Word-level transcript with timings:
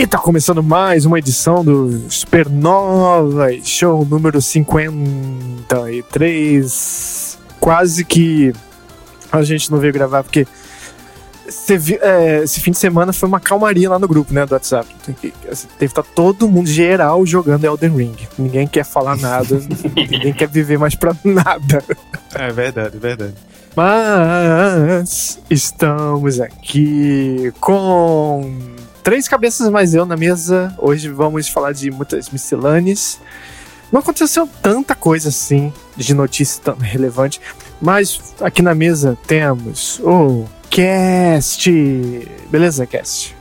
E 0.00 0.06
tá 0.06 0.16
começando 0.16 0.62
mais 0.62 1.04
uma 1.04 1.18
edição 1.18 1.62
do 1.62 2.10
Supernova 2.10 3.48
Show 3.62 4.02
número 4.06 4.40
53. 4.40 7.38
Quase 7.60 8.02
que 8.06 8.50
a 9.30 9.42
gente 9.42 9.70
não 9.70 9.78
veio 9.78 9.92
gravar 9.92 10.22
porque 10.22 10.46
esse, 11.46 11.98
é, 12.00 12.44
esse 12.44 12.62
fim 12.62 12.70
de 12.70 12.78
semana 12.78 13.12
foi 13.12 13.28
uma 13.28 13.40
calmaria 13.40 13.90
lá 13.90 13.98
no 13.98 14.08
grupo, 14.08 14.32
né, 14.32 14.46
do 14.46 14.52
WhatsApp. 14.52 14.88
Assim, 15.52 15.68
Teve 15.78 15.92
tá 15.92 16.02
todo 16.02 16.48
mundo 16.48 16.70
geral 16.70 17.26
jogando 17.26 17.66
Elden 17.66 17.94
Ring. 17.94 18.16
Ninguém 18.38 18.66
quer 18.66 18.86
falar 18.86 19.18
nada, 19.18 19.60
ninguém 19.94 20.32
quer 20.32 20.48
viver 20.48 20.78
mais 20.78 20.94
pra 20.94 21.14
nada. 21.22 21.84
É 22.34 22.50
verdade, 22.50 22.96
é 22.96 23.00
verdade. 23.00 23.34
Mas 23.76 25.38
estamos 25.50 26.40
aqui 26.40 27.52
com 27.60 28.79
três 29.02 29.28
cabeças 29.28 29.68
mais 29.70 29.94
eu 29.94 30.04
na 30.04 30.16
mesa. 30.16 30.74
Hoje 30.78 31.08
vamos 31.08 31.48
falar 31.48 31.72
de 31.72 31.90
muitas 31.90 32.30
miscelâneas. 32.30 33.20
Não 33.90 34.00
aconteceu 34.00 34.48
tanta 34.62 34.94
coisa 34.94 35.30
assim 35.30 35.72
de 35.96 36.14
notícia 36.14 36.62
tão 36.62 36.76
relevante, 36.76 37.40
mas 37.80 38.20
aqui 38.40 38.62
na 38.62 38.74
mesa 38.74 39.18
temos 39.26 40.00
o 40.00 40.44
Cast. 40.70 41.68
Beleza, 42.48 42.86
Cast? 42.86 43.36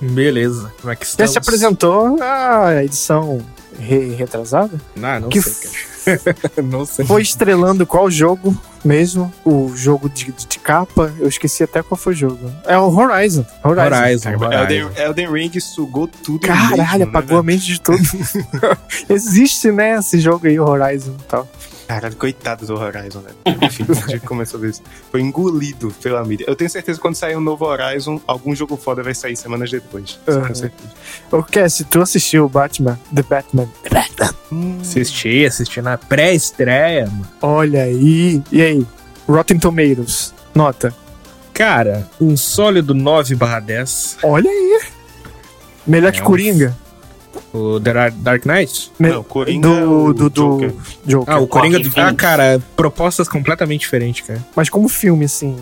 Beleza, 0.00 0.72
como 0.80 0.92
é 0.92 0.96
que 0.96 1.06
estamos? 1.06 1.32
Cast 1.32 1.38
apresentou 1.38 2.20
a 2.20 2.82
edição 2.82 3.40
re 3.78 4.14
retrasada? 4.14 4.80
Ah, 5.00 5.20
não 5.20 5.28
que 5.28 5.40
sei, 5.40 5.70
cara. 5.70 5.95
não 6.62 6.84
sei. 6.84 7.04
Foi 7.04 7.22
estrelando 7.22 7.86
qual 7.86 8.10
jogo 8.10 8.56
mesmo? 8.84 9.32
O 9.44 9.72
jogo 9.74 10.08
de, 10.08 10.32
de, 10.32 10.58
capa? 10.58 11.12
Eu 11.18 11.28
esqueci 11.28 11.64
até 11.64 11.82
qual 11.82 11.98
foi 11.98 12.12
o 12.12 12.16
jogo. 12.16 12.52
É 12.64 12.78
o 12.78 12.88
Horizon. 12.88 13.44
Horizon. 13.64 13.96
Horizon, 13.96 14.30
Horizon. 14.30 14.52
Elden, 14.52 14.88
Elden 14.96 15.32
Ring 15.32 15.60
sugou 15.60 16.06
tudo 16.06 16.46
Caralho, 16.46 16.98
mesmo, 16.98 17.04
apagou 17.04 17.34
né, 17.34 17.40
a 17.40 17.42
mente 17.42 17.66
de 17.66 17.80
tudo. 17.80 17.98
Existe, 19.08 19.72
né, 19.72 19.96
esse 19.98 20.20
jogo 20.20 20.46
aí, 20.46 20.58
Horizon 20.58 21.16
e 21.18 21.24
tal. 21.24 21.48
Caralho, 21.86 22.16
coitado 22.16 22.66
do 22.66 22.74
Horizon, 22.74 23.20
né? 23.20 23.30
Enfim, 23.62 23.86
a 23.88 24.10
gente 24.10 24.26
começou 24.26 24.58
a 24.58 24.60
ver 24.62 24.70
isso. 24.70 24.82
Foi 25.10 25.20
engolido 25.20 25.94
pela 26.02 26.24
mídia. 26.24 26.44
Eu 26.48 26.56
tenho 26.56 26.68
certeza 26.68 26.98
que 26.98 27.02
quando 27.02 27.14
sair 27.14 27.36
um 27.36 27.40
novo 27.40 27.64
Horizon, 27.64 28.20
algum 28.26 28.54
jogo 28.54 28.76
foda 28.76 29.02
vai 29.02 29.14
sair 29.14 29.36
semanas 29.36 29.70
depois. 29.70 30.18
Uhum. 30.26 30.48
Com 30.48 30.54
certeza. 30.54 30.90
Ô, 31.30 31.42
Cass, 31.44 31.84
tu 31.88 32.00
assistiu 32.00 32.44
o 32.44 32.48
Batman, 32.48 32.98
The 33.14 33.22
Batman? 33.22 33.68
The 33.84 33.90
Batman. 33.90 34.34
Hum. 34.50 34.78
Assisti, 34.80 35.44
assisti 35.44 35.80
na 35.80 35.96
pré-estreia, 35.96 37.06
mano. 37.06 37.28
Olha 37.40 37.82
aí. 37.82 38.42
E 38.50 38.62
aí? 38.62 38.86
Rotten 39.28 39.58
Tomatoes, 39.58 40.34
nota. 40.54 40.94
Cara, 41.52 42.08
um 42.20 42.36
sólido 42.36 42.94
9 42.94 43.34
barra 43.34 43.60
10. 43.60 44.18
Olha 44.22 44.50
aí. 44.50 44.80
Melhor 45.86 46.08
é 46.08 46.12
que 46.12 46.20
Coringa. 46.22 46.76
O 47.52 47.80
The 47.80 48.10
Dark 48.16 48.44
Knight? 48.44 48.92
Não, 48.98 49.20
o 49.20 49.24
Coringa 49.24 49.68
do, 49.68 50.12
do, 50.12 50.30
do 50.30 50.30
Joker. 50.30 50.74
Joker. 51.04 51.34
Ah, 51.34 51.38
o 51.38 51.46
Coringa 51.46 51.78
do... 51.78 51.90
Ah, 51.96 52.12
cara, 52.14 52.60
propostas 52.74 53.28
completamente 53.28 53.80
diferentes, 53.80 54.26
cara. 54.26 54.44
Mas 54.54 54.68
como 54.68 54.88
filme, 54.88 55.24
assim... 55.24 55.56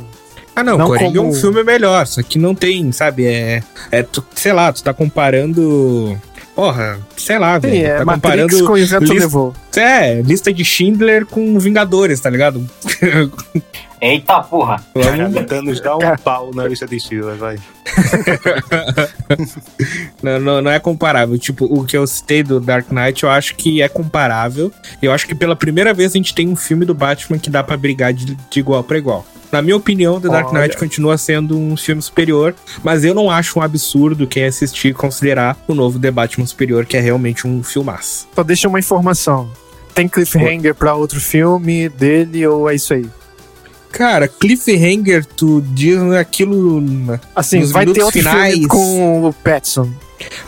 Ah, 0.57 0.63
não, 0.63 0.79
não 0.79 0.87
Coringa 0.87 1.19
como... 1.19 1.29
é 1.29 1.33
um 1.33 1.35
filme 1.35 1.65
melhor, 1.65 2.07
só 2.07 2.23
que 2.23 2.39
não 2.39 2.55
tem, 2.55 2.93
sabe, 2.93 3.27
é... 3.27 3.63
é 3.91 4.03
tu, 4.03 4.25
sei 4.35 4.53
lá, 4.53 4.73
tu 4.73 4.83
tá 4.83 4.95
comparando... 4.95 6.19
Porra, 6.55 7.01
sei 7.17 7.39
lá, 7.39 7.59
velho. 7.59 7.85
É, 7.85 7.99
tá 7.99 8.05
Matrix 8.05 8.23
comparando 8.23 8.67
com 8.67 8.77
Evento 8.77 9.01
lista, 9.01 9.15
Levou. 9.15 9.55
É, 9.77 10.23
lista 10.23 10.53
de 10.53 10.65
Schindler 10.65 11.27
com 11.27 11.59
Vingadores, 11.59 12.21
tá 12.21 12.31
ligado? 12.31 12.65
Eita 14.01 14.43
porra! 14.43 14.85
Vamos 14.95 15.47
Thanos 15.47 15.81
dá 15.81 15.97
um 15.97 16.17
pau 16.23 16.51
na 16.55 16.69
lista 16.69 16.87
de 16.87 17.01
Schindler, 17.01 17.37
vai. 17.37 17.57
não, 20.23 20.39
não, 20.39 20.63
não, 20.63 20.71
é 20.71 20.79
comparável. 20.79 21.37
Tipo, 21.39 21.65
o 21.65 21.85
que 21.85 21.97
eu 21.97 22.07
citei 22.07 22.43
do 22.43 22.61
Dark 22.61 22.93
Knight, 22.93 23.25
eu 23.25 23.31
acho 23.31 23.57
que 23.57 23.83
é 23.83 23.89
comparável. 23.89 24.71
Eu 25.01 25.11
acho 25.11 25.27
que 25.27 25.35
pela 25.35 25.57
primeira 25.57 25.95
vez 25.95 26.13
a 26.13 26.19
gente 26.19 26.35
tem 26.35 26.49
um 26.49 26.57
filme 26.57 26.85
do 26.85 26.95
Batman 26.95 27.39
que 27.39 27.51
dá 27.51 27.65
para 27.65 27.77
brigar 27.77 28.13
de, 28.13 28.35
de 28.35 28.61
igual 28.61 28.85
para 28.85 28.99
igual. 28.99 29.27
Na 29.55 29.63
minha 29.63 29.77
opinião, 29.77 30.21
The 30.21 30.27
Dark 30.27 30.53
Knight 30.53 30.71
Olha. 30.71 30.79
continua 30.81 31.17
sendo 31.17 31.57
um 31.57 31.77
filme 31.77 32.03
superior, 32.03 32.57
mas 32.83 33.05
eu 33.05 33.15
não 33.15 33.31
acho 33.31 33.61
um 33.61 33.63
absurdo 33.63 34.27
quem 34.27 34.47
assistir 34.47 34.93
considerar 34.93 35.57
o 35.69 35.75
novo 35.77 35.97
The 35.97 36.11
Batman 36.11 36.45
Superior, 36.45 36.85
que 36.85 36.97
é 36.97 37.01
realmente 37.01 37.47
um 37.47 37.63
filmaço. 37.63 38.27
Só 38.35 38.43
deixa 38.43 38.69
uma 38.69 38.81
informação. 38.81 39.49
Tem 39.95 40.09
cliffhanger 40.09 40.75
para 40.75 40.97
outro 40.97 41.21
filme 41.21 41.89
dele 41.89 42.45
ou 42.45 42.69
é 42.69 42.75
isso 42.75 42.95
aí? 42.95 43.09
Cara, 43.95 44.27
cliffhanger, 44.27 45.25
tu 45.25 45.63
diz 45.73 46.01
aquilo. 46.19 46.83
Assim, 47.35 47.65
vai 47.67 47.87
ter 47.87 48.03
outro 48.03 48.21
finais. 48.21 48.67
com 48.67 49.29
o 49.29 49.33
Petson. 49.33 49.89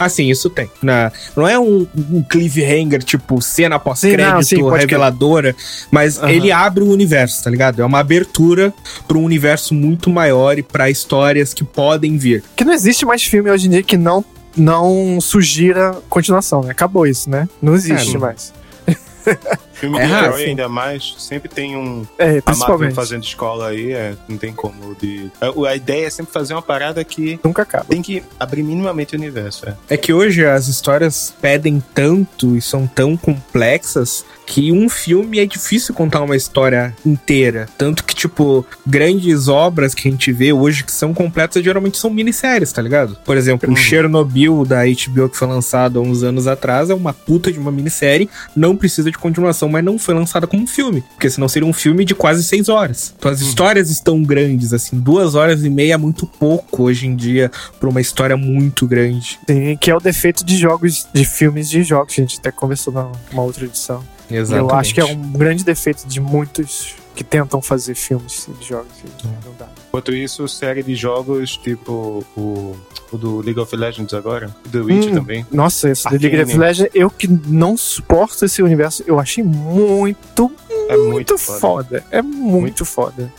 Assim, 0.00 0.28
isso 0.28 0.50
tem. 0.50 0.68
Na, 0.82 1.12
não 1.36 1.46
é 1.46 1.56
um, 1.56 1.86
um 2.10 2.24
cliffhanger, 2.24 3.04
tipo, 3.04 3.40
cena 3.40 3.78
pós-crédito 3.78 4.68
reveladora, 4.68 5.54
mas 5.92 6.18
uhum. 6.18 6.28
ele 6.28 6.50
abre 6.50 6.82
o 6.82 6.90
universo, 6.90 7.44
tá 7.44 7.48
ligado? 7.48 7.80
É 7.80 7.84
uma 7.84 8.00
abertura 8.00 8.74
para 9.06 9.16
um 9.16 9.22
universo 9.22 9.74
muito 9.74 10.10
maior 10.10 10.58
e 10.58 10.62
para 10.62 10.90
histórias 10.90 11.54
que 11.54 11.62
podem 11.62 12.16
vir. 12.16 12.42
Que 12.56 12.64
não 12.64 12.72
existe 12.72 13.06
mais 13.06 13.22
filme 13.22 13.48
hoje 13.48 13.68
em 13.68 13.70
dia 13.70 13.82
que 13.82 13.96
não, 13.96 14.24
não 14.56 15.20
sugira 15.20 15.96
continuação, 16.08 16.62
né? 16.62 16.72
Acabou 16.72 17.06
isso, 17.06 17.30
né? 17.30 17.48
Não 17.62 17.76
existe 17.76 18.16
é, 18.16 18.18
mais. 18.18 18.52
Filme 19.76 19.98
é 19.98 20.06
de 20.06 20.12
herói, 20.12 20.44
ainda 20.44 20.68
mais, 20.70 21.14
sempre 21.18 21.50
tem 21.50 21.76
um. 21.76 22.06
É, 22.16 22.40
principalmente. 22.40 22.94
fazendo 22.94 23.22
escola 23.22 23.68
aí, 23.68 23.92
é, 23.92 24.14
não 24.26 24.38
tem 24.38 24.52
como 24.52 24.94
de. 24.94 25.30
A, 25.38 25.68
a, 25.68 25.76
ideia 25.76 26.06
é 26.06 26.10
sempre 26.10 26.32
fazer 26.32 26.54
uma 26.54 26.62
parada 26.62 27.04
que. 27.04 27.38
Nunca 27.44 27.62
acaba. 27.62 27.84
Tem 27.84 28.00
que 28.00 28.22
abrir 28.40 28.62
minimamente 28.62 29.14
o 29.14 29.18
universo. 29.18 29.68
É. 29.68 29.76
é 29.90 29.96
que 29.98 30.14
hoje 30.14 30.46
as 30.46 30.66
histórias 30.66 31.34
pedem 31.42 31.82
tanto 31.94 32.56
e 32.56 32.62
são 32.62 32.86
tão 32.86 33.18
complexas 33.18 34.24
que 34.46 34.70
um 34.70 34.88
filme 34.88 35.40
é 35.40 35.44
difícil 35.44 35.92
contar 35.92 36.22
uma 36.22 36.36
história 36.36 36.94
inteira. 37.04 37.68
Tanto 37.76 38.04
que, 38.04 38.14
tipo, 38.14 38.64
grandes 38.86 39.48
obras 39.48 39.92
que 39.92 40.06
a 40.06 40.10
gente 40.10 40.32
vê 40.32 40.52
hoje 40.52 40.84
que 40.84 40.92
são 40.92 41.12
completas 41.12 41.62
geralmente 41.62 41.98
são 41.98 42.08
minisséries, 42.08 42.72
tá 42.72 42.80
ligado? 42.80 43.18
Por 43.24 43.36
exemplo, 43.36 43.68
uhum. 43.68 43.74
o 43.74 43.76
Chernobyl 43.76 44.64
da 44.64 44.84
HBO 44.84 45.28
que 45.28 45.36
foi 45.36 45.48
lançado 45.48 45.98
há 45.98 46.02
uns 46.02 46.22
anos 46.22 46.46
atrás 46.46 46.88
é 46.88 46.94
uma 46.94 47.12
puta 47.12 47.50
de 47.50 47.58
uma 47.58 47.72
minissérie, 47.72 48.30
não 48.54 48.76
precisa 48.76 49.10
de 49.10 49.18
continuação, 49.18 49.65
mas 49.68 49.84
não 49.84 49.98
foi 49.98 50.14
lançada 50.14 50.46
como 50.46 50.62
um 50.62 50.66
filme, 50.66 51.02
porque 51.14 51.30
senão 51.30 51.48
seria 51.48 51.68
um 51.68 51.72
filme 51.72 52.04
de 52.04 52.14
quase 52.14 52.42
seis 52.44 52.68
horas. 52.68 53.14
Então 53.18 53.30
as 53.30 53.40
uhum. 53.40 53.48
histórias 53.48 53.90
estão 53.90 54.22
grandes, 54.22 54.72
assim, 54.72 54.98
duas 54.98 55.34
horas 55.34 55.64
e 55.64 55.70
meia 55.70 55.94
é 55.94 55.96
muito 55.96 56.26
pouco 56.26 56.84
hoje 56.84 57.06
em 57.06 57.14
dia 57.14 57.50
pra 57.78 57.88
uma 57.88 58.00
história 58.00 58.36
muito 58.36 58.86
grande. 58.86 59.38
Sim, 59.48 59.76
que 59.76 59.90
é 59.90 59.96
o 59.96 60.00
defeito 60.00 60.44
de 60.44 60.56
jogos, 60.56 61.06
de 61.12 61.24
filmes 61.24 61.68
de 61.68 61.82
jogos, 61.82 62.14
a 62.18 62.20
gente 62.20 62.38
até 62.38 62.50
conversou 62.50 62.92
numa 62.92 63.42
outra 63.42 63.64
edição. 63.64 64.02
Exatamente. 64.30 64.70
Eu 64.70 64.76
acho 64.76 64.94
que 64.94 65.00
é 65.00 65.04
um 65.04 65.32
grande 65.32 65.64
defeito 65.64 66.06
de 66.06 66.20
muitos 66.20 66.94
que 67.14 67.24
tentam 67.24 67.62
fazer 67.62 67.94
filmes 67.94 68.48
de 68.60 68.68
jogos. 68.68 68.92
Não 69.24 69.54
dá. 69.58 69.68
Enquanto 69.96 70.14
isso, 70.14 70.46
série 70.46 70.82
de 70.82 70.94
jogos 70.94 71.56
tipo 71.56 72.22
o, 72.36 72.76
o 73.10 73.16
do 73.16 73.40
League 73.40 73.58
of 73.58 73.74
Legends 73.74 74.12
agora, 74.12 74.54
The 74.70 74.80
Witch 74.80 75.06
hum, 75.06 75.14
também. 75.14 75.46
Nossa, 75.50 75.88
esse 75.88 76.06
do 76.06 76.18
League 76.18 76.38
of 76.38 76.54
Legends, 76.54 76.90
eu 76.94 77.08
que 77.08 77.26
não 77.26 77.78
suporto 77.78 78.44
esse 78.44 78.62
universo, 78.62 79.02
eu 79.06 79.18
achei 79.18 79.42
muito, 79.42 80.52
é 80.90 80.96
muito, 80.98 81.12
muito 81.12 81.38
foda. 81.38 81.58
foda. 81.58 82.04
É 82.10 82.20
muito, 82.20 82.60
muito 82.60 82.84
foda. 82.84 83.32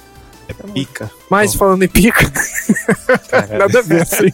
É 0.47 0.53
pica. 0.73 1.11
Mas 1.29 1.53
Bom. 1.53 1.59
falando 1.59 1.83
em 1.83 1.87
pica, 1.87 2.25
nada 3.55 3.77
a 3.77 3.81
ver 3.83 4.01
assim. 4.01 4.33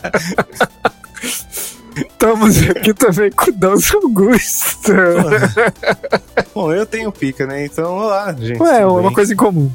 Estamos 1.94 2.58
aqui 2.70 2.94
também 2.94 3.32
com 3.32 3.50
o 3.50 3.54
Dança 3.54 3.98
Augusto. 3.98 4.94
Bom, 6.56 6.72
eu 6.72 6.86
tenho 6.86 7.12
pica, 7.12 7.46
né? 7.46 7.66
Então, 7.66 7.98
olá, 7.98 8.34
gente. 8.40 8.62
Ué, 8.62 8.80
é 8.80 8.86
uma 8.86 9.12
coisa 9.12 9.34
em 9.34 9.36
comum. 9.36 9.70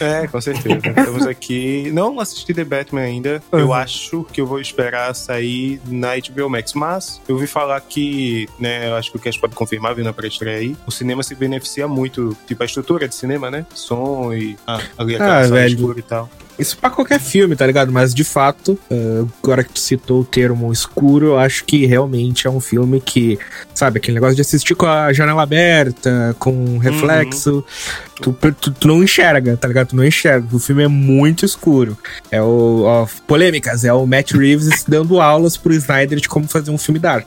É, 0.00 0.26
com 0.26 0.40
certeza. 0.40 0.80
Estamos 0.96 1.26
aqui. 1.26 1.90
Não 1.92 2.18
assisti 2.20 2.52
The 2.52 2.64
Batman 2.64 3.02
ainda. 3.02 3.42
Uhum. 3.52 3.58
Eu 3.60 3.74
acho 3.74 4.24
que 4.32 4.40
eu 4.40 4.46
vou 4.46 4.60
esperar 4.60 5.14
sair 5.14 5.80
na 5.86 6.12
HBO 6.16 6.48
Max. 6.48 6.74
Mas 6.74 7.20
eu 7.28 7.34
ouvi 7.34 7.46
falar 7.46 7.80
que, 7.80 8.48
né, 8.58 8.88
eu 8.88 8.96
acho 8.96 9.10
que 9.10 9.16
o 9.16 9.20
Cash 9.20 9.36
pode 9.36 9.54
confirmar, 9.54 9.94
vindo 9.94 10.12
pra 10.12 10.26
estreia 10.26 10.58
aí, 10.58 10.76
o 10.86 10.90
cinema 10.90 11.22
se 11.22 11.34
beneficia 11.34 11.86
muito, 11.88 12.36
tipo, 12.46 12.62
a 12.62 12.66
estrutura 12.66 13.08
de 13.08 13.14
cinema, 13.14 13.50
né? 13.50 13.66
Som 13.74 14.32
e 14.32 14.56
ah, 14.66 14.80
ali 14.98 15.16
a 15.16 15.38
ah, 15.38 15.46
velho. 15.46 15.98
e 15.98 16.02
tal. 16.02 16.28
Isso 16.58 16.78
pra 16.78 16.88
qualquer 16.88 17.20
filme, 17.20 17.56
tá 17.56 17.66
ligado? 17.66 17.90
Mas 17.90 18.14
de 18.14 18.22
fato, 18.22 18.78
uh, 18.90 19.28
agora 19.42 19.64
que 19.64 19.72
tu 19.72 19.80
citou 19.80 20.20
o 20.20 20.24
termo 20.24 20.72
escuro, 20.72 21.26
eu 21.26 21.38
acho 21.38 21.64
que 21.64 21.84
realmente 21.84 22.46
é 22.46 22.50
um 22.50 22.60
filme 22.60 23.00
que, 23.00 23.38
sabe, 23.74 23.98
aquele 23.98 24.14
negócio 24.14 24.36
de 24.36 24.42
assistir 24.42 24.74
com 24.74 24.86
a 24.86 25.12
janela 25.12 25.42
aberta, 25.42 26.34
com 26.38 26.78
reflexo, 26.78 27.56
uhum. 27.56 28.32
tu, 28.34 28.52
tu, 28.52 28.70
tu, 28.70 28.88
não 28.88 29.02
enxerga, 29.02 29.56
tá 29.56 29.66
ligado? 29.66 29.88
Tu 29.88 29.96
não 29.96 30.04
enxerga. 30.04 30.46
O 30.52 30.60
filme 30.60 30.84
é 30.84 30.88
muito 30.88 31.44
escuro. 31.44 31.98
É 32.30 32.40
o. 32.40 32.82
Ó, 32.84 33.06
polêmicas, 33.26 33.84
é 33.84 33.92
o 33.92 34.06
Matt 34.06 34.32
Reeves 34.32 34.84
dando 34.86 35.20
aulas 35.20 35.56
pro 35.56 35.74
Snyder 35.74 36.20
de 36.20 36.28
como 36.28 36.46
fazer 36.46 36.70
um 36.70 36.78
filme 36.78 37.00
dark. 37.00 37.26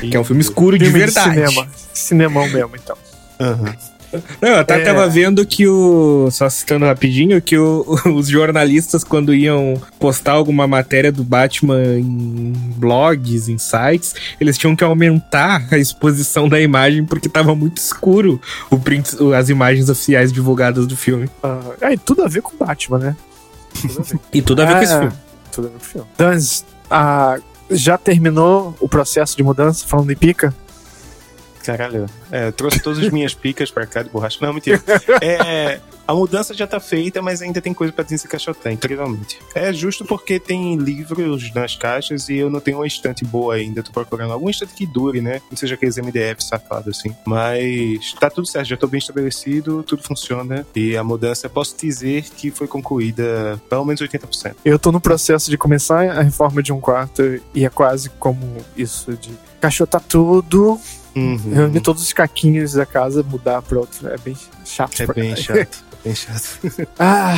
Que 0.00 0.16
é 0.16 0.20
um 0.20 0.24
filme 0.24 0.42
escuro 0.42 0.78
filme 0.78 0.92
de 0.92 0.98
verdade. 0.98 1.30
De 1.30 1.46
cinema. 1.46 1.68
Cinemão 1.92 2.48
mesmo, 2.48 2.70
então. 2.76 2.96
Uhum. 3.40 3.89
Não, 4.40 4.48
eu 4.48 4.58
até 4.58 4.80
É. 4.80 4.84
tava 4.84 5.08
vendo 5.08 5.44
que 5.46 5.66
o. 5.68 6.28
Só 6.30 6.48
citando 6.50 6.84
rapidinho, 6.84 7.40
que 7.40 7.56
o- 7.56 7.84
os 8.16 8.26
jornalistas, 8.28 9.04
quando 9.04 9.32
iam 9.34 9.80
postar 9.98 10.32
alguma 10.32 10.66
matéria 10.66 11.12
do 11.12 11.22
Batman 11.22 11.98
em 11.98 12.52
blogs, 12.76 13.48
em 13.48 13.56
sites, 13.58 14.14
eles 14.40 14.58
tinham 14.58 14.74
que 14.74 14.82
aumentar 14.82 15.66
a 15.70 15.78
exposição 15.78 16.48
da 16.48 16.60
imagem 16.60 17.04
porque 17.04 17.28
tava 17.28 17.54
muito 17.54 17.76
escuro 17.78 18.40
o 18.70 18.78
print, 18.78 19.16
as 19.36 19.48
imagens 19.48 19.88
oficiais 19.88 20.32
divulgadas 20.32 20.86
do 20.86 20.96
filme. 20.96 21.28
Ah, 21.42 21.60
é, 21.80 21.92
e 21.92 21.98
tudo 21.98 22.24
a 22.24 22.28
ver 22.28 22.42
com 22.42 22.52
o 22.54 22.66
Batman, 22.66 22.98
né? 22.98 23.16
Tudo. 23.80 24.20
E 24.32 24.42
tudo 24.42 24.62
a 24.62 24.64
ver 24.64 24.74
com 24.76 24.82
esse 24.82 24.92
É, 24.94 24.98
filme. 24.98 25.12
Tudo 25.52 25.66
a 25.68 25.70
ver 25.70 25.76
com 25.78 25.84
o 25.84 25.86
filme. 25.88 26.06
Dans, 26.18 26.64
ah, 26.90 27.38
já 27.70 27.96
terminou 27.96 28.74
o 28.80 28.88
processo 28.88 29.36
de 29.36 29.42
mudança, 29.44 29.86
falando 29.86 30.10
em 30.10 30.16
pica? 30.16 30.52
Caralho. 31.76 32.06
É, 32.30 32.50
trouxe 32.50 32.80
todas 32.80 32.98
as 32.98 33.10
minhas 33.10 33.34
picas 33.34 33.70
pra 33.70 33.86
cá 33.86 34.02
de 34.02 34.10
borracha. 34.10 34.38
Não, 34.40 34.52
mentira. 34.52 34.82
É, 35.22 35.80
a 36.10 36.14
mudança 36.14 36.52
já 36.52 36.66
tá 36.66 36.80
feita, 36.80 37.22
mas 37.22 37.40
ainda 37.40 37.60
tem 37.60 37.72
coisa 37.72 37.92
pra 37.92 38.02
desencaixotar, 38.02 38.72
incrivelmente. 38.72 39.38
É 39.54 39.72
justo 39.72 40.04
porque 40.04 40.40
tem 40.40 40.76
livros 40.76 41.54
nas 41.54 41.76
caixas 41.76 42.28
e 42.28 42.36
eu 42.36 42.50
não 42.50 42.58
tenho 42.58 42.78
uma 42.78 42.86
estante 42.86 43.24
boa 43.24 43.54
ainda. 43.54 43.80
Tô 43.80 43.92
procurando 43.92 44.32
alguma 44.32 44.50
estante 44.50 44.74
que 44.74 44.86
dure, 44.86 45.20
né? 45.20 45.40
Não 45.48 45.56
seja 45.56 45.74
aqueles 45.76 45.96
MDF 45.96 46.42
sacados 46.42 46.98
assim. 46.98 47.14
Mas 47.24 48.12
tá 48.18 48.28
tudo 48.28 48.46
certo, 48.46 48.66
já 48.66 48.76
tô 48.76 48.88
bem 48.88 48.98
estabelecido, 48.98 49.84
tudo 49.84 50.02
funciona. 50.02 50.66
E 50.74 50.96
a 50.96 51.04
mudança, 51.04 51.48
posso 51.48 51.76
dizer 51.76 52.24
que 52.36 52.50
foi 52.50 52.66
concluída 52.66 53.60
pelo 53.68 53.84
menos 53.84 54.00
80%. 54.00 54.56
Eu 54.64 54.80
tô 54.80 54.90
no 54.90 55.00
processo 55.00 55.48
de 55.48 55.56
começar 55.56 56.08
a 56.10 56.22
reforma 56.22 56.60
de 56.60 56.72
um 56.72 56.80
quarto 56.80 57.40
e 57.54 57.64
é 57.64 57.70
quase 57.70 58.10
como 58.10 58.56
isso 58.76 59.12
de 59.12 59.30
caixotar 59.60 60.00
tudo, 60.00 60.80
Uhum. 61.14 61.52
reunir 61.52 61.80
todos 61.80 62.02
os 62.02 62.12
caquinhos 62.12 62.74
da 62.74 62.86
casa, 62.86 63.22
mudar 63.22 63.62
pra 63.62 63.78
outro. 63.78 64.08
É 64.08 64.16
bem 64.18 64.36
chato. 64.64 65.02
É 65.02 65.06
pra 65.06 65.14
bem 65.14 65.34
caralho. 65.34 65.66
chato. 65.66 65.84
Bem 66.02 66.14
chato. 66.14 66.58
Ah, 66.98 67.36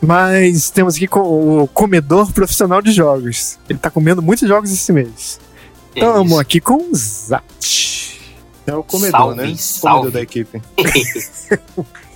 mas 0.00 0.70
temos 0.70 0.96
aqui 0.96 1.06
com 1.06 1.20
o 1.62 1.66
comedor 1.68 2.32
profissional 2.32 2.80
de 2.80 2.90
jogos. 2.92 3.58
Ele 3.68 3.78
tá 3.78 3.90
comendo 3.90 4.22
muitos 4.22 4.48
jogos 4.48 4.72
esse 4.72 4.90
mês. 4.90 5.38
Estamos 5.94 6.32
isso. 6.32 6.40
aqui 6.40 6.60
com 6.60 6.90
o 6.90 6.94
Zat. 6.94 7.93
É 8.66 8.74
o 8.74 8.82
comedor, 8.82 9.20
Salve, 9.20 9.36
né? 9.36 9.54
salve. 9.56 9.98
Comedor 9.98 10.12
da 10.12 10.22
equipe. 10.22 10.62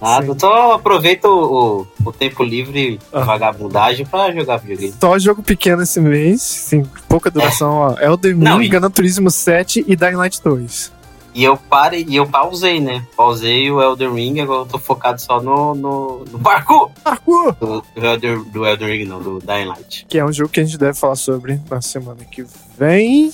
Ah, 0.01 0.21
Sim. 0.23 0.29
eu 0.29 0.39
só 0.39 0.73
aproveito 0.73 1.25
o, 1.27 1.87
o 2.05 2.13
tempo 2.13 2.43
livre, 2.43 2.99
Ah. 3.13 3.21
a 3.21 3.25
vagabundagem 3.25 4.07
pra 4.07 4.33
jogar 4.33 4.57
videogame. 4.59 4.95
Só 5.01 5.19
jogo 5.19 5.43
pequeno 5.43 5.83
esse 5.83 6.01
mês, 6.01 6.41
sim, 6.41 6.85
pouca 7.09 7.31
duração, 7.31 7.73
ó. 7.75 7.99
Elden 8.01 8.35
Ring, 8.59 8.69
Gran 8.69 8.91
Turismo 8.91 9.31
7 9.31 9.85
e 9.87 9.95
Dying 9.97 10.15
Light 10.15 10.41
2. 10.43 10.97
E 11.35 11.45
eu 11.45 11.57
parei, 11.57 12.05
e 12.09 12.17
eu 12.17 12.27
pausei, 12.27 12.81
né? 12.81 13.05
Pausei 13.17 13.71
o 13.71 13.81
Elden 13.81 14.13
Ring, 14.15 14.41
agora 14.41 14.63
eu 14.63 14.67
tô 14.67 14.79
focado 14.79 15.21
só 15.21 15.41
no, 15.41 15.75
no, 15.75 16.25
no 16.33 16.39
parkour 16.39 16.91
Parkour! 17.05 17.55
do, 17.61 17.85
do, 17.95 18.07
Elden, 18.07 18.43
do 18.45 18.67
Elden 18.67 18.89
Ring, 18.89 19.05
não, 19.05 19.21
do 19.21 19.39
Dying 19.39 19.67
Light. 19.67 20.07
Que 20.09 20.19
é 20.19 20.25
um 20.25 20.33
jogo 20.33 20.49
que 20.51 20.59
a 20.61 20.65
gente 20.65 20.79
deve 20.79 20.95
falar 20.99 21.15
sobre 21.17 21.61
na 21.71 21.81
semana 21.83 22.25
que 22.25 22.45
vem. 22.79 23.31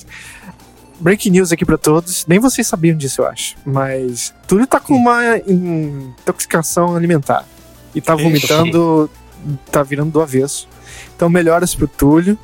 Breaking 1.00 1.31
news 1.31 1.52
aqui 1.52 1.64
pra 1.64 1.76
todos. 1.76 2.25
Nem 2.26 2.38
vocês 2.38 2.67
sabiam 2.67 2.96
disso, 2.96 3.23
eu 3.23 3.26
acho. 3.26 3.56
Mas 3.64 4.32
tudo 4.46 4.67
tá 4.67 4.79
com 4.81 4.94
uma 4.94 5.38
intoxicação 5.38 6.94
alimentar. 6.96 7.44
E 7.94 8.00
tá 8.00 8.14
Ixi. 8.14 8.23
vomitando, 8.25 9.11
tá 9.70 9.82
virando 9.82 10.11
do 10.12 10.20
avesso. 10.20 10.69
Então 11.17 11.29
melhoras 11.29 11.75
pro 11.75 11.88
Túlio. 11.88 12.38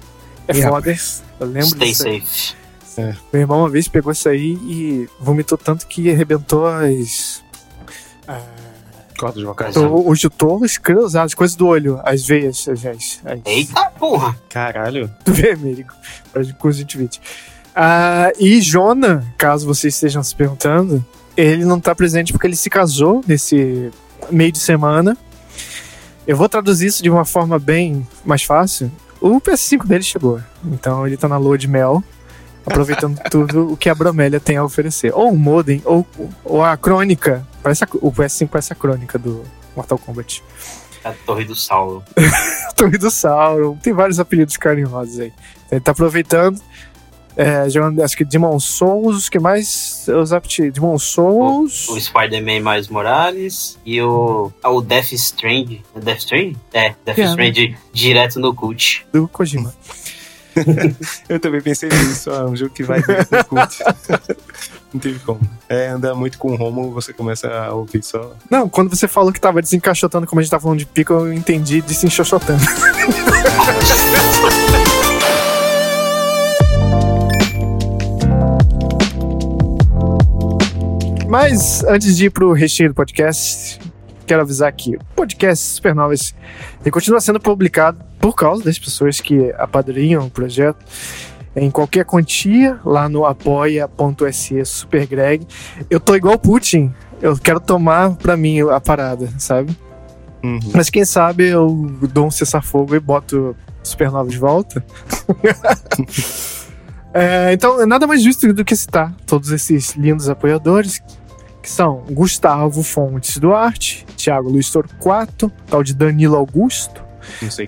É 0.48 0.54
foda. 0.54 0.76
rapaz. 0.76 1.22
Eu 1.38 1.46
lembro 1.46 1.68
Stay 1.68 1.88
disso 1.88 2.08
aí. 2.08 2.20
safe. 2.26 3.16
Meu 3.32 3.42
irmão 3.42 3.60
uma 3.60 3.68
vez 3.68 3.88
pegou 3.88 4.12
isso 4.12 4.28
aí 4.28 4.58
e 4.64 5.08
vomitou 5.18 5.56
tanto 5.56 5.86
que 5.86 6.10
arrebentou 6.10 6.66
as. 6.66 7.42
ah, 8.28 8.40
Cordas 9.18 9.42
vocais. 9.42 9.76
O, 9.76 10.08
o 10.08 10.14
jutor, 10.14 10.64
esclerosado, 10.64 11.26
as 11.26 11.34
coisas 11.34 11.54
do 11.56 11.66
olho, 11.66 12.00
as 12.04 12.26
veias, 12.26 12.66
as. 12.68 12.84
as, 12.84 13.20
as 13.24 13.40
Eita 13.44 13.84
porra! 13.98 14.36
Caralho. 14.48 15.10
do 15.24 15.32
vermelho, 15.32 15.86
para 16.32 16.44
conjuntivite. 16.54 17.20
Ah, 17.74 18.32
e 18.38 18.60
Jona, 18.60 19.24
caso 19.38 19.66
vocês 19.66 19.94
estejam 19.94 20.22
se 20.22 20.34
perguntando, 20.34 21.04
ele 21.36 21.64
não 21.64 21.80
tá 21.80 21.94
presente 21.94 22.32
porque 22.32 22.46
ele 22.46 22.56
se 22.56 22.68
casou 22.68 23.22
nesse 23.26 23.90
meio 24.30 24.52
de 24.52 24.58
semana. 24.58 25.16
Eu 26.26 26.36
vou 26.36 26.48
traduzir 26.48 26.86
isso 26.86 27.02
de 27.02 27.10
uma 27.10 27.24
forma 27.24 27.58
bem 27.58 28.06
mais 28.24 28.42
fácil. 28.42 28.90
O 29.20 29.40
PS5 29.40 29.86
dele 29.86 30.02
chegou, 30.02 30.40
então 30.64 31.06
ele 31.06 31.16
tá 31.16 31.28
na 31.28 31.36
lua 31.36 31.56
de 31.58 31.68
mel, 31.68 32.02
aproveitando 32.66 33.18
tudo 33.30 33.72
o 33.72 33.76
que 33.76 33.88
a 33.88 33.94
Bromélia 33.94 34.40
tem 34.40 34.56
a 34.56 34.64
oferecer. 34.64 35.12
Ou 35.14 35.32
o 35.32 35.36
modem, 35.38 35.82
ou, 35.84 36.06
ou 36.44 36.64
a 36.64 36.76
crônica. 36.76 37.46
Parece 37.62 37.84
a- 37.84 37.88
o 38.00 38.10
PS5 38.12 38.48
parece 38.48 38.72
a 38.72 38.76
crônica 38.76 39.18
do 39.18 39.42
Mortal 39.76 39.98
Kombat. 39.98 40.42
A 41.04 41.12
Torre 41.24 41.44
do 41.44 41.54
Saulo. 41.54 42.02
Torre 42.76 42.98
do 42.98 43.10
Sauron, 43.10 43.76
tem 43.76 43.92
vários 43.92 44.18
apelidos 44.20 44.56
carinhosos 44.56 45.18
aí. 45.20 45.32
Ele 45.70 45.80
tá 45.80 45.92
aproveitando, 45.92 46.60
é, 47.40 47.70
jogando, 47.70 48.02
acho 48.02 48.14
que 48.14 48.24
Demon 48.24 48.60
Souls, 48.60 49.26
o 49.26 49.30
que 49.30 49.38
mais 49.38 50.06
os 50.08 50.30
apetites? 50.30 50.74
Demon 50.74 50.98
Souls, 50.98 51.88
O 51.88 51.98
Spider-Man 51.98 52.60
mais 52.60 52.86
Morales 52.88 53.78
e 53.84 54.00
o, 54.02 54.52
ah, 54.62 54.70
o 54.70 54.82
Death 54.82 55.12
Strand. 55.12 55.78
É 55.96 56.00
Death 56.00 56.18
Strand? 56.18 56.52
É, 56.72 56.94
Death 57.04 57.18
É, 57.18 57.24
Strand 57.24 57.74
direto 57.94 58.38
no 58.38 58.54
cult. 58.54 59.06
do 59.10 59.26
Kojima. 59.26 59.74
Eu 61.28 61.40
também 61.40 61.62
pensei 61.62 61.88
nisso, 61.88 62.30
ah, 62.30 62.44
um 62.44 62.54
jogo 62.54 62.74
que 62.74 62.82
vai 62.82 63.00
direto 63.00 63.30
no 63.34 63.44
culto. 63.44 63.76
Não 64.92 65.00
teve 65.00 65.20
como. 65.20 65.40
É, 65.68 65.86
andar 65.88 66.14
muito 66.16 66.36
com 66.36 66.50
o 66.52 66.56
Romulo, 66.56 66.92
você 66.92 67.12
começa 67.12 67.48
a 67.48 67.72
ouvir 67.72 68.02
só. 68.02 68.32
Não, 68.50 68.68
quando 68.68 68.90
você 68.94 69.06
falou 69.06 69.32
que 69.32 69.40
tava 69.40 69.62
desencaixotando, 69.62 70.26
como 70.26 70.40
a 70.40 70.42
gente 70.42 70.50
tava 70.50 70.64
falando 70.64 70.80
de 70.80 70.86
pico, 70.86 71.12
eu 71.12 71.32
entendi 71.32 71.80
desencaixotando. 71.80 72.60
Mas 81.30 81.84
antes 81.84 82.16
de 82.16 82.26
ir 82.26 82.30
pro 82.30 82.52
recheio 82.52 82.88
do 82.88 82.94
podcast, 82.94 83.78
quero 84.26 84.42
avisar 84.42 84.72
que 84.72 84.96
o 84.96 85.00
podcast 85.14 85.64
Supernovas 85.64 86.34
ele 86.80 86.90
continua 86.90 87.20
sendo 87.20 87.38
publicado 87.38 88.04
por 88.18 88.34
causa 88.34 88.64
das 88.64 88.80
pessoas 88.80 89.20
que 89.20 89.52
apadrinham 89.56 90.26
o 90.26 90.30
projeto 90.30 90.84
em 91.54 91.70
qualquer 91.70 92.04
quantia 92.04 92.80
lá 92.84 93.08
no 93.08 93.24
apoia.se 93.24 94.64
supergreg. 94.64 95.46
Eu 95.88 96.00
tô 96.00 96.16
igual 96.16 96.34
o 96.34 96.38
Putin, 96.38 96.92
eu 97.22 97.36
quero 97.36 97.60
tomar 97.60 98.16
pra 98.16 98.36
mim 98.36 98.62
a 98.62 98.80
parada, 98.80 99.28
sabe? 99.38 99.70
Uhum. 100.42 100.58
Mas 100.74 100.90
quem 100.90 101.04
sabe 101.04 101.46
eu 101.46 101.96
dou 102.12 102.26
um 102.26 102.30
cessar-fogo 102.32 102.96
e 102.96 102.98
boto 102.98 103.54
Supernova 103.84 104.28
de 104.28 104.36
volta. 104.36 104.84
É, 107.12 107.52
então, 107.52 107.80
é 107.80 107.86
nada 107.86 108.06
mais 108.06 108.22
justo 108.22 108.52
do 108.52 108.64
que 108.64 108.74
citar 108.76 109.12
todos 109.26 109.50
esses 109.50 109.94
lindos 109.96 110.28
apoiadores, 110.28 111.02
são 111.70 112.04
Gustavo 112.10 112.82
Fontes 112.82 113.36
Duarte, 113.38 114.04
Thiago 114.16 114.50
Luiz 114.50 114.70
Torquato, 114.70 115.50
tal 115.68 115.82
de 115.82 115.94
Danilo 115.94 116.36
Augusto. 116.36 117.02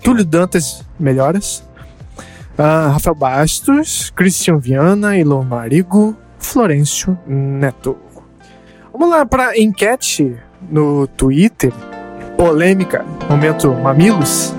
Túlio 0.02 0.24
Dantas 0.24 0.84
Melhoras, 0.98 1.62
ah, 2.58 2.88
Rafael 2.92 3.14
Bastos, 3.14 4.10
Christian 4.10 4.58
Viana, 4.58 5.16
Ilon 5.16 5.44
Marigo, 5.44 6.16
Florencio 6.38 7.16
Neto. 7.26 7.96
Vamos 8.92 9.08
lá 9.08 9.24
para 9.24 9.56
enquete 9.58 10.36
no 10.68 11.06
Twitter. 11.06 11.72
Polêmica, 12.36 13.04
momento 13.28 13.72
Mamilos. 13.72 14.52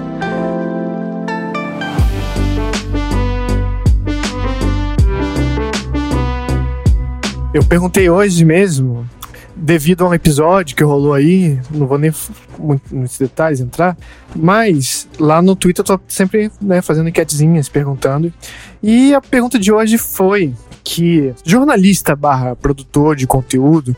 Eu 7.54 7.64
perguntei 7.64 8.10
hoje 8.10 8.44
mesmo, 8.44 9.08
devido 9.64 10.04
a 10.06 10.10
um 10.10 10.14
episódio 10.14 10.76
que 10.76 10.84
rolou 10.84 11.14
aí, 11.14 11.58
não 11.72 11.88
vou 11.88 11.98
nem 11.98 12.12
nos 12.92 13.18
detalhes 13.18 13.62
entrar, 13.62 13.98
mas 14.36 15.08
lá 15.18 15.42
no 15.42 15.56
Twitter 15.56 15.82
eu 15.82 15.98
tô 15.98 16.00
sempre 16.06 16.52
né, 16.62 16.82
fazendo 16.82 17.08
enquetezinhas, 17.08 17.70
perguntando. 17.70 18.32
E 18.82 19.14
a 19.14 19.22
pergunta 19.22 19.58
de 19.58 19.72
hoje 19.72 19.98
foi 19.98 20.54
que 20.84 21.34
jornalista 21.46 22.14
barra 22.14 22.58
produtor 22.58 23.16
de 23.16 23.26
conteúdo, 23.26 23.96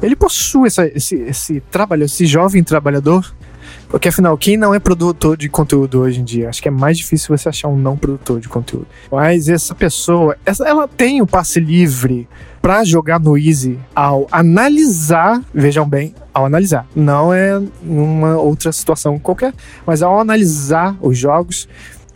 ele 0.00 0.14
possui 0.14 0.68
essa- 0.68 0.86
esse, 0.86 1.16
esse 1.16 1.60
trabalho, 1.68 2.04
esse 2.04 2.24
jovem 2.24 2.62
trabalhador? 2.62 3.34
Porque 3.88 4.08
afinal, 4.08 4.36
quem 4.38 4.56
não 4.56 4.72
é 4.74 4.78
produtor 4.78 5.36
de 5.36 5.48
conteúdo 5.48 6.00
hoje 6.00 6.20
em 6.20 6.24
dia? 6.24 6.48
Acho 6.48 6.62
que 6.62 6.68
é 6.68 6.70
mais 6.70 6.96
difícil 6.96 7.36
você 7.36 7.48
achar 7.48 7.68
um 7.68 7.76
não 7.76 7.96
produtor 7.96 8.38
de 8.38 8.48
conteúdo. 8.48 8.86
Mas 9.10 9.48
essa 9.48 9.74
pessoa, 9.74 10.36
essa- 10.46 10.66
ela 10.68 10.86
tem 10.86 11.20
o 11.22 11.26
passe 11.26 11.58
livre 11.58 12.28
pra 12.60 12.84
jogar 12.84 13.18
no 13.20 13.36
Easy 13.38 13.78
ao 13.94 14.26
analisar, 14.30 15.42
vejam 15.54 15.88
bem, 15.88 16.14
ao 16.32 16.46
analisar. 16.46 16.86
Não 16.94 17.32
é 17.32 17.60
uma 17.82 18.36
outra 18.36 18.72
situação 18.72 19.18
qualquer, 19.18 19.54
mas 19.86 20.02
ao 20.02 20.20
analisar 20.20 20.96
os 21.00 21.16
jogos, 21.16 21.68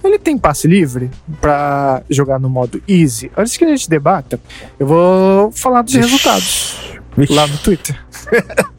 ele 0.03 0.19
tem 0.19 0.37
passe 0.37 0.67
livre 0.67 1.11
pra 1.41 2.03
jogar 2.11 2.39
no 2.39 2.51
modo 2.51 2.83
Easy. 2.89 3.31
Antes 3.37 3.57
que 3.57 3.65
a 3.65 3.69
gente 3.69 3.89
debata, 3.89 4.41
eu 4.79 4.87
vou 4.87 5.53
falar 5.53 5.83
dos 5.83 5.95
Vixe. 5.95 6.09
resultados 6.09 6.93
Vixe. 7.17 7.33
lá 7.33 7.47
no 7.47 7.59
Twitter. 7.59 7.99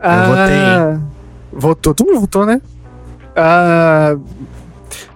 Ah, 0.00 1.00
Votou, 1.52 1.92
todo 1.92 2.06
mundo 2.06 2.20
votou, 2.20 2.46
né? 2.46 2.60
Ah, 3.34 4.16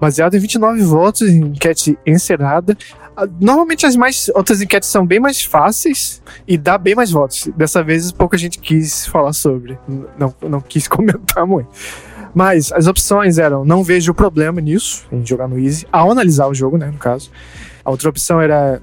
baseado 0.00 0.34
em 0.34 0.40
29 0.40 0.82
votos, 0.82 1.28
enquete 1.28 1.96
encerrada. 2.04 2.76
Ah, 3.16 3.26
Normalmente 3.40 3.86
as 3.86 3.96
mais 3.96 4.30
outras 4.34 4.60
enquetes 4.60 4.88
são 4.88 5.06
bem 5.06 5.20
mais 5.20 5.42
fáceis 5.42 6.22
e 6.46 6.56
dá 6.56 6.78
bem 6.78 6.94
mais 6.94 7.10
votos. 7.10 7.48
Dessa 7.56 7.82
vez 7.82 8.10
pouca 8.12 8.38
gente 8.38 8.58
quis 8.58 9.06
falar 9.06 9.32
sobre, 9.32 9.78
não, 10.18 10.34
não 10.42 10.60
quis 10.60 10.86
comentar 10.88 11.46
muito. 11.46 11.68
Mas 12.34 12.72
as 12.72 12.86
opções 12.86 13.38
eram: 13.38 13.64
não 13.64 13.84
vejo 13.84 14.14
problema 14.14 14.60
nisso, 14.60 15.06
em 15.12 15.24
jogar 15.24 15.48
no 15.48 15.58
Easy, 15.58 15.86
ao 15.92 16.10
analisar 16.10 16.46
o 16.46 16.54
jogo, 16.54 16.78
né, 16.78 16.86
no 16.86 16.98
caso. 16.98 17.30
A 17.84 17.90
outra 17.90 18.08
opção 18.08 18.40
era: 18.40 18.80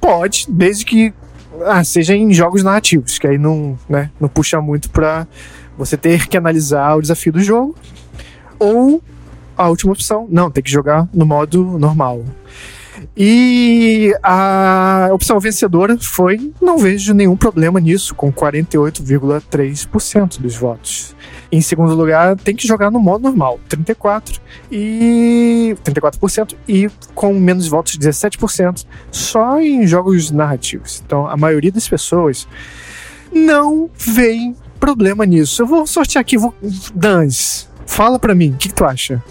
pode, 0.00 0.46
desde 0.48 0.84
que 0.84 1.12
ah, 1.64 1.82
seja 1.82 2.14
em 2.14 2.32
jogos 2.32 2.62
narrativos, 2.62 3.18
que 3.18 3.26
aí 3.26 3.38
não, 3.38 3.76
né, 3.88 4.10
não 4.20 4.28
puxa 4.28 4.60
muito 4.60 4.90
pra 4.90 5.26
você 5.76 5.96
ter 5.96 6.28
que 6.28 6.36
analisar 6.36 6.96
o 6.96 7.02
desafio 7.02 7.32
do 7.32 7.40
jogo. 7.40 7.74
Ou 8.58 9.02
a 9.56 9.68
última 9.68 9.92
opção, 9.92 10.26
não, 10.30 10.50
tem 10.50 10.62
que 10.62 10.70
jogar 10.70 11.08
no 11.12 11.26
modo 11.26 11.64
normal. 11.78 12.24
E 13.16 14.14
a 14.22 15.08
opção 15.12 15.40
vencedora 15.40 15.96
foi: 15.98 16.52
não 16.60 16.78
vejo 16.78 17.14
nenhum 17.14 17.36
problema 17.36 17.80
nisso, 17.80 18.14
com 18.14 18.32
48,3% 18.32 20.40
dos 20.40 20.56
votos. 20.56 21.16
Em 21.50 21.60
segundo 21.60 21.94
lugar, 21.94 22.36
tem 22.36 22.54
que 22.54 22.66
jogar 22.66 22.90
no 22.90 23.00
modo 23.00 23.22
normal, 23.22 23.58
34 23.68 24.40
e 24.70 25.74
34% 25.82 26.54
e 26.68 26.90
com 27.14 27.32
menos 27.32 27.68
votos 27.68 27.96
17% 27.96 28.84
só 29.10 29.58
em 29.58 29.86
jogos 29.86 30.30
narrativos. 30.30 31.02
Então, 31.04 31.26
a 31.26 31.36
maioria 31.36 31.72
das 31.72 31.88
pessoas 31.88 32.46
não 33.32 33.88
veem 33.96 34.54
problema 34.78 35.24
nisso. 35.24 35.62
Eu 35.62 35.66
vou 35.66 35.86
sortear 35.86 36.20
aqui, 36.20 36.36
vou 36.36 36.54
Dans, 36.94 37.68
fala 37.86 38.18
pra 38.18 38.34
mim, 38.34 38.52
o 38.52 38.56
que, 38.56 38.68
que 38.68 38.74
tu 38.74 38.84
acha? 38.84 39.22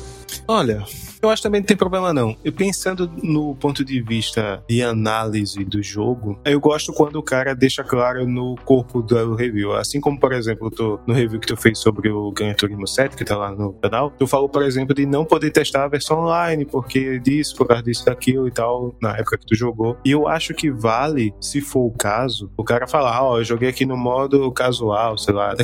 Olha, 0.48 0.84
eu 1.22 1.30
acho 1.30 1.42
que 1.42 1.48
também 1.48 1.62
não 1.62 1.66
tem 1.66 1.78
problema 1.78 2.14
não. 2.14 2.36
E 2.44 2.52
pensando 2.52 3.10
no 3.24 3.56
ponto 3.56 3.84
de 3.84 4.02
vista 4.02 4.64
de 4.70 4.82
análise 4.82 5.64
do 5.64 5.82
jogo, 5.82 6.40
eu 6.46 6.60
gosto 6.60 6.94
quando 6.94 7.18
o 7.18 7.24
cara 7.24 7.56
deixa 7.56 7.84
claro 7.84 8.28
no 8.28 8.56
corpo 8.66 9.02
do 9.02 9.36
review. 9.36 9.74
Assim 9.74 10.00
como, 10.00 10.20
por 10.20 10.34
exemplo, 10.34 10.72
no 11.06 11.14
review 11.14 11.40
que 11.40 11.48
tu 11.48 11.58
fez 11.58 11.80
sobre 11.80 12.10
o 12.10 12.32
Gran 12.32 12.54
Turismo 12.54 12.88
7, 12.88 13.16
que 13.16 13.26
tá 13.26 13.38
lá 13.38 13.52
no 13.52 13.74
canal, 13.74 14.12
tu 14.12 14.28
falou, 14.28 14.50
por 14.50 14.64
exemplo, 14.64 14.94
de 14.94 15.06
não 15.06 15.26
poder 15.26 15.52
testar 15.52 15.86
a 15.86 15.88
versão 15.88 16.20
online, 16.20 16.66
porque 16.66 17.20
disso, 17.20 17.56
por 17.56 17.68
causa 17.68 17.84
disso, 17.84 18.06
daquilo 18.06 18.48
e 18.48 18.52
tal, 18.52 18.96
na 19.02 19.18
época 19.18 19.38
que 19.38 19.46
tu 19.46 19.56
jogou. 19.56 19.98
E 20.06 20.12
eu 20.12 20.28
acho 20.28 20.54
que 20.54 20.70
vale, 20.72 21.34
se 21.40 21.62
for 21.62 21.86
o 21.86 21.92
caso, 21.92 22.52
o 22.58 22.64
cara 22.64 22.88
falar, 22.88 23.24
ó, 23.24 23.40
eu 23.40 23.44
joguei 23.44 23.70
aqui 23.70 23.86
no 23.86 23.98
modo 23.98 24.52
casual, 24.52 25.18
sei 25.18 25.34
lá. 25.34 25.56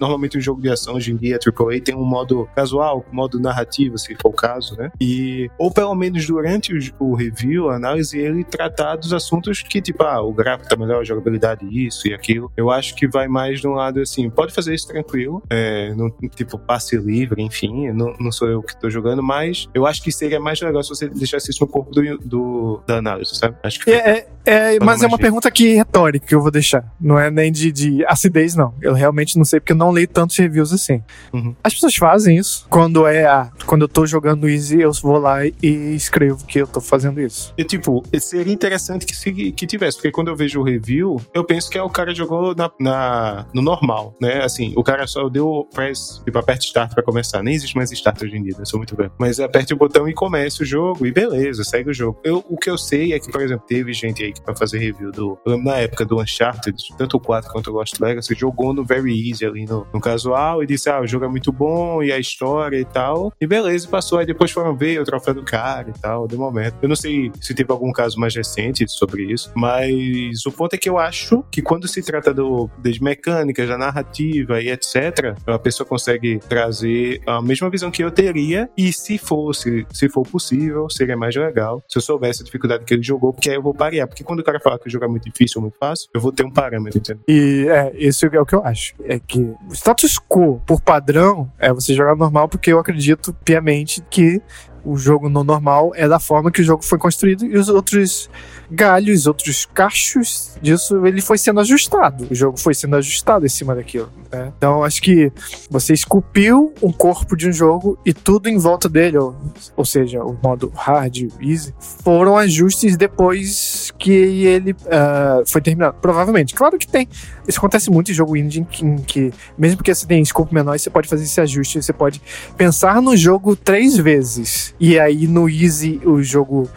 Normalmente 0.00 0.38
um 0.38 0.40
jogo 0.40 0.60
de 0.60 0.70
ação 0.70 0.94
hoje 0.94 1.12
em 1.12 1.16
dia, 1.16 1.38
AAA, 1.38 1.80
tem 1.80 1.94
um 1.94 2.04
modo 2.04 2.48
casual, 2.54 3.04
modo 3.12 3.38
narrativo, 3.38 3.98
se 3.98 4.14
for 4.16 4.28
o 4.28 4.32
caso, 4.32 4.76
né? 4.76 4.90
E, 5.00 5.50
ou 5.58 5.72
pelo 5.72 5.94
menos 5.94 6.26
durante 6.26 6.72
o, 6.72 7.10
o 7.10 7.14
review, 7.14 7.70
a 7.70 7.76
análise, 7.76 8.18
ele 8.18 8.44
tratar 8.44 8.96
dos 8.96 9.12
assuntos 9.12 9.62
que, 9.62 9.80
tipo, 9.80 10.02
ah, 10.02 10.22
o 10.22 10.32
gráfico 10.32 10.68
tá 10.68 10.76
melhor, 10.76 11.00
a 11.00 11.04
jogabilidade, 11.04 11.66
isso 11.70 12.08
e 12.08 12.14
aquilo. 12.14 12.52
Eu 12.56 12.70
acho 12.70 12.94
que 12.94 13.06
vai 13.06 13.28
mais 13.28 13.60
de 13.60 13.68
um 13.68 13.72
lado 13.72 14.00
assim, 14.00 14.28
pode 14.30 14.52
fazer 14.52 14.74
isso 14.74 14.88
tranquilo, 14.88 15.42
é, 15.50 15.92
no, 15.94 16.10
tipo, 16.34 16.58
passe 16.58 16.96
livre, 16.96 17.42
enfim, 17.42 17.90
não, 17.92 18.14
não 18.18 18.32
sou 18.32 18.48
eu 18.48 18.62
que 18.62 18.78
tô 18.78 18.88
jogando, 18.88 19.22
mas 19.22 19.68
eu 19.74 19.86
acho 19.86 20.02
que 20.02 20.12
seria 20.12 20.40
mais 20.40 20.60
legal 20.60 20.82
se 20.82 20.88
você 20.88 21.08
deixasse 21.08 21.50
isso 21.50 21.62
no 21.62 21.68
corpo 21.68 21.90
do, 21.90 22.18
do 22.18 22.82
da 22.86 22.98
análise, 22.98 23.34
sabe? 23.34 23.56
Acho 23.62 23.80
que 23.80 23.90
É, 23.90 24.10
é, 24.10 24.28
é, 24.44 24.78
mas 24.80 25.02
é 25.02 25.06
uma 25.06 25.18
pergunta 25.18 25.48
aqui 25.48 25.74
retórica 25.74 26.26
que 26.26 26.34
eu 26.34 26.40
vou 26.42 26.50
deixar. 26.50 26.84
Não 27.00 27.18
é 27.18 27.30
nem 27.30 27.50
de, 27.50 27.72
de 27.72 28.04
acidez, 28.06 28.54
não. 28.54 28.74
Eu 28.80 28.92
realmente 28.94 29.36
não 29.36 29.44
sei, 29.44 29.60
porque 29.60 29.72
eu 29.72 29.76
não 29.76 29.90
leio 29.90 30.08
tantos 30.08 30.36
reviews 30.36 30.72
assim. 30.72 31.02
Uhum. 31.32 31.54
As 31.62 31.74
pessoas 31.74 31.94
fazem 31.96 32.36
isso. 32.36 32.66
Quando 32.68 33.06
é 33.06 33.24
ah, 33.26 33.50
quando 33.66 33.82
eu 33.82 33.88
tô 33.88 34.06
jogando 34.06 34.48
Easy, 34.48 34.80
eu 34.80 34.92
vou 35.02 35.18
lá 35.18 35.44
e 35.46 35.52
escrevo 35.94 36.44
que 36.46 36.58
eu 36.60 36.66
tô 36.66 36.80
fazendo 36.80 37.20
isso. 37.20 37.52
E, 37.56 37.64
tipo, 37.64 38.02
seria 38.20 38.52
interessante 38.52 39.06
que, 39.06 39.16
se- 39.16 39.52
que 39.52 39.66
tivesse, 39.66 39.96
porque 39.96 40.10
quando 40.10 40.28
eu 40.28 40.36
vejo 40.36 40.60
o 40.60 40.62
review, 40.62 41.20
eu 41.34 41.44
penso 41.44 41.70
que 41.70 41.78
é 41.78 41.82
o 41.82 41.88
cara 41.90 42.14
jogou 42.14 42.54
na, 42.54 42.70
na- 42.80 43.46
no 43.54 43.62
normal, 43.62 44.16
né? 44.20 44.42
Assim, 44.44 44.72
o 44.76 44.82
cara 44.82 45.06
só 45.06 45.28
deu 45.28 45.46
o 45.48 45.64
press, 45.64 46.20
tipo, 46.24 46.38
aperte 46.38 46.66
start 46.66 46.92
pra 46.94 47.02
começar. 47.02 47.42
Nem 47.42 47.54
existe 47.54 47.76
mais 47.76 47.90
start 47.92 48.22
hoje 48.22 48.36
em 48.36 48.42
dia, 48.42 48.54
eu 48.58 48.66
sou 48.66 48.78
muito 48.78 48.94
velho. 48.96 49.12
Mas 49.18 49.40
aperte 49.40 49.72
o 49.72 49.76
botão 49.76 50.08
e 50.08 50.12
comece 50.14 50.62
o 50.62 50.66
jogo, 50.66 51.06
e 51.06 51.12
beleza, 51.12 51.64
segue 51.64 51.90
o 51.90 51.94
jogo. 51.94 52.20
Eu, 52.24 52.44
o 52.48 52.56
que 52.56 52.68
eu 52.68 52.76
sei 52.78 53.12
é 53.12 53.18
que, 53.18 53.30
por 53.30 53.40
exemplo, 53.40 53.64
teve 53.66 53.92
gente 53.92 54.22
aí 54.22 54.33
que 54.34 54.42
pra 54.42 54.54
fazer 54.54 54.78
review 54.78 55.10
do. 55.10 55.38
Eu 55.44 55.52
lembro 55.52 55.64
na 55.66 55.78
época 55.78 56.04
do 56.04 56.20
Uncharted, 56.20 56.76
tanto 56.98 57.16
o 57.16 57.20
4 57.20 57.50
quanto 57.50 57.70
o 57.70 57.74
Lost 57.74 57.98
Legacy, 58.00 58.34
jogou 58.34 58.74
no 58.74 58.84
Very 58.84 59.30
Easy 59.30 59.46
ali 59.46 59.64
no, 59.64 59.86
no 59.92 60.00
casual 60.00 60.62
e 60.62 60.66
disse: 60.66 60.90
ah, 60.90 61.00
o 61.00 61.06
jogo 61.06 61.24
é 61.24 61.28
muito 61.28 61.52
bom, 61.52 62.02
e 62.02 62.12
a 62.12 62.18
história 62.18 62.78
e 62.78 62.84
tal. 62.84 63.32
E 63.40 63.46
beleza, 63.46 63.88
passou. 63.88 64.18
Aí 64.18 64.26
depois 64.26 64.50
foram 64.50 64.76
ver 64.76 65.00
o 65.00 65.04
troféu 65.04 65.34
do 65.34 65.44
cara 65.44 65.90
e 65.90 66.00
tal, 66.00 66.26
de 66.26 66.36
momento. 66.36 66.76
Eu 66.82 66.88
não 66.88 66.96
sei 66.96 67.30
se 67.40 67.54
teve 67.54 67.70
algum 67.72 67.92
caso 67.92 68.18
mais 68.18 68.34
recente 68.34 68.84
sobre 68.88 69.32
isso, 69.32 69.50
mas 69.54 70.44
o 70.46 70.52
ponto 70.52 70.74
é 70.74 70.78
que 70.78 70.88
eu 70.88 70.98
acho 70.98 71.44
que 71.50 71.62
quando 71.62 71.86
se 71.86 72.02
trata 72.02 72.32
do, 72.34 72.68
das 72.78 72.98
mecânicas, 72.98 73.68
da 73.68 73.78
narrativa 73.78 74.60
e 74.60 74.70
etc., 74.70 75.36
a 75.46 75.58
pessoa 75.58 75.86
consegue 75.86 76.38
trazer 76.48 77.20
a 77.26 77.40
mesma 77.40 77.70
visão 77.70 77.90
que 77.90 78.02
eu 78.02 78.10
teria, 78.10 78.68
e 78.76 78.92
se 78.92 79.18
fosse, 79.18 79.86
se 79.92 80.08
for 80.08 80.22
possível, 80.22 80.88
seria 80.90 81.16
mais 81.16 81.34
legal 81.34 81.82
se 81.88 81.98
eu 81.98 82.02
soubesse 82.02 82.42
a 82.42 82.44
dificuldade 82.44 82.84
que 82.84 82.94
ele 82.94 83.02
jogou, 83.02 83.32
porque 83.32 83.50
aí 83.50 83.56
eu 83.56 83.62
vou 83.62 83.74
parear. 83.74 84.08
Porque 84.08 84.23
quando 84.24 84.40
o 84.40 84.44
cara 84.44 84.60
fala 84.60 84.78
que 84.78 84.88
o 84.88 84.90
jogo 84.90 85.04
é 85.04 85.08
muito 85.08 85.24
difícil 85.24 85.58
ou 85.58 85.62
muito 85.62 85.78
fácil, 85.78 86.08
eu 86.14 86.20
vou 86.20 86.32
ter 86.32 86.44
um 86.44 86.50
parâmetro, 86.50 86.98
entendeu? 86.98 87.22
E 87.28 87.66
é, 87.68 87.92
isso 87.96 88.26
é 88.26 88.40
o 88.40 88.46
que 88.46 88.54
eu 88.54 88.64
acho. 88.64 88.94
É 89.04 89.18
que 89.18 89.38
o 89.40 89.72
status 89.72 90.18
quo, 90.18 90.60
por 90.66 90.80
padrão, 90.80 91.50
é 91.58 91.72
você 91.72 91.94
jogar 91.94 92.16
normal, 92.16 92.48
porque 92.48 92.72
eu 92.72 92.78
acredito 92.78 93.34
piamente 93.44 94.02
que 94.10 94.42
o 94.84 94.96
jogo 94.96 95.28
no 95.28 95.42
normal 95.42 95.92
é 95.94 96.06
da 96.06 96.20
forma 96.20 96.50
que 96.50 96.60
o 96.60 96.64
jogo 96.64 96.84
foi 96.84 96.98
construído 96.98 97.46
e 97.46 97.56
os 97.56 97.68
outros 97.68 98.28
galhos, 98.70 99.26
outros 99.26 99.66
cachos 99.66 100.56
disso, 100.60 101.06
ele 101.06 101.20
foi 101.20 101.38
sendo 101.38 101.60
ajustado. 101.60 102.26
O 102.30 102.34
jogo 102.34 102.58
foi 102.58 102.74
sendo 102.74 102.96
ajustado 102.96 103.46
em 103.46 103.48
cima 103.48 103.74
daquilo. 103.74 104.10
né? 104.30 104.52
Então, 104.56 104.84
acho 104.84 105.00
que 105.00 105.32
você 105.70 105.92
esculpiu 105.92 106.72
um 106.82 106.92
corpo 106.92 107.36
de 107.36 107.48
um 107.48 107.52
jogo 107.52 107.98
e 108.04 108.12
tudo 108.12 108.48
em 108.48 108.58
volta 108.58 108.88
dele, 108.88 109.18
ou, 109.18 109.34
ou 109.76 109.84
seja, 109.84 110.22
o 110.22 110.36
modo 110.42 110.72
hard, 110.74 111.28
easy, 111.40 111.74
foram 111.78 112.36
ajustes 112.36 112.96
depois 112.96 113.83
que 113.98 114.12
ele 114.12 114.76
ah, 114.90 115.42
foi 115.46 115.60
terminado. 115.60 115.96
Provavelmente. 116.00 116.54
Claro 116.54 116.78
que 116.78 116.86
tem. 116.86 117.08
Isso 117.46 117.58
acontece 117.58 117.90
muito 117.90 118.10
em 118.10 118.14
jogo 118.14 118.36
indie, 118.36 118.60
em 118.60 118.64
que, 118.64 119.02
que 119.02 119.32
mesmo 119.56 119.78
porque 119.78 119.94
você 119.94 120.06
tem 120.06 120.22
escopo 120.22 120.54
menor, 120.54 120.78
você 120.78 120.90
pode 120.90 121.08
fazer 121.08 121.24
esse 121.24 121.40
ajuste, 121.40 121.82
você 121.82 121.92
pode 121.92 122.20
pensar 122.56 123.00
no 123.00 123.16
jogo 123.16 123.56
três 123.56 123.96
vezes. 123.96 124.74
E 124.78 124.98
aí 124.98 125.26
no 125.26 125.48
easy 125.48 126.00
o 126.04 126.22
jogo 126.22 126.68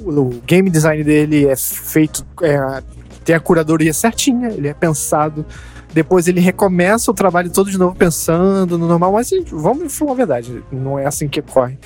o 0.00 0.40
game 0.46 0.70
design 0.70 1.02
dele 1.02 1.46
é 1.46 1.56
feito, 1.56 2.24
é, 2.42 2.82
tem 3.24 3.34
a 3.34 3.40
curadoria 3.40 3.92
certinha, 3.92 4.48
ele 4.48 4.68
é 4.68 4.74
pensado. 4.74 5.44
Depois 5.92 6.28
ele 6.28 6.40
recomeça 6.40 7.10
o 7.10 7.14
trabalho 7.14 7.50
todo 7.50 7.70
de 7.70 7.78
novo 7.78 7.96
pensando 7.96 8.76
no 8.76 8.86
normal, 8.86 9.12
mas 9.12 9.30
vamos 9.50 9.96
falar 9.96 10.12
a 10.12 10.14
verdade, 10.14 10.62
não 10.70 10.98
é 10.98 11.06
assim 11.06 11.26
que 11.26 11.40
ocorre. 11.40 11.78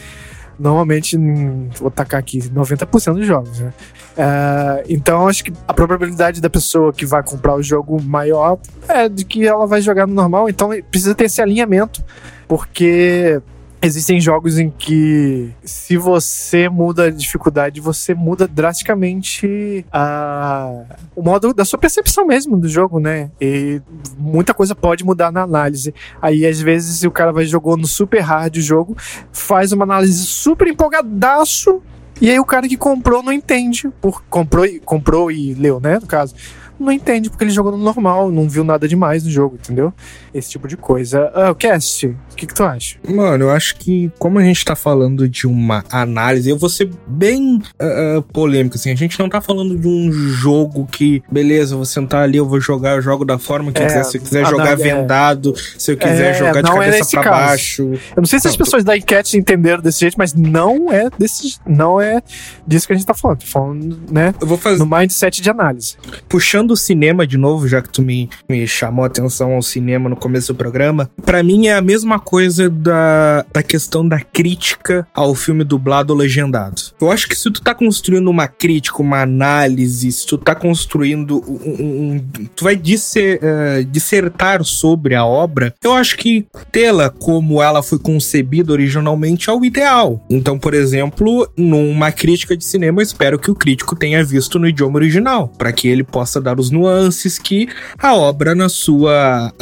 Normalmente, 0.61 1.17
hum, 1.17 1.71
vou 1.81 1.91
tacar 1.91 2.21
aqui, 2.21 2.39
90% 2.39 3.15
dos 3.15 3.27
jogos, 3.27 3.61
né? 3.61 3.73
É, 4.15 4.85
então, 4.91 5.27
acho 5.27 5.43
que 5.43 5.53
a 5.67 5.73
probabilidade 5.73 6.39
da 6.39 6.51
pessoa 6.51 6.93
que 6.93 7.07
vai 7.07 7.23
comprar 7.23 7.55
o 7.55 7.63
jogo 7.63 8.01
maior 8.03 8.59
é 8.87 9.09
de 9.09 9.25
que 9.25 9.47
ela 9.47 9.67
vai 9.67 9.81
jogar 9.81 10.07
no 10.07 10.13
normal, 10.13 10.51
então 10.51 10.71
precisa 10.91 11.15
ter 11.15 11.25
esse 11.25 11.41
alinhamento, 11.41 12.05
porque 12.47 13.41
Existem 13.83 14.21
jogos 14.21 14.59
em 14.59 14.69
que, 14.71 15.51
se 15.65 15.97
você 15.97 16.69
muda 16.69 17.05
a 17.07 17.11
dificuldade, 17.11 17.81
você 17.81 18.13
muda 18.13 18.47
drasticamente 18.47 19.87
a, 19.91 20.83
o 21.17 21.23
modo 21.23 21.55
da 21.55 21.65
sua 21.65 21.79
percepção 21.79 22.27
mesmo 22.27 22.59
do 22.59 22.69
jogo, 22.69 23.01
né? 23.01 23.31
E 23.41 23.81
muita 24.19 24.53
coisa 24.53 24.75
pode 24.75 25.03
mudar 25.03 25.33
na 25.33 25.43
análise. 25.43 25.95
Aí, 26.21 26.45
às 26.47 26.61
vezes, 26.61 27.03
o 27.05 27.11
cara 27.11 27.33
vai 27.33 27.47
jogou 27.47 27.75
no 27.75 27.87
super 27.87 28.21
hard 28.21 28.59
o 28.59 28.61
jogo, 28.61 28.95
faz 29.33 29.73
uma 29.73 29.85
análise 29.85 30.27
super 30.27 30.69
empolgadaço, 30.69 31.81
e 32.21 32.29
aí 32.31 32.39
o 32.39 32.45
cara 32.45 32.69
que 32.69 32.77
comprou 32.77 33.23
não 33.23 33.33
entende. 33.33 33.89
Por, 33.99 34.23
comprou, 34.29 34.67
e- 34.67 34.79
comprou 34.79 35.33
e 35.33 35.55
leu, 35.55 35.81
né? 35.81 35.99
No 35.99 36.07
caso. 36.07 36.35
Não 36.81 36.91
entende 36.91 37.29
porque 37.29 37.45
ele 37.45 37.51
jogou 37.51 37.71
no 37.73 37.79
normal, 37.79 38.31
não 38.33 38.49
viu 38.49 38.65
nada 38.65 38.89
demais 38.89 39.23
no 39.23 39.31
jogo, 39.31 39.57
entendeu? 39.61 39.93
Esse 40.33 40.51
tipo 40.51 40.67
de 40.67 40.77
coisa. 40.77 41.31
Ah, 41.35 41.51
o 41.51 41.55
Cast, 41.55 42.07
o 42.07 42.17
que, 42.35 42.47
que 42.47 42.55
tu 42.55 42.65
acha? 42.65 42.97
Mano, 43.07 43.45
eu 43.45 43.51
acho 43.51 43.77
que, 43.77 44.11
como 44.19 44.39
a 44.39 44.43
gente 44.43 44.65
tá 44.65 44.75
falando 44.75 45.29
de 45.29 45.47
uma 45.47 45.85
análise, 45.91 46.49
eu 46.49 46.57
vou 46.57 46.71
ser 46.71 46.91
bem 47.07 47.61
ah, 47.79 48.17
ah, 48.19 48.23
polêmico, 48.33 48.77
assim. 48.77 48.91
A 48.91 48.95
gente 48.97 49.19
não 49.19 49.29
tá 49.29 49.41
falando 49.43 49.77
de 49.79 49.87
um 49.87 50.11
jogo 50.11 50.87
que, 50.91 51.23
beleza, 51.31 51.75
eu 51.75 51.79
vou 51.79 51.85
sentar 51.87 52.23
ali, 52.23 52.39
eu 52.39 52.49
vou 52.49 52.61
jogar, 52.61 52.97
eu 52.97 53.03
jogo 53.03 53.25
da 53.27 53.39
forma 53.39 53.71
que 53.73 53.83
É, 53.83 53.87
quiser. 53.87 54.05
Se 54.05 54.17
eu 54.17 54.23
quiser 54.23 54.47
jogar 54.47 54.71
é. 54.73 54.77
vendado, 54.77 55.55
se 55.77 55.93
eu 55.93 55.97
quiser 55.99 56.31
É, 56.31 56.35
jogar 56.35 56.63
de 56.63 56.71
é 56.71 56.75
cabeça 56.75 57.11
pra 57.11 57.23
caso. 57.23 57.47
baixo. 57.47 57.83
Eu 57.83 57.99
não 58.23 58.25
sei 58.25 58.41
se 58.41 58.47
as 58.49 58.55
Não, 58.55 58.65
pessoas 58.65 58.85
da 58.85 58.97
enquete 58.97 59.37
entenderam 59.37 59.83
desse 59.83 60.01
jeito, 60.01 60.15
mas 60.17 60.33
não 60.33 60.91
é 60.91 61.11
desse, 61.19 61.59
não 61.67 62.01
é 62.01 62.23
disso 62.67 62.87
que 62.87 62.93
a 62.95 62.97
gente 62.97 63.05
tá 63.07 63.13
falando. 63.15 63.41
Tô 63.41 63.47
falando, 63.47 63.99
né, 64.11 64.35
Eu 64.41 64.47
vou 64.47 64.57
fazer. 64.57 64.79
no 64.79 64.87
mindset 64.87 65.43
de 65.43 65.51
análise. 65.51 65.97
Puxando 66.29 66.70
do 66.71 66.77
cinema 66.77 67.27
de 67.27 67.37
novo, 67.37 67.67
já 67.67 67.83
que 67.83 67.89
tu 67.89 68.01
me, 68.01 68.31
me 68.49 68.65
chamou 68.67 69.03
a 69.03 69.09
atenção 69.09 69.55
ao 69.55 69.63
cinema 69.63 70.09
no 70.09 70.15
começo 70.15 70.53
do 70.53 70.57
programa, 70.57 71.11
para 71.25 71.43
mim 71.43 71.67
é 71.67 71.75
a 71.75 71.81
mesma 71.81 72.21
coisa 72.21 72.71
da, 72.71 73.45
da 73.53 73.61
questão 73.61 74.07
da 74.07 74.21
crítica 74.21 75.05
ao 75.13 75.35
filme 75.35 75.65
dublado 75.65 76.13
ou 76.13 76.19
legendado. 76.19 76.81
Eu 77.01 77.11
acho 77.11 77.29
que 77.29 77.35
se 77.35 77.51
tu 77.51 77.61
tá 77.61 77.75
construindo 77.75 78.29
uma 78.29 78.47
crítica, 78.47 79.03
uma 79.03 79.21
análise, 79.21 80.13
se 80.13 80.25
tu 80.25 80.39
tá 80.39 80.55
construindo 80.55 81.43
um. 81.45 82.17
um 82.17 82.25
tu 82.55 82.63
vai 82.63 82.77
disser, 82.77 83.41
uh, 83.43 83.85
dissertar 83.85 84.63
sobre 84.63 85.17
a 85.17 85.25
obra, 85.25 85.75
eu 85.83 85.93
acho 85.93 86.17
que 86.17 86.47
tê-la 86.71 87.11
como 87.11 87.61
ela 87.61 87.83
foi 87.83 87.99
concebida 87.99 88.73
originalmente 88.73 89.51
é 89.51 89.53
o 89.53 89.65
ideal. 89.65 90.25
Então, 90.31 90.57
por 90.57 90.73
exemplo, 90.73 91.49
numa 91.57 92.13
crítica 92.13 92.57
de 92.57 92.65
cinema, 92.65 93.01
eu 93.01 93.03
espero 93.03 93.41
que 93.41 93.51
o 93.51 93.57
crítico 93.57 93.97
tenha 93.97 94.23
visto 94.23 94.57
no 94.57 94.69
idioma 94.69 94.97
original, 94.97 95.49
para 95.59 95.73
que 95.73 95.89
ele 95.89 96.05
possa 96.05 96.41
dar 96.41 96.60
os 96.61 96.71
nuances 96.71 97.39
que 97.39 97.69
a 97.99 98.15
obra 98.15 98.55
na 98.55 98.69
sua 98.69 99.53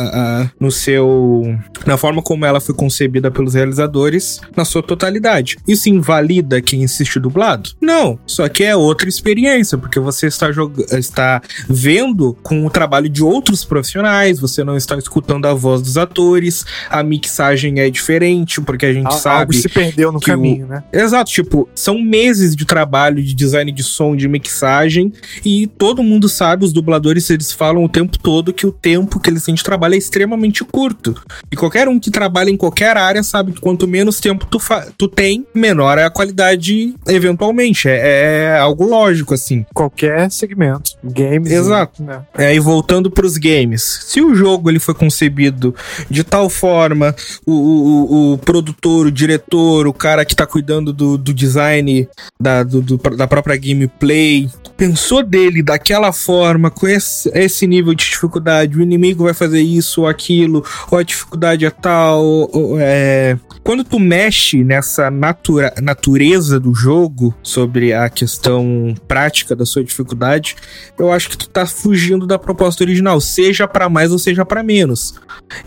no 0.61 0.71
seu 0.71 1.57
na 1.87 1.97
forma 1.97 2.23
como 2.23 2.45
ela 2.45 2.61
foi 2.61 2.75
concebida 2.75 3.31
pelos 3.31 3.55
realizadores 3.55 4.41
na 4.57 4.65
sua 4.65 4.83
totalidade. 4.83 5.57
Isso 5.67 5.89
invalida 5.89 6.61
quem 6.61 6.85
assiste 6.85 7.19
dublado? 7.19 7.71
Não, 7.81 8.19
só 8.27 8.49
que 8.49 8.65
é 8.65 8.77
outra 8.77 9.09
experiência, 9.09 9.79
porque 9.79 10.01
você 10.01 10.27
está 10.27 10.49
está 10.93 11.43
vendo 11.69 12.37
com 12.43 12.67
o 12.67 12.71
trabalho 12.71 13.09
de 13.09 13.23
outros 13.23 13.65
profissionais, 13.65 14.41
você 14.41 14.65
não 14.65 14.77
está 14.77 14.97
escutando 14.97 15.47
a 15.47 15.55
voz 15.55 15.83
dos 15.83 15.97
atores, 15.97 16.65
a 16.91 17.03
mixagem 17.03 17.81
é 17.81 17.91
diferente, 17.91 18.61
porque 18.61 18.87
a 18.87 18.93
gente 18.93 19.07
Algo 19.07 19.19
sabe 19.19 19.57
se 19.57 19.69
perdeu 19.69 20.11
no 20.13 20.21
caminho, 20.21 20.67
o... 20.67 20.69
né? 20.69 20.85
Exato, 20.93 21.31
tipo, 21.31 21.69
são 21.75 21.99
meses 21.99 22.57
de 22.57 22.65
trabalho 22.65 23.23
de 23.23 23.35
design 23.35 23.71
de 23.71 23.83
som, 23.83 24.17
de 24.17 24.29
mixagem, 24.29 25.13
e 25.45 25.67
todo 25.67 26.03
mundo 26.03 26.29
sabe, 26.29 26.65
os 26.65 26.73
dubladores, 26.81 27.29
eles 27.31 27.53
falam 27.53 27.85
o 27.85 27.89
tempo 27.89 28.19
todo 28.19 28.53
que 28.53 28.67
o 28.67 28.73
tempo 28.73 29.21
que 29.21 29.31
eles 29.31 29.45
têm 29.45 29.55
de 29.55 29.63
trabalho 29.63 29.95
é 29.95 29.99
extremamente 29.99 30.65
curto. 30.65 31.15
E 31.51 31.57
qualquer 31.57 31.89
um 31.89 31.99
que 31.99 32.11
trabalha 32.11 32.51
em 32.51 32.57
qualquer 32.57 32.97
área 32.97 33.23
sabe 33.23 33.53
que 33.53 33.61
quanto 33.61 33.87
menos 33.87 34.21
tempo 34.21 34.47
tu, 34.47 34.59
tu 34.97 35.09
tem, 35.09 35.47
menor 35.55 35.99
é 35.99 36.05
a 36.05 36.11
qualidade 36.11 36.95
eventualmente. 37.07 37.89
É, 37.89 38.55
é 38.55 38.59
algo 38.59 38.85
lógico, 38.85 39.35
assim. 39.35 39.65
Qualquer 39.75 40.31
segmento. 40.31 40.93
Games. 41.03 41.51
Exato. 41.51 42.03
Né? 42.03 42.23
É, 42.37 42.55
e 42.55 42.61
voltando 42.61 43.11
pros 43.11 43.37
games. 43.37 43.83
Se 44.07 44.21
o 44.21 44.35
jogo 44.35 44.71
ele 44.71 44.79
foi 44.79 44.95
concebido 44.95 45.75
de 46.11 46.25
tal 46.25 46.49
forma, 46.49 47.15
o, 47.47 47.53
o, 47.53 48.33
o 48.33 48.39
produtor, 48.39 49.07
o 49.07 49.13
diretor, 49.13 49.87
o 49.87 49.93
cara 49.93 50.25
que 50.25 50.37
tá 50.37 50.47
cuidando 50.47 50.93
do, 50.93 51.19
do 51.19 51.35
design 51.35 52.09
da, 52.41 52.63
do, 52.63 52.81
do, 52.81 52.97
da 52.97 53.27
própria 53.27 53.57
gameplay, 53.57 54.49
pensou 54.77 55.23
dele 55.23 55.63
daquela 55.63 56.13
forma, 56.13 56.68
com 56.71 56.87
esse, 56.87 57.31
esse 57.35 57.67
nível 57.67 57.95
de 57.95 58.05
dificuldade, 58.05 58.77
o 58.77 58.83
inimigo 58.83 59.25
vai 59.25 59.35
fazer 59.35 59.61
isso 59.61 60.03
ou 60.03 60.07
aquilo, 60.07 60.65
ou 60.91 60.99
a 60.99 61.03
dificuldade 61.03 61.65
é 61.65 61.71
tal, 61.71 62.25
ou, 62.25 62.77
é... 62.79 63.39
Quando 63.63 63.85
tu 63.85 63.99
mexe 63.99 64.65
nessa 64.65 65.11
natura, 65.11 65.75
natureza 65.83 66.59
do 66.59 66.75
jogo, 66.75 67.35
sobre 67.43 67.93
a 67.93 68.09
questão 68.09 68.95
prática 69.07 69.55
da 69.55 69.67
sua 69.67 69.85
dificuldade, 69.85 70.57
eu 70.99 71.13
acho 71.13 71.29
que 71.29 71.37
tu 71.37 71.49
tá 71.49 71.67
fugindo 71.67 72.27
da 72.27 72.39
proposta 72.39 72.83
original, 72.83 73.21
seja 73.21 73.69
para 73.69 73.89
mais 73.89 74.11
ou 74.11 74.19
seja 74.19 74.45
para 74.45 74.63
menos. 74.63 75.15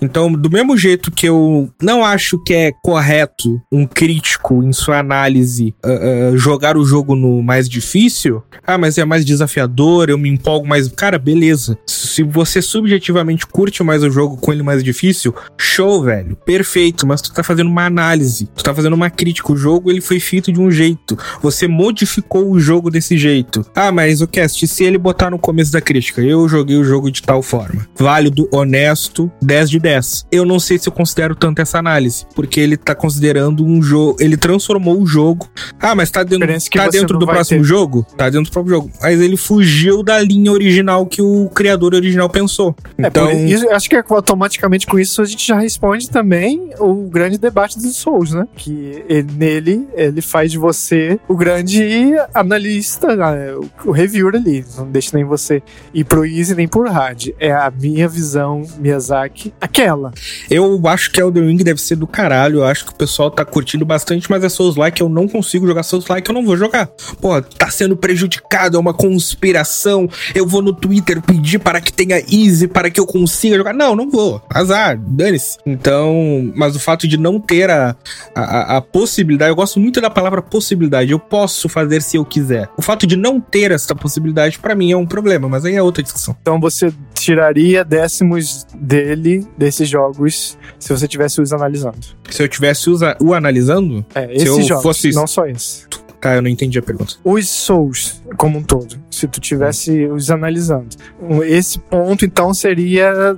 Então, 0.01 0.31
do 0.31 0.49
mesmo 0.49 0.77
jeito 0.77 1.11
que 1.11 1.27
eu 1.27 1.69
não 1.81 2.03
acho 2.03 2.41
que 2.43 2.53
é 2.53 2.71
correto 2.83 3.61
um 3.71 3.85
crítico, 3.85 4.63
em 4.63 4.73
sua 4.73 4.99
análise, 4.99 5.75
uh, 5.85 6.33
uh, 6.33 6.37
jogar 6.37 6.77
o 6.77 6.85
jogo 6.85 7.15
no 7.15 7.41
mais 7.41 7.67
difícil, 7.69 8.43
ah, 8.65 8.77
mas 8.77 8.97
é 8.97 9.05
mais 9.05 9.25
desafiador, 9.25 10.09
eu 10.09 10.17
me 10.17 10.29
empolgo 10.29 10.67
mais. 10.67 10.90
Cara, 10.91 11.17
beleza. 11.17 11.77
Se 11.85 12.23
você 12.23 12.61
subjetivamente 12.61 13.45
curte 13.47 13.83
mais 13.83 14.03
o 14.03 14.11
jogo 14.11 14.37
com 14.37 14.51
ele 14.51 14.63
mais 14.63 14.83
difícil, 14.83 15.33
show, 15.57 16.03
velho. 16.03 16.35
Perfeito, 16.45 17.07
mas 17.07 17.21
tu 17.21 17.33
tá 17.33 17.43
fazendo 17.43 17.67
uma 17.67 17.85
análise, 17.85 18.49
tu 18.55 18.63
tá 18.63 18.73
fazendo 18.73 18.93
uma 18.93 19.09
crítica. 19.09 19.51
O 19.51 19.57
jogo 19.57 19.89
ele 19.89 20.01
foi 20.01 20.19
feito 20.19 20.51
de 20.51 20.59
um 20.59 20.69
jeito. 20.69 21.17
Você 21.41 21.67
modificou 21.67 22.51
o 22.51 22.59
jogo 22.59 22.89
desse 22.89 23.17
jeito. 23.17 23.65
Ah, 23.75 23.91
mas 23.91 24.21
o 24.21 24.27
cast, 24.27 24.67
se 24.67 24.83
ele 24.83 24.97
botar 24.97 25.29
no 25.29 25.39
começo 25.39 25.71
da 25.71 25.81
crítica, 25.81 26.21
eu 26.21 26.47
joguei 26.47 26.77
o 26.77 26.83
jogo 26.83 27.11
de 27.11 27.21
tal 27.21 27.41
forma. 27.41 27.87
Válido, 27.97 28.47
honesto, 28.51 29.31
10 29.41 29.69
de 29.69 29.79
10. 29.79 30.27
Eu 30.31 30.45
não 30.45 30.59
sei 30.59 30.77
se 30.77 30.87
eu 30.87 30.93
considero 30.93 31.35
tanto 31.35 31.61
essa 31.61 31.79
análise, 31.79 32.25
porque 32.35 32.59
ele 32.59 32.77
tá 32.77 32.93
considerando 32.93 33.65
um 33.65 33.81
jogo, 33.81 34.17
ele 34.19 34.37
transformou 34.37 35.01
o 35.01 35.05
jogo. 35.05 35.47
Ah, 35.79 35.95
mas 35.95 36.11
tá 36.11 36.23
dentro, 36.23 36.47
tá 36.71 36.87
dentro 36.89 37.17
do 37.17 37.25
próximo 37.25 37.61
ter. 37.61 37.67
jogo? 37.67 38.05
Tá 38.17 38.29
dentro 38.29 38.49
do 38.49 38.51
próprio 38.51 38.75
jogo. 38.75 38.91
Mas 39.01 39.19
ele 39.19 39.37
fugiu 39.37 40.03
da 40.03 40.19
linha 40.19 40.51
original 40.51 40.80
que 41.05 41.21
o 41.21 41.49
criador 41.49 41.93
original 41.93 42.29
pensou. 42.29 42.75
É, 42.97 43.07
então, 43.07 43.27
é, 43.27 43.35
isso, 43.35 43.69
acho 43.69 43.89
que 43.89 43.95
automaticamente 43.95 44.85
com 44.87 44.99
isso 44.99 45.21
a 45.21 45.25
gente 45.25 45.45
já 45.45 45.59
responde 45.59 46.09
também 46.09 46.71
o 46.79 47.07
grande 47.07 47.37
debate 47.37 47.77
dos 47.77 47.95
Souls, 47.95 48.31
né? 48.31 48.47
Que 48.55 49.03
ele, 49.07 49.31
nele 49.33 49.87
ele 49.93 50.21
faz 50.21 50.51
de 50.51 50.57
você 50.57 51.19
o 51.27 51.35
grande 51.35 52.13
analista, 52.33 53.15
né? 53.15 53.55
o 53.85 53.91
reviewer 53.91 54.35
ali. 54.35 54.65
Não 54.77 54.89
deixa 54.89 55.11
nem 55.13 55.25
você 55.25 55.61
ir 55.93 56.03
pro 56.03 56.25
easy 56.25 56.55
nem 56.55 56.67
pro 56.67 56.89
hard. 56.89 57.29
É 57.39 57.51
a 57.51 57.71
minha 57.71 58.07
visão, 58.07 58.63
Miyazaki, 58.77 59.53
aquela. 59.59 60.11
Eu 60.49 60.81
acho 60.87 61.11
que 61.11 61.21
Elden 61.21 61.47
Ring 61.47 61.57
deve 61.57 61.81
ser 61.81 61.95
do 61.95 62.07
caralho. 62.07 62.59
Eu 62.59 62.65
acho 62.65 62.85
que 62.85 62.91
o 62.91 62.95
pessoal 62.95 63.29
tá 63.29 63.45
curtindo 63.45 63.85
bastante, 63.85 64.29
mas 64.29 64.43
é 64.43 64.49
Souls-like. 64.49 65.01
Eu 65.01 65.09
não 65.09 65.27
consigo 65.27 65.67
jogar 65.67 65.83
Souls-like, 65.83 66.29
eu 66.29 66.33
não 66.33 66.45
vou 66.45 66.57
jogar. 66.57 66.87
Pô, 67.19 67.41
tá 67.41 67.69
sendo 67.69 67.95
prejudicado, 67.95 68.77
é 68.77 68.79
uma 68.79 68.93
conspiração. 68.93 70.09
Eu 70.33 70.47
vou 70.47 70.61
no 70.61 70.70
Twitter 70.73 71.21
pedir 71.21 71.59
para 71.59 71.81
que 71.81 71.91
tenha 71.91 72.17
easy, 72.19 72.67
para 72.67 72.89
que 72.89 72.99
eu 72.99 73.05
consiga 73.05 73.57
jogar. 73.57 73.73
Não, 73.73 73.95
não 73.95 74.09
vou. 74.09 74.41
Azar, 74.49 74.97
dane-se. 74.97 75.57
Então, 75.65 76.51
mas 76.55 76.75
o 76.75 76.79
fato 76.79 77.07
de 77.07 77.17
não 77.17 77.39
ter 77.39 77.69
a, 77.69 77.95
a, 78.35 78.77
a, 78.77 78.81
possibilidade, 78.81 79.51
eu 79.51 79.55
gosto 79.55 79.79
muito 79.79 80.01
da 80.01 80.09
palavra 80.09 80.41
possibilidade. 80.41 81.11
Eu 81.11 81.19
posso 81.19 81.69
fazer 81.69 82.01
se 82.01 82.17
eu 82.17 82.25
quiser. 82.25 82.69
O 82.77 82.81
fato 82.81 83.05
de 83.05 83.15
não 83.15 83.39
ter 83.39 83.71
essa 83.71 83.95
possibilidade, 83.95 84.59
para 84.59 84.75
mim, 84.75 84.91
é 84.91 84.97
um 84.97 85.05
problema, 85.05 85.47
mas 85.47 85.65
aí 85.65 85.75
é 85.75 85.81
outra 85.81 86.03
discussão. 86.03 86.35
Então 86.41 86.59
você 86.59 86.93
tiraria 87.13 87.83
décimos 87.83 88.65
dele, 88.75 89.47
desses 89.57 89.87
jogos, 89.87 90.57
se 90.79 90.89
você 90.89 91.07
tivesse 91.07 91.41
os 91.41 91.53
analisando. 91.53 91.99
Se 92.29 92.41
eu 92.41 92.47
tivesse 92.47 92.89
o 93.19 93.33
analisando? 93.33 94.05
É, 94.15 94.33
esses 94.33 94.41
se 94.43 94.47
eu 94.47 94.61
jogos, 94.63 94.83
fosse... 94.83 95.11
não 95.11 95.27
só 95.27 95.45
esse. 95.45 95.90
Tá, 96.21 96.35
eu 96.35 96.41
não 96.41 96.49
entendi 96.49 96.77
a 96.77 96.83
pergunta. 96.83 97.15
Os 97.23 97.49
Souls, 97.49 98.21
como 98.37 98.59
um 98.59 98.63
todo, 98.63 98.95
se 99.09 99.27
tu 99.27 99.41
tivesse 99.41 100.05
os 100.05 100.29
analisando. 100.29 100.95
Esse 101.43 101.79
ponto, 101.79 102.23
então, 102.23 102.53
seria 102.53 103.35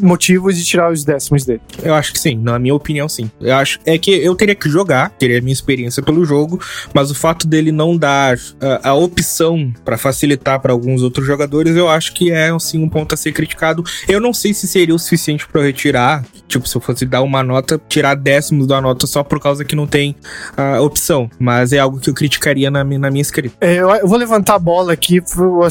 motivos 0.00 0.56
de 0.56 0.64
tirar 0.64 0.90
os 0.90 1.04
décimos 1.04 1.44
dele. 1.44 1.60
Eu 1.82 1.94
acho 1.94 2.12
que 2.12 2.20
sim, 2.20 2.36
na 2.36 2.58
minha 2.58 2.74
opinião, 2.74 3.08
sim. 3.08 3.30
Eu 3.40 3.54
acho 3.54 3.78
é 3.84 3.98
que 3.98 4.10
eu 4.10 4.34
teria 4.34 4.54
que 4.54 4.68
jogar, 4.68 5.10
teria 5.10 5.38
a 5.38 5.40
minha 5.40 5.52
experiência 5.52 6.02
pelo 6.02 6.24
jogo, 6.24 6.60
mas 6.94 7.10
o 7.10 7.14
fato 7.14 7.46
dele 7.46 7.72
não 7.72 7.96
dar 7.96 8.36
uh, 8.36 8.80
a 8.82 8.94
opção 8.94 9.72
para 9.84 9.98
facilitar 9.98 10.60
para 10.60 10.72
alguns 10.72 11.02
outros 11.02 11.26
jogadores, 11.26 11.76
eu 11.76 11.88
acho 11.88 12.12
que 12.14 12.30
é 12.30 12.50
assim 12.50 12.82
um 12.82 12.88
ponto 12.88 13.14
a 13.14 13.16
ser 13.16 13.32
criticado. 13.32 13.84
Eu 14.08 14.20
não 14.20 14.32
sei 14.32 14.54
se 14.54 14.66
seria 14.66 14.94
o 14.94 14.98
suficiente 14.98 15.46
para 15.46 15.62
retirar, 15.62 16.24
tipo, 16.48 16.68
se 16.68 16.76
eu 16.76 16.80
fosse 16.80 17.04
dar 17.06 17.22
uma 17.22 17.42
nota, 17.42 17.80
tirar 17.88 18.14
décimos 18.14 18.66
da 18.66 18.80
nota 18.80 19.06
só 19.06 19.22
por 19.22 19.40
causa 19.40 19.64
que 19.64 19.76
não 19.76 19.86
tem 19.86 20.14
a 20.56 20.80
opção, 20.80 21.30
mas 21.38 21.72
é 21.72 21.78
algo 21.78 21.98
que 21.98 22.10
eu 22.10 22.14
criticaria 22.14 22.70
na, 22.70 22.84
na 22.84 23.10
minha 23.10 23.22
escrita. 23.22 23.54
É, 23.60 23.74
eu, 23.74 23.90
eu, 23.90 24.08
vou 24.08 24.18
levantar 24.18 24.54
a 24.54 24.58
bola 24.58 24.92
aqui, 24.92 25.20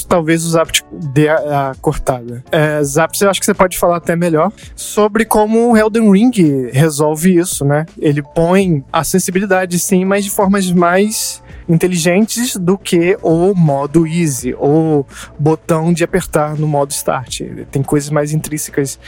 talvez 0.07 0.45
o 0.45 0.49
Zap 0.49 0.71
dê 0.91 1.27
a, 1.27 1.71
a 1.71 1.75
cortada. 1.75 2.43
É, 2.51 2.83
Zap, 2.83 3.15
eu 3.21 3.29
acho 3.29 3.39
que 3.39 3.45
você 3.45 3.53
pode 3.53 3.77
falar 3.77 3.97
até 3.97 4.10
até 4.11 4.15
melhor, 4.15 4.51
sobre 4.75 5.25
como 5.25 5.71
o 5.71 5.77
Elden 5.77 6.11
Ring 6.11 6.69
resolve 6.71 7.37
isso, 7.37 7.63
né? 7.63 7.85
Ele 7.99 8.21
põe 8.21 8.83
acessibilidade 8.91 9.79
sim, 9.79 10.03
mas 10.03 10.25
de 10.25 10.29
formas 10.29 10.69
mais 10.71 11.41
inteligentes 11.69 12.57
do 12.57 12.77
que 12.77 13.17
o 13.21 13.53
modo 13.53 14.05
easy 14.05 14.53
ou 14.57 15.05
botão 15.39 15.93
de 15.93 16.03
apertar 16.03 16.57
no 16.57 16.67
modo 16.67 16.91
start. 16.91 17.41
Tem 17.71 17.81
coisas 17.81 18.09
mais 18.09 18.33
intrínsecas 18.33 18.99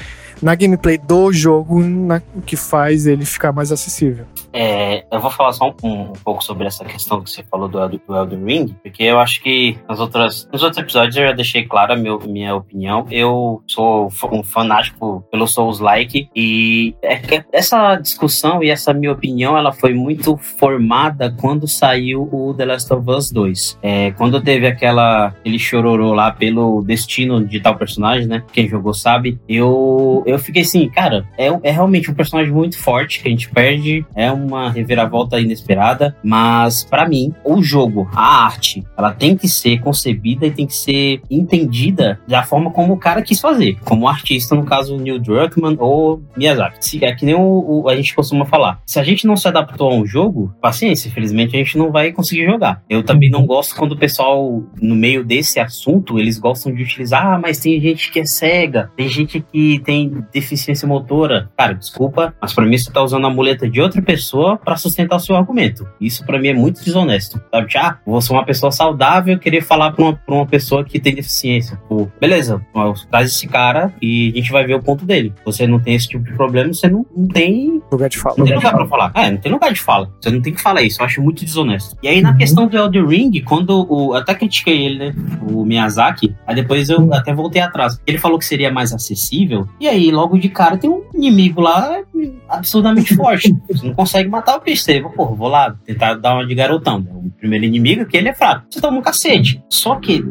na 0.43 0.56
gameplay 0.56 0.97
do 0.97 1.32
jogo 1.32 1.82
na, 1.82 2.21
que 2.45 2.56
faz 2.56 3.08
ele 3.08 3.25
ficar 3.25 3.51
mais 3.51 3.71
acessível. 3.71 4.25
É, 4.51 5.06
eu 5.12 5.19
vou 5.19 5.32
falar 5.32 5.53
só 5.53 5.73
um, 5.84 5.89
um, 5.89 6.13
pouco 6.23 6.43
sobre 6.43 6.67
essa 6.67 6.86
questão 6.86 7.21
que 7.21 7.32
você 7.32 7.43
falou 7.43 7.67
do, 7.67 7.79
do 7.88 8.15
Elden 8.15 8.45
Ring, 8.45 8.75
porque 8.84 9.03
eu 9.03 9.19
acho 9.19 9.41
que 9.41 9.77
nas 9.88 9.99
outras, 9.99 10.47
nos 10.51 10.62
outros 10.62 10.82
episódios 10.82 11.15
eu 11.15 11.27
já 11.27 11.32
deixei 11.32 11.65
clara 11.65 11.93
a 11.93 11.97
meu, 11.97 12.19
minha 12.19 12.53
opinião. 12.56 13.08
Eu 13.10 13.63
sou 13.65 14.12
um 14.32 14.43
fanático 14.43 15.23
pelo 15.32 15.47
Souls-like 15.47 16.29
e 16.36 16.93
é 17.01 17.43
essa 17.51 17.95
discussão 17.95 18.62
e 18.62 18.69
essa 18.69 18.93
minha 18.93 19.12
opinião 19.12 19.58
ela 19.58 19.71
foi 19.71 19.93
muito 19.93 20.38
formada 20.38 21.34
quando 21.39 21.67
saiu 21.67 22.29
o 22.32 22.53
The 22.53 22.65
Last 22.65 22.93
of 22.93 23.10
Us 23.10 23.32
2. 23.32 23.79
É, 23.82 24.12
quando 24.12 24.41
teve 24.41 24.67
aquela, 24.67 25.34
ele 25.43 25.58
chororou 25.58 26.13
lá 26.13 26.32
pelo 26.32 26.84
destino 26.84 27.43
de 27.43 27.60
tal 27.60 27.75
personagem, 27.75 28.27
né? 28.27 28.43
Quem 28.51 28.67
jogou 28.67 28.93
sabe. 28.93 29.39
Eu 29.47 30.21
eu, 30.25 30.33
eu 30.34 30.39
fiquei 30.39 30.62
assim, 30.62 30.89
cara, 30.89 31.26
é, 31.38 31.48
é 31.63 31.72
realmente 31.72 32.10
um 32.10 32.13
personagem 32.13 32.52
muito 32.52 32.78
forte 32.78 33.22
que 33.22 33.28
a 33.28 33.32
gente 33.32 33.50
perde, 33.50 34.06
é 34.15 34.32
uma 34.32 34.69
reviravolta 34.69 35.39
inesperada, 35.39 36.15
mas 36.24 36.84
para 36.84 37.08
mim, 37.08 37.34
o 37.43 37.62
jogo, 37.62 38.10
a 38.13 38.46
arte, 38.46 38.84
ela 38.98 39.12
tem 39.12 39.36
que 39.36 39.48
ser 39.48 39.80
concebida 39.80 40.46
e 40.46 40.52
tem 40.52 40.67
que 40.67 40.76
ser 40.76 41.22
entendida 41.30 42.19
da 42.28 42.43
forma 42.43 42.72
como 42.72 42.93
o 42.93 42.98
cara 42.98 43.22
quis 43.22 43.39
fazer, 43.39 43.78
como 43.84 44.08
artista, 44.08 44.56
no 44.56 44.65
caso 44.65 44.98
Neil 44.98 45.19
Druckmann 45.19 45.78
ou 45.80 46.22
Miyazaki. 46.36 46.78
Se, 46.86 47.04
é 47.04 47.13
que 47.13 47.26
nem 47.26 47.36
o, 47.36 47.84
o, 47.84 47.89
a 47.89 47.96
gente 47.96 48.15
costuma 48.15 48.46
falar. 48.46 48.82
Se 48.86 49.00
a 49.00 49.04
gente 49.04 49.26
não 49.28 49.36
se 49.36 49.48
adaptou 49.48 49.91
a 49.91 49.96
um 49.96 50.06
jogo, 50.06 50.54
paciência, 50.62 51.08
infelizmente 51.08 51.56
a 51.56 51.60
gente 51.60 51.78
não 51.78 51.91
vai 51.91 52.12
conseguir 52.12 52.46
jogar. 52.46 52.84
Eu 52.89 53.04
também 53.04 53.30
não 53.30 53.46
gosto 53.46 53.76
quando 53.76 53.93
o 53.93 53.98
pessoal, 53.98 54.63
no 54.82 54.96
meio 54.96 55.24
desse 55.24 55.60
assunto, 55.60 56.19
eles 56.19 56.38
gostam 56.38 56.74
de 56.74 56.84
utilizar, 56.84 57.26
ah, 57.26 57.39
mas 57.39 57.60
tem 57.60 57.80
gente 57.80 58.12
que 58.12 58.19
é 58.19 58.26
cega, 58.26 58.91
tem 58.96 59.08
gente 59.08 59.39
que 59.52 59.80
tem 59.80 60.22
deficiência 60.31 60.88
motora. 60.88 61.49
Cara, 61.57 61.73
desculpa, 61.73 62.33
mas 62.41 62.53
para 62.53 62.65
mim 62.65 62.77
você 62.77 62.91
tá 62.91 63.01
usando 63.01 63.25
a 63.25 63.29
muleta 63.29 63.69
de 63.69 63.81
outra 63.81 64.01
pessoa 64.01 64.57
para 64.57 64.75
sustentar 64.75 65.15
o 65.15 65.19
seu 65.19 65.36
argumento. 65.36 65.88
Isso 65.99 66.25
para 66.25 66.39
mim 66.39 66.49
é 66.49 66.53
muito 66.53 66.83
desonesto. 66.83 67.41
Sabe? 67.51 67.67
Ah, 67.77 67.97
vou 68.05 68.21
ser 68.21 68.33
uma 68.33 68.45
pessoa 68.45 68.71
saudável 68.71 69.39
querer 69.39 69.62
falar 69.62 69.91
pra 69.91 70.03
uma, 70.03 70.13
pra 70.13 70.36
uma 70.36 70.45
pessoa 70.45 70.83
que 70.83 70.99
tem 70.99 71.15
deficiência. 71.15 71.79
Pô, 71.88 72.07
beleza, 72.19 72.62
traz 73.09 73.29
esse 73.29 73.47
cara 73.47 73.93
e 74.01 74.31
a 74.33 74.38
gente 74.38 74.51
vai 74.51 74.65
ver 74.65 74.75
o 74.75 74.81
ponto 74.81 75.05
dele. 75.05 75.33
Você 75.45 75.67
não 75.67 75.79
tem 75.79 75.95
esse 75.95 76.07
tipo 76.07 76.23
de 76.23 76.33
problema, 76.33 76.73
você 76.73 76.88
não, 76.88 77.05
não 77.15 77.27
tem 77.27 77.81
lugar 77.91 78.09
de 78.09 78.17
fala. 78.17 78.36
Não 78.38 78.45
tem 78.45 78.55
lugar 78.55 78.73
pra 78.73 78.88
falar. 78.88 79.12
É, 79.15 79.31
não 79.31 79.38
tem 79.38 79.51
lugar 79.51 79.73
de 79.73 79.81
fala. 79.81 80.12
Você 80.19 80.29
não 80.29 80.41
tem 80.41 80.53
que 80.53 80.62
falar 80.62 80.81
isso. 80.81 81.01
Eu 81.01 81.05
acho 81.05 81.21
muito 81.21 81.43
desonesto. 81.43 81.97
E 82.01 82.07
aí, 82.07 82.21
na 82.21 82.31
uhum. 82.31 82.38
questão 82.38 82.67
do 82.67 82.77
Elder 82.77 83.05
Ring, 83.05 83.41
quando 83.41 83.86
o. 83.89 84.13
Até 84.13 84.33
critiquei 84.33 84.86
ele, 84.86 84.99
né? 84.99 85.15
O 85.49 85.65
Miyazaki. 85.65 86.36
Aí 86.45 86.55
depois 86.55 86.89
eu 86.89 87.13
até 87.13 87.33
voltei 87.33 87.62
atrás. 87.62 87.99
Ele 88.05 88.17
falou 88.17 88.38
que 88.38 88.45
seria 88.45 88.71
mais 88.71 88.93
acessível. 88.93 89.67
E 89.79 89.88
aí, 89.88 90.12
logo 90.13 90.38
de 90.38 90.49
cara, 90.49 90.78
tem 90.78 90.89
um 90.89 91.04
inimigo 91.13 91.60
lá 91.62 92.02
absurdamente 92.47 93.15
forte. 93.17 93.54
Você 93.67 93.88
não 93.88 93.93
consegue 93.93 94.30
matar 94.30 94.58
o 94.58 94.62
bicho. 94.62 94.84
Você, 94.84 95.02
porra, 95.02 95.36
vou 95.36 95.47
lá 95.47 95.76
tentar 95.86 96.15
dar 96.15 96.36
uma 96.36 96.45
de 96.45 96.56
garotão. 96.56 96.99
O 96.99 97.32
primeiro 97.32 97.65
inimigo 97.65 98.06
que 98.06 98.15
ele 98.15 98.30
é 98.30 98.34
fraco. 98.34 98.65
Você 98.69 98.80
toma 98.80 98.97
um 98.97 99.02
cacete. 99.02 99.62
Só 99.69 99.95
que 99.95 100.23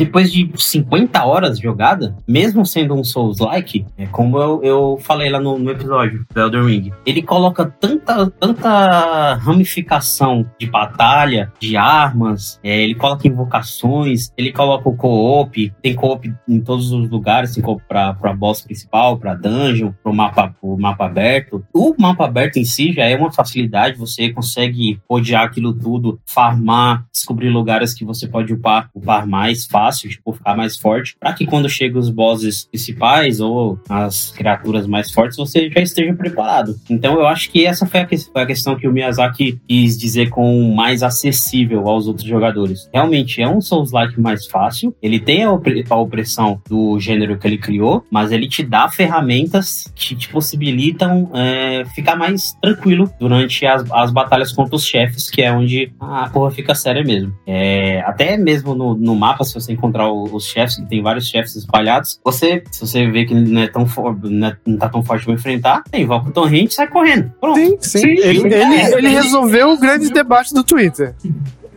depois 0.00 0.32
de 0.32 0.50
50 0.56 1.22
horas 1.26 1.58
jogada, 1.58 2.16
mesmo 2.26 2.64
sendo 2.64 2.94
um 2.94 3.04
Souls-like, 3.04 3.84
é 3.98 4.06
como 4.06 4.38
eu, 4.38 4.62
eu 4.64 4.98
falei 5.02 5.28
lá 5.28 5.38
no, 5.38 5.58
no 5.58 5.70
episódio 5.70 6.24
do 6.32 6.40
Elder 6.40 6.64
Ring, 6.64 6.90
ele 7.04 7.20
coloca 7.20 7.66
tanta, 7.66 8.30
tanta 8.30 9.34
ramificação 9.34 10.46
de 10.58 10.66
batalha, 10.66 11.52
de 11.60 11.76
armas, 11.76 12.58
é, 12.64 12.82
ele 12.82 12.94
coloca 12.94 13.28
invocações, 13.28 14.32
ele 14.38 14.50
coloca 14.52 14.88
o 14.88 14.96
co-op, 14.96 15.70
tem 15.82 15.94
co-op 15.94 16.32
em 16.48 16.60
todos 16.62 16.90
os 16.92 17.10
lugares, 17.10 17.52
tem 17.52 17.62
co-op 17.62 17.82
pra, 17.86 18.14
pra 18.14 18.32
boss 18.32 18.62
principal, 18.62 19.18
pra 19.18 19.34
dungeon, 19.34 19.92
pro 20.02 20.14
mapa, 20.14 20.54
pro 20.58 20.78
mapa 20.78 21.04
aberto. 21.04 21.62
O 21.74 21.94
mapa 21.98 22.24
aberto 22.24 22.56
em 22.56 22.64
si 22.64 22.90
já 22.94 23.04
é 23.04 23.14
uma 23.14 23.30
facilidade, 23.30 23.98
você 23.98 24.30
consegue 24.30 24.98
rodear 25.06 25.44
aquilo 25.44 25.74
tudo, 25.74 26.18
farmar, 26.24 27.04
descobrir 27.12 27.50
lugares 27.50 27.92
que 27.92 28.02
você 28.02 28.26
pode 28.26 28.54
upar, 28.54 28.88
upar 28.94 29.26
mais 29.26 29.66
fácil, 29.66 29.89
tipo, 29.98 30.32
ficar 30.32 30.56
mais 30.56 30.76
forte, 30.76 31.16
para 31.18 31.32
que 31.32 31.46
quando 31.46 31.68
chegam 31.68 32.00
os 32.00 32.10
bosses 32.10 32.64
principais 32.64 33.40
ou 33.40 33.78
as 33.88 34.30
criaturas 34.30 34.86
mais 34.86 35.10
fortes, 35.10 35.36
você 35.36 35.70
já 35.70 35.80
esteja 35.80 36.14
preparado. 36.14 36.74
Então 36.88 37.14
eu 37.14 37.26
acho 37.26 37.50
que 37.50 37.66
essa 37.66 37.86
foi 37.86 38.00
a, 38.00 38.04
que, 38.04 38.16
foi 38.18 38.42
a 38.42 38.46
questão 38.46 38.76
que 38.76 38.88
o 38.88 38.92
Miyazaki 38.92 39.58
quis 39.66 39.98
dizer 39.98 40.30
com 40.30 40.72
mais 40.74 41.02
acessível 41.02 41.88
aos 41.88 42.06
outros 42.06 42.26
jogadores. 42.26 42.88
Realmente 42.92 43.40
é 43.40 43.48
um 43.48 43.60
Souls-like 43.60 44.20
mais 44.20 44.46
fácil, 44.46 44.94
ele 45.02 45.18
tem 45.18 45.44
a, 45.44 45.48
a 45.48 45.96
opressão 45.96 46.60
do 46.68 46.98
gênero 47.00 47.38
que 47.38 47.46
ele 47.46 47.58
criou, 47.58 48.04
mas 48.10 48.32
ele 48.32 48.48
te 48.48 48.62
dá 48.62 48.88
ferramentas 48.88 49.84
que 49.94 50.14
te 50.14 50.28
possibilitam 50.28 51.30
é, 51.34 51.84
ficar 51.94 52.16
mais 52.16 52.52
tranquilo 52.60 53.10
durante 53.18 53.66
as, 53.66 53.90
as 53.90 54.10
batalhas 54.10 54.52
contra 54.52 54.76
os 54.76 54.84
chefes, 54.84 55.30
que 55.30 55.42
é 55.42 55.52
onde 55.52 55.92
a 55.98 56.28
porra 56.28 56.50
fica 56.50 56.74
séria 56.74 57.02
mesmo. 57.02 57.32
É, 57.46 58.00
até 58.00 58.36
mesmo 58.36 58.74
no, 58.74 58.94
no 58.94 59.14
mapa, 59.14 59.44
se 59.44 59.54
você 59.54 59.69
encontrar 59.72 60.10
os 60.10 60.44
chefes, 60.44 60.76
que 60.76 60.86
tem 60.86 61.02
vários 61.02 61.26
chefes 61.26 61.56
espalhados, 61.56 62.20
você, 62.24 62.62
se 62.70 62.80
você 62.80 63.06
vê 63.10 63.24
que 63.24 63.34
não 63.34 63.62
é 63.62 63.68
tão 63.68 63.86
não, 64.22 64.46
é, 64.48 64.56
não 64.66 64.78
tá 64.78 64.88
tão 64.88 65.02
forte 65.02 65.24
pra 65.24 65.34
enfrentar, 65.34 65.82
tem 65.90 66.02
invoca 66.02 66.28
o 66.28 66.32
torrente 66.32 66.72
e 66.72 66.74
sai 66.74 66.88
correndo. 66.88 67.32
Pronto. 67.40 67.58
Sim, 67.58 67.76
sim. 67.80 67.98
sim 67.98 68.08
ele, 68.08 68.40
ele, 68.40 68.54
é, 68.54 68.98
ele 68.98 69.08
resolveu 69.08 69.70
o 69.70 69.78
grande 69.78 70.10
debate 70.10 70.52
do 70.54 70.64
Twitter. 70.64 71.14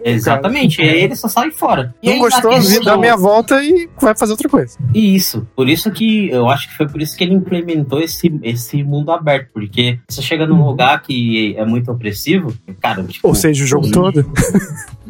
Exatamente, 0.04 0.82
e 0.82 0.90
aí 0.90 1.04
ele 1.04 1.16
só 1.16 1.28
sai 1.28 1.52
fora. 1.52 1.94
E 2.02 2.10
não 2.10 2.20
gostou, 2.20 2.52
questão... 2.52 2.84
dá 2.84 2.98
meia 2.98 3.16
volta 3.16 3.64
e 3.64 3.90
vai 4.00 4.16
fazer 4.16 4.32
outra 4.32 4.50
coisa. 4.50 4.78
Isso, 4.94 5.48
por 5.56 5.70
isso 5.70 5.92
que 5.92 6.30
eu 6.30 6.50
acho 6.50 6.70
que 6.70 6.76
foi 6.76 6.88
por 6.88 7.02
isso 7.02 7.18
que 7.18 7.24
ele 7.24 7.34
implementou 7.34 8.00
esse, 8.00 8.34
esse 8.44 8.84
mundo 8.84 9.12
aberto, 9.12 9.50
porque 9.54 10.00
você 10.10 10.22
chega 10.22 10.46
num 10.46 10.60
uhum. 10.60 10.68
lugar 10.68 11.02
que 11.02 11.56
é 11.58 11.66
muito 11.66 11.92
opressivo, 11.92 12.54
cara, 12.80 13.04
tipo, 13.04 13.28
Ou 13.28 13.36
seja, 13.36 13.64
o 13.64 13.68
jogo 13.68 13.92
todo. 13.92 14.26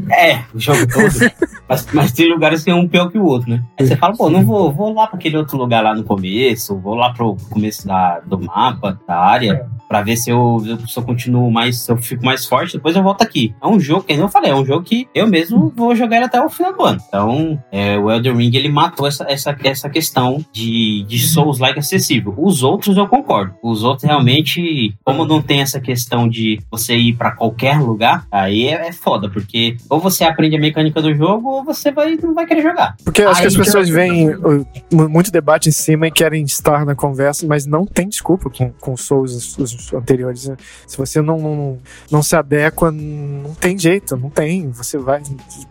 É, 0.10 0.40
o 0.54 0.60
jogo 0.60 0.88
todo. 0.88 1.32
mas, 1.70 1.88
mas, 1.94 2.12
tem 2.12 2.28
lugares 2.28 2.64
que 2.64 2.72
é 2.72 2.74
um 2.74 2.88
pior 2.88 3.12
que 3.12 3.18
o 3.18 3.26
outro, 3.26 3.52
né? 3.52 3.64
Aí 3.80 3.86
você 3.86 3.96
fala, 3.96 4.16
pô, 4.16 4.28
não 4.28 4.44
vou, 4.44 4.72
vou 4.72 4.92
lá 4.92 5.06
para 5.06 5.18
aquele 5.18 5.38
outro 5.38 5.56
lugar 5.56 5.84
lá 5.84 5.94
no 5.94 6.04
começo, 6.04 6.76
vou 6.80 6.96
lá 6.96 7.14
pro 7.14 7.38
começo 7.50 7.88
da, 7.88 8.20
do 8.22 8.40
mapa, 8.40 9.00
da 9.08 9.16
área, 9.16 9.68
para 9.94 10.02
ver 10.02 10.18
se 10.18 10.32
eu, 10.32 10.60
se 10.88 10.98
eu 10.98 11.04
continuo 11.04 11.52
mais, 11.52 11.82
se 11.82 11.92
eu 11.92 11.98
fico 11.98 12.26
mais 12.26 12.48
forte, 12.48 12.74
depois 12.74 12.96
eu 12.96 13.04
volto 13.04 13.22
aqui. 13.22 13.54
É 13.62 13.68
um 13.68 13.80
jogo, 13.80 14.02
que 14.02 14.14
eu 14.14 14.28
falei, 14.28 14.50
é 14.50 14.56
um 14.56 14.66
jogo 14.66 14.84
que 14.84 15.08
eu 15.14 15.28
mesmo 15.28 15.72
vou 15.76 15.96
jogar 15.96 16.16
ele 16.16 16.26
até 16.26 16.44
o 16.44 16.50
final 16.50 16.74
do 16.74 16.84
ano. 16.84 17.00
Então, 17.08 17.64
é, 17.72 17.96
o 17.96 18.10
Elden 18.10 18.36
Ring, 18.36 18.56
ele 18.56 18.70
matou 18.70 19.06
essa, 19.06 19.24
essa, 19.30 19.56
essa 19.64 19.92
questão 19.92 20.44
de, 20.52 21.04
de 21.04 21.20
Souls-like 21.20 21.78
acessível. 21.78 22.34
Os 22.36 22.64
outros 22.64 22.98
eu 22.98 23.08
concordo. 23.08 23.54
Os 23.62 23.84
outros 23.84 24.04
realmente, 24.04 24.96
como 25.04 25.26
não 25.26 25.44
tem 25.44 25.62
essa 25.62 25.80
questão 25.80 26.28
de 26.28 26.60
você 26.72 26.96
ir 26.96 27.14
para 27.14 27.30
qualquer 27.30 27.80
lugar, 27.80 28.26
aí 28.32 28.70
é, 28.70 28.88
é 28.88 28.92
foda, 28.92 29.30
porque 29.30 29.78
ou 29.92 30.00
você 30.00 30.24
aprende 30.24 30.56
a 30.56 30.60
mecânica 30.60 31.04
do 31.04 31.14
jogo, 31.14 31.48
ou 31.48 31.64
você 31.64 31.92
vai, 31.92 32.16
não 32.16 32.34
vai 32.34 32.48
querer 32.48 32.64
jogar. 32.64 32.96
Porque 33.04 33.22
acho 33.22 33.36
Aí, 33.36 33.42
que 33.42 33.48
as 33.48 33.56
pessoas 33.56 33.88
veem 33.88 34.30
uh, 34.34 34.66
muito 34.92 35.32
debate 35.32 35.70
em 35.70 35.72
cima 35.72 36.08
e 36.08 36.12
querem 36.12 36.44
estar 36.46 36.84
na 36.84 36.96
conversa, 36.96 37.46
mas 37.46 37.68
não 37.68 37.86
tem 37.86 38.10
desculpa 38.10 38.50
com, 38.50 38.72
com 38.72 38.98
Souls 38.98 39.58
os, 39.58 39.83
os 39.86 39.94
anteriores. 39.94 40.48
Né? 40.48 40.58
Se 40.88 40.98
você 40.98 41.22
não, 41.22 41.38
não, 41.38 41.80
não 42.12 42.24
se 42.24 42.36
adequa, 42.36 42.92
não 42.92 43.54
tem 43.56 43.78
jeito, 43.78 44.16
não 44.18 44.30
tem. 44.30 44.70
Você 44.72 44.98
vai 44.98 45.22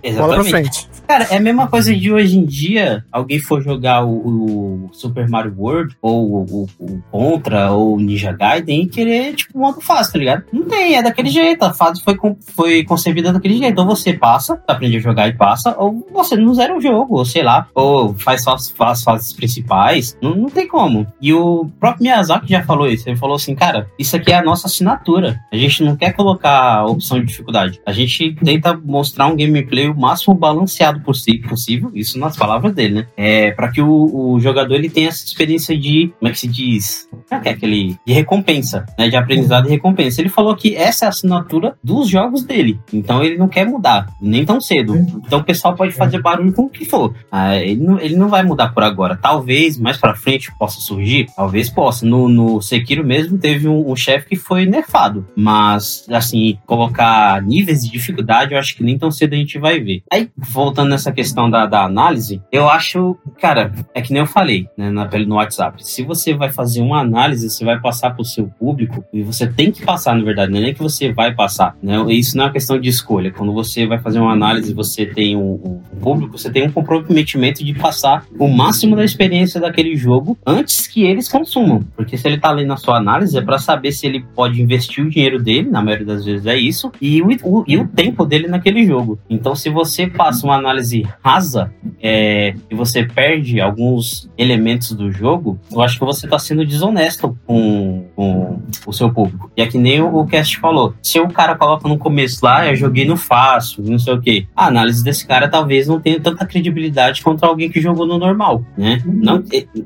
Exatamente. 0.03 0.17
bola 0.17 0.35
pra 0.35 0.45
frente. 0.45 0.89
Cara, 1.07 1.25
é 1.25 1.37
a 1.37 1.41
mesma 1.41 1.67
coisa 1.67 1.95
de 1.95 2.13
hoje 2.13 2.39
em 2.39 2.45
dia, 2.45 3.05
alguém 3.11 3.39
for 3.39 3.63
jogar 3.63 4.05
o, 4.05 4.87
o 4.87 4.91
Super 4.93 5.29
Mario 5.29 5.55
World, 5.57 5.97
ou 6.01 6.47
o, 6.49 6.69
o, 6.79 7.03
Contra, 7.11 7.73
ou 7.73 7.99
Ninja 7.99 8.33
Gaiden, 8.33 8.83
e 8.83 8.89
querer, 8.89 9.35
tipo, 9.35 9.59
modo 9.59 9.81
fácil, 9.81 10.13
tá 10.15 10.19
ligado? 10.19 10.45
Não 10.53 10.65
tem, 10.65 10.97
é 10.97 11.03
daquele 11.03 11.31
jeito. 11.31 11.63
A 11.63 11.73
fase 11.73 12.03
foi, 12.03 12.17
foi 12.55 12.85
concebida 12.85 13.33
daquele 13.33 13.57
jeito. 13.59 13.73
Então 13.73 13.87
você 13.87 14.13
passa, 14.13 14.63
aprende 14.67 14.97
a 14.97 15.01
jogar 15.01 15.29
e 15.29 15.35
passa, 15.35 15.75
ou 15.79 16.07
você 16.13 16.37
não 16.37 16.55
zera 16.55 16.77
o 16.77 16.81
jogo, 16.81 17.17
ou 17.17 17.25
sei 17.25 17.43
lá, 17.43 17.69
ou 17.75 18.15
faz 18.15 18.43
só 18.43 18.55
as 18.55 19.03
fases 19.03 19.33
principais. 19.33 20.17
Não, 20.23 20.35
não 20.35 20.49
tem 20.49 20.67
como. 20.67 21.07
E 21.21 21.33
o 21.33 21.69
próprio 21.79 22.05
Miyazaki 22.05 22.51
já 22.51 22.63
falou 22.63 22.87
isso. 22.87 23.09
Ele 23.09 23.17
falou 23.17 23.37
assim, 23.37 23.55
cara, 23.55 23.89
isso 23.99 24.17
aqui 24.17 24.33
é 24.33 24.37
a 24.37 24.43
nossa 24.43 24.67
assinatura. 24.67 25.41
A 25.53 25.57
gente 25.57 25.83
não 25.83 25.97
quer 25.97 26.13
colocar 26.13 26.79
a 26.79 26.87
opção 26.87 27.21
de 27.21 27.27
dificuldade. 27.27 27.81
A 27.87 27.93
gente 27.93 28.35
tenta 28.45 28.75
mostrar 28.75 29.27
um 29.27 29.37
gameplay 29.37 29.89
o 29.89 29.99
máximo 29.99 30.35
balanceado 30.35 31.01
possível, 31.01 31.91
isso 31.95 32.19
nas 32.19 32.37
palavras 32.37 32.75
dele, 32.75 32.95
né? 32.95 33.07
É, 33.17 33.51
para 33.53 33.69
que 33.69 33.81
o, 33.81 34.33
o, 34.35 34.41
jogador 34.41 34.75
ele 34.75 34.91
tenha 34.91 35.09
essa 35.09 35.25
experiência 35.25 35.79
de, 35.79 36.13
como 36.19 36.29
é 36.29 36.33
que 36.33 36.39
se 36.39 36.49
diz? 36.49 37.09
É, 37.31 37.49
é 37.49 37.51
aquele 37.51 37.97
de 38.07 38.13
recompensa, 38.13 38.87
né? 38.99 39.09
De 39.09 39.17
aprendizado 39.17 39.67
e 39.67 39.71
recompensa. 39.71 40.21
Ele 40.21 40.29
falou 40.29 40.57
que 40.57 40.75
essa 40.75 41.05
é 41.05 41.07
a 41.07 41.09
assinatura 41.11 41.77
dos 41.83 42.09
jogos 42.09 42.45
dele. 42.45 42.81
Então 42.93 43.23
ele 43.23 43.37
não 43.37 43.49
quer 43.49 43.67
mudar, 43.67 44.09
nem 44.21 44.45
tão 44.45 44.61
cedo. 44.61 44.97
Então 44.97 45.41
o 45.41 45.45
pessoal 45.45 45.75
pode 45.75 45.93
fazer 45.93 46.21
barulho 46.21 46.53
com 46.53 46.63
o 46.63 46.71
que 46.71 46.85
for. 46.85 47.15
Ah, 47.31 47.57
ele, 47.57 47.83
não, 47.83 48.01
ele 48.01 48.17
não 48.17 48.29
vai 48.29 48.43
mudar 48.43 48.73
por 48.73 48.83
agora. 48.83 49.17
Talvez 49.17 49.79
mais 49.79 49.97
pra 49.97 50.15
frente 50.15 50.53
possa 50.59 50.81
surgir, 50.81 51.27
talvez 51.37 51.69
possa. 51.69 52.07
No, 52.07 52.29
no 52.29 52.61
Sekiro 52.61 53.05
mesmo 53.05 53.39
teve 53.39 53.69
um, 53.69 53.82
um 53.87 53.97
chefe 53.97 54.31
que 54.31 54.37
foi 54.37 54.67
nerfado, 54.67 55.27
mas 55.37 56.07
assim, 56.11 56.59
colocar 56.67 57.43
níveis 57.43 57.85
de 57.85 57.91
dificuldade, 57.91 58.53
eu 58.53 58.59
acho 58.59 58.77
que 58.77 58.83
nem 58.83 58.99
tão 58.99 59.11
cedo 59.11 59.35
a 59.35 59.37
gente 59.37 59.59
vai 59.59 59.81
ver. 59.81 60.03
Aí, 60.13 60.29
voltando 60.37 60.91
nessa 60.91 61.13
questão 61.13 61.51
da, 61.51 61.67
da 61.67 61.85
análise, 61.85 62.41
eu 62.51 62.69
acho, 62.69 63.17
cara, 63.41 63.73
é 63.95 64.01
que 64.01 64.13
nem 64.13 64.21
eu 64.21 64.27
falei 64.27 64.69
né, 64.77 64.91
na, 64.91 65.09
no 65.27 65.37
WhatsApp. 65.37 65.85
Se 65.85 66.03
você 66.03 66.35
vai 66.35 66.51
fazer 66.51 66.81
uma 66.81 67.01
análise, 67.01 67.51
você 67.51 67.65
vai 67.65 67.81
passar 67.81 68.11
pro 68.11 68.25
seu 68.25 68.47
público, 68.47 69.05
e 69.13 69.23
você 69.23 69.47
tem 69.47 69.71
que 69.71 69.85
passar, 69.85 70.15
na 70.15 70.25
verdade, 70.25 70.51
não 70.51 70.59
é 70.59 70.63
nem 70.63 70.75
que 70.75 70.83
você 70.83 71.13
vai 71.13 71.35
passar. 71.35 71.77
Né? 71.83 71.97
Isso 72.13 72.37
não 72.37 72.45
é 72.45 72.47
uma 72.47 72.53
questão 72.53 72.79
de 72.79 72.89
escolha. 72.89 73.31
Quando 73.31 73.53
você 73.53 73.87
vai 73.87 73.99
fazer 73.99 74.21
uma 74.21 74.33
análise, 74.33 74.73
você 74.73 75.07
tem 75.07 75.37
um 75.37 75.81
público, 76.01 76.39
você 76.39 76.51
tem 76.51 76.67
um 76.67 76.73
comprometimento 76.73 77.65
de 77.65 77.75
passar 77.75 78.25
o 78.39 78.49
máximo 78.49 78.97
da 78.97 79.05
experiência 79.05 79.61
daquele 79.61 79.97
jogo 79.97 80.39
antes 80.47 80.87
que 80.87 81.05
eles 81.05 81.29
consumam. 81.29 81.83
Porque 81.97 82.17
se 82.17 82.27
ele 82.27 82.39
tá 82.39 82.51
ali 82.51 82.65
na 82.65 82.77
sua 82.77 82.97
análise, 82.97 83.37
é 83.37 83.41
para 83.41 83.59
saber 83.59 83.72
se 83.93 84.07
ele 84.07 84.25
pode 84.35 84.61
investir 84.61 85.05
o 85.05 85.11
dinheiro 85.11 85.43
dele, 85.43 85.69
na 85.71 85.83
maioria 85.83 86.07
das 86.07 86.25
vezes 86.25 86.47
é 86.47 86.57
isso, 86.57 86.91
e 87.01 87.23
o, 87.23 87.29
o 87.45 87.65
e 87.67 87.77
o 87.77 87.87
tempo 87.87 88.25
dele 88.25 88.49
naquele 88.49 88.85
jogo. 88.85 89.19
Então, 89.29 89.55
se 89.55 89.71
você 89.71 90.07
passa 90.07 90.47
uma 90.47 90.57
análise 90.57 91.07
rasa 91.23 91.73
é, 92.01 92.55
e 92.71 92.75
você 92.75 93.05
perde 93.05 93.61
alguns 93.61 94.29
elementos 94.37 94.93
do 94.93 95.11
jogo, 95.11 95.59
eu 95.71 95.81
acho 95.81 95.99
que 95.99 96.05
você 96.05 96.27
está 96.27 96.39
sendo 96.39 96.65
desonesto 96.65 97.37
com, 97.47 98.05
com, 98.15 98.61
o 98.87 98.93
seu 98.93 99.13
público. 99.13 99.51
E 99.57 99.63
é 99.63 99.67
que 99.67 99.79
nem 99.79 100.01
o, 100.01 100.17
o 100.17 100.27
Cast 100.27 100.59
falou: 100.59 100.95
se 101.03 101.19
o 101.21 101.29
cara 101.29 101.55
coloca 101.55 101.89
no 101.89 101.99
começo 101.99 102.45
lá, 102.45 102.67
eu 102.67 102.77
joguei 102.77 103.05
no 103.05 103.17
fácil, 103.17 103.85
não 103.85 103.99
sei 103.99 104.15
o 104.15 104.21
que, 104.21 104.47
a 104.57 104.67
análise 104.67 105.03
desse 105.03 105.27
cara 105.27 105.49
talvez 105.49 105.87
não 105.89 106.01
tenha 106.01 106.21
tanta 106.21 106.45
credibilidade 106.47 107.23
contra 107.23 107.49
alguém 107.49 107.71
que 107.71 107.81
jogou 107.81 108.07
no 108.07 108.19
normal, 108.19 108.65
né? 108.77 109.03
Não, 109.05 109.43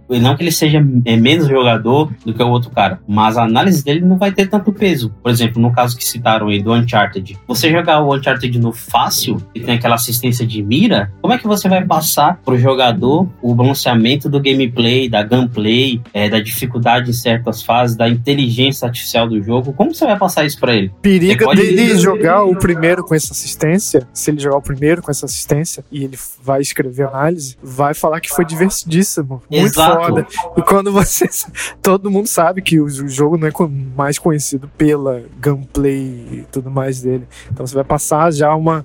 não 0.09 0.37
que 0.37 0.42
ele 0.42 0.53
seja 0.53 0.85
é, 1.05 1.16
menos 1.16 1.49
jogador 1.49 2.11
do 2.25 2.33
que 2.33 2.42
o 2.42 2.49
outro 2.49 2.70
cara, 2.70 3.01
mas 3.07 3.37
a 3.37 3.44
análise 3.44 3.76
dele 3.83 4.01
não 4.01 4.17
vai 4.17 4.33
ter 4.33 4.47
tanto 4.47 4.73
peso. 4.73 5.12
Por 5.23 5.31
exemplo, 5.31 5.61
no 5.61 5.73
caso 5.73 5.97
que 5.97 6.05
citaram 6.05 6.49
aí 6.49 6.62
do 6.62 6.73
Uncharted, 6.73 7.39
você 7.47 7.71
jogar 7.71 8.01
o 8.01 8.15
Uncharted 8.15 8.59
no 8.59 8.73
fácil, 8.73 9.43
e 9.55 9.61
tem 9.61 9.75
aquela 9.75 9.95
assistência 9.95 10.47
de 10.47 10.62
mira, 10.62 11.12
como 11.21 11.35
é 11.35 11.39
que 11.39 11.47
você 11.47 11.69
vai 11.69 11.85
passar 11.85 12.41
pro 12.45 12.59
jogador 12.59 13.29
o 13.43 13.55
balanceamento 13.55 14.29
do 14.29 14.41
gameplay, 14.41 15.09
da 15.09 15.23
gunplay, 15.23 16.01
é, 16.12 16.29
da 16.29 16.41
dificuldade 16.41 17.11
em 17.11 17.15
certas 17.15 17.62
fases, 17.62 17.97
da 17.97 18.09
inteligência 18.09 18.87
artificial 18.87 19.29
do 19.29 19.43
jogo? 19.43 19.73
Como 19.73 19.95
você 19.95 20.05
vai 20.05 20.19
passar 20.19 20.45
isso 20.45 20.59
para 20.59 20.75
ele? 20.75 20.93
Periga 21.03 21.47
dele 21.55 21.99
jogar 21.99 22.45
o 22.45 22.57
primeiro 22.57 23.05
com 23.05 23.15
essa 23.15 23.33
assistência, 23.33 24.07
se 24.12 24.31
ele 24.31 24.41
jogar 24.41 24.59
o 24.59 24.62
primeiro 24.62 25.03
com 25.03 25.11
essa 25.11 25.27
assistência 25.27 25.85
e 25.91 26.05
ele 26.05 26.19
vai 26.43 26.61
escrever 26.61 27.09
análise, 27.09 27.57
vai 27.62 27.95
falar 27.95 28.21
que 28.21 28.31
foi 28.31 28.45
divertidíssimo, 28.45 29.43
muito 29.51 29.65
Exato. 29.65 30.07
foda. 30.07 30.27
E 30.57 30.62
quando 30.62 30.93
você 30.93 31.29
todo 31.83 32.11
mundo 32.11 32.27
sabe 32.27 32.62
que 32.62 32.81
o 32.81 32.89
jogo 33.09 33.37
não 33.37 33.49
é 33.49 33.51
mais 33.68 34.18
conhecido 34.18 34.68
pela 34.76 35.22
gunplay 35.42 36.29
e 36.33 36.46
tudo 36.50 36.70
mais 36.70 37.02
dele. 37.02 37.26
Então 37.50 37.66
você 37.66 37.74
vai 37.74 37.85
passar 37.85 38.33
já 38.33 38.55
uma 38.55 38.85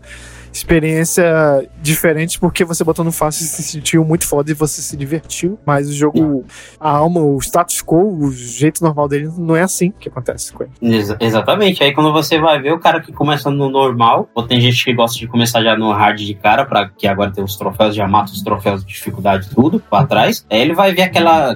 experiência 0.54 1.24
diferente 1.82 2.40
porque 2.40 2.64
você 2.64 2.84
botou 2.84 3.04
no 3.04 3.12
fácil 3.12 3.46
se 3.46 3.64
sentiu 3.64 4.04
muito 4.04 4.28
foda 4.28 4.52
e 4.52 4.54
você 4.54 4.82
se 4.82 4.96
divertiu. 4.98 5.60
Mas 5.66 5.90
o 5.90 5.94
jogo, 5.94 6.46
a 6.80 6.90
alma, 6.90 7.22
o 7.22 7.38
status 7.40 7.82
quo, 7.82 8.18
o 8.18 8.32
jeito 8.32 8.84
normal 8.84 9.08
dele 9.08 9.30
não 9.38 9.56
é 9.56 9.62
assim 9.62 9.92
que 10.00 10.10
acontece 10.10 10.54
com 10.54 10.64
ele. 10.64 10.72
Ex 10.82 11.16
exatamente. 11.20 11.84
Aí 11.84 11.94
quando 11.94 12.12
você 12.12 12.40
vai 12.40 12.62
ver 12.62 12.74
o 12.74 12.80
cara 12.80 13.02
que 13.02 13.12
começa 13.12 13.50
no 13.50 13.70
normal, 13.70 14.30
ou 14.34 14.44
tem 14.44 14.60
gente 14.60 14.84
que 14.84 14.94
gosta 14.94 15.18
de 15.18 15.28
começar 15.28 15.64
já 15.64 15.76
no 15.78 15.92
hard 15.92 16.20
de 16.20 16.34
cara, 16.34 16.66
para 16.66 16.90
que 16.90 17.08
agora 17.08 17.32
tem 17.32 17.44
os 17.44 17.56
troféus, 17.56 17.96
já 17.96 18.08
mata 18.08 18.32
os 18.32 18.42
troféus 18.42 18.86
de 18.86 18.94
dificuldade 18.94 19.50
tudo 19.54 19.80
pra 19.80 20.06
trás. 20.06 20.46
Aí 20.50 20.62
ele 20.62 20.74
vai 20.74 20.94
ver 20.94 21.04
aquela 21.04 21.54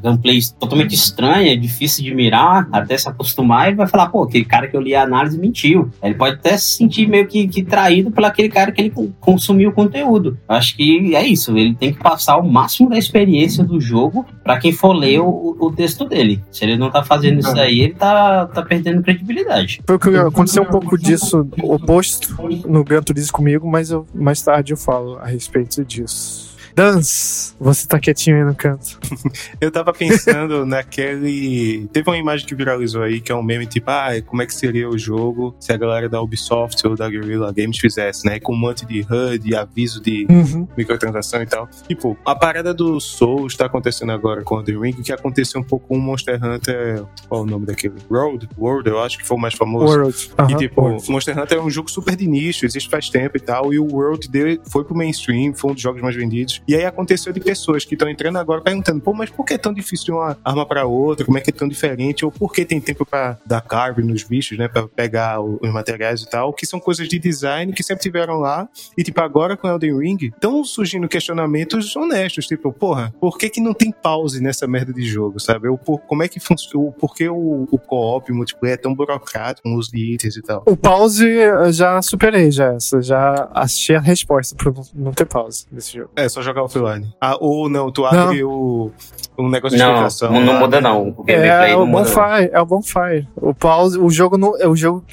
gameplay 0.00 0.38
totalmente 0.58 0.94
estranha, 0.94 1.56
difícil 1.56 2.04
de 2.04 2.14
mirar, 2.14 2.68
até 2.72 2.96
se 2.96 3.08
acostumar, 3.08 3.70
e 3.70 3.74
vai 3.74 3.86
falar, 3.86 4.08
pô, 4.08 4.22
aquele 4.22 4.44
cara 4.44 4.68
que 4.68 4.76
eu 4.76 4.80
li 4.80 4.94
a 4.94 5.02
análise 5.02 5.38
mentiu. 5.38 5.90
Ele 6.02 6.14
pode 6.14 6.36
até 6.36 6.56
se 6.56 6.76
sentir 6.76 7.08
meio 7.08 7.26
que, 7.26 7.46
que 7.48 7.62
traído 7.62 8.10
pela 8.10 8.30
aquele 8.38 8.48
cara 8.48 8.70
que 8.70 8.80
ele 8.80 8.92
consumiu 9.20 9.70
o 9.70 9.72
conteúdo. 9.72 10.38
Acho 10.48 10.76
que 10.76 11.14
é 11.16 11.26
isso, 11.26 11.56
ele 11.58 11.74
tem 11.74 11.92
que 11.92 11.98
passar 11.98 12.36
o 12.36 12.48
máximo 12.48 12.88
da 12.88 12.96
experiência 12.96 13.64
do 13.64 13.80
jogo 13.80 14.24
para 14.44 14.58
quem 14.58 14.70
for 14.70 14.92
ler 14.92 15.20
o, 15.20 15.56
o, 15.58 15.72
texto 15.72 16.04
dele. 16.04 16.42
Se 16.50 16.64
ele 16.64 16.76
não 16.76 16.90
tá 16.90 17.02
fazendo 17.02 17.40
isso 17.40 17.58
aí, 17.58 17.80
ele 17.80 17.94
tá, 17.94 18.46
tá 18.46 18.62
perdendo 18.62 19.02
credibilidade. 19.02 19.80
Foi 19.86 19.96
o 19.96 19.98
que 19.98 20.16
aconteceu 20.16 20.62
um 20.62 20.66
pouco 20.66 20.96
disso 20.96 21.48
oposto 21.62 22.36
no 22.66 22.84
Gran 22.84 23.02
Turismo 23.02 23.32
comigo, 23.32 23.68
mas 23.68 23.90
eu, 23.90 24.06
mais 24.14 24.40
tarde 24.40 24.72
eu 24.72 24.76
falo 24.76 25.18
a 25.18 25.26
respeito 25.26 25.84
disso. 25.84 26.47
Dance, 26.78 27.56
você 27.58 27.88
tá 27.88 27.98
quietinho 27.98 28.36
aí 28.36 28.44
no 28.44 28.54
canto. 28.54 29.00
eu 29.60 29.68
tava 29.68 29.92
pensando 29.92 30.62
naquele. 30.64 31.88
Teve 31.92 32.08
uma 32.08 32.16
imagem 32.16 32.46
que 32.46 32.54
viralizou 32.54 33.02
aí, 33.02 33.20
que 33.20 33.32
é 33.32 33.34
um 33.34 33.42
meme 33.42 33.66
tipo, 33.66 33.90
ah, 33.90 34.10
como 34.24 34.42
é 34.42 34.46
que 34.46 34.54
seria 34.54 34.88
o 34.88 34.96
jogo 34.96 35.56
se 35.58 35.72
a 35.72 35.76
galera 35.76 36.08
da 36.08 36.22
Ubisoft 36.22 36.86
ou 36.86 36.94
da 36.94 37.10
Guerrilla 37.10 37.52
Games 37.52 37.78
fizesse, 37.78 38.24
né? 38.24 38.38
Com 38.38 38.52
um 38.52 38.56
monte 38.56 38.86
de 38.86 39.00
HUD, 39.00 39.56
aviso 39.56 40.00
de 40.00 40.24
uhum. 40.30 40.68
microtransação 40.76 41.42
e 41.42 41.46
tal. 41.46 41.68
Tipo, 41.88 42.16
a 42.24 42.36
parada 42.36 42.72
do 42.72 43.00
Souls 43.00 43.56
tá 43.56 43.66
acontecendo 43.66 44.12
agora 44.12 44.44
com 44.44 44.54
o 44.54 44.62
The 44.62 44.70
Ring, 44.70 44.92
que 44.92 45.12
aconteceu 45.12 45.60
um 45.60 45.64
pouco 45.64 45.88
com 45.88 45.96
o 45.96 46.00
Monster 46.00 46.38
Hunter. 46.40 47.04
Qual 47.28 47.40
é 47.40 47.44
o 47.44 47.46
nome 47.46 47.66
daquele? 47.66 47.94
World? 48.08 48.48
World, 48.56 48.88
eu 48.88 49.00
acho 49.00 49.18
que 49.18 49.26
foi 49.26 49.36
o 49.36 49.40
mais 49.40 49.54
famoso. 49.54 49.84
World. 49.84 50.30
Uhum. 50.38 50.50
E 50.50 50.56
tipo, 50.56 50.80
World. 50.80 51.10
Monster 51.10 51.36
Hunter 51.36 51.58
é 51.58 51.60
um 51.60 51.70
jogo 51.70 51.90
super 51.90 52.14
de 52.14 52.28
nicho, 52.28 52.64
existe 52.64 52.88
faz 52.88 53.10
tempo 53.10 53.36
e 53.36 53.40
tal, 53.40 53.74
e 53.74 53.80
o 53.80 53.86
World 53.92 54.28
dele 54.28 54.60
foi 54.70 54.84
pro 54.84 54.96
mainstream, 54.96 55.52
foi 55.52 55.72
um 55.72 55.74
dos 55.74 55.82
jogos 55.82 56.00
mais 56.00 56.14
vendidos. 56.14 56.62
E 56.68 56.76
aí 56.76 56.84
aconteceu 56.84 57.32
de 57.32 57.40
pessoas 57.40 57.86
que 57.86 57.94
estão 57.94 58.10
entrando 58.10 58.36
agora 58.36 58.60
perguntando, 58.60 59.00
pô, 59.00 59.14
mas 59.14 59.30
por 59.30 59.46
que 59.46 59.54
é 59.54 59.58
tão 59.58 59.72
difícil 59.72 60.04
de 60.04 60.12
uma 60.12 60.36
arma 60.44 60.66
para 60.66 60.84
outra? 60.84 61.24
Como 61.24 61.38
é 61.38 61.40
que 61.40 61.48
é 61.48 61.52
tão 61.52 61.66
diferente? 61.66 62.26
Ou 62.26 62.30
por 62.30 62.52
que 62.52 62.62
tem 62.62 62.78
tempo 62.78 63.06
para 63.06 63.38
dar 63.46 63.62
carve 63.62 64.02
nos 64.02 64.22
bichos, 64.22 64.58
né? 64.58 64.68
Para 64.68 64.86
pegar 64.86 65.40
os 65.40 65.72
materiais 65.72 66.20
e 66.20 66.28
tal, 66.28 66.52
que 66.52 66.66
são 66.66 66.78
coisas 66.78 67.08
de 67.08 67.18
design 67.18 67.72
que 67.72 67.82
sempre 67.82 68.02
tiveram 68.02 68.38
lá. 68.38 68.68
E, 68.98 69.02
tipo, 69.02 69.18
agora 69.22 69.56
com 69.56 69.66
Elden 69.66 69.98
Ring, 69.98 70.18
estão 70.24 70.62
surgindo 70.62 71.08
questionamentos 71.08 71.96
honestos, 71.96 72.46
tipo, 72.46 72.70
porra, 72.70 73.14
por 73.18 73.38
que 73.38 73.48
que 73.48 73.62
não 73.62 73.72
tem 73.72 73.90
pause 73.90 74.42
nessa 74.42 74.66
merda 74.66 74.92
de 74.92 75.06
jogo, 75.06 75.40
sabe? 75.40 75.68
Ou 75.68 75.78
por, 75.78 76.00
como 76.00 76.22
é 76.22 76.28
que 76.28 76.38
funciona, 76.38 76.92
por 76.92 77.14
que 77.14 77.30
o, 77.30 77.66
o 77.70 77.78
co-op, 77.78 78.30
o 78.30 78.34
multiplayer 78.34 78.74
é 78.74 78.80
tão 78.80 78.94
burocrático 78.94 79.66
com 79.66 79.74
os 79.74 79.88
de 79.88 80.12
itens 80.12 80.36
e 80.36 80.42
tal? 80.42 80.64
O 80.66 80.76
pause 80.76 81.26
eu 81.26 81.72
já 81.72 82.02
superei, 82.02 82.50
já. 82.50 82.76
Já 83.00 83.48
achei 83.54 83.96
a 83.96 84.00
resposta 84.00 84.54
pra 84.54 84.70
não 84.94 85.12
ter 85.12 85.24
pause 85.24 85.66
nesse 85.72 85.96
jogo. 85.96 86.10
É, 86.14 86.28
só 86.28 86.42
jogar 86.42 86.57
jogar 86.58 86.62
offline. 86.64 87.14
Ah, 87.20 87.36
ou 87.40 87.68
não, 87.68 87.90
tu 87.90 88.04
abre 88.04 88.42
não. 88.42 88.48
o 88.48 88.92
um 89.38 89.48
negócio 89.48 89.76
de 89.76 89.82
não, 89.82 89.92
explicação. 89.92 90.32
Não, 90.32 90.40
não 90.40 90.58
muda 90.58 90.80
não. 90.80 91.14
O 91.16 91.24
é, 91.28 91.70
é 91.70 91.76
o 91.76 91.86
Bonfire, 91.86 92.50
é 92.52 92.60
o 92.60 92.66
Bonfire. 92.66 93.28
O 93.36 93.54
pause, 93.54 93.98
o 93.98 94.10
jogo 94.10 94.36
não, 94.36 94.58
é 94.58 94.66
o 94.66 94.74
jogo 94.74 95.04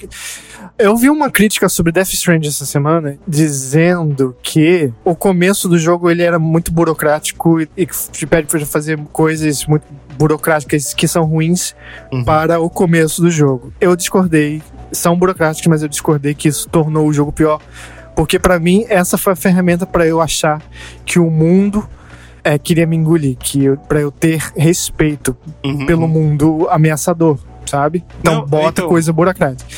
Eu 0.77 0.97
vi 0.97 1.09
uma 1.09 1.29
crítica 1.29 1.69
sobre 1.69 1.91
Death 1.91 2.13
Stranding 2.13 2.47
essa 2.47 2.65
semana 2.65 3.17
dizendo 3.27 4.35
que 4.41 4.91
o 5.03 5.15
começo 5.15 5.69
do 5.69 5.77
jogo 5.77 6.09
ele 6.09 6.23
era 6.23 6.39
muito 6.39 6.71
burocrático 6.71 7.61
e, 7.61 7.69
e 7.77 7.85
te 7.85 8.25
pede 8.25 8.47
para 8.47 8.65
fazer 8.65 8.99
coisas 9.11 9.65
muito 9.65 9.85
burocráticas 10.17 10.93
que 10.93 11.07
são 11.07 11.25
ruins 11.25 11.75
uhum. 12.11 12.23
para 12.23 12.59
o 12.59 12.69
começo 12.69 13.21
do 13.21 13.29
jogo. 13.29 13.71
Eu 13.79 13.95
discordei. 13.95 14.61
São 14.91 15.17
burocráticas, 15.17 15.67
mas 15.67 15.81
eu 15.81 15.89
discordei 15.89 16.33
que 16.33 16.47
isso 16.47 16.69
tornou 16.69 17.07
o 17.07 17.13
jogo 17.13 17.31
pior 17.31 17.59
porque 18.15 18.39
para 18.39 18.59
mim 18.59 18.85
essa 18.89 19.17
foi 19.17 19.33
a 19.33 19.35
ferramenta 19.35 19.85
para 19.85 20.07
eu 20.07 20.21
achar 20.21 20.61
que 21.05 21.19
o 21.19 21.29
mundo 21.29 21.87
é, 22.43 22.57
queria 22.57 22.85
me 22.85 22.95
engolir, 22.95 23.35
que 23.37 23.75
para 23.87 23.99
eu 23.99 24.11
ter 24.11 24.41
respeito 24.55 25.35
uhum. 25.63 25.85
pelo 25.85 26.07
mundo 26.07 26.67
ameaçador, 26.69 27.39
sabe? 27.65 28.03
Então 28.19 28.35
Não, 28.35 28.45
bota 28.45 28.81
então... 28.81 28.87
coisa 28.87 29.11
burocrática. 29.11 29.69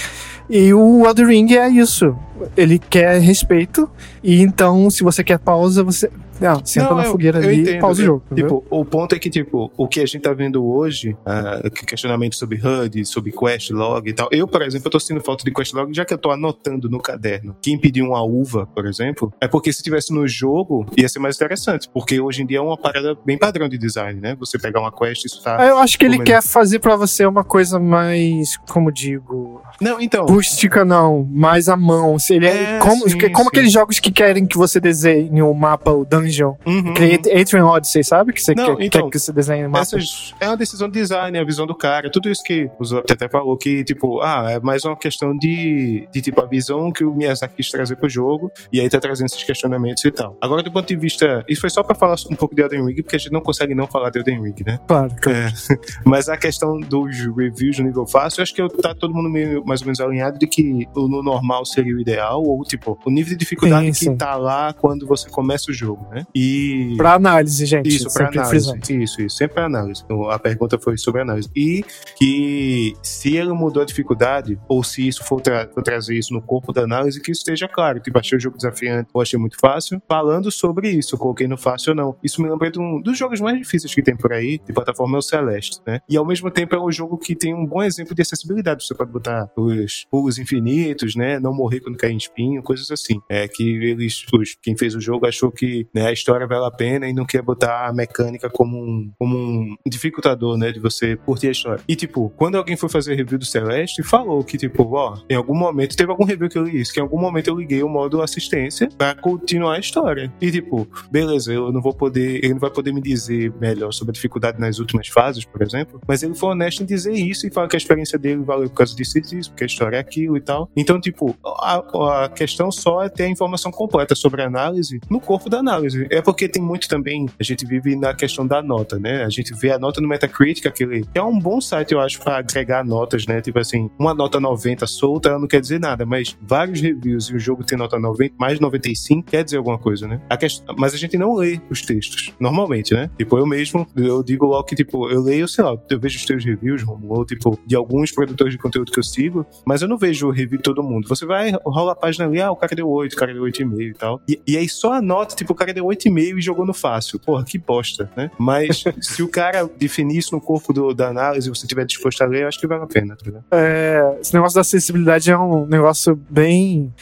E 0.49 0.73
o 0.73 1.05
Elden 1.05 1.27
Ring 1.27 1.53
é 1.55 1.67
isso. 1.67 2.15
Ele 2.55 2.79
quer 2.79 3.19
respeito. 3.19 3.89
E 4.23 4.41
então, 4.41 4.89
se 4.89 5.03
você 5.03 5.23
quer 5.23 5.39
pausa, 5.39 5.83
você 5.83 6.09
não, 6.39 6.65
senta 6.65 6.89
não, 6.89 6.97
na 6.97 7.05
eu, 7.05 7.11
fogueira 7.11 7.39
eu 7.39 7.49
ali 7.49 7.61
entendo, 7.61 7.75
e 7.75 7.79
pausa 7.79 8.01
o 8.01 8.05
jogo. 8.05 8.23
Tipo, 8.33 8.63
o 8.69 8.85
ponto 8.85 9.15
é 9.15 9.19
que, 9.19 9.29
tipo, 9.29 9.71
o 9.77 9.87
que 9.87 9.99
a 9.99 10.05
gente 10.05 10.21
tá 10.21 10.33
vendo 10.33 10.65
hoje, 10.65 11.15
uh, 11.25 11.69
questionamento 11.85 12.35
sobre 12.35 12.59
HUD, 12.59 13.05
sobre 13.05 13.31
quest 13.31 13.71
log 13.71 14.09
e 14.09 14.13
tal. 14.13 14.27
Eu, 14.31 14.47
por 14.47 14.61
exemplo, 14.61 14.87
eu 14.87 14.91
tô 14.91 14.99
sentindo 14.99 15.23
falta 15.23 15.43
de 15.43 15.51
quest 15.51 15.73
log, 15.73 15.93
já 15.93 16.05
que 16.05 16.13
eu 16.13 16.17
tô 16.17 16.31
anotando 16.31 16.89
no 16.89 16.99
caderno. 16.99 17.55
Quem 17.61 17.77
pediu 17.77 18.05
uma 18.05 18.23
uva, 18.23 18.67
por 18.67 18.85
exemplo, 18.85 19.33
é 19.41 19.47
porque 19.47 19.71
se 19.73 19.81
tivesse 19.81 20.13
no 20.13 20.27
jogo, 20.27 20.85
ia 20.97 21.09
ser 21.09 21.19
mais 21.19 21.35
interessante. 21.35 21.89
Porque 21.93 22.19
hoje 22.19 22.43
em 22.43 22.45
dia 22.45 22.59
é 22.59 22.61
uma 22.61 22.77
parada 22.77 23.17
bem 23.25 23.37
padrão 23.37 23.67
de 23.67 23.77
design, 23.77 24.19
né? 24.19 24.35
Você 24.39 24.59
pegar 24.59 24.79
uma 24.79 24.91
quest 24.91 25.23
e 25.23 25.27
isso 25.27 25.41
tá. 25.43 25.65
Eu 25.65 25.77
acho 25.77 25.97
que 25.97 26.05
ele 26.05 26.19
quer 26.19 26.41
fazer 26.41 26.79
para 26.79 26.95
você 26.95 27.25
uma 27.25 27.43
coisa 27.43 27.79
mais, 27.79 28.57
como 28.69 28.91
digo. 28.91 29.61
Não, 29.81 29.99
então. 29.99 30.25
Rústica, 30.25 30.83
não. 30.83 31.27
Mais 31.31 31.69
à 31.69 31.75
mão. 31.75 32.17
Se 32.19 32.35
ele 32.35 32.47
é, 32.47 32.75
é 32.75 32.79
como, 32.79 33.09
sim, 33.09 33.19
como 33.31 33.43
sim. 33.43 33.49
aqueles 33.49 33.71
jogos 33.71 33.99
que 33.99 34.11
querem 34.11 34.45
que 34.45 34.57
você 34.57 34.79
desenhe 34.79 35.41
o 35.41 35.51
um 35.51 35.53
mapa, 35.53 35.91
o 35.91 36.05
dungeon 36.05 36.26
Dungeon. 36.27 36.55
Uhum, 36.65 36.93
uhum. 36.93 37.41
Atrium 37.41 37.65
Odyssey, 37.67 38.03
sabe? 38.03 38.33
Que 38.33 38.41
você 38.41 38.53
Não, 38.53 38.75
quer, 38.75 38.85
então, 38.85 39.03
quer 39.03 39.11
que 39.11 39.19
você 39.19 39.31
desenhe 39.31 39.67
mapa. 39.67 39.97
É 40.39 40.47
uma 40.47 40.57
decisão 40.57 40.89
de 40.89 40.99
design, 40.99 41.37
a 41.37 41.43
visão 41.43 41.65
do 41.65 41.75
cara. 41.75 42.09
Tudo 42.11 42.29
isso 42.29 42.43
que 42.43 42.69
o 42.79 42.85
Zop 42.85 43.11
até 43.11 43.27
falou, 43.29 43.57
que, 43.57 43.83
tipo, 43.83 44.21
ah, 44.21 44.51
é 44.51 44.59
mais 44.59 44.83
uma 44.85 44.95
questão 44.95 45.35
de, 45.37 46.07
de, 46.11 46.21
tipo, 46.21 46.41
a 46.41 46.45
visão 46.45 46.91
que 46.91 47.03
o 47.03 47.13
Miyazaki 47.13 47.55
quis 47.55 47.71
trazer 47.71 47.95
pro 47.95 48.09
jogo, 48.09 48.51
e 48.71 48.79
aí 48.79 48.89
tá 48.89 48.99
trazendo 48.99 49.27
esses 49.27 49.43
questionamentos 49.43 50.03
e 50.03 50.11
tal. 50.11 50.37
Agora, 50.41 50.61
do 50.61 50.71
ponto 50.71 50.87
de 50.87 50.95
vista... 50.95 51.43
Isso 51.47 51.61
foi 51.61 51.69
só 51.69 51.83
pra 51.83 51.95
falar 51.95 52.15
um 52.29 52.35
pouco 52.35 52.55
de 52.55 52.61
Elden 52.61 52.85
Ring, 52.85 52.95
porque 52.95 53.15
a 53.15 53.19
gente 53.19 53.31
não 53.31 53.41
consegue 53.41 53.73
não 53.73 53.87
falar 53.87 54.09
de 54.09 54.19
Elden 54.19 54.41
Ring, 54.41 54.55
né? 54.65 54.79
Claro. 54.87 55.13
claro. 55.21 55.37
É, 55.37 55.51
mas 56.05 56.29
a 56.29 56.37
questão 56.37 56.79
dos 56.79 57.17
reviews 57.35 57.79
no 57.79 57.85
nível 57.85 58.05
fácil, 58.05 58.39
eu 58.39 58.43
acho 58.43 58.53
que 58.53 58.61
eu, 58.61 58.69
tá 58.69 58.93
todo 58.93 59.13
mundo 59.13 59.29
meio, 59.29 59.63
mais 59.65 59.81
ou 59.81 59.85
menos 59.85 59.99
alinhado 59.99 60.37
de 60.37 60.47
que 60.47 60.87
no 60.95 61.23
normal 61.23 61.65
seria 61.65 61.95
o 61.95 61.99
ideal, 61.99 62.43
ou, 62.43 62.63
tipo, 62.63 62.97
o 63.05 63.09
nível 63.09 63.31
de 63.31 63.37
dificuldade 63.37 63.87
sim, 63.87 63.93
sim. 63.93 64.11
que 64.11 64.17
tá 64.17 64.35
lá 64.35 64.73
quando 64.73 65.05
você 65.05 65.29
começa 65.29 65.71
o 65.71 65.73
jogo, 65.73 66.07
né? 66.11 66.16
Né? 66.17 66.27
E. 66.33 66.95
Pra 66.97 67.13
análise, 67.13 67.65
gente. 67.65 67.87
Isso, 67.87 68.11
para 68.13 68.27
análise. 68.27 68.49
frisando. 68.49 69.03
Isso, 69.03 69.21
isso, 69.21 69.37
sempre 69.37 69.55
para 69.55 69.65
análise. 69.65 70.01
Então, 70.03 70.29
a 70.29 70.39
pergunta 70.39 70.79
foi 70.79 70.97
sobre 70.97 71.21
análise. 71.21 71.49
E 71.55 71.83
que 72.17 72.95
se 73.01 73.35
ele 73.35 73.51
mudou 73.53 73.83
a 73.83 73.85
dificuldade, 73.85 74.59
ou 74.67 74.83
se 74.83 75.07
isso 75.07 75.23
for, 75.23 75.41
tra 75.41 75.67
for 75.73 75.83
trazer 75.83 76.15
isso 76.15 76.33
no 76.33 76.41
corpo 76.41 76.73
da 76.73 76.81
análise, 76.81 77.21
que 77.21 77.31
isso 77.31 77.41
esteja 77.41 77.67
claro. 77.67 77.99
Tipo, 77.99 78.19
achei 78.19 78.37
o 78.37 78.41
jogo 78.41 78.57
desafiante 78.57 79.09
ou 79.13 79.21
achei 79.21 79.39
muito 79.39 79.57
fácil. 79.59 80.01
Falando 80.07 80.51
sobre 80.51 80.89
isso, 80.89 81.15
eu 81.15 81.19
coloquei 81.19 81.47
no 81.47 81.57
fácil 81.57 81.91
ou 81.91 81.95
não. 81.95 82.15
Isso 82.23 82.41
me 82.41 82.49
lembra 82.49 82.71
de 82.71 82.79
um 82.79 83.01
dos 83.01 83.17
jogos 83.17 83.39
mais 83.39 83.57
difíceis 83.57 83.93
que 83.93 84.01
tem 84.01 84.15
por 84.15 84.33
aí, 84.33 84.59
de 84.65 84.73
plataforma 84.73 85.17
é 85.17 85.19
o 85.19 85.21
Celeste, 85.21 85.79
né? 85.85 85.99
E 86.09 86.17
ao 86.17 86.25
mesmo 86.25 86.49
tempo 86.49 86.75
é 86.75 86.81
um 86.81 86.91
jogo 86.91 87.17
que 87.17 87.35
tem 87.35 87.53
um 87.53 87.65
bom 87.65 87.83
exemplo 87.83 88.15
de 88.15 88.21
acessibilidade. 88.21 88.85
Você 88.85 88.95
pode 88.95 89.11
botar 89.11 89.49
os 89.55 90.05
pulos 90.09 90.37
infinitos, 90.37 91.15
né? 91.15 91.39
Não 91.39 91.53
morrer 91.53 91.79
quando 91.79 91.97
cair 91.97 92.13
em 92.13 92.17
espinho, 92.17 92.63
coisas 92.63 92.89
assim. 92.91 93.19
É 93.29 93.47
que 93.47 93.63
eles, 93.83 94.25
os, 94.33 94.57
quem 94.61 94.77
fez 94.77 94.95
o 94.95 95.01
jogo 95.01 95.25
achou 95.25 95.51
que 95.51 95.87
né, 95.93 96.06
a 96.07 96.13
história 96.13 96.47
vale 96.47 96.65
a 96.65 96.71
pena 96.71 97.07
e 97.07 97.13
não 97.13 97.25
quer 97.25 97.41
botar 97.41 97.87
a 97.87 97.93
mecânica 97.93 98.49
como 98.49 98.77
um, 98.77 99.11
como 99.17 99.37
um 99.37 99.75
dificultador, 99.85 100.57
né? 100.57 100.71
De 100.71 100.79
você 100.79 101.15
curtir 101.15 101.47
a 101.47 101.51
história. 101.51 101.83
E, 101.87 101.95
tipo, 101.95 102.31
quando 102.35 102.55
alguém 102.55 102.75
foi 102.75 102.89
fazer 102.89 103.15
review 103.15 103.37
do 103.37 103.45
Celeste, 103.45 104.03
falou 104.03 104.43
que, 104.43 104.57
tipo, 104.57 104.83
ó, 104.95 105.17
em 105.29 105.35
algum 105.35 105.55
momento, 105.55 105.95
teve 105.95 106.11
algum 106.11 106.25
review 106.25 106.49
que 106.49 106.57
eu 106.57 106.63
li 106.63 106.81
isso, 106.81 106.93
que 106.93 106.99
em 106.99 107.03
algum 107.03 107.19
momento 107.19 107.49
eu 107.49 107.57
liguei 107.57 107.83
o 107.83 107.89
modo 107.89 108.21
assistência 108.21 108.89
pra 108.97 109.15
continuar 109.15 109.75
a 109.75 109.79
história. 109.79 110.31
E, 110.41 110.51
tipo, 110.51 110.87
beleza, 111.11 111.53
eu 111.53 111.71
não 111.71 111.81
vou 111.81 111.93
poder, 111.93 112.43
ele 112.43 112.53
não 112.53 112.59
vai 112.59 112.69
poder 112.69 112.93
me 112.93 113.01
dizer 113.01 113.53
melhor 113.59 113.91
sobre 113.91 114.11
a 114.11 114.13
dificuldade 114.13 114.59
nas 114.59 114.79
últimas 114.79 115.07
fases, 115.07 115.45
por 115.45 115.61
exemplo, 115.61 116.01
mas 116.07 116.23
ele 116.23 116.35
foi 116.35 116.49
honesto 116.49 116.83
em 116.83 116.85
dizer 116.85 117.13
isso 117.13 117.47
e 117.47 117.51
falar 117.51 117.67
que 117.67 117.75
a 117.75 117.77
experiência 117.77 118.17
dele 118.17 118.43
valeu 118.43 118.69
por 118.69 118.77
causa 118.77 118.95
disso 118.95 119.17
e 119.17 119.21
disso, 119.21 119.49
porque 119.51 119.63
a 119.63 119.67
história 119.67 119.97
é 119.97 119.99
aquilo 119.99 120.37
e 120.37 120.41
tal. 120.41 120.69
Então, 120.75 120.99
tipo, 120.99 121.35
a, 121.43 122.23
a 122.23 122.29
questão 122.29 122.71
só 122.71 123.03
é 123.03 123.09
ter 123.09 123.23
a 123.23 123.29
informação 123.29 123.71
completa 123.71 124.15
sobre 124.15 124.41
a 124.41 124.47
análise 124.47 124.99
no 125.09 125.19
corpo 125.19 125.49
da 125.49 125.59
análise. 125.59 125.96
É 126.09 126.21
porque 126.21 126.47
tem 126.47 126.61
muito 126.61 126.87
também, 126.87 127.27
a 127.39 127.43
gente 127.43 127.65
vive 127.65 127.95
na 127.95 128.13
questão 128.13 128.45
da 128.45 128.61
nota, 128.61 128.99
né? 128.99 129.23
A 129.23 129.29
gente 129.29 129.53
vê 129.53 129.71
a 129.71 129.79
nota 129.79 130.01
no 130.01 130.07
Metacritic, 130.07 130.65
aquele 130.65 131.01
que 131.01 131.17
é 131.17 131.23
um 131.23 131.39
bom 131.39 131.59
site, 131.59 131.93
eu 131.93 131.99
acho, 131.99 132.19
para 132.19 132.37
agregar 132.37 132.83
notas, 132.83 133.25
né? 133.25 133.41
Tipo 133.41 133.59
assim, 133.59 133.89
uma 133.97 134.13
nota 134.13 134.39
90 134.39 134.85
solta, 134.87 135.29
ela 135.29 135.39
não 135.39 135.47
quer 135.47 135.61
dizer 135.61 135.79
nada, 135.79 136.05
mas 136.05 136.37
vários 136.41 136.81
reviews 136.81 137.29
e 137.29 137.35
o 137.35 137.39
jogo 137.39 137.63
tem 137.63 137.77
nota 137.77 137.99
90, 137.99 138.35
mais 138.37 138.59
95, 138.59 139.29
quer 139.29 139.43
dizer 139.43 139.57
alguma 139.57 139.77
coisa, 139.77 140.07
né? 140.07 140.21
A 140.29 140.37
questão, 140.37 140.75
mas 140.77 140.93
a 140.93 140.97
gente 140.97 141.17
não 141.17 141.35
lê 141.35 141.59
os 141.69 141.81
textos, 141.81 142.33
normalmente, 142.39 142.93
né? 142.93 143.09
Tipo, 143.17 143.37
eu 143.37 143.45
mesmo, 143.45 143.87
eu 143.95 144.23
digo 144.23 144.45
logo 144.45 144.63
que, 144.63 144.75
tipo, 144.75 145.09
eu 145.09 145.21
leio, 145.21 145.47
sei 145.47 145.63
lá, 145.63 145.75
eu 145.89 145.99
vejo 145.99 146.17
os 146.17 146.25
teus 146.25 146.43
reviews, 146.43 146.83
ou, 146.87 147.25
tipo, 147.25 147.59
de 147.65 147.75
alguns 147.75 148.11
produtores 148.11 148.53
de 148.53 148.59
conteúdo 148.59 148.91
que 148.91 148.99
eu 148.99 149.03
sigo, 149.03 149.45
mas 149.65 149.81
eu 149.81 149.87
não 149.87 149.97
vejo 149.97 150.27
o 150.27 150.31
review 150.31 150.57
de 150.57 150.63
todo 150.63 150.83
mundo. 150.83 151.07
Você 151.07 151.25
vai, 151.25 151.51
rola 151.65 151.93
a 151.93 151.95
página 151.95 152.25
ali, 152.25 152.41
ah, 152.41 152.51
o 152.51 152.55
cara 152.55 152.75
deu 152.75 152.87
8, 152.87 153.13
o 153.13 153.15
cara 153.15 153.33
deu 153.33 153.43
8,5 153.43 153.81
e 153.81 153.93
tal. 153.93 154.21
E, 154.27 154.41
e 154.47 154.57
aí 154.57 154.67
só 154.67 154.93
a 154.93 155.01
nota, 155.01 155.35
tipo, 155.35 155.53
o 155.53 155.55
cara 155.55 155.73
deu 155.73 155.85
8,5 155.87 156.37
e 156.37 156.41
jogou 156.41 156.65
no 156.65 156.73
fácil. 156.73 157.19
Porra, 157.19 157.43
que 157.43 157.57
bosta, 157.57 158.09
né? 158.15 158.29
Mas 158.37 158.83
se 159.01 159.23
o 159.23 159.27
cara 159.27 159.69
definir 159.77 160.17
isso 160.17 160.33
no 160.35 160.41
corpo 160.41 160.71
do, 160.73 160.93
da 160.93 161.07
análise 161.09 161.49
você 161.49 161.63
estiver 161.65 161.85
disposto 161.85 162.21
a 162.21 162.25
ler, 162.25 162.43
eu 162.43 162.47
acho 162.47 162.59
que 162.59 162.67
vale 162.67 162.83
a 162.83 162.87
pena, 162.87 163.15
tá? 163.15 163.31
É, 163.51 164.17
esse 164.21 164.33
negócio 164.33 164.55
da 164.55 164.61
acessibilidade 164.61 165.29
é 165.31 165.37
um 165.37 165.65
negócio 165.65 166.19
bem 166.29 166.93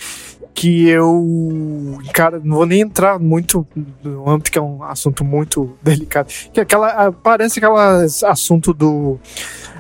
que 0.54 0.88
eu, 0.88 1.98
cara, 2.14 2.40
não 2.42 2.56
vou 2.58 2.66
nem 2.66 2.80
entrar 2.80 3.20
muito 3.20 3.68
no 4.02 4.30
âmbito 4.30 4.50
que 4.52 4.58
é 4.58 4.62
um 4.62 4.82
assunto 4.84 5.24
muito 5.26 5.76
delicado. 5.82 6.28
Que 6.54 6.62
é 6.62 6.64
aquela, 6.64 6.88
ah, 7.08 7.12
parece 7.12 7.60
aquela 7.60 8.04
assunto 8.04 8.74
do, 8.74 9.20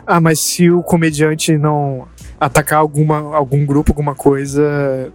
ah, 0.05 0.19
mas 0.19 0.39
se 0.41 0.69
o 0.69 0.83
comediante 0.83 1.57
não 1.57 2.07
atacar 2.37 2.79
alguma, 2.79 3.33
algum 3.35 3.65
grupo, 3.65 3.91
alguma 3.91 4.13
coisa, 4.13 5.13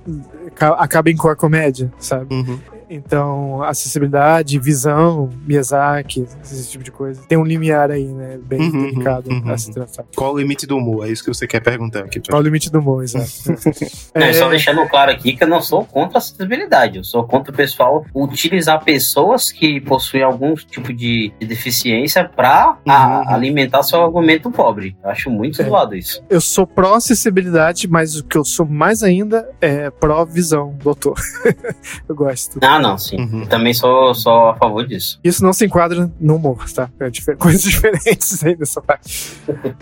ca- 0.54 0.76
acaba 0.78 1.10
em 1.10 1.16
com 1.16 1.28
a 1.28 1.36
comédia, 1.36 1.92
sabe? 1.98 2.34
Uhum. 2.34 2.58
Então, 2.92 3.62
acessibilidade, 3.62 4.58
visão, 4.58 5.30
Miyazaki, 5.46 6.26
esse 6.42 6.68
tipo 6.70 6.82
de 6.82 6.90
coisa. 6.90 7.22
Tem 7.28 7.38
um 7.38 7.44
limiar 7.44 7.88
aí, 7.90 8.04
né? 8.06 8.38
Bem 8.42 8.60
Uhum, 8.62 8.82
delicado 8.90 9.30
uhum, 9.30 9.48
a 9.50 9.56
se 9.56 9.72
tratar. 9.72 10.04
Qual 10.16 10.34
o 10.34 10.38
limite 10.38 10.66
do 10.66 10.76
humor? 10.76 11.06
É 11.06 11.10
isso 11.12 11.22
que 11.22 11.32
você 11.32 11.46
quer 11.46 11.60
perguntar 11.60 12.00
aqui. 12.00 12.20
Qual 12.28 12.40
o 12.40 12.44
limite 12.44 12.68
do 12.70 12.80
humor, 12.80 13.04
exato. 13.04 13.30
Não, 14.14 14.22
É, 14.26 14.32
só 14.32 14.48
deixando 14.48 14.86
claro 14.88 15.12
aqui 15.12 15.34
que 15.36 15.44
eu 15.44 15.48
não 15.48 15.62
sou 15.62 15.84
contra 15.84 16.16
a 16.16 16.18
acessibilidade. 16.18 16.98
Eu 16.98 17.04
sou 17.04 17.22
contra 17.24 17.52
o 17.52 17.56
pessoal 17.56 18.04
utilizar 18.14 18.82
pessoas 18.84 19.52
que 19.52 19.80
possuem 19.80 20.24
algum 20.24 20.54
tipo 20.56 20.92
de, 20.92 21.32
de 21.38 21.46
deficiência 21.46 22.24
para 22.28 22.76
Uhum. 22.86 23.28
alimentar 23.32 23.82
seu 23.84 24.02
argumento 24.02 24.50
pobre. 24.50 24.96
Eu 25.04 25.10
acho 25.10 25.30
muito 25.30 25.62
É. 25.62 25.64
zoado 25.64 25.94
isso. 25.94 26.22
eu 26.28 26.40
sou 26.40 26.66
pró-acessibilidade, 26.66 27.86
mas 27.88 28.16
o 28.16 28.24
que 28.24 28.36
eu 28.36 28.44
sou 28.44 28.66
mais 28.66 29.02
ainda 29.04 29.48
é 29.60 29.90
pró-visão, 29.90 30.74
doutor. 30.82 31.14
eu 32.08 32.14
gosto. 32.16 32.58
Ah, 32.62 32.79
não, 32.80 32.98
sim. 32.98 33.16
Uhum. 33.20 33.46
Também 33.46 33.72
sou, 33.74 34.14
sou 34.14 34.50
a 34.50 34.54
favor 34.56 34.86
disso. 34.86 35.18
Isso 35.22 35.42
não 35.42 35.52
se 35.52 35.64
enquadra 35.66 36.10
no 36.20 36.36
humor, 36.36 36.64
tá? 36.72 36.88
É 37.00 37.10
coisas 37.36 37.62
diferentes 37.62 38.42
aí 38.44 38.56
nessa 38.58 38.80
parte. 38.80 39.32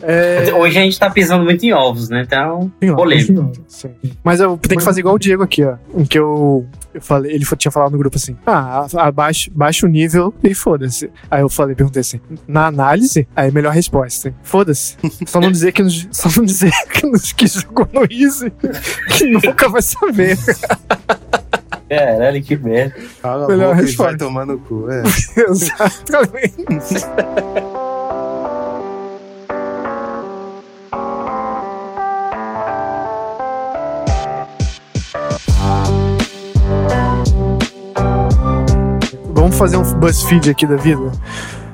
É, 0.02 0.52
Hoje 0.54 0.78
a 0.78 0.82
gente 0.82 0.98
tá 0.98 1.08
pisando 1.10 1.44
muito 1.44 1.64
em 1.64 1.72
ovos, 1.72 2.08
né? 2.08 2.22
Então, 2.26 2.70
Sim, 2.82 2.94
polêmico. 2.94 3.52
sim. 3.68 3.90
Mas 4.24 4.40
eu 4.40 4.56
tenho 4.58 4.78
que 4.78 4.84
fazer 4.84 5.00
igual 5.00 5.14
o 5.14 5.18
Diego 5.18 5.42
aqui, 5.42 5.64
ó. 5.64 5.76
Em 5.94 6.04
que 6.04 6.18
eu, 6.18 6.66
eu 6.94 7.00
falei, 7.00 7.32
ele 7.32 7.44
tinha 7.56 7.70
falado 7.72 7.92
no 7.92 7.98
grupo 7.98 8.16
assim: 8.16 8.36
ah, 8.46 8.86
a- 8.94 9.06
abaixa, 9.06 9.50
baixa 9.54 9.86
o 9.86 9.88
nível 9.88 10.34
e 10.42 10.54
foda-se. 10.54 11.10
Aí 11.30 11.40
eu 11.42 11.48
falei, 11.48 11.74
perguntei 11.74 12.00
assim: 12.00 12.20
na 12.46 12.66
análise, 12.66 13.26
aí 13.34 13.50
melhor 13.50 13.72
resposta. 13.72 14.34
Foda-se. 14.42 14.96
Só 15.26 15.40
não 15.40 15.50
dizer 15.50 15.72
que 15.72 15.82
nos, 15.82 16.08
só 16.10 16.28
não 16.36 16.44
dizer 16.44 16.70
que, 16.92 17.06
nos, 17.06 17.32
que 17.32 17.46
jogou 17.46 17.88
no 17.92 18.02
Easy, 18.10 18.50
que 19.16 19.24
nunca 19.26 19.68
vai 19.68 19.82
saber. 19.82 20.38
Caralho, 21.88 22.42
que 22.42 22.56
merda. 22.56 22.94
Cala 23.22 23.44
a 23.46 23.48
Melhor 23.48 23.68
boca 23.70 23.82
e 23.82 23.86
resposta. 23.86 24.10
vai 24.10 24.16
tomar 24.18 24.46
no 24.46 24.58
cu. 24.58 24.86
É. 24.90 25.02
Exatamente. 25.48 27.04
Vamos 39.34 39.56
fazer 39.56 39.76
um 39.76 39.82
BuzzFeed 39.94 40.50
aqui 40.50 40.66
da 40.66 40.76
vida? 40.76 41.00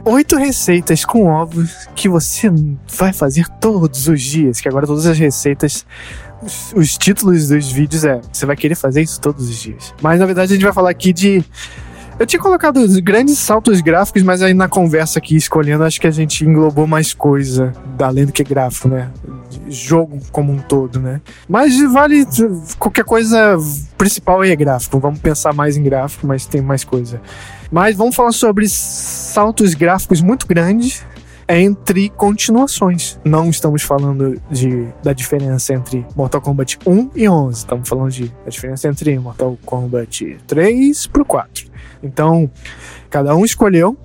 Oito 0.04 0.36
receitas 0.36 1.04
com 1.04 1.26
ovos 1.26 1.88
que 1.94 2.08
você 2.08 2.50
vai 2.96 3.12
fazer 3.12 3.48
todos 3.60 4.06
os 4.06 4.20
dias. 4.20 4.60
Que 4.60 4.68
agora 4.68 4.86
todas 4.86 5.06
as 5.06 5.18
receitas, 5.18 5.86
os, 6.44 6.72
os 6.74 6.98
títulos 6.98 7.48
dos 7.48 7.70
vídeos 7.70 8.04
é 8.04 8.20
você 8.32 8.46
vai 8.46 8.56
querer 8.56 8.74
fazer 8.74 9.02
isso 9.02 9.20
todos 9.20 9.48
os 9.48 9.56
dias. 9.56 9.94
Mas 10.02 10.20
na 10.20 10.26
verdade 10.26 10.52
a 10.52 10.56
gente 10.56 10.64
vai 10.64 10.72
falar 10.72 10.90
aqui 10.90 11.12
de 11.12 11.44
eu 12.16 12.26
tinha 12.26 12.40
colocado 12.40 12.80
grandes 13.02 13.38
saltos 13.38 13.80
gráficos, 13.80 14.22
mas 14.22 14.40
aí 14.40 14.54
na 14.54 14.68
conversa 14.68 15.18
aqui 15.18 15.34
escolhendo, 15.34 15.82
acho 15.82 16.00
que 16.00 16.06
a 16.06 16.12
gente 16.12 16.44
englobou 16.44 16.86
mais 16.86 17.12
coisa, 17.12 17.72
além 17.98 18.24
do 18.24 18.32
que 18.32 18.44
gráfico, 18.44 18.88
né? 18.88 19.10
Jogo 19.68 20.20
como 20.30 20.52
um 20.52 20.58
todo, 20.58 21.00
né? 21.00 21.20
Mas 21.48 21.76
vale 21.92 22.24
qualquer 22.78 23.04
coisa 23.04 23.56
principal 23.98 24.42
aí 24.42 24.50
é 24.50 24.56
gráfico. 24.56 25.00
Vamos 25.00 25.18
pensar 25.18 25.52
mais 25.52 25.76
em 25.76 25.82
gráfico, 25.82 26.24
mas 26.24 26.46
tem 26.46 26.60
mais 26.60 26.84
coisa. 26.84 27.20
Mas 27.70 27.96
vamos 27.96 28.14
falar 28.14 28.32
sobre 28.32 28.68
saltos 28.68 29.74
gráficos 29.74 30.20
muito 30.20 30.46
grandes 30.46 31.04
entre 31.48 32.08
continuações. 32.10 33.18
Não 33.24 33.50
estamos 33.50 33.82
falando 33.82 34.40
de, 34.50 34.88
da 35.02 35.12
diferença 35.12 35.74
entre 35.74 36.06
Mortal 36.16 36.40
Kombat 36.40 36.78
1 36.86 37.10
e 37.14 37.28
11. 37.28 37.58
Estamos 37.58 37.88
falando 37.88 38.10
de 38.10 38.32
a 38.46 38.50
diferença 38.50 38.88
entre 38.88 39.18
Mortal 39.18 39.58
Kombat 39.64 40.38
3 40.46 41.06
pro 41.08 41.24
4. 41.24 41.66
Então, 42.02 42.50
cada 43.10 43.34
um 43.34 43.44
escolheu 43.44 43.96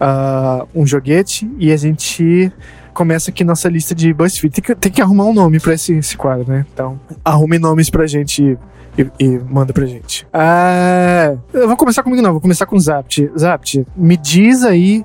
ah, 0.00 0.66
um 0.74 0.86
joguete 0.86 1.50
e 1.58 1.72
a 1.72 1.76
gente 1.76 2.52
começa 2.92 3.30
aqui 3.30 3.44
nossa 3.44 3.68
lista 3.68 3.94
de 3.94 4.12
BuzzFeed. 4.12 4.54
Tem 4.54 4.64
que, 4.64 4.74
tem 4.74 4.92
que 4.92 5.02
arrumar 5.02 5.24
um 5.24 5.34
nome 5.34 5.58
pra 5.60 5.74
esse, 5.74 5.94
esse 5.94 6.16
quadro, 6.16 6.50
né? 6.50 6.66
Então, 6.72 7.00
arrume 7.24 7.58
nomes 7.58 7.88
pra 7.88 8.06
gente 8.06 8.58
e, 8.98 9.06
e 9.18 9.38
manda 9.38 9.72
pra 9.72 9.86
gente. 9.86 10.26
Ah, 10.32 11.34
eu 11.52 11.66
vou 11.66 11.76
começar 11.76 12.02
comigo 12.02 12.22
não, 12.22 12.32
vou 12.32 12.40
começar 12.40 12.66
com 12.66 12.76
o 12.76 12.80
Zapt. 12.80 13.30
Zapt, 13.38 13.86
me 13.96 14.16
diz 14.16 14.64
aí 14.64 15.04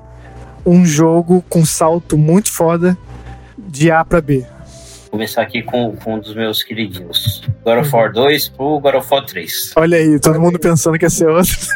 um 0.64 0.84
jogo 0.84 1.42
com 1.48 1.64
salto 1.64 2.16
muito 2.16 2.52
foda 2.52 2.96
de 3.56 3.90
A 3.90 4.04
pra 4.04 4.20
B. 4.20 4.46
Vou 5.08 5.12
começar 5.12 5.40
aqui 5.40 5.62
com, 5.62 5.96
com 5.96 6.16
um 6.16 6.18
dos 6.18 6.34
meus 6.34 6.62
queridinhos. 6.62 7.42
God 7.64 7.78
of 7.78 7.94
War 7.94 8.12
2 8.12 8.50
pro 8.50 8.78
God 8.78 8.94
of 8.94 9.08
War 9.10 9.24
3. 9.24 9.72
Olha 9.76 9.96
aí, 9.96 10.20
todo 10.20 10.38
mundo 10.38 10.58
pensando 10.58 10.98
que 10.98 11.06
ia 11.06 11.10
ser 11.10 11.28
outro. 11.28 11.56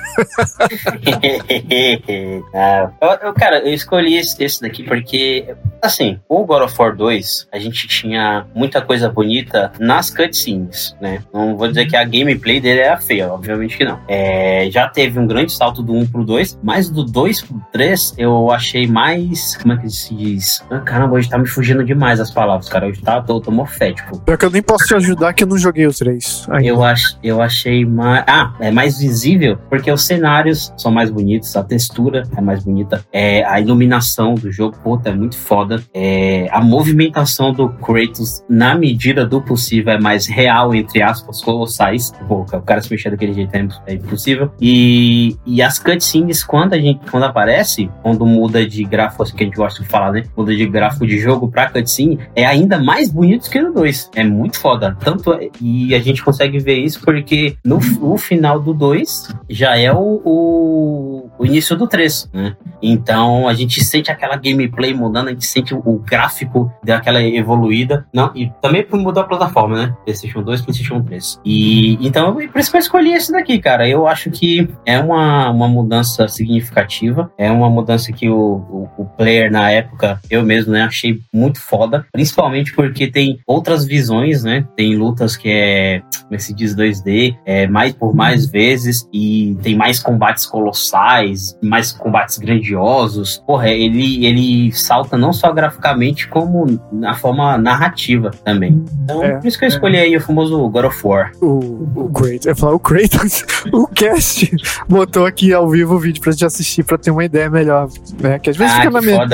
Ah, 2.55 2.90
eu, 3.01 3.29
eu, 3.29 3.35
cara, 3.35 3.61
eu 3.61 3.73
escolhi 3.73 4.16
esse, 4.16 4.42
esse 4.42 4.61
daqui 4.61 4.83
porque, 4.83 5.55
assim, 5.81 6.18
o 6.29 6.45
God 6.45 6.62
of 6.62 6.75
War 6.79 6.95
2, 6.95 7.49
a 7.51 7.59
gente 7.59 7.87
tinha 7.88 8.47
muita 8.55 8.81
coisa 8.83 9.09
bonita 9.09 9.73
nas 9.79 10.11
cutscenes, 10.11 10.95
né? 11.01 11.23
Não 11.33 11.57
vou 11.57 11.68
dizer 11.68 11.87
que 11.87 11.97
a 11.97 12.05
gameplay 12.05 12.61
dele 12.61 12.81
era 12.81 12.99
feia, 12.99 13.33
obviamente 13.33 13.77
que 13.77 13.85
não. 13.85 14.01
É, 14.07 14.68
já 14.71 14.88
teve 14.88 15.18
um 15.18 15.27
grande 15.27 15.53
salto 15.53 15.83
do 15.83 15.95
1 15.95 16.07
pro 16.09 16.25
2, 16.25 16.59
mas 16.62 16.90
do 16.90 17.05
2 17.05 17.42
pro 17.42 17.62
3 17.73 18.14
eu 18.18 18.51
achei 18.51 18.87
mais. 18.87 19.57
Como 19.57 19.73
é 19.73 19.77
que 19.79 19.88
se 19.88 20.14
diz? 20.14 20.64
Ah, 20.71 20.81
caramba, 20.81 21.16
hoje 21.16 21.29
tá 21.29 21.38
me 21.38 21.47
fugindo 21.47 21.85
demais 21.85 22.21
as 22.21 22.31
palavras, 22.31 22.68
cara. 22.68 22.87
Hoje 22.87 23.01
tá, 23.01 23.21
tô, 23.22 23.40
tô 23.40 23.50
morfético. 23.50 24.20
Pior 24.20 24.37
que 24.37 24.44
eu 24.44 24.50
nem 24.50 24.62
posso 24.62 24.87
te 24.87 24.94
ajudar 24.94 25.32
que 25.32 25.44
eu 25.44 25.48
não 25.48 25.58
joguei 25.58 25.87
os 25.87 25.98
três. 25.98 26.46
ainda. 26.50 26.68
Eu, 26.68 26.85
ach, 26.85 27.16
eu 27.22 27.40
achei 27.40 27.85
mais. 27.85 28.24
Ah, 28.26 28.54
é 28.61 28.70
mais 28.70 28.98
visível, 28.98 29.58
porque 29.68 29.90
os 29.90 30.04
cenários 30.04 30.72
são 30.76 30.90
mais 30.90 31.11
bonitos, 31.11 31.56
a 31.56 31.62
textura 31.62 32.24
é 32.37 32.40
mais 32.40 32.64
bonita, 32.64 33.04
é, 33.12 33.44
a 33.44 33.60
iluminação 33.60 34.35
do 34.35 34.50
jogo, 34.50 34.77
puta, 34.83 35.10
é 35.10 35.14
muito 35.14 35.37
foda. 35.37 35.83
É, 35.94 36.48
a 36.50 36.60
movimentação 36.60 37.52
do 37.52 37.68
Kratos, 37.68 38.42
na 38.48 38.75
medida 38.75 39.25
do 39.27 39.40
possível, 39.40 39.92
é 39.92 40.00
mais 40.00 40.27
real, 40.27 40.75
entre 40.75 41.02
aspas, 41.02 41.40
colossais. 41.42 42.12
Pô, 42.29 42.40
o 42.40 42.62
cara 42.62 42.81
se 42.81 42.90
mexer 42.90 43.10
daquele 43.10 43.33
jeito 43.33 43.54
é, 43.54 43.66
é 43.87 43.94
impossível. 43.94 44.50
E, 44.60 45.37
e 45.46 45.62
as 45.62 45.79
cutscenes, 45.79 46.42
quando 46.42 46.75
a 46.75 46.79
gente 46.79 47.00
quando 47.10 47.25
aparece, 47.25 47.90
quando 48.02 48.25
muda 48.25 48.66
de 48.66 48.85
gráfico, 48.85 49.23
assim 49.23 49.37
que 49.37 49.42
a 49.42 49.46
gente 49.46 49.56
gosta 49.56 49.83
de 49.83 49.88
falar, 49.88 50.12
né? 50.12 50.25
Muda 50.37 50.54
de 50.54 50.66
gráfico 50.66 51.06
de 51.06 51.18
jogo 51.18 51.48
pra 51.48 51.70
cutscene, 51.70 52.18
é 52.35 52.44
ainda 52.44 52.79
mais 52.79 53.12
bonito 53.13 53.50
que 53.50 53.60
no 53.60 53.73
2. 53.73 54.10
É 54.15 54.25
muito 54.25 54.58
foda. 54.58 54.96
Tanto, 55.00 55.38
e 55.60 55.94
a 55.94 55.98
gente 55.98 56.23
consegue 56.23 56.58
ver 56.58 56.79
isso 56.79 57.00
porque 57.00 57.56
no, 57.65 57.81
final 58.19 58.60
do 58.60 58.75
2 58.75 59.29
já 59.48 59.77
é 59.77 59.92
o, 59.92 60.21
o, 60.25 61.31
o, 61.38 61.46
início 61.46 61.77
do 61.77 61.87
3, 61.87 62.31
né? 62.33 62.56
Então 62.83 63.48
a 63.48 63.54
gente 63.54 63.83
sente 63.85 64.10
aquela 64.10 64.37
gameplay 64.37 64.94
mudando, 64.94 65.29
a 65.29 65.31
gente 65.31 65.46
sente 65.46 65.75
o, 65.75 66.02
gráfico 66.04 66.73
daquela 66.85 67.23
evoluída. 67.23 68.06
Não, 68.13 68.31
e 68.35 68.50
também 68.60 68.87
mudou 68.92 69.23
a 69.23 69.27
plataforma, 69.27 69.77
né? 69.77 69.96
PlayStation 70.04 70.42
2 70.42 70.63
PlayStation 70.63 71.02
3. 71.02 71.40
E 71.44 71.98
então, 72.06 72.35
por 72.35 72.60
isso 72.60 72.71
que 72.71 72.77
eu 72.77 72.81
escolhi 72.81 73.13
esse 73.13 73.33
daqui, 73.33 73.58
cara. 73.58 73.88
Eu 73.88 74.06
acho 74.06 74.31
que 74.31 74.69
é 74.85 74.98
uma, 74.98 75.50
uma 75.50 75.69
mudança 75.69 76.29
significativa. 76.29 77.31
É 77.37 77.50
uma 77.50 77.71
mudança 77.71 78.13
que 78.13 78.29
o, 78.29 78.37
o, 78.37 78.88
o 78.98 79.04
player 79.04 79.50
na 79.50 79.71
época, 79.71 80.21
eu 80.31 80.42
mesmo, 80.42 80.73
né, 80.73 80.83
achei 80.83 81.21
muito 81.33 81.60
foda. 81.60 82.06
Principalmente 82.13 82.73
porque 82.75 83.02
tem 83.11 83.40
outras 83.46 83.85
visões, 83.85 84.42
né? 84.44 84.67
Tem 84.77 84.96
lutas 84.96 85.37
que 85.37 85.48
é, 85.48 86.03
como 86.23 86.35
é 86.35 86.38
se 86.38 86.55
diz, 86.55 86.75
2D, 86.75 87.37
é 87.44 87.67
mais 87.67 87.92
por 87.92 88.15
mais 88.15 88.46
vezes 88.46 89.09
e 89.13 89.57
tem 89.63 89.77
mais 89.77 89.98
combates 89.98 90.46
colossais, 90.46 91.57
mais 91.63 91.92
combates 91.92 92.38
grandiosos. 92.38 93.42
Porra, 93.46 93.69
ele, 93.71 94.25
ele 94.27 94.73
salta 94.73 95.17
não 95.17 95.33
só 95.33 95.53
graficamente, 95.53 96.29
como 96.29 96.81
na 96.92 97.15
forma 97.15 97.57
narrativa 97.59 98.31
também. 98.44 98.85
Então, 99.05 99.23
é, 99.23 99.37
por 99.37 99.46
isso 99.46 99.59
que 99.59 99.65
eu 99.65 99.69
escolhi 99.69 99.96
é. 99.96 100.03
aí 100.03 100.17
o 100.17 100.21
famoso 100.21 100.69
God 100.69 100.85
of 100.87 101.07
War. 101.07 101.33
O, 101.40 101.88
o 101.94 102.11
Kratos, 102.11 102.46
eu 102.46 102.50
ia 102.50 102.57
falar 102.57 102.75
o 102.75 102.81
Kratos, 102.81 103.44
o 103.73 103.87
cast 103.87 104.57
botou 104.88 105.27
aqui 105.27 105.53
ao 105.53 105.69
vivo 105.69 105.94
o 105.94 105.98
vídeo 105.98 106.21
pra 106.21 106.33
gente 106.33 106.44
assistir 106.44 106.83
pra 106.83 106.98
ter 106.98 107.11
uma 107.11 107.25
ideia 107.25 107.50
melhor, 107.50 107.88
né? 108.21 108.38
Que 108.38 108.50
às 108.50 108.57
vezes 108.57 108.75
ah, 108.75 108.77
fica 108.77 108.90
na 108.90 109.00
minha 109.00 109.27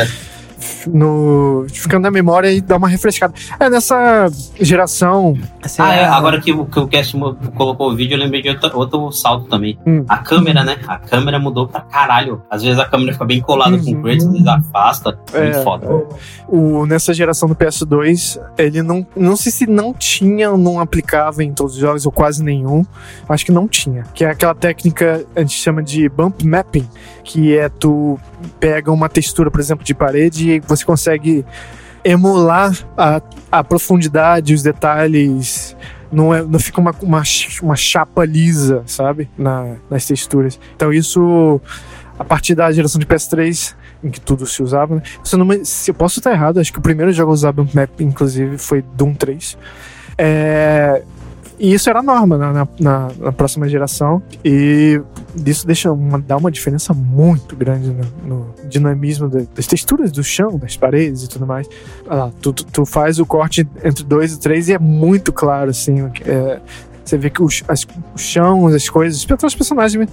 no 0.92 1.66
ficando 1.68 2.02
na 2.02 2.10
memória 2.10 2.50
e 2.50 2.60
dar 2.60 2.76
uma 2.76 2.88
refrescada. 2.88 3.34
É, 3.58 3.68
nessa 3.68 4.26
geração. 4.60 5.36
Assim, 5.62 5.82
ah, 5.82 5.94
é, 5.94 6.04
agora 6.04 6.40
que, 6.40 6.52
que 6.52 6.80
o 6.80 6.88
Cast 6.88 7.16
colocou 7.54 7.90
o 7.90 7.96
vídeo, 7.96 8.14
eu 8.14 8.18
lembrei 8.18 8.42
de 8.42 8.48
outro, 8.50 8.78
outro 8.78 9.12
salto 9.12 9.48
também. 9.48 9.78
Hum. 9.86 10.04
A 10.08 10.18
câmera, 10.18 10.64
né? 10.64 10.78
A 10.86 10.98
câmera 10.98 11.38
mudou 11.38 11.66
pra 11.66 11.80
caralho. 11.80 12.42
Às 12.50 12.62
vezes 12.62 12.78
a 12.78 12.84
câmera 12.84 13.12
fica 13.12 13.24
bem 13.24 13.40
colada 13.40 13.76
uhum. 13.76 13.84
com 13.84 13.90
o 13.92 14.02
Kratos, 14.02 14.26
às 14.26 14.32
vezes 14.32 14.46
afasta. 14.46 15.18
É, 15.32 15.42
muito 15.42 15.62
foda. 15.62 16.06
O, 16.48 16.86
nessa 16.86 17.12
geração 17.12 17.48
do 17.48 17.54
PS2, 17.54 18.40
ele 18.56 18.82
não. 18.82 19.06
Não 19.16 19.36
sei 19.36 19.52
se 19.52 19.66
não 19.66 19.92
tinha 19.92 20.50
ou 20.50 20.58
não 20.58 20.80
aplicava 20.80 21.42
em 21.42 21.52
todos 21.52 21.74
os 21.74 21.80
jogos, 21.80 22.06
ou 22.06 22.12
quase 22.12 22.42
nenhum. 22.42 22.84
Acho 23.28 23.44
que 23.44 23.52
não 23.52 23.68
tinha. 23.68 24.04
Que 24.14 24.24
é 24.24 24.30
aquela 24.30 24.54
técnica 24.54 25.24
a 25.34 25.40
gente 25.40 25.54
chama 25.54 25.82
de 25.82 26.08
bump 26.08 26.44
mapping, 26.44 26.86
que 27.24 27.56
é 27.56 27.68
tu 27.68 28.18
pega 28.60 28.90
uma 28.90 29.08
textura, 29.08 29.50
por 29.50 29.60
exemplo, 29.60 29.84
de 29.84 29.94
parede 29.94 30.50
e 30.50 30.60
você 30.60 30.77
consegue 30.84 31.44
emular 32.04 32.72
a, 32.96 33.20
a 33.50 33.64
profundidade, 33.64 34.54
os 34.54 34.62
detalhes. 34.62 35.76
Não, 36.10 36.32
é, 36.32 36.42
não 36.42 36.58
fica 36.58 36.80
uma, 36.80 36.94
uma, 37.02 37.22
uma 37.62 37.76
chapa 37.76 38.24
lisa, 38.24 38.82
sabe? 38.86 39.28
Na, 39.36 39.76
nas 39.90 40.06
texturas. 40.06 40.58
Então, 40.74 40.92
isso, 40.92 41.60
a 42.18 42.24
partir 42.24 42.54
da 42.54 42.70
geração 42.72 42.98
de 42.98 43.06
PS3, 43.06 43.74
em 44.02 44.10
que 44.10 44.20
tudo 44.20 44.46
se 44.46 44.62
usava, 44.62 44.96
né? 44.96 45.02
se, 45.22 45.34
eu 45.34 45.44
não, 45.44 45.64
se 45.64 45.90
eu 45.90 45.94
posso 45.94 46.20
estar 46.20 46.32
errado, 46.32 46.60
acho 46.60 46.72
que 46.72 46.78
o 46.78 46.82
primeiro 46.82 47.12
jogo 47.12 47.30
a 47.30 47.34
usar 47.34 47.52
Bump 47.52 47.74
Map, 47.74 48.00
inclusive, 48.00 48.56
foi 48.56 48.82
Doom 48.94 49.14
3. 49.14 49.58
É, 50.16 51.02
e 51.58 51.74
isso 51.74 51.90
era 51.90 52.02
norma 52.02 52.38
na, 52.38 52.52
na, 52.78 53.08
na, 53.18 53.32
próxima 53.32 53.68
geração. 53.68 54.22
E 54.44 55.00
isso 55.44 55.66
deixa 55.66 55.92
uma, 55.92 56.18
dá 56.18 56.36
uma 56.36 56.50
diferença 56.50 56.94
muito 56.94 57.56
grande 57.56 57.90
no, 57.90 58.04
no 58.26 58.54
dinamismo 58.68 59.28
de, 59.28 59.46
das 59.54 59.66
texturas 59.66 60.12
do 60.12 60.22
chão, 60.22 60.56
das 60.58 60.76
paredes 60.76 61.24
e 61.24 61.28
tudo 61.28 61.46
mais. 61.46 61.68
Ah, 62.08 62.30
tu, 62.40 62.52
tu, 62.52 62.64
tu, 62.64 62.86
faz 62.86 63.18
o 63.18 63.26
corte 63.26 63.66
entre 63.82 64.04
dois 64.04 64.34
e 64.34 64.40
três 64.40 64.68
e 64.68 64.74
é 64.74 64.78
muito 64.78 65.32
claro, 65.32 65.70
assim. 65.70 66.10
É, 66.24 66.60
você 67.04 67.16
vê 67.16 67.30
que 67.30 67.42
os, 67.42 67.64
as, 67.66 67.84
o 68.14 68.18
chão, 68.18 68.66
as 68.68 68.88
coisas, 68.88 69.18
os 69.18 69.54
personagens 69.54 70.08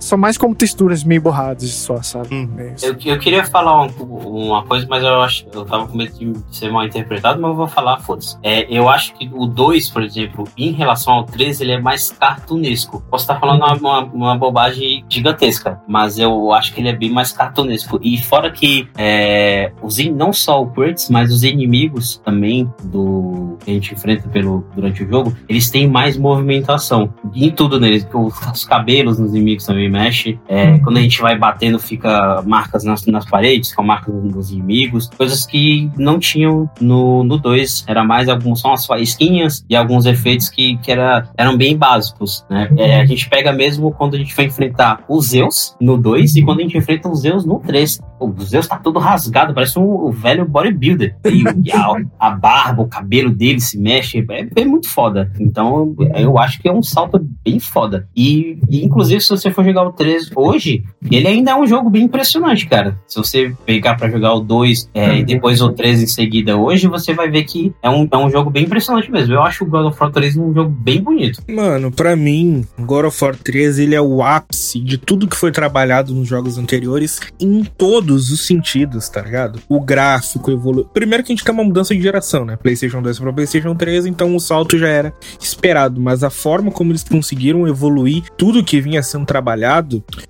são 0.00 0.18
mais 0.18 0.36
como 0.36 0.54
texturas 0.54 1.04
meio 1.04 1.20
borradas 1.20 1.70
só, 1.70 2.02
sabe? 2.02 2.34
Hum. 2.34 2.48
É 2.58 2.74
eu, 2.82 2.96
eu 3.04 3.18
queria 3.18 3.44
falar 3.44 3.82
um, 3.82 3.88
uma 3.88 4.64
coisa, 4.64 4.86
mas 4.88 5.04
eu 5.04 5.20
acho 5.20 5.46
eu 5.52 5.64
tava 5.64 5.86
com 5.86 5.96
medo 5.96 6.12
de 6.18 6.56
ser 6.56 6.70
mal 6.70 6.84
interpretado, 6.84 7.40
mas 7.40 7.50
eu 7.50 7.56
vou 7.56 7.68
falar, 7.68 7.98
foda-se. 8.00 8.36
É, 8.42 8.66
eu 8.70 8.88
acho 8.88 9.14
que 9.14 9.30
o 9.32 9.46
2, 9.46 9.90
por 9.90 10.02
exemplo, 10.02 10.48
em 10.56 10.72
relação 10.72 11.14
ao 11.14 11.24
3, 11.24 11.60
ele 11.60 11.72
é 11.72 11.80
mais 11.80 12.10
cartunesco. 12.10 13.02
Posso 13.10 13.24
estar 13.24 13.38
falando 13.38 13.58
uma, 13.58 13.74
uma, 13.74 14.04
uma, 14.04 14.38
bobagem 14.38 15.04
gigantesca, 15.08 15.80
mas 15.86 16.18
eu 16.18 16.52
acho 16.52 16.72
que 16.72 16.80
ele 16.80 16.88
é 16.88 16.96
bem 16.96 17.10
mais 17.10 17.32
cartunesco. 17.32 18.00
E 18.02 18.18
fora 18.18 18.50
que 18.50 18.88
é, 18.96 19.72
os, 19.82 19.98
não 19.98 20.32
só 20.32 20.62
o 20.62 20.66
Kurtz, 20.66 21.10
mas 21.10 21.32
os 21.32 21.42
inimigos 21.42 22.18
também 22.24 22.72
do 22.84 23.58
que 23.60 23.70
a 23.70 23.74
gente 23.74 23.94
enfrenta 23.94 24.28
pelo, 24.28 24.64
durante 24.74 25.04
o 25.04 25.08
jogo, 25.08 25.36
eles 25.48 25.70
têm 25.70 25.88
mais 25.88 26.16
movimentação. 26.16 27.12
Em 27.34 27.50
tudo 27.50 27.78
neles. 27.78 28.06
Os, 28.12 28.34
os 28.52 28.64
cabelos 28.64 29.18
nos 29.18 29.34
inimigos 29.34 29.66
também 29.66 29.89
mexe. 29.90 30.38
É, 30.48 30.78
quando 30.78 30.96
a 30.96 31.00
gente 31.00 31.20
vai 31.20 31.36
batendo, 31.36 31.78
fica 31.78 32.42
marcas 32.46 32.84
nas, 32.84 33.04
nas 33.06 33.24
paredes, 33.24 33.74
com 33.74 33.82
marcas 33.82 34.14
dos 34.14 34.50
inimigos, 34.50 35.08
coisas 35.08 35.46
que 35.46 35.90
não 35.96 36.18
tinham 36.18 36.70
no 36.80 37.24
2. 37.38 37.84
Era 37.86 38.04
mais 38.04 38.28
alguns, 38.28 38.60
são 38.60 38.72
as 38.72 38.86
faísquinhas 38.86 39.64
e 39.68 39.76
alguns 39.76 40.06
efeitos 40.06 40.48
que, 40.48 40.76
que 40.78 40.90
era, 40.90 41.28
eram 41.36 41.56
bem 41.56 41.76
básicos. 41.76 42.44
Né? 42.48 42.70
É, 42.76 43.00
a 43.00 43.06
gente 43.06 43.28
pega 43.28 43.52
mesmo 43.52 43.92
quando 43.92 44.14
a 44.14 44.18
gente 44.18 44.34
vai 44.34 44.46
enfrentar 44.46 45.04
os 45.08 45.28
Zeus 45.28 45.76
no 45.80 45.96
2 45.96 46.36
e 46.36 46.42
quando 46.42 46.60
a 46.60 46.62
gente 46.62 46.76
enfrenta 46.76 47.08
os 47.08 47.20
Zeus 47.20 47.44
no 47.44 47.58
3. 47.60 48.00
O 48.18 48.34
Zeus 48.42 48.68
tá 48.68 48.76
todo 48.76 48.98
rasgado, 48.98 49.54
parece 49.54 49.78
um, 49.78 50.08
um 50.08 50.10
velho 50.10 50.46
bodybuilder. 50.46 51.16
E 51.62 51.72
a, 51.72 51.86
a, 52.18 52.30
barba, 52.30 52.82
o 52.82 52.88
cabelo 52.88 53.30
dele 53.30 53.60
se 53.60 53.78
mexe, 53.78 54.24
é, 54.30 54.48
é, 54.56 54.64
muito 54.64 54.88
foda. 54.88 55.30
Então 55.38 55.94
eu 56.14 56.38
acho 56.38 56.60
que 56.60 56.68
é 56.68 56.72
um 56.72 56.82
salto 56.82 57.18
bem 57.44 57.58
foda. 57.58 58.08
E, 58.16 58.58
e 58.68 58.84
inclusive, 58.84 59.20
se 59.20 59.30
você 59.30 59.50
for 59.50 59.64
jogar 59.64 59.79
jogar 59.80 59.88
o 59.88 59.92
3 59.92 60.30
hoje, 60.34 60.84
ele 61.10 61.26
ainda 61.26 61.52
é 61.52 61.54
um 61.54 61.66
jogo 61.66 61.88
bem 61.88 62.04
impressionante, 62.04 62.66
cara. 62.66 62.98
Se 63.06 63.16
você 63.16 63.52
pegar 63.64 63.96
para 63.96 64.10
jogar 64.10 64.34
o 64.34 64.40
2 64.40 64.90
é, 64.94 65.18
e 65.18 65.24
depois 65.24 65.60
o 65.62 65.72
3 65.72 66.02
em 66.02 66.06
seguida 66.06 66.56
hoje, 66.56 66.86
você 66.86 67.14
vai 67.14 67.30
ver 67.30 67.44
que 67.44 67.72
é 67.82 67.88
um, 67.88 68.06
é 68.10 68.16
um 68.16 68.30
jogo 68.30 68.50
bem 68.50 68.64
impressionante 68.64 69.10
mesmo. 69.10 69.34
Eu 69.34 69.42
acho 69.42 69.64
o 69.64 69.66
God 69.66 69.86
of 69.86 69.98
War 70.00 70.10
3 70.10 70.36
um 70.36 70.52
jogo 70.52 70.70
bem 70.70 71.02
bonito. 71.02 71.42
Mano, 71.48 71.90
para 71.90 72.14
mim, 72.14 72.64
God 72.78 73.06
of 73.06 73.24
War 73.24 73.36
3 73.36 73.78
ele 73.78 73.94
é 73.94 74.00
o 74.00 74.22
ápice 74.22 74.80
de 74.80 74.98
tudo 74.98 75.26
que 75.26 75.36
foi 75.36 75.50
trabalhado 75.50 76.14
nos 76.14 76.28
jogos 76.28 76.58
anteriores 76.58 77.20
em 77.38 77.64
todos 77.64 78.30
os 78.30 78.46
sentidos, 78.46 79.08
tá 79.08 79.22
ligado? 79.22 79.60
O 79.68 79.80
gráfico 79.80 80.50
evoluiu. 80.50 80.86
Primeiro 80.86 81.24
que 81.24 81.32
a 81.32 81.34
gente 81.34 81.44
tem 81.44 81.54
uma 81.54 81.64
mudança 81.64 81.94
de 81.94 82.02
geração, 82.02 82.44
né? 82.44 82.56
PlayStation 82.56 83.02
2 83.02 83.18
para 83.18 83.32
PlayStation 83.32 83.74
3, 83.74 84.06
então 84.06 84.34
o 84.34 84.40
salto 84.40 84.78
já 84.78 84.88
era 84.88 85.12
esperado, 85.40 86.00
mas 86.00 86.22
a 86.22 86.30
forma 86.30 86.70
como 86.70 86.92
eles 86.92 87.04
conseguiram 87.04 87.66
evoluir 87.66 88.24
tudo 88.36 88.64
que 88.64 88.80
vinha 88.80 89.02
sendo 89.02 89.24
trabalhado 89.24 89.69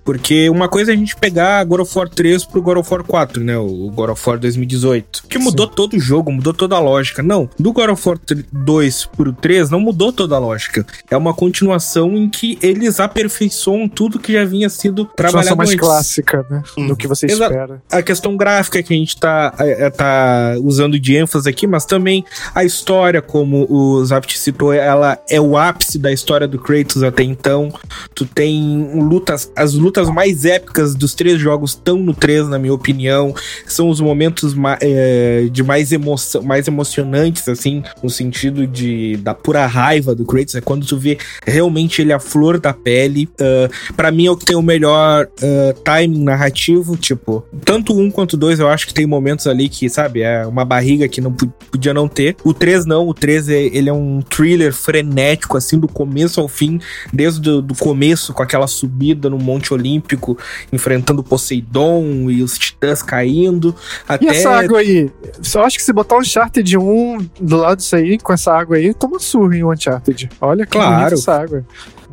porque 0.05 0.49
uma 0.51 0.69
coisa 0.69 0.93
é 0.93 0.95
a 0.95 0.97
gente 0.97 1.17
pegar 1.17 1.65
God 1.65 1.81
of 1.81 1.99
War 1.99 2.09
3 2.09 2.45
pro 2.45 2.63
God 2.63 2.79
of 2.79 2.93
War 2.93 3.05
4, 3.05 3.43
né? 3.45 3.57
O 3.59 3.91
God 3.91 4.11
of 4.11 4.29
War 4.29 4.39
2018. 4.39 5.25
Que 5.29 5.39
mudou 5.39 5.67
Sim. 5.67 5.73
todo 5.75 5.97
o 5.97 6.01
jogo, 6.01 6.33
mudou 6.33 6.53
toda 6.53 6.77
a 6.77 6.81
lógica. 6.81 7.23
Não, 7.23 7.49
do 7.59 7.73
God 7.73 7.91
of 7.91 8.09
War 8.09 8.19
2 8.53 9.07
pro 9.07 9.33
3 9.33 9.71
não 9.71 9.81
mudou 9.81 10.13
toda 10.13 10.37
a 10.37 10.39
lógica. 10.39 10.85
É 11.11 11.17
uma 11.17 11.35
continuação 11.35 12.17
em 12.17 12.29
que 12.29 12.59
eles 12.63 13.01
aperfeiçoam 13.01 13.89
tudo 13.89 14.19
que 14.19 14.33
já 14.33 14.45
vinha 14.45 14.69
sido 14.69 15.05
trabalhado 15.05 15.57
mais 15.57 15.71
antes. 15.71 15.81
clássica, 15.81 16.47
né? 16.51 16.63
Hum. 16.77 16.89
Do 16.89 16.97
que 16.97 17.07
você 17.07 17.27
espera. 17.27 17.83
A 17.91 18.03
questão 18.03 18.37
gráfica 18.37 18.83
que 18.83 18.93
a 18.93 18.97
gente 18.97 19.17
tá, 19.19 19.55
é, 19.59 19.87
é, 19.87 19.91
tá 19.91 20.57
usando 20.63 20.99
de 20.99 21.17
ênfase 21.17 21.49
aqui, 21.49 21.67
mas 21.67 21.85
também 21.85 22.25
a 22.55 22.65
história, 22.65 23.23
como 23.23 23.67
o 23.71 24.05
Zapt 24.05 24.39
citou, 24.39 24.73
ela 24.73 25.19
é 25.29 25.41
o 25.41 25.57
ápice 25.57 25.99
da 25.99 26.13
história 26.13 26.47
do 26.47 26.59
Kratos 26.59 27.03
até 27.03 27.23
então. 27.23 27.73
Tu 28.15 28.25
tem 28.25 28.91
luta 28.95 29.30
lutas, 29.31 29.53
as 29.55 29.75
lutas 29.75 30.11
mais 30.11 30.45
épicas 30.45 30.95
dos 30.95 31.15
três 31.15 31.41
jogos 31.41 31.71
estão 31.71 31.99
no 31.99 32.15
3, 32.15 32.49
na 32.49 32.59
minha 32.59 32.75
opinião. 32.75 33.35
São 33.67 33.89
os 33.89 34.01
momentos 34.01 34.55
é, 34.81 35.49
de 35.51 35.63
mais 35.63 35.93
emoção, 35.93 36.43
mais 36.43 36.67
emocionantes, 36.67 37.49
assim, 37.49 37.83
no 38.03 38.11
sentido 38.11 38.67
de 38.67 39.17
da 39.19 39.35
pura 39.35 39.67
raiva 39.67 40.15
do 40.15 40.25
Kratos. 40.25 40.55
É 40.55 40.61
quando 40.61 40.87
tu 40.87 40.97
vê 40.97 41.19
realmente 41.47 42.03
ele 42.03 42.13
a 42.13 42.19
flor 42.19 42.59
da 42.59 42.73
pele. 42.73 43.29
Uh, 43.41 43.95
para 43.95 44.11
mim 44.11 44.27
é 44.27 44.31
o 44.31 44.37
que 44.37 44.45
tem 44.45 44.57
o 44.57 44.63
melhor 44.63 45.27
uh, 45.27 45.81
timing 45.83 46.25
narrativo, 46.25 46.97
tipo, 46.97 47.45
tanto 47.65 47.97
um 47.97 48.11
quanto 48.11 48.37
dois 48.37 48.59
eu 48.59 48.69
acho 48.69 48.87
que 48.87 48.95
tem 48.95 49.07
momentos 49.07 49.47
ali 49.47 49.69
que, 49.69 49.89
sabe, 49.89 50.23
é 50.23 50.47
uma 50.47 50.65
barriga 50.65 51.09
que 51.09 51.21
não 51.21 51.33
podia 51.33 51.95
não 51.95 52.09
ter. 52.09 52.37
O 52.45 52.53
3 52.53 52.87
não, 52.87 53.09
o 53.09 53.15
3 53.15 53.49
é, 53.49 53.63
ele 53.63 53.89
é 53.89 53.93
um 53.93 54.21
thriller 54.21 54.73
frenético, 54.73 55.57
assim, 55.57 55.79
do 55.79 55.89
começo 55.89 56.41
ao 56.41 56.49
fim, 56.49 56.81
desde 57.13 57.49
o 57.49 57.63
do 57.63 57.75
começo, 57.75 58.33
com 58.33 58.43
aquela 58.43 58.67
subida 58.67 59.10
no 59.15 59.39
Monte 59.39 59.75
Olímpico, 59.75 60.39
enfrentando 60.73 61.23
Poseidon 61.23 62.31
e 62.31 62.43
os 62.43 62.57
titãs 62.59 63.03
caindo. 63.03 63.75
Até... 64.07 64.27
E 64.27 64.29
essa 64.29 64.51
água 64.51 64.79
aí? 64.79 65.11
Só 65.43 65.65
acho 65.65 65.77
que 65.77 65.83
se 65.83 65.93
botar 65.93 66.17
um 66.17 66.21
Uncharted 66.21 66.77
1 66.77 67.19
do 67.41 67.57
lado 67.57 67.79
disso 67.79 67.97
aí, 67.97 68.19
com 68.19 68.33
essa 68.33 68.53
água 68.53 68.77
aí, 68.77 68.95
toma 68.95 69.19
surra 69.19 69.57
em 69.57 69.65
Uncharted. 69.65 70.31
Olha 70.41 70.65
que 70.65 70.73
Claro. 70.73 71.15
essa 71.15 71.41
água. 71.41 71.65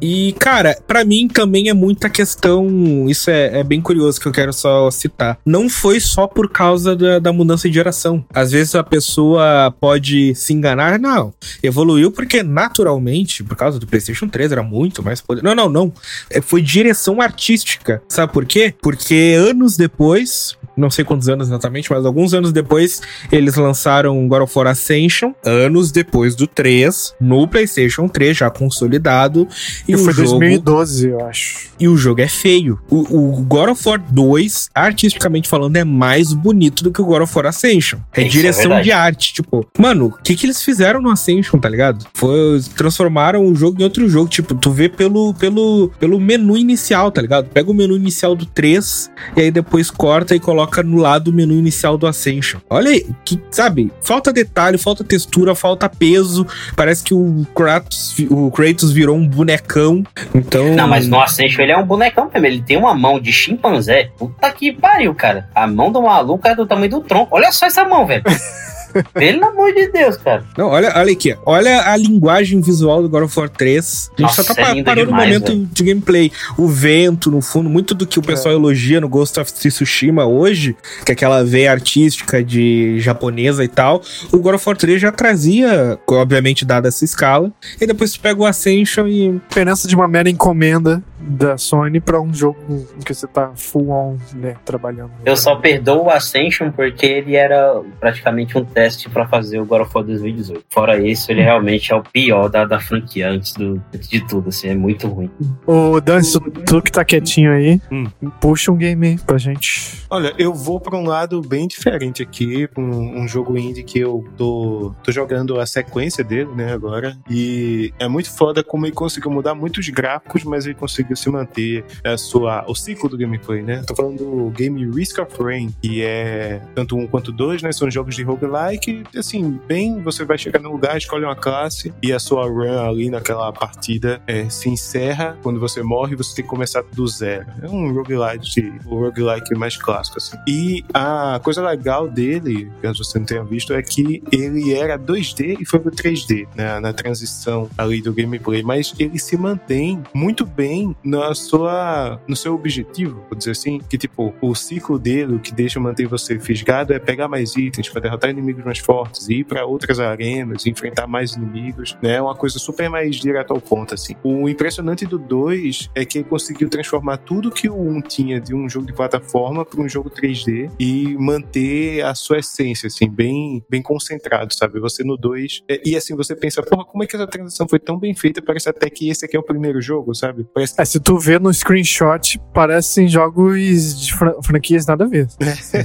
E, 0.02 0.36
cara, 0.40 0.78
pra 0.86 1.04
mim 1.04 1.28
também 1.28 1.70
é 1.70 1.74
muita 1.74 2.10
questão. 2.10 3.08
Isso 3.10 3.30
é, 3.30 3.60
é 3.60 3.64
bem 3.64 3.82
curioso 3.82 4.20
que 4.20 4.28
eu 4.28 4.32
quero 4.32 4.54
só 4.54 4.90
citar. 4.92 5.40
Não 5.46 5.70
foi 5.70 6.00
só 6.00 6.28
por 6.28 6.50
causa 6.50 6.96
da, 6.96 7.20
da 7.20 7.34
mudança 7.34 7.68
de 7.68 7.74
geração. 7.74 8.24
Às 8.34 8.52
vezes 8.52 8.76
a 8.76 8.84
pessoa 8.84 9.74
pode 9.80 10.36
se 10.36 10.54
enganar. 10.54 11.00
Não, 11.00 11.34
evoluiu 11.62 12.12
porque 12.12 12.44
naturalmente, 12.44 13.44
por 13.44 13.56
causa 13.56 13.80
do 13.80 13.88
PlayStation 13.88 14.28
3, 14.28 14.52
era 14.52 14.64
muito 14.64 15.02
mais 15.02 15.22
poder. 15.22 15.44
Não, 15.44 15.56
não, 15.56 15.70
não. 15.70 15.94
É, 16.30 16.42
Foi 16.42 16.62
direção 16.62 17.22
artística. 17.22 18.02
Sabe 18.08 18.32
por 18.32 18.46
quê? 18.46 18.74
Porque 18.82 19.36
anos 19.38 19.78
depois. 19.78 20.58
Não 20.78 20.90
sei 20.92 21.04
quantos 21.04 21.28
anos 21.28 21.48
exatamente, 21.48 21.92
mas 21.92 22.06
alguns 22.06 22.34
anos 22.34 22.52
depois 22.52 23.02
eles 23.32 23.56
lançaram 23.56 24.28
God 24.28 24.44
of 24.44 24.58
War 24.58 24.68
Ascension, 24.68 25.34
anos 25.44 25.92
depois 25.92 26.36
do 26.36 26.46
3, 26.48 27.16
no 27.20 27.48
PlayStation 27.48 28.08
3, 28.08 28.38
já 28.38 28.50
consolidado. 28.50 29.48
E, 29.88 29.94
E 29.94 29.96
o 29.96 30.00
foi 30.00 30.14
jogo 30.14 30.30
2012, 30.40 31.10
eu 31.10 31.26
acho. 31.26 31.70
e 31.80 31.88
o 31.88 31.98
jogo 31.98 32.22
é 32.22 32.28
feio. 32.28 32.80
O, 32.90 33.38
o 33.38 33.42
God 33.44 33.70
of 33.70 33.90
War 33.90 34.00
2, 34.10 34.70
artisticamente 34.74 35.48
falando, 35.50 35.76
é 35.78 35.84
mais 35.84 36.32
bonito 36.34 36.84
do 36.84 36.92
que 36.92 37.02
o 37.02 37.06
God 37.06 37.24
of 37.24 37.34
War 37.36 37.48
Ascension. 37.48 38.00
É 38.14 38.22
Isso 38.22 38.28
é 38.28 38.32
direção 38.32 38.62
verdade. 38.64 38.84
de 38.84 38.92
arte. 38.92 39.34
Tipo, 39.34 39.66
mano, 39.78 40.06
o 40.08 40.12
que, 40.24 40.36
que 40.36 40.46
eles 40.46 40.62
fizeram 40.62 41.02
no 41.02 41.10
Ascension, 41.10 41.60
tá 41.60 41.68
ligado? 41.70 42.06
Foi. 42.14 42.62
Transformaram 42.76 43.46
o 43.46 43.56
jogo 43.56 43.80
em 43.82 43.84
outro 43.84 44.08
jogo. 44.08 44.30
Tipo, 44.30 44.54
tu 44.56 44.72
vê 44.72 44.88
pelo, 44.90 45.34
pelo, 45.34 45.92
pelo 46.00 46.20
menu 46.20 46.56
inicial, 46.58 47.12
tá 47.12 47.22
ligado? 47.22 47.48
Pega 47.50 47.70
o 47.72 47.74
menu 47.74 47.96
inicial 47.96 48.36
do 48.36 48.46
3 48.46 49.10
e 49.36 49.42
aí 49.42 49.52
depois 49.52 49.90
corta 49.90 50.36
e 50.36 50.40
coloca 50.40 50.67
no 50.84 50.98
lado 50.98 51.30
o 51.30 51.34
menu 51.34 51.54
inicial 51.54 51.98
do 51.98 52.08
Ascension. 52.08 52.60
Olha 52.70 52.92
aí, 52.92 53.06
que, 53.26 53.40
sabe? 53.52 53.92
Falta 54.02 54.32
detalhe, 54.32 54.78
falta 54.78 55.04
textura, 55.04 55.56
falta 55.56 55.90
peso. 55.90 56.46
Parece 56.76 57.04
que 57.04 57.14
o 57.14 57.46
Kratos, 57.56 58.16
o 58.30 58.52
Kratos 58.52 58.92
virou 58.92 59.16
um 59.16 59.28
bonecão. 59.28 60.04
Então. 60.34 60.76
Não, 60.76 60.88
mas 60.88 61.08
no 61.08 61.20
Ascension 61.20 61.64
ele 61.64 61.72
é 61.72 61.78
um 61.78 61.86
bonecão 61.86 62.30
mesmo. 62.32 62.46
Ele 62.46 62.62
tem 62.62 62.78
uma 62.78 62.94
mão 62.94 63.20
de 63.20 63.32
chimpanzé. 63.32 64.12
Puta 64.18 64.52
que 64.52 64.72
pariu, 64.72 65.14
cara. 65.14 65.50
A 65.54 65.68
mão 65.68 65.92
do 65.92 66.02
maluco 66.02 66.48
é 66.48 66.56
do 66.56 66.66
tamanho 66.66 66.92
do 66.92 67.02
tronco. 67.02 67.36
Olha 67.36 67.52
só 67.52 67.66
essa 67.66 67.84
mão, 67.86 68.06
velho. 68.06 68.24
Pelo 69.14 69.46
amor 69.46 69.74
de 69.74 69.92
Deus, 69.92 70.18
cara. 70.18 70.44
Não, 70.58 70.68
olha, 70.68 70.94
olha 70.96 71.12
aqui. 71.12 71.36
Olha 71.46 71.92
a 71.92 71.98
linguagem 71.98 72.62
visual 72.62 73.02
do 73.02 73.10
God 73.10 73.24
of 73.24 73.40
War 73.40 73.50
3. 73.50 74.12
A 74.18 74.22
gente 74.22 74.22
Nossa, 74.22 74.44
só 74.44 74.54
tá 74.54 74.62
é 74.62 74.84
parando 74.84 75.02
no 75.02 75.06
demais, 75.08 75.28
momento 75.28 75.52
velho. 75.52 75.70
de 75.72 75.84
gameplay. 75.84 76.32
O 76.58 76.68
vento, 76.68 77.32
no 77.32 77.42
fundo, 77.42 77.70
muito 77.70 77.94
do 77.94 78.06
que 78.06 78.20
o 78.20 78.22
pessoal 78.22 78.54
elogia 78.54 79.00
no 79.02 79.10
Ghost 79.10 79.40
of 79.40 79.52
Tsushima 79.52 80.26
hoje, 80.26 80.76
que 81.06 81.12
é 81.12 81.14
aquela 81.14 81.44
veia 81.44 81.72
artística 81.72 82.44
de 82.44 83.00
japonesa 83.00 83.64
e 83.64 83.68
tal. 83.68 84.02
O 84.32 84.38
God 84.38 84.56
of 84.56 84.68
War 84.68 84.78
3 84.78 85.02
já 85.02 85.12
trazia, 85.12 86.00
obviamente, 86.08 86.66
dada 86.66 86.88
essa 86.88 87.06
escala. 87.06 87.52
E 87.80 87.86
depois 87.86 88.14
tu 88.14 88.20
pega 88.20 88.40
o 88.40 88.46
Ascension 88.46 89.08
e. 89.08 89.40
Diferença 89.48 89.88
de 89.88 89.96
uma 89.96 90.08
mera 90.08 90.30
encomenda 90.30 91.04
da 91.20 91.58
Sony 91.58 92.00
pra 92.00 92.22
um 92.22 92.34
jogo 92.34 92.58
em 92.70 93.02
que 93.02 93.14
você 93.14 93.28
tá 93.28 93.52
full 93.56 93.90
on, 93.90 94.18
né, 94.34 94.56
trabalhando. 94.64 95.12
Eu 95.26 95.36
só 95.36 95.56
perdoo 95.56 96.06
o 96.06 96.10
Ascension 96.10 96.72
porque 96.72 97.06
ele 97.06 97.36
era 97.36 97.82
praticamente 98.00 98.58
um 98.58 98.64
teste 98.78 99.10
pra 99.10 99.28
fazer 99.28 99.60
o 99.60 99.66
God 99.66 99.82
of 99.82 99.92
War 99.96 100.04
2018. 100.06 100.64
Fora 100.70 101.02
isso, 101.02 101.32
ele 101.32 101.42
realmente 101.42 101.92
é 101.92 101.96
o 101.96 102.04
pior 102.04 102.48
da, 102.48 102.64
da 102.64 102.80
franquia 102.80 103.28
antes, 103.28 103.54
do, 103.54 103.82
antes 103.92 104.08
de 104.08 104.22
tudo, 104.28 104.50
assim, 104.50 104.68
é 104.68 104.76
muito 104.76 105.08
ruim. 105.08 105.32
Ô, 105.66 106.00
Dan, 106.00 106.20
tu 106.64 106.80
que 106.84 106.92
tá 106.92 107.04
quietinho 107.04 107.52
aí, 107.52 107.82
Hum. 107.92 108.06
puxa 108.40 108.72
um 108.72 108.78
game 108.78 109.08
aí 109.08 109.18
pra 109.18 109.40
gente. 109.40 110.06
Olha, 110.12 110.32
eu 110.38 110.54
vou 110.54 110.80
pra 110.80 110.96
um 110.96 111.08
lado 111.08 111.42
bem 111.42 111.68
diferente 111.68 112.22
aqui, 112.22 112.70
um, 112.78 113.22
um 113.24 113.28
jogo 113.28 113.58
indie 113.58 113.82
que 113.84 113.98
eu 113.98 114.24
tô, 114.38 114.94
tô 115.04 115.12
jogando 115.12 115.60
a 115.60 115.66
sequência 115.66 116.24
dele, 116.24 116.52
né, 116.56 116.72
agora. 116.72 117.18
E 117.28 117.92
é 117.98 118.08
muito 118.08 118.30
foda 118.32 118.64
como 118.64 118.86
ele 118.86 118.94
conseguiu 118.94 119.32
mudar 119.32 119.56
muitos 119.56 119.90
gráficos, 119.90 120.44
mas 120.44 120.68
ele 120.68 120.76
conseguiu 120.76 121.16
se 121.16 121.28
manter 121.32 121.84
a 122.06 122.16
sua, 122.16 122.64
o 122.68 122.76
ciclo 122.76 123.10
do 123.10 123.18
gameplay, 123.18 123.64
né? 123.64 123.82
Tô 123.88 123.96
falando 123.96 124.18
do 124.18 124.50
game 124.52 124.86
Risk 124.92 125.18
of 125.18 125.42
Rain, 125.42 125.74
que 125.82 126.04
é 126.04 126.62
tanto 126.76 126.96
um 126.96 127.08
quanto 127.08 127.32
dois, 127.32 127.64
né? 127.64 127.72
São 127.72 127.90
jogos 127.90 128.16
de 128.16 128.22
roguelike, 128.22 128.67
assim, 129.16 129.60
bem, 129.68 130.02
você 130.02 130.26
vai 130.26 130.38
chegar 130.38 130.60
no 130.60 130.72
lugar, 130.72 130.98
escolhe 130.98 131.26
uma 131.26 131.36
classe 131.36 131.94
e 132.02 132.12
a 132.12 132.20
sua 132.20 132.46
run 132.48 132.80
ali 132.80 133.10
naquela 133.10 133.52
partida 133.52 134.22
é, 134.28 134.50
se 134.50 134.70
encerra. 134.70 135.38
Quando 135.42 135.60
você 135.60 135.82
morre, 135.82 136.16
você 136.16 136.36
tem 136.36 136.44
que 136.44 136.50
começar 136.50 136.84
do 136.84 137.08
zero. 137.08 137.48
É 137.62 137.68
um 137.68 137.94
roguelike, 137.94 138.74
o 138.86 138.96
roguelike 139.00 139.56
mais 139.56 139.78
clássico, 139.78 140.18
assim. 140.18 140.38
E 140.48 140.84
a 140.94 141.40
coisa 141.44 141.62
legal 141.62 142.08
dele, 142.08 142.72
caso 142.82 143.04
você 143.04 143.20
não 143.20 143.26
tenha 143.26 143.44
visto, 143.44 143.74
é 143.74 143.82
que 143.82 144.22
ele 144.32 144.74
era 144.74 144.98
2D 144.98 145.58
e 145.60 145.66
foi 145.66 145.80
pro 145.80 145.92
3D, 145.92 146.48
né, 146.56 146.80
na 146.80 146.94
transição 146.94 147.70
ali 147.78 148.02
do 148.02 148.14
gameplay, 148.14 148.64
mas 148.64 148.94
ele 149.00 149.20
se 149.20 149.38
mantém 149.38 150.02
muito 150.14 150.46
bem 150.46 150.96
na 151.04 151.34
sua, 151.34 152.20
no 152.28 152.36
seu 152.36 152.54
objetivo, 152.56 153.24
vou 153.30 153.38
dizer 153.38 153.52
assim, 153.52 153.80
que 153.90 153.98
tipo, 153.98 154.34
o 154.42 154.56
ciclo 154.56 154.98
dele, 154.98 155.36
o 155.36 155.40
que 155.40 155.54
deixa 155.54 155.80
manter 155.80 156.08
você 156.08 156.40
fisgado 156.40 156.94
é 156.94 157.00
pegar 157.00 157.28
mais 157.28 157.56
itens 157.56 157.90
para 157.90 158.02
derrotar 158.02 158.30
inimigos 158.30 158.57
mais 158.66 158.80
fortes, 158.80 159.28
ir 159.30 159.44
para 159.46 159.66
outras 159.66 160.00
arenas, 160.00 160.66
enfrentar 160.66 161.08
mais 161.08 161.34
inimigos, 161.34 161.98
né, 162.02 162.16
é 162.16 162.22
uma 162.22 162.36
coisa 162.36 162.60
super 162.60 162.90
mais 162.90 163.16
direto 163.16 163.52
ao 163.54 163.62
ponto, 163.62 163.94
assim. 163.94 164.16
O 164.24 164.48
impressionante 164.50 165.06
do 165.06 165.18
2 165.18 165.90
é 165.96 166.06
que 166.06 166.20
ele 166.20 166.28
conseguiu 166.28 166.70
transformar 166.70 167.18
tudo 167.18 167.52
que 167.52 167.70
o 167.70 167.76
1 167.80 168.02
tinha 168.02 168.40
de 168.40 168.54
um 168.56 168.68
jogo 168.70 168.86
de 168.86 168.94
plataforma 168.94 169.66
para 169.66 169.82
um 169.82 169.88
jogo 169.90 170.10
3D 170.10 170.70
e 170.80 171.16
manter 171.18 172.04
a 172.04 172.14
sua 172.16 172.40
essência, 172.40 172.88
assim, 172.88 173.10
bem, 173.10 173.64
bem 173.70 173.82
concentrado, 173.82 174.54
sabe? 174.54 174.80
Você 174.80 175.04
no 175.04 175.18
2. 175.18 175.64
é, 175.70 175.82
E 175.86 175.96
assim, 175.96 176.16
você 176.16 176.36
pensa, 176.36 176.62
porra, 176.64 176.86
como 176.86 177.04
é 177.04 177.08
que 177.08 177.16
essa 177.16 177.28
transição 177.28 177.68
foi 177.68 177.80
tão 177.80 177.98
bem 177.98 178.14
feita? 178.16 178.42
Parece 178.42 178.70
até 178.70 178.90
que 178.90 179.10
esse 179.10 179.26
aqui 179.26 179.36
é 179.36 179.40
o 179.40 179.44
primeiro 179.44 179.82
jogo, 179.82 180.14
sabe? 180.14 180.46
Parece 180.54 180.74
É, 180.80 180.86
se 180.86 181.00
tu 181.00 181.18
vê 181.18 181.40
no 181.40 181.54
screenshot, 181.54 182.40
parecem 182.54 183.08
jogos 183.08 184.00
de 184.00 184.14
fran- 184.14 184.36
franquias 184.44 184.86
nada 184.86 185.06
a 185.06 185.08
ver. 185.08 185.28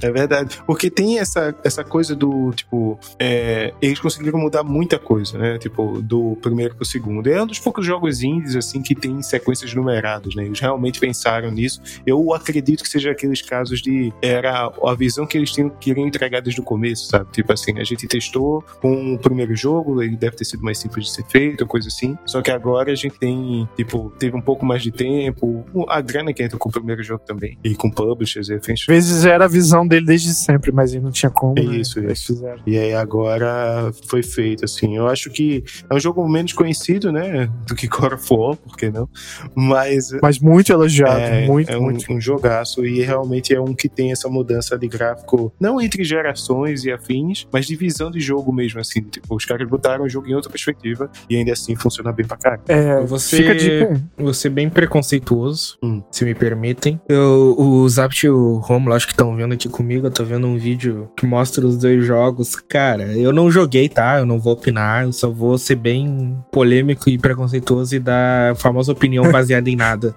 É 0.00 0.10
verdade. 0.10 0.58
Porque 0.66 0.90
tem 0.90 1.18
essa, 1.18 1.54
essa 1.64 1.82
coisa 1.84 1.97
do, 2.06 2.52
tipo, 2.52 2.98
é, 3.18 3.72
eles 3.82 3.98
conseguiram 4.00 4.38
mudar 4.38 4.62
muita 4.62 4.98
coisa, 4.98 5.36
né? 5.36 5.58
Tipo, 5.58 6.00
do 6.00 6.36
primeiro 6.40 6.74
pro 6.74 6.84
segundo. 6.84 7.28
É 7.28 7.42
um 7.42 7.46
dos 7.46 7.58
poucos 7.58 7.84
jogos 7.84 8.22
indies, 8.22 8.56
assim, 8.56 8.80
que 8.80 8.94
tem 8.94 9.20
sequências 9.22 9.74
numeradas, 9.74 10.34
né? 10.34 10.44
Eles 10.44 10.60
realmente 10.60 11.00
pensaram 11.00 11.50
nisso. 11.50 11.80
Eu 12.06 12.32
acredito 12.32 12.82
que 12.82 12.88
seja 12.88 13.10
aqueles 13.10 13.42
casos 13.42 13.80
de. 13.80 14.12
Era 14.22 14.70
a 14.84 14.94
visão 14.94 15.26
que 15.26 15.36
eles 15.36 15.50
tinham, 15.50 15.70
queriam 15.70 16.06
entregar 16.06 16.40
desde 16.40 16.60
o 16.60 16.64
começo, 16.64 17.06
sabe? 17.06 17.30
Tipo 17.32 17.52
assim, 17.52 17.78
a 17.78 17.84
gente 17.84 18.06
testou 18.06 18.64
com 18.80 19.14
o 19.14 19.18
primeiro 19.18 19.54
jogo, 19.54 20.02
ele 20.02 20.16
deve 20.16 20.36
ter 20.36 20.44
sido 20.44 20.62
mais 20.62 20.78
simples 20.78 21.06
de 21.06 21.12
ser 21.12 21.24
feito, 21.24 21.66
coisa 21.66 21.88
assim. 21.88 22.16
Só 22.26 22.40
que 22.42 22.50
agora 22.50 22.92
a 22.92 22.94
gente 22.94 23.18
tem, 23.18 23.68
tipo, 23.76 24.12
teve 24.18 24.36
um 24.36 24.40
pouco 24.40 24.64
mais 24.64 24.82
de 24.82 24.90
tempo, 24.90 25.64
a 25.88 26.00
grana 26.00 26.32
que 26.32 26.42
entra 26.42 26.58
com 26.58 26.68
o 26.68 26.72
primeiro 26.72 27.02
jogo 27.02 27.22
também. 27.24 27.58
E 27.64 27.74
com 27.74 27.90
publishers 27.90 28.48
e 28.48 28.54
afins. 28.54 28.80
Às 28.80 28.86
vezes 28.86 29.24
era 29.24 29.44
a 29.44 29.48
visão 29.48 29.86
dele 29.86 30.06
desde 30.06 30.34
sempre, 30.34 30.72
mas 30.72 30.94
aí 30.94 31.00
não 31.00 31.10
tinha 31.10 31.30
como. 31.30 31.54
né? 31.54 31.80
Isso, 31.88 31.98
Eles 32.00 32.22
fizeram. 32.22 32.60
E 32.66 32.76
aí 32.78 32.92
agora 32.94 33.92
foi 34.06 34.22
feito, 34.22 34.64
assim. 34.64 34.96
Eu 34.96 35.06
acho 35.08 35.30
que 35.30 35.64
é 35.88 35.94
um 35.94 36.00
jogo 36.00 36.26
menos 36.28 36.52
conhecido, 36.52 37.10
né? 37.12 37.48
Do 37.66 37.74
que 37.74 37.86
God 37.86 38.12
of 38.14 38.26
War, 38.30 38.56
por 38.56 38.76
que 38.76 38.90
não? 38.90 39.08
Mas 39.54 40.10
Mas 40.22 40.38
muito 40.38 40.72
elogiado, 40.72 41.20
é, 41.20 41.46
muito, 41.46 41.70
é 41.70 41.78
um, 41.78 41.82
muito. 41.82 42.12
um 42.12 42.20
jogaço 42.20 42.84
e 42.84 43.02
realmente 43.02 43.54
é 43.54 43.60
um 43.60 43.74
que 43.74 43.88
tem 43.88 44.12
essa 44.12 44.28
mudança 44.28 44.78
de 44.78 44.86
gráfico, 44.88 45.52
não 45.60 45.80
entre 45.80 46.04
gerações 46.04 46.84
e 46.84 46.90
afins, 46.92 47.46
mas 47.52 47.66
de 47.66 47.76
visão 47.76 48.10
de 48.10 48.20
jogo 48.20 48.52
mesmo, 48.52 48.80
assim. 48.80 49.02
Tipo, 49.02 49.34
os 49.34 49.44
caras 49.44 49.68
botaram 49.68 50.04
o 50.04 50.08
jogo 50.08 50.28
em 50.28 50.34
outra 50.34 50.50
perspectiva 50.50 51.10
e 51.28 51.36
ainda 51.36 51.52
assim 51.52 51.74
funciona 51.76 52.12
bem 52.12 52.26
pra 52.26 52.36
caralho. 52.36 52.62
É, 52.68 53.00
Você- 53.06 53.36
fica 53.38 53.52
aí. 53.52 53.96
Vou 54.16 54.34
ser 54.34 54.50
bem 54.50 54.68
preconceituoso, 54.68 55.78
Hum. 55.82 56.02
se 56.10 56.24
me 56.24 56.34
permitem. 56.34 57.00
Eu, 57.08 57.54
o 57.58 57.88
Zapt 57.88 58.26
e 58.26 58.30
o 58.30 58.56
Romulo, 58.58 58.94
acho 58.94 59.06
que 59.06 59.12
estão 59.12 59.34
vendo 59.36 59.54
aqui 59.54 59.68
comigo. 59.68 60.06
Eu 60.06 60.10
tô 60.10 60.24
vendo 60.24 60.46
um 60.46 60.56
vídeo 60.58 61.08
que 61.16 61.26
mostra 61.26 61.66
os 61.66 61.77
dois 61.78 62.04
jogos. 62.04 62.56
Cara, 62.56 63.04
eu 63.16 63.32
não 63.32 63.50
joguei, 63.50 63.88
tá? 63.88 64.18
Eu 64.18 64.26
não 64.26 64.38
vou 64.38 64.52
opinar. 64.52 65.04
Eu 65.04 65.12
só 65.12 65.30
vou 65.30 65.56
ser 65.58 65.76
bem 65.76 66.36
polêmico 66.50 67.08
e 67.08 67.18
preconceituoso 67.18 67.94
e 67.96 67.98
dar 67.98 68.52
a 68.52 68.54
famosa 68.54 68.92
opinião 68.92 69.28
baseada 69.32 69.68
em 69.70 69.76
nada. 69.76 70.14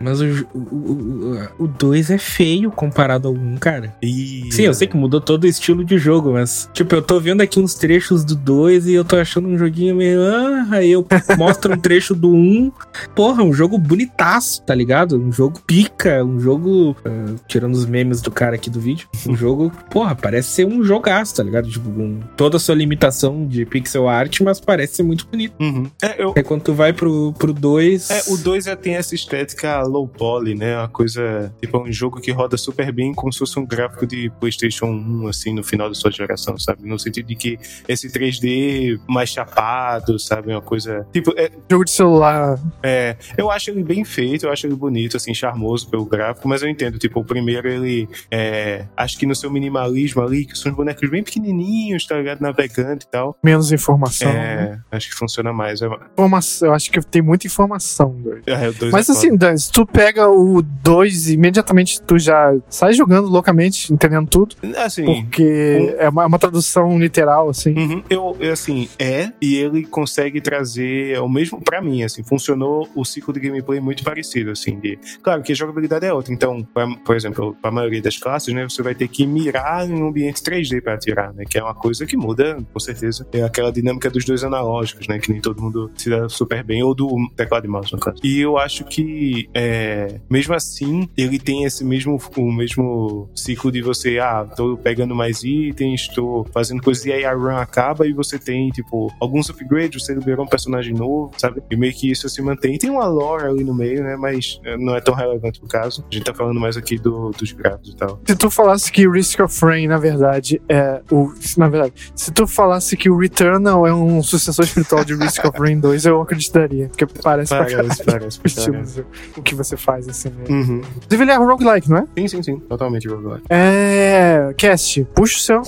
Mas 0.00 0.20
o 0.20 1.66
2 1.66 2.10
é 2.10 2.18
feio 2.18 2.70
comparado 2.70 3.28
ao 3.28 3.34
1, 3.34 3.36
um, 3.36 3.56
cara. 3.56 3.94
E... 4.02 4.48
Sim, 4.50 4.62
eu 4.62 4.74
sei 4.74 4.86
que 4.86 4.96
mudou 4.96 5.20
todo 5.20 5.44
o 5.44 5.46
estilo 5.46 5.84
de 5.84 5.98
jogo, 5.98 6.32
mas, 6.32 6.68
tipo, 6.72 6.94
eu 6.94 7.02
tô 7.02 7.20
vendo 7.20 7.40
aqui 7.40 7.60
uns 7.60 7.74
trechos 7.74 8.24
do 8.24 8.34
2 8.34 8.86
e 8.86 8.94
eu 8.94 9.04
tô 9.04 9.16
achando 9.16 9.48
um 9.48 9.56
joguinho 9.56 9.96
meio. 9.96 10.20
Ah, 10.22 10.66
aí 10.72 10.90
eu 10.90 11.06
mostro 11.38 11.74
um 11.74 11.78
trecho 11.78 12.14
do 12.14 12.30
1. 12.30 12.34
Um, 12.34 12.72
porra, 13.14 13.42
um 13.42 13.52
jogo 13.52 13.78
bonitaço, 13.78 14.62
tá 14.62 14.74
ligado? 14.74 15.16
Um 15.16 15.32
jogo 15.32 15.60
pica, 15.66 16.24
um 16.24 16.40
jogo. 16.40 16.96
ah, 17.04 17.34
tirando 17.46 17.74
os 17.74 17.86
memes 17.86 18.20
do 18.20 18.30
cara 18.30 18.56
aqui 18.56 18.70
do 18.70 18.80
vídeo. 18.80 19.08
Um 19.26 19.36
jogo, 19.36 19.72
porra, 19.90 20.14
parece 20.14 20.48
ser 20.48 20.66
um, 20.66 20.71
um 20.72 20.84
jogaço, 20.84 21.36
tá 21.36 21.42
ligado? 21.42 21.68
Tipo, 21.68 21.90
com 21.90 22.20
toda 22.36 22.56
a 22.56 22.60
sua 22.60 22.74
limitação 22.74 23.46
de 23.46 23.64
pixel 23.64 24.08
art, 24.08 24.40
mas 24.40 24.60
parece 24.60 24.96
ser 24.96 25.02
muito 25.02 25.26
bonito. 25.26 25.54
Uhum. 25.60 25.90
É, 26.02 26.22
eu, 26.22 26.32
É 26.36 26.42
quando 26.42 26.62
tu 26.62 26.74
vai 26.74 26.92
pro 26.92 27.32
2. 27.32 27.38
Pro 27.38 27.52
dois, 27.52 28.10
É, 28.10 28.22
o 28.28 28.36
2 28.36 28.64
já 28.64 28.76
tem 28.76 28.94
essa 28.96 29.14
estética 29.14 29.80
low 29.82 30.06
poly, 30.08 30.54
né? 30.54 30.76
Uma 30.78 30.88
coisa, 30.88 31.52
tipo, 31.60 31.78
um 31.78 31.92
jogo 31.92 32.20
que 32.20 32.30
roda 32.30 32.56
super 32.56 32.92
bem, 32.92 33.12
como 33.14 33.32
se 33.32 33.38
fosse 33.38 33.58
um 33.58 33.66
gráfico 33.66 34.06
de 34.06 34.30
PlayStation 34.40 34.86
1, 34.86 35.28
assim, 35.28 35.54
no 35.54 35.62
final 35.62 35.88
da 35.88 35.94
sua 35.94 36.10
geração, 36.10 36.58
sabe? 36.58 36.86
No 36.88 36.98
sentido 36.98 37.26
de 37.26 37.34
que 37.36 37.58
esse 37.88 38.08
3D 38.10 38.98
mais 39.08 39.30
chapado, 39.30 40.18
sabe? 40.18 40.52
Uma 40.52 40.62
coisa. 40.62 41.06
Tipo, 41.12 41.32
é, 41.36 41.50
Jogo 41.70 41.84
de 41.84 41.90
celular. 41.90 42.58
é, 42.82 43.16
eu 43.36 43.50
acho 43.50 43.70
ele 43.70 43.82
bem 43.82 44.04
feito, 44.04 44.46
eu 44.46 44.52
acho 44.52 44.66
ele 44.66 44.74
bonito, 44.74 45.16
assim, 45.16 45.34
charmoso 45.34 45.88
pelo 45.88 46.04
gráfico, 46.04 46.48
mas 46.48 46.62
eu 46.62 46.68
entendo, 46.68 46.98
tipo, 46.98 47.20
o 47.20 47.24
primeiro 47.24 47.68
ele. 47.68 48.08
É, 48.30 48.86
acho 48.96 49.18
que 49.18 49.26
no 49.26 49.34
seu 49.34 49.50
minimalismo 49.50 50.22
ali, 50.22 50.44
que 50.44 50.56
os 50.70 50.76
bonecos 50.76 51.08
bem 51.10 51.22
pequenininhos, 51.22 52.06
tá 52.06 52.16
ligado? 52.16 52.40
Navegando 52.40 53.02
e 53.02 53.06
tal. 53.10 53.36
Menos 53.42 53.72
informação. 53.72 54.32
né? 54.32 54.80
É, 54.90 54.96
acho 54.96 55.08
que 55.10 55.14
funciona 55.16 55.52
mais. 55.52 55.82
É, 55.82 55.86
Informação. 56.12 56.68
Eu 56.68 56.74
acho 56.74 56.90
que 56.90 57.00
tem 57.06 57.22
muita 57.22 57.46
informação, 57.46 58.10
doido. 58.22 58.42
é, 58.46 58.68
o 58.70 58.90
Mas 58.92 59.08
é 59.08 59.12
assim. 59.12 59.36
Dan, 59.36 59.56
se 59.56 59.70
tu 59.70 59.84
pega 59.86 60.28
o 60.28 60.62
2 60.62 61.28
e 61.28 61.34
imediatamente 61.34 62.00
tu 62.02 62.18
já 62.18 62.54
sai 62.68 62.92
jogando 62.92 63.28
loucamente, 63.28 63.92
entendendo 63.92 64.28
tudo, 64.28 64.56
Assim. 64.76 65.04
porque 65.04 65.94
é 65.98 66.08
uma, 66.08 66.22
é 66.22 66.26
uma 66.26 66.38
tradução 66.38 66.98
literal, 66.98 67.48
assim. 67.48 67.74
Uhum. 67.76 68.02
Eu, 68.08 68.36
eu, 68.40 68.52
assim, 68.52 68.88
é, 68.98 69.30
e 69.40 69.56
ele 69.56 69.84
consegue 69.84 70.40
trazer 70.40 71.18
o 71.20 71.28
mesmo, 71.28 71.60
pra 71.60 71.80
mim, 71.80 72.02
assim, 72.02 72.22
funcionou 72.22 72.88
o 72.94 73.04
ciclo 73.04 73.32
de 73.32 73.40
gameplay 73.40 73.80
muito 73.80 74.02
parecido, 74.04 74.50
assim, 74.50 74.78
de, 74.78 74.98
claro 75.22 75.42
que 75.42 75.52
a 75.52 75.54
jogabilidade 75.54 76.06
é 76.06 76.12
outra, 76.12 76.32
então, 76.32 76.62
pra- 76.74 76.86
por 77.04 77.16
exemplo, 77.16 77.56
pra 77.60 77.70
maioria 77.70 78.02
das 78.02 78.16
classes, 78.18 78.52
né, 78.54 78.64
você 78.64 78.82
vai 78.82 78.94
ter 78.94 79.08
que 79.08 79.26
mirar 79.26 79.88
em 79.88 79.92
um 79.94 80.08
ambiente 80.08 80.42
3D 80.52 80.82
pra 80.82 80.94
atirar, 80.94 81.32
né, 81.32 81.44
que 81.48 81.58
é 81.58 81.62
uma 81.62 81.74
coisa 81.74 82.06
que 82.06 82.16
muda, 82.16 82.58
com 82.72 82.80
certeza, 82.80 83.26
é 83.32 83.42
aquela 83.42 83.72
dinâmica 83.72 84.10
dos 84.10 84.24
dois 84.24 84.44
analógicos, 84.44 85.08
né, 85.08 85.18
que 85.18 85.30
nem 85.30 85.40
todo 85.40 85.60
mundo 85.60 85.90
se 85.96 86.10
dá 86.10 86.28
super 86.28 86.62
bem, 86.62 86.82
ou 86.82 86.94
do 86.94 87.08
teclado 87.36 87.66
e 87.66 87.68
mouse, 87.68 87.92
no 87.92 87.98
caso. 87.98 88.18
E 88.22 88.40
eu 88.40 88.58
acho 88.58 88.84
que, 88.84 89.48
é, 89.54 90.20
mesmo 90.30 90.54
assim, 90.54 91.08
ele 91.16 91.38
tem 91.38 91.64
esse 91.64 91.84
mesmo, 91.84 92.18
o 92.36 92.52
mesmo 92.52 93.28
ciclo 93.34 93.70
de 93.72 93.82
você, 93.82 94.18
ah, 94.18 94.44
tô 94.44 94.76
pegando 94.76 95.14
mais 95.14 95.42
itens, 95.42 96.08
tô 96.08 96.46
fazendo 96.52 96.82
coisas, 96.82 97.04
e 97.06 97.12
aí 97.12 97.24
a 97.24 97.32
run 97.32 97.56
acaba 97.56 98.06
e 98.06 98.12
você 98.12 98.38
tem, 98.38 98.70
tipo, 98.70 99.12
alguns 99.20 99.48
upgrades, 99.48 100.02
você 100.02 100.14
liberou 100.14 100.44
um 100.44 100.48
personagem 100.48 100.94
novo, 100.94 101.32
sabe? 101.36 101.62
E 101.70 101.76
meio 101.76 101.92
que 101.92 102.10
isso 102.10 102.28
se 102.28 102.42
mantém. 102.42 102.78
Tem 102.78 102.90
uma 102.90 103.06
lore 103.06 103.44
ali 103.44 103.64
no 103.64 103.74
meio, 103.74 104.02
né? 104.02 104.16
Mas 104.16 104.60
eh, 104.64 104.76
não 104.76 104.94
é 104.94 105.00
tão 105.00 105.14
relevante 105.14 105.62
no 105.62 105.68
caso. 105.68 106.04
A 106.10 106.14
gente 106.14 106.24
tá 106.24 106.34
falando 106.34 106.60
mais 106.60 106.76
aqui 106.76 106.98
do, 106.98 107.30
dos 107.30 107.52
gráficos 107.52 107.90
e 107.90 107.96
tal. 107.96 108.20
Se 108.26 108.36
tu 108.36 108.50
falasse 108.50 108.90
que 108.90 109.08
Risk 109.08 109.40
of 109.40 109.64
Rain, 109.64 109.86
na 109.86 109.98
verdade, 109.98 110.31
é 110.68 111.00
o. 111.10 111.32
Na 111.56 111.68
verdade, 111.68 111.92
se 112.14 112.30
tu 112.32 112.46
falasse 112.46 112.96
que 112.96 113.10
o 113.10 113.16
Returnal 113.18 113.86
é 113.86 113.94
um 113.94 114.22
sucessor 114.22 114.64
espiritual 114.64 115.04
de 115.04 115.14
Risk 115.14 115.44
of 115.44 115.58
Rain 115.58 115.78
2, 115.80 116.06
eu 116.06 116.20
acreditaria. 116.20 116.88
Porque 116.88 117.06
parece 117.06 117.48
pra 117.54 117.66
caralho 117.66 117.88
Parece, 117.88 118.04
parece, 118.04 118.38
o 118.38 118.42
parece. 118.42 118.58
estilo, 118.90 119.06
o 119.36 119.42
que 119.42 119.54
você 119.54 119.76
faz, 119.76 120.08
assim. 120.08 120.28
Né? 120.30 120.44
Uhum. 120.48 120.80
Inclusive, 120.96 121.24
ele 121.24 121.30
é 121.30 121.36
roguelike, 121.36 121.90
não 121.90 121.98
é? 121.98 122.06
Sim, 122.18 122.28
sim, 122.28 122.42
sim. 122.42 122.58
Totalmente 122.60 123.08
roguelike. 123.08 123.44
É. 123.50 124.54
Cast, 124.56 125.04
puxa 125.14 125.36
o 125.36 125.40
seu. 125.40 125.62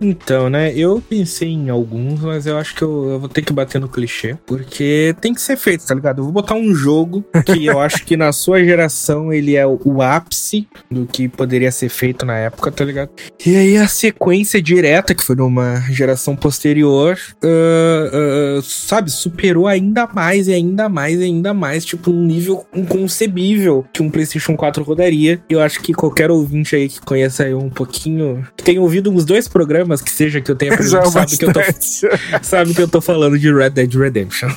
Então, 0.00 0.48
né, 0.48 0.72
eu 0.74 1.02
pensei 1.06 1.48
em 1.48 1.68
alguns, 1.68 2.20
mas 2.20 2.46
eu 2.46 2.56
acho 2.56 2.74
que 2.74 2.82
eu, 2.82 3.10
eu 3.10 3.20
vou 3.20 3.28
ter 3.28 3.42
que 3.42 3.52
bater 3.52 3.80
no 3.80 3.88
clichê, 3.88 4.36
porque 4.46 5.14
tem 5.20 5.34
que 5.34 5.40
ser 5.40 5.56
feito, 5.56 5.86
tá 5.86 5.94
ligado? 5.94 6.18
Eu 6.18 6.24
vou 6.24 6.32
botar 6.32 6.54
um 6.54 6.74
jogo 6.74 7.24
que 7.44 7.66
eu 7.66 7.78
acho 7.80 8.04
que 8.04 8.16
na 8.16 8.32
sua 8.32 8.64
geração 8.64 9.32
ele 9.32 9.56
é 9.56 9.66
o, 9.66 9.78
o 9.84 10.02
ápice 10.02 10.66
do 10.90 11.06
que 11.06 11.28
poderia 11.28 11.70
ser 11.70 11.88
feito 11.88 12.24
na 12.24 12.36
época, 12.36 12.70
tá 12.70 12.84
ligado? 12.84 13.10
E 13.44 13.56
aí 13.56 13.76
a 13.76 13.88
sequência 13.88 14.60
direta, 14.62 15.14
que 15.14 15.22
foi 15.22 15.36
numa 15.36 15.80
geração 15.90 16.34
posterior, 16.34 17.18
ah, 17.42 18.10
ah, 18.12 18.60
sabe, 18.62 19.10
superou 19.10 19.66
ainda 19.66 20.06
mais 20.06 20.48
e 20.48 20.54
ainda 20.54 20.88
mais 20.88 21.20
e 21.20 21.24
ainda 21.24 21.52
mais, 21.52 21.84
tipo, 21.84 22.10
um 22.10 22.24
nível 22.24 22.66
inconcebível 22.74 23.84
que 23.92 24.02
um 24.02 24.10
PlayStation 24.10 24.56
4 24.56 24.82
rodaria. 24.82 25.40
E 25.48 25.52
eu 25.52 25.60
acho 25.60 25.80
que 25.80 25.92
qualquer 25.92 26.30
ouvinte 26.30 26.74
aí 26.74 26.88
que 26.88 27.00
conheça 27.00 27.46
eu 27.46 27.58
um 27.58 27.70
pouquinho, 27.70 28.46
que 28.56 28.64
tenha 28.64 28.80
ouvido 28.80 29.10
uns 29.10 29.24
dois 29.24 29.48
programas, 29.48 29.89
que 29.98 30.10
seja 30.10 30.40
que 30.40 30.50
eu 30.50 30.56
tenha 30.56 30.70
Já 30.82 30.98
é 30.98 31.00
aprendido, 31.00 31.12
sabe 31.12 31.36
que 31.36 31.44
eu 31.44 31.52
tô 31.52 31.60
sabe 32.42 32.74
que 32.74 32.82
eu 32.82 32.88
tô 32.88 33.00
falando 33.00 33.38
de 33.38 33.52
Red 33.52 33.70
Dead 33.70 33.94
Redemption. 33.94 34.50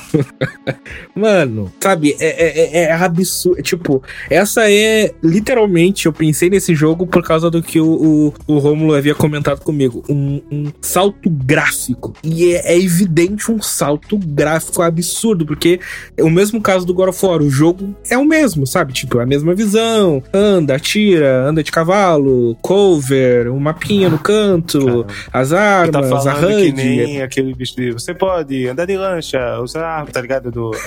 Mano, 1.14 1.72
sabe, 1.80 2.16
é, 2.20 2.80
é, 2.80 2.84
é 2.84 2.92
absurdo. 2.92 3.62
Tipo, 3.62 4.02
essa 4.30 4.70
é 4.70 5.12
literalmente. 5.22 6.06
Eu 6.06 6.12
pensei 6.12 6.50
nesse 6.50 6.74
jogo 6.74 7.06
por 7.06 7.22
causa 7.22 7.50
do 7.50 7.62
que 7.62 7.80
o, 7.80 8.32
o, 8.46 8.54
o 8.54 8.58
Romulo 8.58 8.94
havia 8.94 9.14
comentado 9.14 9.60
comigo. 9.60 10.02
Um, 10.08 10.40
um 10.50 10.72
salto 10.80 11.30
gráfico. 11.30 12.14
E 12.22 12.52
é, 12.54 12.74
é 12.74 12.78
evidente 12.78 13.50
um 13.50 13.60
salto 13.60 14.18
gráfico 14.18 14.82
absurdo, 14.82 15.46
porque 15.46 15.80
é 16.16 16.22
o 16.22 16.30
mesmo 16.30 16.60
caso 16.60 16.86
do 16.86 16.94
God 16.94 17.08
of 17.08 17.26
War. 17.26 17.42
O 17.42 17.50
jogo 17.50 17.94
é 18.08 18.18
o 18.18 18.24
mesmo, 18.24 18.66
sabe? 18.66 18.92
Tipo, 18.92 19.20
é 19.20 19.22
a 19.22 19.26
mesma 19.26 19.54
visão. 19.54 20.22
Anda, 20.32 20.76
atira, 20.76 21.46
anda 21.46 21.62
de 21.62 21.70
cavalo, 21.70 22.56
cover, 22.62 23.50
um 23.50 23.58
mapinha 23.58 24.08
no 24.08 24.18
canto, 24.18 24.78
Caramba. 24.78 25.06
As 25.32 25.48
Tu 25.50 25.56
armas, 25.56 25.90
tá 25.90 25.98
a 26.00 26.22
falando 26.22 26.48
que 26.48 26.68
HUD. 26.68 26.82
nem 26.82 27.22
aquele 27.22 27.54
bicho 27.54 27.76
de 27.76 27.92
você 27.92 28.14
pode 28.14 28.66
andar 28.68 28.86
de 28.86 28.96
lancha, 28.96 29.58
usar, 29.60 30.06
tá 30.06 30.20
ligado? 30.20 30.50
Do, 30.50 30.70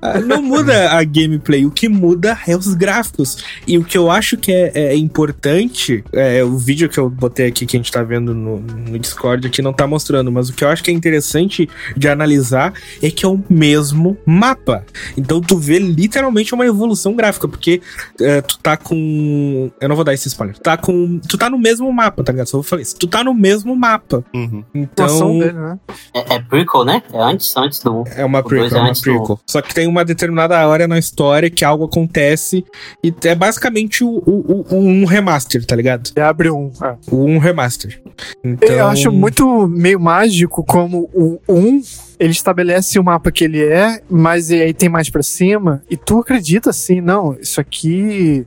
Ah, 0.00 0.20
não 0.20 0.42
muda 0.42 0.90
a 0.92 1.04
gameplay, 1.04 1.64
o 1.66 1.70
que 1.70 1.88
muda 1.88 2.38
é 2.46 2.56
os 2.56 2.74
gráficos. 2.74 3.44
E 3.66 3.78
o 3.78 3.84
que 3.84 3.96
eu 3.96 4.10
acho 4.10 4.36
que 4.36 4.52
é, 4.52 4.72
é 4.74 4.96
importante, 4.96 6.04
é, 6.12 6.42
o 6.42 6.56
vídeo 6.58 6.88
que 6.88 6.98
eu 6.98 7.08
botei 7.08 7.46
aqui 7.48 7.66
que 7.66 7.76
a 7.76 7.78
gente 7.78 7.92
tá 7.92 8.02
vendo 8.02 8.34
no, 8.34 8.58
no 8.60 8.98
Discord 8.98 9.46
aqui 9.46 9.62
não 9.62 9.72
tá 9.72 9.86
mostrando, 9.86 10.30
mas 10.32 10.48
o 10.48 10.52
que 10.52 10.64
eu 10.64 10.68
acho 10.68 10.82
que 10.82 10.90
é 10.90 10.94
interessante 10.94 11.68
de 11.96 12.08
analisar 12.08 12.72
é 13.02 13.10
que 13.10 13.24
é 13.24 13.28
o 13.28 13.42
mesmo 13.48 14.16
mapa. 14.26 14.84
Então 15.16 15.40
tu 15.40 15.56
vê 15.58 15.78
literalmente 15.78 16.54
uma 16.54 16.66
evolução 16.66 17.14
gráfica, 17.14 17.46
porque 17.46 17.80
é, 18.20 18.40
tu 18.40 18.58
tá 18.58 18.76
com. 18.76 19.70
Eu 19.80 19.88
não 19.88 19.96
vou 19.96 20.04
dar 20.04 20.14
esse 20.14 20.28
spoiler. 20.28 20.54
Tu 20.56 20.60
tá 20.62 20.76
com. 20.76 20.91
Tu 21.28 21.38
tá 21.38 21.48
no 21.50 21.58
mesmo 21.58 21.90
mapa, 21.92 22.22
tá 22.22 22.32
ligado? 22.32 22.46
Só 22.48 22.58
vou 22.58 22.62
falar 22.64 22.82
isso. 22.82 22.96
Tu 22.98 23.06
tá 23.06 23.22
no 23.24 23.34
mesmo 23.34 23.74
mapa. 23.76 24.24
Uhum. 24.34 24.64
Então. 24.74 25.38
dele, 25.38 25.52
né? 25.52 25.78
É, 26.14 26.34
é 26.34 26.38
prequel, 26.40 26.84
né? 26.84 27.02
É 27.12 27.18
antes, 27.22 27.56
antes 27.56 27.80
do. 27.80 28.04
É 28.16 28.24
uma 28.24 28.42
prequel, 28.42 28.66
é 28.66 28.78
é 28.78 28.80
uma 28.80 28.88
antes 28.90 29.00
do- 29.00 29.04
prequel. 29.04 29.40
Só 29.46 29.60
que 29.62 29.74
tem 29.74 29.86
uma 29.86 30.04
determinada 30.04 30.66
hora 30.66 30.86
na 30.88 30.98
história 30.98 31.50
que 31.50 31.64
algo 31.64 31.84
acontece 31.84 32.64
e 33.04 33.12
é 33.24 33.34
basicamente 33.34 34.04
o, 34.04 34.08
o- 34.26 34.66
o- 34.70 34.76
um 34.76 35.04
remaster, 35.04 35.64
tá 35.64 35.74
ligado? 35.76 36.10
E 36.16 36.20
abre 36.20 36.50
um. 36.50 36.70
é. 36.82 36.96
Um 37.12 37.38
remaster. 37.38 38.00
Então, 38.44 38.68
Eu 38.68 38.86
acho 38.88 39.10
muito 39.12 39.66
meio 39.68 39.98
mágico 40.00 40.64
como 40.64 41.08
o 41.14 41.38
1 41.48 41.82
ele 42.18 42.30
estabelece 42.30 42.98
o 42.98 43.02
mapa 43.04 43.32
que 43.32 43.42
ele 43.44 43.62
é, 43.64 44.00
mas 44.08 44.50
aí 44.50 44.72
tem 44.72 44.88
mais 44.88 45.10
pra 45.10 45.22
cima, 45.24 45.82
e 45.90 45.96
tu 45.96 46.20
acredita 46.20 46.70
assim, 46.70 47.00
não, 47.00 47.36
isso 47.40 47.60
aqui. 47.60 48.46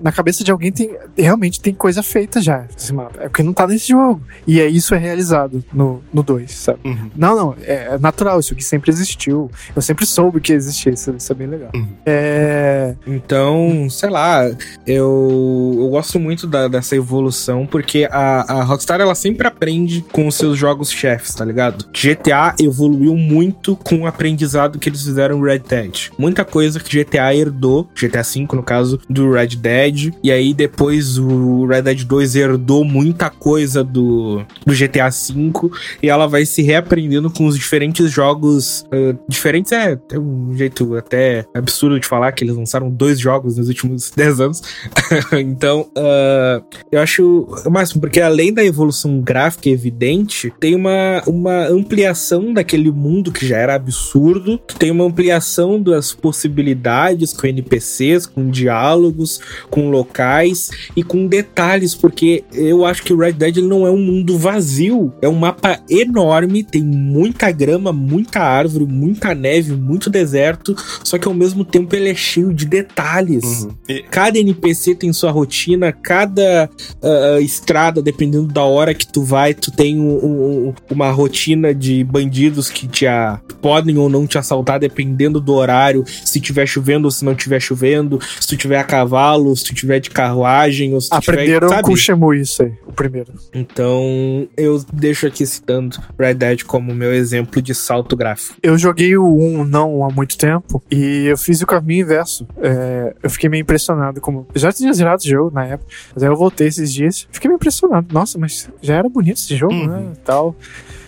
Na 0.00 0.12
cabeça 0.12 0.42
de 0.44 0.50
alguém 0.50 0.72
tem 0.72 0.96
realmente 1.16 1.60
tem 1.60 1.74
coisa 1.74 2.02
feita 2.02 2.40
já 2.40 2.66
esse 2.76 2.92
mapa. 2.92 3.18
É 3.20 3.28
porque 3.28 3.42
não 3.42 3.52
tá 3.52 3.66
nesse 3.66 3.88
jogo. 3.88 4.22
E 4.46 4.60
é 4.60 4.66
isso 4.66 4.94
é 4.94 4.98
realizado 4.98 5.64
no 5.72 6.02
2, 6.12 6.50
sabe? 6.52 6.78
Uhum. 6.84 7.10
Não, 7.16 7.36
não, 7.36 7.54
é, 7.62 7.94
é 7.94 7.98
natural, 7.98 8.40
isso 8.40 8.52
aqui 8.54 8.64
sempre 8.64 8.90
existiu. 8.90 9.50
Eu 9.74 9.82
sempre 9.82 10.06
soube 10.06 10.40
que 10.40 10.52
existia, 10.52 10.92
isso, 10.92 11.10
isso 11.16 11.32
é 11.32 11.34
bem 11.34 11.46
legal. 11.46 11.70
Uhum. 11.74 11.86
É. 12.06 12.94
Então, 13.06 13.88
sei 13.90 14.10
lá, 14.10 14.44
eu, 14.86 15.76
eu 15.78 15.88
gosto 15.90 16.18
muito 16.18 16.46
da- 16.46 16.68
dessa 16.68 16.94
evolução, 16.96 17.66
porque 17.66 18.08
a, 18.10 18.60
a 18.60 18.62
Rockstar 18.64 19.00
ela 19.00 19.14
sempre 19.14 19.46
aprende 19.46 20.04
com 20.12 20.26
os 20.26 20.34
seus 20.34 20.56
jogos 20.58 20.90
chefes, 20.90 21.34
tá 21.34 21.44
ligado? 21.44 21.84
GTA 21.92 22.54
evoluiu 22.60 23.16
muito 23.16 23.76
com 23.76 24.00
o 24.02 24.06
aprendizado 24.06 24.78
que 24.78 24.88
eles 24.88 25.02
fizeram 25.02 25.38
no 25.38 25.44
Red 25.44 25.60
Dead. 25.60 26.10
Muita 26.18 26.44
coisa 26.44 26.78
que 26.80 27.02
GTA 27.04 27.34
herdou, 27.34 27.88
GTA 27.94 28.22
V 28.22 28.46
no 28.54 28.62
caso, 28.62 29.00
do 29.08 29.32
Red 29.32 29.48
Dead, 29.56 29.73
e 30.22 30.30
aí 30.30 30.54
depois 30.54 31.18
o 31.18 31.66
Red 31.66 31.82
Dead 31.82 32.04
2 32.04 32.36
herdou 32.36 32.84
muita 32.84 33.30
coisa 33.30 33.82
do, 33.82 34.44
do 34.64 34.74
GTA 34.74 35.10
V, 35.10 35.70
e 36.02 36.08
ela 36.08 36.26
vai 36.26 36.44
se 36.44 36.62
reaprendendo 36.62 37.30
com 37.30 37.46
os 37.46 37.58
diferentes 37.58 38.10
jogos. 38.10 38.84
ah, 38.92 39.16
diferentes 39.28 39.72
é, 39.72 39.98
é 40.12 40.18
um 40.18 40.54
jeito 40.54 40.96
até 40.96 41.44
absurdo 41.54 41.98
de 41.98 42.06
falar 42.06 42.32
que 42.32 42.44
eles 42.44 42.56
lançaram 42.56 42.90
dois 42.90 43.18
jogos 43.18 43.56
nos 43.56 43.68
últimos 43.68 44.10
10 44.16 44.40
anos. 44.40 44.62
então, 45.32 45.88
ah, 45.96 46.62
eu 46.90 47.00
acho 47.00 47.48
o 47.64 47.70
máximo, 47.70 48.00
porque 48.00 48.20
além 48.20 48.52
da 48.52 48.64
evolução 48.64 49.20
gráfica 49.20 49.68
evidente, 49.68 50.52
tem 50.60 50.74
uma, 50.74 51.22
uma 51.26 51.66
ampliação 51.68 52.52
daquele 52.52 52.90
mundo 52.90 53.32
que 53.32 53.46
já 53.46 53.58
era 53.58 53.74
absurdo, 53.74 54.58
tem 54.78 54.90
uma 54.90 55.04
ampliação 55.04 55.80
das 55.80 56.12
possibilidades 56.12 57.32
com 57.32 57.46
NPCs, 57.46 58.26
com 58.26 58.48
diálogos, 58.48 59.40
com 59.70 59.90
locais 59.90 60.70
e 60.96 61.02
com 61.02 61.26
detalhes, 61.26 61.94
porque 61.94 62.44
eu 62.52 62.84
acho 62.84 63.02
que 63.02 63.12
o 63.12 63.18
Red 63.18 63.32
Dead 63.32 63.56
não 63.58 63.86
é 63.86 63.90
um 63.90 63.98
mundo 63.98 64.38
vazio, 64.38 65.12
é 65.20 65.28
um 65.28 65.34
mapa 65.34 65.80
enorme, 65.88 66.62
tem 66.62 66.82
muita 66.82 67.50
grama, 67.50 67.92
muita 67.92 68.40
árvore, 68.40 68.86
muita 68.86 69.34
neve, 69.34 69.72
muito 69.72 70.10
deserto, 70.10 70.74
só 71.02 71.18
que 71.18 71.28
ao 71.28 71.34
mesmo 71.34 71.64
tempo 71.64 71.94
ele 71.94 72.10
é 72.10 72.14
cheio 72.14 72.52
de 72.52 72.66
detalhes. 72.66 73.64
Uhum. 73.64 73.70
E... 73.88 74.04
Cada 74.10 74.38
NPC 74.38 74.94
tem 74.94 75.12
sua 75.12 75.30
rotina, 75.30 75.92
cada 75.92 76.68
uh, 77.02 77.40
estrada, 77.40 78.02
dependendo 78.02 78.46
da 78.46 78.62
hora 78.62 78.94
que 78.94 79.06
tu 79.06 79.22
vai, 79.22 79.54
tu 79.54 79.70
tem 79.70 79.98
um, 79.98 80.68
um, 80.68 80.74
uma 80.90 81.10
rotina 81.10 81.74
de 81.74 82.04
bandidos 82.04 82.70
que 82.70 82.86
te 82.86 83.06
a, 83.06 83.40
podem 83.60 83.98
ou 83.98 84.08
não 84.08 84.26
te 84.26 84.38
assaltar 84.38 84.78
dependendo 84.78 85.40
do 85.40 85.54
horário, 85.54 86.04
se 86.24 86.40
tiver 86.40 86.66
chovendo 86.66 87.06
ou 87.06 87.10
se 87.10 87.24
não 87.24 87.34
tiver 87.34 87.60
chovendo, 87.60 88.20
se 88.40 88.46
tu 88.46 88.56
tiver 88.56 88.78
a 88.78 88.84
cavalo, 88.84 89.43
se 89.56 89.64
tu 89.64 89.74
tiver 89.74 89.98
de 89.98 90.10
carruagem 90.10 90.94
ou 90.94 91.00
se 91.00 91.10
tu 91.10 91.14
Aprenderam 91.14 91.68
tiver, 91.68 91.82
com 91.82 91.92
o 91.92 91.96
Shemu 91.96 92.34
isso 92.34 92.62
aí, 92.62 92.72
o 92.86 92.92
primeiro. 92.92 93.32
Então, 93.52 94.48
eu 94.56 94.84
deixo 94.92 95.26
aqui 95.26 95.44
citando 95.46 95.96
Red 96.18 96.34
Dead 96.34 96.62
como 96.64 96.94
meu 96.94 97.12
exemplo 97.12 97.60
de 97.60 97.74
salto 97.74 98.16
gráfico. 98.16 98.56
Eu 98.62 98.78
joguei 98.78 99.16
o 99.16 99.36
1 99.36 99.64
não 99.64 100.04
há 100.04 100.10
muito 100.10 100.38
tempo 100.38 100.82
e 100.90 101.26
eu 101.26 101.36
fiz 101.36 101.60
o 101.62 101.66
caminho 101.66 102.04
inverso. 102.04 102.46
É, 102.60 103.14
eu 103.22 103.30
fiquei 103.30 103.48
meio 103.48 103.62
impressionado 103.62 104.20
como... 104.20 104.46
Eu 104.54 104.60
já 104.60 104.72
tinha 104.72 104.92
zerado 104.92 105.22
o 105.22 105.28
jogo 105.28 105.50
na 105.54 105.66
época, 105.66 105.90
mas 106.14 106.22
aí 106.22 106.28
eu 106.28 106.36
voltei 106.36 106.68
esses 106.68 106.92
dias. 106.92 107.26
Fiquei 107.32 107.48
meio 107.48 107.56
impressionado. 107.56 108.06
Nossa, 108.12 108.38
mas 108.38 108.68
já 108.80 108.94
era 108.94 109.08
bonito 109.08 109.38
esse 109.38 109.56
jogo, 109.56 109.74
uhum. 109.74 109.86
né? 109.86 110.12
Tal. 110.24 110.54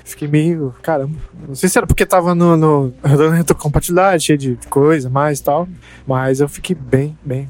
Fiquei 0.07 0.29
meio. 0.29 0.73
Caramba. 0.83 1.17
Não 1.49 1.55
sei 1.55 1.69
se 1.69 1.77
era 1.77 1.87
porque 1.87 2.07
tava 2.07 2.33
no, 2.33 2.57
no 2.57 2.95
retrocompatibilidade, 3.03 4.25
cheio 4.25 4.39
de 4.39 4.57
coisa, 4.71 5.11
mais 5.11 5.41
e 5.41 5.43
tal. 5.43 5.69
Mas 6.07 6.39
eu 6.41 6.49
fiquei 6.49 6.77
bem, 6.77 7.19
bem 7.25 7.49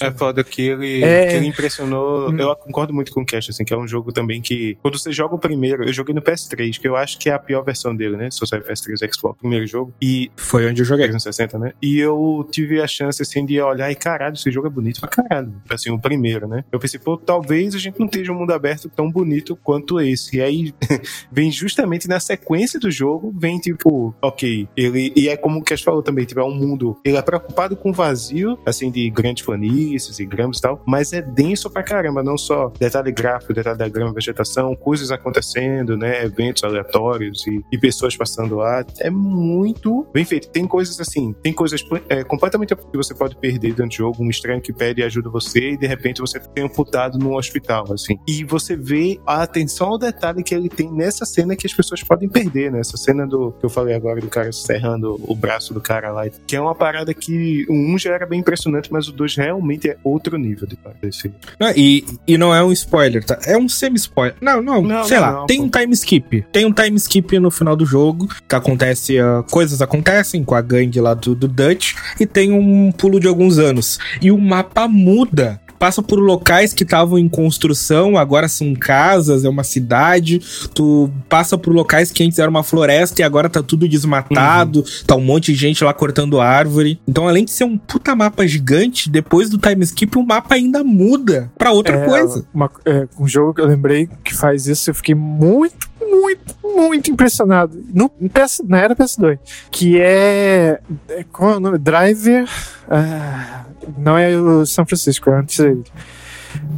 é 0.00 0.10
foda 0.10 0.44
que 0.44 0.62
ele, 0.62 1.02
é... 1.02 1.26
que 1.26 1.34
ele 1.34 1.46
impressionou. 1.46 2.30
Hum. 2.30 2.38
Eu 2.38 2.54
concordo 2.56 2.92
muito 2.94 3.12
com 3.12 3.22
o 3.22 3.26
Cash, 3.26 3.50
assim, 3.50 3.64
que 3.64 3.72
é 3.72 3.78
um 3.78 3.86
jogo 3.86 4.12
também 4.12 4.40
que. 4.40 4.76
Quando 4.82 4.98
você 4.98 5.12
joga 5.12 5.34
o 5.34 5.38
primeiro, 5.38 5.84
eu 5.84 5.92
joguei 5.92 6.14
no 6.14 6.22
PS3, 6.22 6.78
que 6.78 6.88
eu 6.88 6.96
acho 6.96 7.18
que 7.18 7.28
é 7.28 7.32
a 7.32 7.38
pior 7.38 7.62
versão 7.62 7.94
dele, 7.94 8.16
né? 8.16 8.30
Se 8.30 8.40
você 8.40 8.56
é 8.56 8.60
PS3 8.60 9.14
Xbox, 9.14 9.36
o 9.36 9.40
primeiro 9.40 9.66
jogo. 9.66 9.92
E. 10.00 10.30
Foi 10.36 10.68
onde 10.68 10.82
eu 10.82 10.86
joguei. 10.86 11.08
360, 11.08 11.58
né? 11.58 11.72
E 11.82 11.98
eu 11.98 12.46
tive 12.50 12.80
a 12.80 12.86
chance, 12.86 13.22
assim, 13.22 13.44
de 13.44 13.60
olhar 13.60 13.90
e 13.90 13.94
caralho, 13.94 14.34
esse 14.34 14.50
jogo 14.50 14.66
é 14.66 14.70
bonito 14.70 15.00
pra 15.00 15.08
caralho. 15.08 15.52
Assim, 15.68 15.90
o 15.90 15.98
primeiro, 15.98 16.46
né? 16.46 16.64
Eu 16.70 16.78
pensei, 16.78 16.98
pô, 16.98 17.16
talvez 17.16 17.74
a 17.74 17.78
gente 17.78 17.98
não 17.98 18.06
esteja 18.06 18.32
um 18.32 18.36
mundo 18.36 18.52
aberto 18.52 18.88
tão 18.88 19.10
bonito 19.10 19.56
quanto 19.56 20.00
esse. 20.00 20.36
E 20.36 20.42
aí 20.42 20.74
vem 21.30 21.50
justamente 21.50 22.08
na 22.08 22.20
sequência 22.20 22.78
do 22.78 22.90
jogo, 22.90 23.34
vem 23.36 23.58
tipo, 23.58 24.14
ok, 24.20 24.68
ele. 24.76 25.12
E 25.16 25.28
é 25.28 25.36
como 25.36 25.58
o 25.58 25.62
Cash 25.62 25.82
falou 25.82 26.02
também, 26.02 26.24
tipo, 26.24 26.40
é 26.40 26.44
um 26.44 26.54
mundo. 26.54 26.96
Ele 27.04 27.16
é 27.16 27.22
preocupado 27.22 27.76
com 27.76 27.90
o 27.90 27.92
vazio, 27.92 28.58
assim, 28.64 28.90
de 28.90 29.08
grandes 29.10 29.44
planícies 29.68 30.18
e 30.18 30.26
gramas 30.26 30.58
e 30.58 30.62
tal, 30.62 30.82
mas 30.86 31.12
é 31.12 31.20
denso 31.20 31.70
pra 31.70 31.82
caramba, 31.82 32.22
não 32.22 32.38
só 32.38 32.72
detalhe 32.78 33.12
gráfico, 33.12 33.52
detalhe 33.52 33.78
da 33.78 33.88
grama, 33.88 34.12
vegetação, 34.12 34.74
coisas 34.74 35.10
acontecendo, 35.10 35.96
né, 35.96 36.24
eventos 36.24 36.64
aleatórios 36.64 37.46
e, 37.46 37.62
e 37.70 37.78
pessoas 37.78 38.16
passando 38.16 38.56
lá, 38.56 38.84
é 39.00 39.10
muito 39.10 40.06
bem 40.12 40.24
feito. 40.24 40.48
Tem 40.48 40.66
coisas 40.66 40.98
assim, 41.00 41.34
tem 41.42 41.52
coisas 41.52 41.84
é, 42.08 42.24
completamente 42.24 42.74
que 42.74 42.96
você 42.96 43.14
pode 43.14 43.36
perder 43.36 43.74
dentro 43.74 43.88
do 43.88 43.94
jogo, 43.94 44.22
um 44.22 44.30
estranho 44.30 44.60
que 44.60 44.72
pede 44.72 45.02
ajuda 45.02 45.28
você 45.28 45.72
e 45.72 45.76
de 45.76 45.86
repente 45.86 46.20
você 46.20 46.40
tem 46.40 46.64
amputado 46.64 47.18
num 47.18 47.34
hospital, 47.34 47.92
assim. 47.92 48.18
E 48.26 48.44
você 48.44 48.76
vê 48.76 49.20
a 49.26 49.42
atenção 49.42 49.88
ao 49.88 49.98
detalhe 49.98 50.42
que 50.42 50.54
ele 50.54 50.68
tem 50.68 50.90
nessa 50.90 51.24
cena 51.24 51.56
que 51.56 51.66
as 51.66 51.74
pessoas 51.74 52.02
podem 52.02 52.28
perder, 52.28 52.72
né? 52.72 52.80
Essa 52.80 52.96
cena 52.96 53.26
do 53.26 53.52
que 53.52 53.66
eu 53.66 53.70
falei 53.70 53.94
agora 53.94 54.20
do 54.20 54.28
cara 54.28 54.52
serrando 54.52 55.20
o 55.20 55.34
braço 55.34 55.74
do 55.74 55.80
cara 55.80 56.10
lá, 56.12 56.28
que 56.28 56.56
é 56.56 56.60
uma 56.60 56.74
parada 56.74 57.12
que 57.12 57.66
1 57.68 57.98
já 57.98 58.14
era 58.14 58.26
bem 58.26 58.40
impressionante, 58.40 58.92
mas 58.92 59.08
o 59.08 59.12
2 59.12 59.36
realmente 59.36 59.57
é 59.88 59.96
outro 60.02 60.36
nível 60.36 60.66
de 60.66 60.78
desse. 61.00 61.32
Não, 61.58 61.70
e, 61.76 62.04
e 62.26 62.38
não 62.38 62.54
é 62.54 62.62
um 62.62 62.72
spoiler, 62.72 63.24
tá? 63.24 63.38
É 63.44 63.56
um 63.56 63.68
semi-spoiler. 63.68 64.36
Não, 64.40 64.62
não, 64.62 64.82
não, 64.82 65.04
sei 65.04 65.18
não, 65.18 65.22
lá. 65.22 65.32
Não, 65.32 65.46
tem 65.46 65.60
um 65.60 65.68
time 65.68 65.92
skip. 65.94 66.44
Tem 66.52 66.64
um 66.64 66.72
time 66.72 66.96
skip 66.96 67.38
no 67.38 67.50
final 67.50 67.76
do 67.76 67.84
jogo 67.84 68.28
que 68.48 68.54
acontece. 68.54 69.20
Uh, 69.20 69.44
coisas 69.50 69.82
acontecem 69.82 70.44
com 70.44 70.54
a 70.54 70.60
gangue 70.60 71.00
lá 71.00 71.14
do, 71.14 71.34
do 71.34 71.48
Dutch 71.48 71.94
e 72.18 72.26
tem 72.26 72.52
um 72.52 72.92
pulo 72.92 73.20
de 73.20 73.28
alguns 73.28 73.58
anos. 73.58 73.98
E 74.20 74.30
o 74.30 74.38
mapa 74.38 74.88
muda 74.88 75.60
passa 75.78 76.02
por 76.02 76.18
locais 76.18 76.72
que 76.72 76.82
estavam 76.82 77.18
em 77.18 77.28
construção, 77.28 78.16
agora 78.16 78.48
são 78.48 78.74
casas, 78.74 79.44
é 79.44 79.48
uma 79.48 79.64
cidade. 79.64 80.40
Tu 80.74 81.10
passa 81.28 81.56
por 81.56 81.72
locais 81.72 82.10
que 82.10 82.24
antes 82.24 82.38
era 82.38 82.50
uma 82.50 82.62
floresta 82.62 83.22
e 83.22 83.24
agora 83.24 83.48
tá 83.48 83.62
tudo 83.62 83.88
desmatado, 83.88 84.80
uhum. 84.80 84.84
tá 85.06 85.16
um 85.16 85.20
monte 85.20 85.52
de 85.52 85.58
gente 85.58 85.84
lá 85.84 85.92
cortando 85.94 86.40
árvore. 86.40 87.00
Então, 87.06 87.28
além 87.28 87.44
de 87.44 87.50
ser 87.50 87.64
um 87.64 87.78
puta 87.78 88.14
mapa 88.14 88.46
gigante, 88.46 89.08
depois 89.08 89.48
do 89.48 89.58
time 89.58 89.84
skip, 89.84 90.18
o 90.18 90.26
mapa 90.26 90.54
ainda 90.54 90.82
muda 90.82 91.50
para 91.56 91.72
outra 91.72 91.96
é, 91.96 92.04
coisa. 92.04 92.46
Uma, 92.52 92.70
é, 92.84 93.06
um 93.18 93.28
jogo 93.28 93.54
que 93.54 93.60
eu 93.60 93.66
lembrei 93.66 94.08
que 94.24 94.34
faz 94.34 94.66
isso, 94.66 94.90
eu 94.90 94.94
fiquei 94.94 95.14
muito, 95.14 95.88
muito, 96.00 96.54
muito 96.62 97.10
impressionado. 97.10 97.82
No, 97.92 98.08
PS, 98.08 98.62
na 98.66 98.78
era 98.78 98.96
PS2. 98.96 99.38
Que 99.70 100.00
é. 100.00 100.80
é 101.08 101.24
qual 101.30 101.52
é 101.52 101.56
o 101.56 101.60
nome? 101.60 101.78
Driver. 101.78 102.48
Ah, 102.90 103.64
não 103.96 104.16
é 104.18 104.36
o 104.36 104.66
São 104.66 104.86
Francisco, 104.86 105.30
é 105.30 105.38
antes 105.38 105.58
dele. 105.58 105.84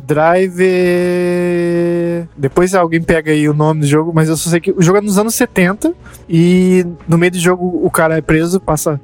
Driver. 0.06 0.68
Depois 2.36 2.74
alguém 2.74 3.00
pega 3.00 3.30
aí 3.30 3.48
o 3.48 3.54
nome 3.54 3.80
do 3.82 3.86
jogo, 3.86 4.12
mas 4.14 4.28
eu 4.28 4.36
só 4.36 4.50
sei 4.50 4.60
que 4.60 4.72
o 4.72 4.82
jogo 4.82 4.98
é 4.98 5.00
nos 5.00 5.16
anos 5.18 5.34
70 5.34 5.94
e 6.28 6.84
no 7.06 7.16
meio 7.16 7.32
do 7.32 7.38
jogo 7.38 7.80
o 7.84 7.90
cara 7.90 8.18
é 8.18 8.20
preso, 8.20 8.60
passa 8.60 9.00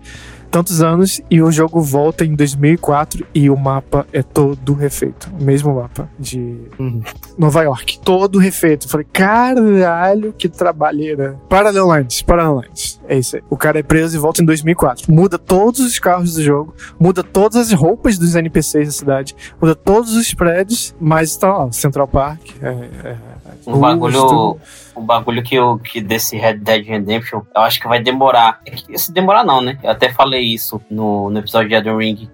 tantos 0.51 0.83
anos 0.83 1.21
e 1.31 1.43
o 1.43 1.51
jogo 1.51 1.81
volta 1.81 2.25
em 2.25 2.35
2004 2.35 3.27
e 3.35 3.51
o 3.51 3.57
mapa 3.57 4.07
é 4.13 4.23
todo 4.23 4.75
refeito. 4.75 5.31
O 5.39 5.43
mesmo 5.43 5.75
mapa 5.75 6.09
de 6.19 6.59
uhum. 6.79 7.03
Nova 7.37 7.63
York. 7.63 7.99
Todo 8.01 8.39
refeito. 8.39 8.87
Eu 8.87 8.91
falei, 8.91 9.07
caralho, 9.13 10.33
que 10.33 10.49
trabalheira. 10.49 11.39
Parallel 11.49 11.97
Lines, 11.97 12.23
Parallel 12.23 12.63
Lines. 12.63 13.01
É 13.09 13.19
isso 13.19 13.37
aí. 13.37 13.43
O 13.49 13.57
cara 13.57 13.79
é 13.79 13.83
preso 13.83 14.17
e 14.17 14.19
volta 14.19 14.43
em 14.43 14.45
2004. 14.45 15.13
Muda 15.13 15.39
todos 15.39 15.81
os 15.81 15.99
carros 15.99 16.35
do 16.35 16.43
jogo, 16.43 16.75
muda 16.99 17.23
todas 17.23 17.57
as 17.57 17.73
roupas 17.73 18.19
dos 18.19 18.35
NPCs 18.35 18.87
da 18.87 18.93
cidade, 18.93 19.37
muda 19.61 19.75
todos 19.75 20.15
os 20.15 20.33
prédios, 20.35 20.95
mas 21.01 21.37
tá 21.37 21.57
lá, 21.57 21.73
Central 21.73 22.09
Park. 22.09 22.41
É, 22.61 22.69
é, 22.69 23.17
um 23.67 23.79
bagulho 23.79 24.59
o 24.97 25.03
bagulho 25.03 25.43
que, 25.43 25.55
eu, 25.55 25.79
que 25.79 26.01
desse 26.01 26.37
Red 26.37 26.55
Dead 26.55 26.87
Redemption, 26.87 27.43
eu 27.55 27.63
acho 27.63 27.79
que 27.79 27.87
vai 27.87 28.03
demorar. 28.03 28.61
É 28.67 28.97
se 28.97 29.13
demorar 29.13 29.45
não, 29.45 29.61
né? 29.61 29.79
Eu 29.83 29.91
até 29.91 30.11
falei 30.11 30.43
isso 30.43 30.81
no, 30.91 31.31
no 31.31 31.39
episódio 31.39 31.69
de 31.69 31.75
Elden 31.75 31.99
Ring, 31.99 32.31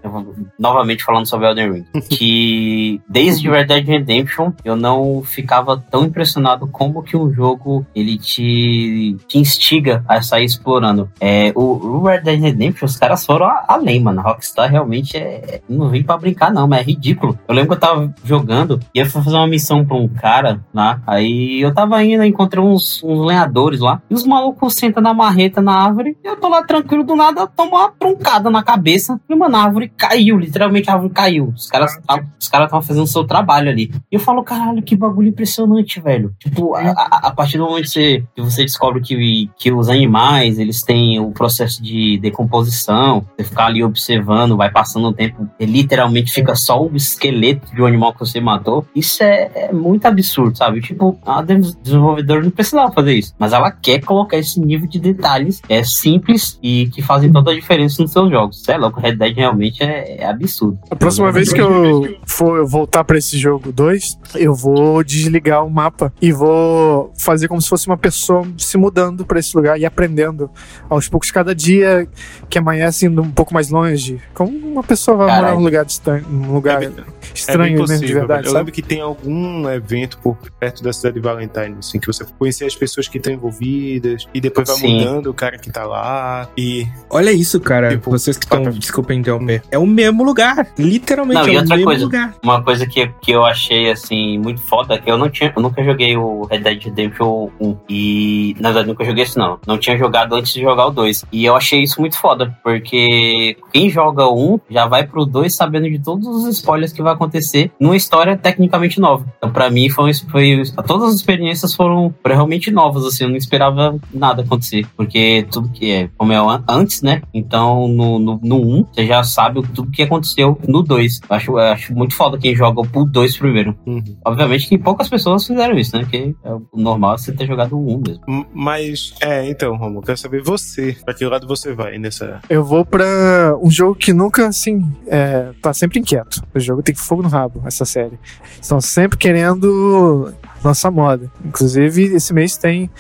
novamente 0.58 1.04
falando 1.04 1.26
sobre 1.26 1.48
Elden 1.48 1.72
Ring, 1.72 1.86
que 2.08 3.00
desde 3.08 3.50
Red 3.50 3.64
Dead 3.64 3.86
Redemption 3.86 4.52
eu 4.64 4.76
não 4.76 5.22
ficava 5.24 5.76
tão 5.76 6.04
impressionado 6.04 6.66
como 6.68 7.02
que 7.02 7.16
um 7.16 7.32
jogo 7.32 7.84
ele 7.94 8.16
te, 8.16 9.16
te 9.26 9.38
instiga 9.38 10.04
a 10.08 10.22
sair 10.22 10.44
explorando. 10.44 11.10
É, 11.20 11.52
o, 11.54 11.62
o 11.62 12.02
Red 12.04 12.20
Dead 12.20 12.40
Redemption, 12.40 12.86
os 12.86 12.96
caras 12.96 13.26
foram 13.26 13.50
além, 13.66 14.00
mano. 14.00 14.22
Rockstar 14.22 14.70
realmente 14.70 15.16
é, 15.16 15.60
não 15.68 15.88
vem 15.88 16.02
para 16.02 16.16
brincar 16.16 16.52
não, 16.52 16.68
mas 16.68 16.80
é 16.80 16.84
ridículo. 16.84 17.38
Eu 17.48 17.54
lembro 17.54 17.70
que 17.70 17.76
eu 17.76 17.88
tava 17.88 18.14
jogando 18.24 18.78
e 18.94 18.98
eu 18.98 19.06
fui 19.06 19.22
fazer 19.22 19.36
uma 19.36 19.46
missão 19.46 19.84
pra 19.84 19.96
um 19.96 20.08
cara 20.08 20.60
lá, 20.72 21.00
aí 21.06 21.60
eu 21.60 21.74
tava 21.74 22.02
indo 22.04 22.22
encontrar 22.22 22.51
encontrei 22.52 22.62
uns, 22.62 23.02
uns 23.02 23.26
lenhadores 23.26 23.80
lá. 23.80 24.02
E 24.10 24.14
os 24.14 24.24
malucos 24.24 24.74
sentam 24.74 25.02
na 25.02 25.14
marreta 25.14 25.62
na 25.62 25.72
árvore. 25.72 26.16
E 26.22 26.26
eu 26.26 26.36
tô 26.36 26.48
lá 26.48 26.62
tranquilo, 26.62 27.02
do 27.02 27.16
nada, 27.16 27.46
tomo 27.46 27.76
uma 27.76 27.90
troncada 27.90 28.50
na 28.50 28.62
cabeça. 28.62 29.18
E, 29.28 29.34
mano, 29.34 29.56
a 29.56 29.62
árvore 29.62 29.92
caiu. 29.96 30.38
Literalmente 30.38 30.90
a 30.90 30.94
árvore 30.94 31.12
caiu. 31.12 31.52
Os 31.54 31.66
caras 31.66 31.96
estavam 31.96 32.26
cara 32.50 32.68
fazendo 32.68 33.04
o 33.04 33.06
seu 33.06 33.24
trabalho 33.24 33.70
ali. 33.70 33.90
E 34.10 34.14
eu 34.16 34.20
falo, 34.20 34.42
caralho, 34.42 34.82
que 34.82 34.94
bagulho 34.94 35.28
impressionante, 35.28 36.00
velho. 36.00 36.34
Tipo, 36.38 36.74
a, 36.74 36.80
a, 36.90 37.28
a 37.28 37.30
partir 37.30 37.56
do 37.56 37.64
momento 37.64 37.84
que 37.84 37.90
você, 37.90 38.24
que 38.34 38.42
você 38.42 38.62
descobre 38.62 39.00
que, 39.00 39.50
que 39.56 39.72
os 39.72 39.88
animais, 39.88 40.58
eles 40.58 40.82
têm 40.82 41.18
o 41.18 41.30
processo 41.30 41.82
de 41.82 42.18
decomposição. 42.18 43.24
Você 43.36 43.44
ficar 43.44 43.66
ali 43.66 43.82
observando, 43.82 44.56
vai 44.56 44.70
passando 44.70 45.08
o 45.08 45.12
tempo. 45.12 45.48
E 45.58 45.64
literalmente 45.64 46.30
fica 46.30 46.54
só 46.54 46.82
o 46.82 46.94
esqueleto 46.94 47.74
de 47.74 47.80
um 47.80 47.86
animal 47.86 48.12
que 48.12 48.20
você 48.20 48.40
matou. 48.40 48.84
Isso 48.94 49.22
é, 49.22 49.50
é 49.54 49.72
muito 49.72 50.04
absurdo, 50.04 50.56
sabe? 50.56 50.80
Tipo, 50.80 51.18
a 51.24 51.42
desenvolvedora 51.42 52.41
não 52.42 52.50
precisava 52.50 52.92
fazer 52.92 53.14
isso. 53.14 53.34
Mas 53.38 53.52
ela 53.52 53.70
quer 53.70 54.00
colocar 54.00 54.36
esse 54.36 54.60
nível 54.60 54.88
de 54.88 54.98
detalhes 54.98 55.60
é 55.68 55.82
simples 55.82 56.58
e 56.62 56.88
que 56.88 57.02
fazem 57.02 57.32
toda 57.32 57.50
a 57.50 57.54
diferença 57.54 58.02
nos 58.02 58.12
seus 58.12 58.30
jogos. 58.30 58.68
É 58.68 58.76
louco, 58.76 59.00
Red 59.00 59.16
Dead 59.16 59.36
realmente 59.36 59.82
é, 59.82 60.22
é 60.22 60.26
absurdo. 60.26 60.78
A 60.90 60.96
próxima 60.96 61.30
vez 61.32 61.52
que 61.52 61.60
eu 61.60 62.16
for 62.26 62.66
voltar 62.66 63.04
para 63.04 63.18
esse 63.18 63.38
jogo 63.38 63.72
2, 63.72 64.18
eu 64.36 64.54
vou 64.54 65.02
desligar 65.02 65.64
o 65.64 65.70
mapa 65.70 66.12
e 66.20 66.32
vou 66.32 67.12
fazer 67.18 67.48
como 67.48 67.60
se 67.60 67.68
fosse 67.68 67.86
uma 67.86 67.96
pessoa 67.96 68.46
se 68.56 68.76
mudando 68.76 69.24
para 69.24 69.38
esse 69.38 69.56
lugar 69.56 69.78
e 69.78 69.84
aprendendo 69.84 70.50
aos 70.88 71.08
poucos 71.08 71.30
cada 71.30 71.54
dia 71.54 72.08
que 72.48 72.58
amanhece 72.58 73.06
indo 73.06 73.22
um 73.22 73.30
pouco 73.30 73.52
mais 73.54 73.70
longe. 73.70 74.20
Como 74.34 74.56
uma 74.56 74.82
pessoa 74.82 75.16
vai 75.16 75.26
Caralho. 75.26 75.44
morar 75.44 75.56
num 75.56 75.64
lugar 75.64 75.84
distante, 75.84 76.26
num 76.28 76.52
lugar 76.52 76.82
é 76.82 76.88
bem, 76.88 77.04
estranho 77.34 77.76
é 77.76 77.86
mesmo 77.86 78.06
de 78.06 78.12
verdade. 78.12 78.46
Eu 78.46 78.54
lembro 78.54 78.72
que 78.72 78.82
tem 78.82 79.00
algum 79.00 79.68
evento 79.68 80.18
por 80.18 80.36
perto 80.58 80.82
da 80.82 80.92
cidade 80.92 81.14
de 81.14 81.20
Valentine, 81.20 81.76
assim, 81.78 81.98
que 81.98 82.06
você 82.06 82.24
conhecer 82.38 82.64
as 82.64 82.74
pessoas 82.74 83.08
que 83.08 83.18
estão 83.18 83.32
envolvidas, 83.32 84.26
e 84.32 84.40
depois 84.40 84.68
vai 84.68 84.76
Sim. 84.76 84.98
mudando 84.98 85.26
o 85.28 85.34
cara 85.34 85.58
que 85.58 85.70
tá 85.70 85.84
lá, 85.84 86.48
e 86.56 86.86
Olha 87.10 87.30
isso, 87.32 87.60
cara. 87.60 87.90
Tipo, 87.90 88.10
Vocês 88.10 88.36
que 88.38 88.44
estão. 88.44 88.62
tá- 88.62 88.70
Desculpa 88.70 89.12
interromper. 89.14 89.62
É 89.70 89.78
o 89.78 89.86
mesmo 89.86 90.24
lugar. 90.24 90.66
Literalmente 90.78 91.40
Não, 91.40 91.46
é 91.46 91.52
e 91.52 91.56
o 91.56 91.60
outra 91.60 91.76
mesmo 91.76 91.84
coisa. 91.84 92.04
lugar. 92.04 92.34
Uma 92.42 92.62
coisa 92.62 92.86
que, 92.86 93.06
que 93.20 93.30
eu 93.32 93.44
achei, 93.44 93.90
assim, 93.90 94.38
muito 94.38 94.60
foda, 94.62 94.98
que 94.98 95.10
eu 95.10 95.18
não 95.18 95.28
tinha, 95.28 95.52
eu 95.54 95.62
nunca 95.62 95.82
joguei 95.84 96.16
o 96.16 96.44
Red 96.46 96.60
Dead 96.60 96.82
Redemption 96.84 97.50
1. 97.60 97.76
E, 97.88 98.56
na 98.58 98.68
verdade, 98.70 98.88
nunca 98.88 99.04
joguei 99.04 99.24
isso, 99.24 99.38
não. 99.38 99.58
Não 99.66 99.78
tinha 99.78 99.96
jogado 99.98 100.34
antes 100.34 100.52
de 100.52 100.60
jogar 100.62 100.86
o 100.86 100.90
2. 100.90 101.24
E 101.32 101.44
eu 101.44 101.54
achei 101.54 101.82
isso 101.82 102.00
muito 102.00 102.16
foda, 102.18 102.56
porque 102.62 103.56
quem 103.72 103.88
joga 103.90 104.24
o 104.26 104.54
1 104.54 104.60
já 104.70 104.86
vai 104.86 105.06
pro 105.06 105.24
2 105.24 105.54
sabendo 105.54 105.88
de 105.90 105.98
todos 105.98 106.26
os 106.26 106.46
spoilers 106.56 106.92
que 106.92 107.02
vai 107.02 107.12
acontecer 107.12 107.70
numa 107.78 107.96
história 107.96 108.36
tecnicamente 108.36 109.00
nova. 109.00 109.26
Então, 109.38 109.50
pra 109.50 109.70
mim, 109.70 109.88
foi, 109.88 110.12
foi 110.30 110.62
todas 110.86 111.08
as 111.10 111.14
experiências 111.16 111.74
foram 111.74 112.12
realmente 112.30 112.70
novas, 112.70 113.04
assim, 113.04 113.24
eu 113.24 113.30
não 113.30 113.36
esperava 113.36 113.98
nada 114.12 114.42
acontecer. 114.42 114.86
Porque 114.96 115.46
tudo 115.50 115.68
que 115.70 115.90
é, 115.90 116.08
como 116.16 116.32
é 116.32 116.36
an- 116.36 116.62
antes, 116.68 117.02
né? 117.02 117.22
Então, 117.34 117.88
no, 117.88 118.18
no, 118.18 118.40
no 118.42 118.56
1, 118.78 118.86
você 118.92 119.06
já 119.06 119.22
sabe 119.24 119.58
o- 119.58 119.62
tudo 119.62 119.90
que 119.90 120.02
aconteceu 120.02 120.58
no 120.68 120.82
2. 120.82 121.20
Eu 121.28 121.36
acho, 121.36 121.50
eu 121.52 121.58
acho 121.58 121.94
muito 121.94 122.14
foda 122.14 122.38
quem 122.38 122.54
joga 122.54 122.80
o 122.80 123.04
2 123.04 123.36
primeiro. 123.36 123.76
Uhum. 123.86 124.02
Obviamente 124.24 124.68
que 124.68 124.78
poucas 124.78 125.08
pessoas 125.08 125.46
fizeram 125.46 125.76
isso, 125.78 125.96
né? 125.96 126.02
Porque 126.02 126.34
é 126.44 126.52
o 126.52 126.62
normal 126.74 127.14
é 127.14 127.18
você 127.18 127.32
ter 127.32 127.46
jogado 127.46 127.76
o 127.76 127.94
1 127.96 128.02
mesmo. 128.06 128.46
Mas, 128.54 129.14
é, 129.20 129.48
então, 129.48 129.76
Romulo, 129.76 130.02
quero 130.02 130.18
saber 130.18 130.42
você. 130.42 130.96
Pra 131.04 131.14
que 131.14 131.24
lado 131.24 131.46
você 131.46 131.72
vai 131.74 131.98
nessa. 131.98 132.40
Eu 132.48 132.64
vou 132.64 132.84
pra 132.84 133.56
um 133.62 133.70
jogo 133.70 133.94
que 133.94 134.12
nunca, 134.12 134.46
assim, 134.46 134.82
é, 135.06 135.50
tá 135.60 135.72
sempre 135.72 135.98
inquieto. 136.00 136.42
O 136.54 136.60
jogo 136.60 136.82
tem 136.82 136.94
fogo 136.94 137.22
no 137.22 137.28
rabo, 137.28 137.62
essa 137.64 137.84
série. 137.84 138.18
Estão 138.60 138.80
sempre 138.80 139.18
querendo 139.18 140.32
lançar 140.64 140.90
moda. 140.90 141.30
Inclusive, 141.44 142.14
esse 142.14 142.32
mês 142.32 142.56
tem 142.56 142.90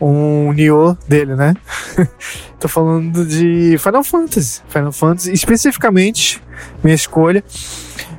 um 0.00 0.52
Nioh 0.52 0.96
dele, 1.06 1.34
né? 1.34 1.54
Tô 2.58 2.68
falando 2.68 3.24
de 3.24 3.76
Final 3.78 4.04
Fantasy. 4.04 4.62
Final 4.68 4.92
Fantasy, 4.92 5.32
especificamente, 5.32 6.42
minha 6.82 6.94
escolha 6.94 7.44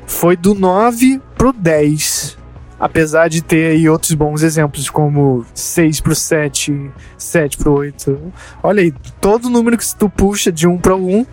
foi 0.07 0.35
do 0.35 0.53
9 0.53 1.21
pro 1.37 1.51
10. 1.51 2.37
Apesar 2.77 3.29
de 3.29 3.41
ter 3.41 3.71
aí 3.71 3.87
outros 3.87 4.13
bons 4.13 4.43
exemplos, 4.43 4.89
como 4.89 5.45
6 5.53 6.01
pro 6.01 6.13
7, 6.13 6.91
7 7.17 7.57
pro 7.57 7.71
8. 7.71 8.33
Olha 8.61 8.81
aí, 8.81 8.93
todo 9.21 9.49
número 9.49 9.77
que 9.77 9.95
tu 9.95 10.09
puxa 10.09 10.51
de 10.51 10.67
1 10.67 10.77
para 10.79 10.95
1 10.95 11.25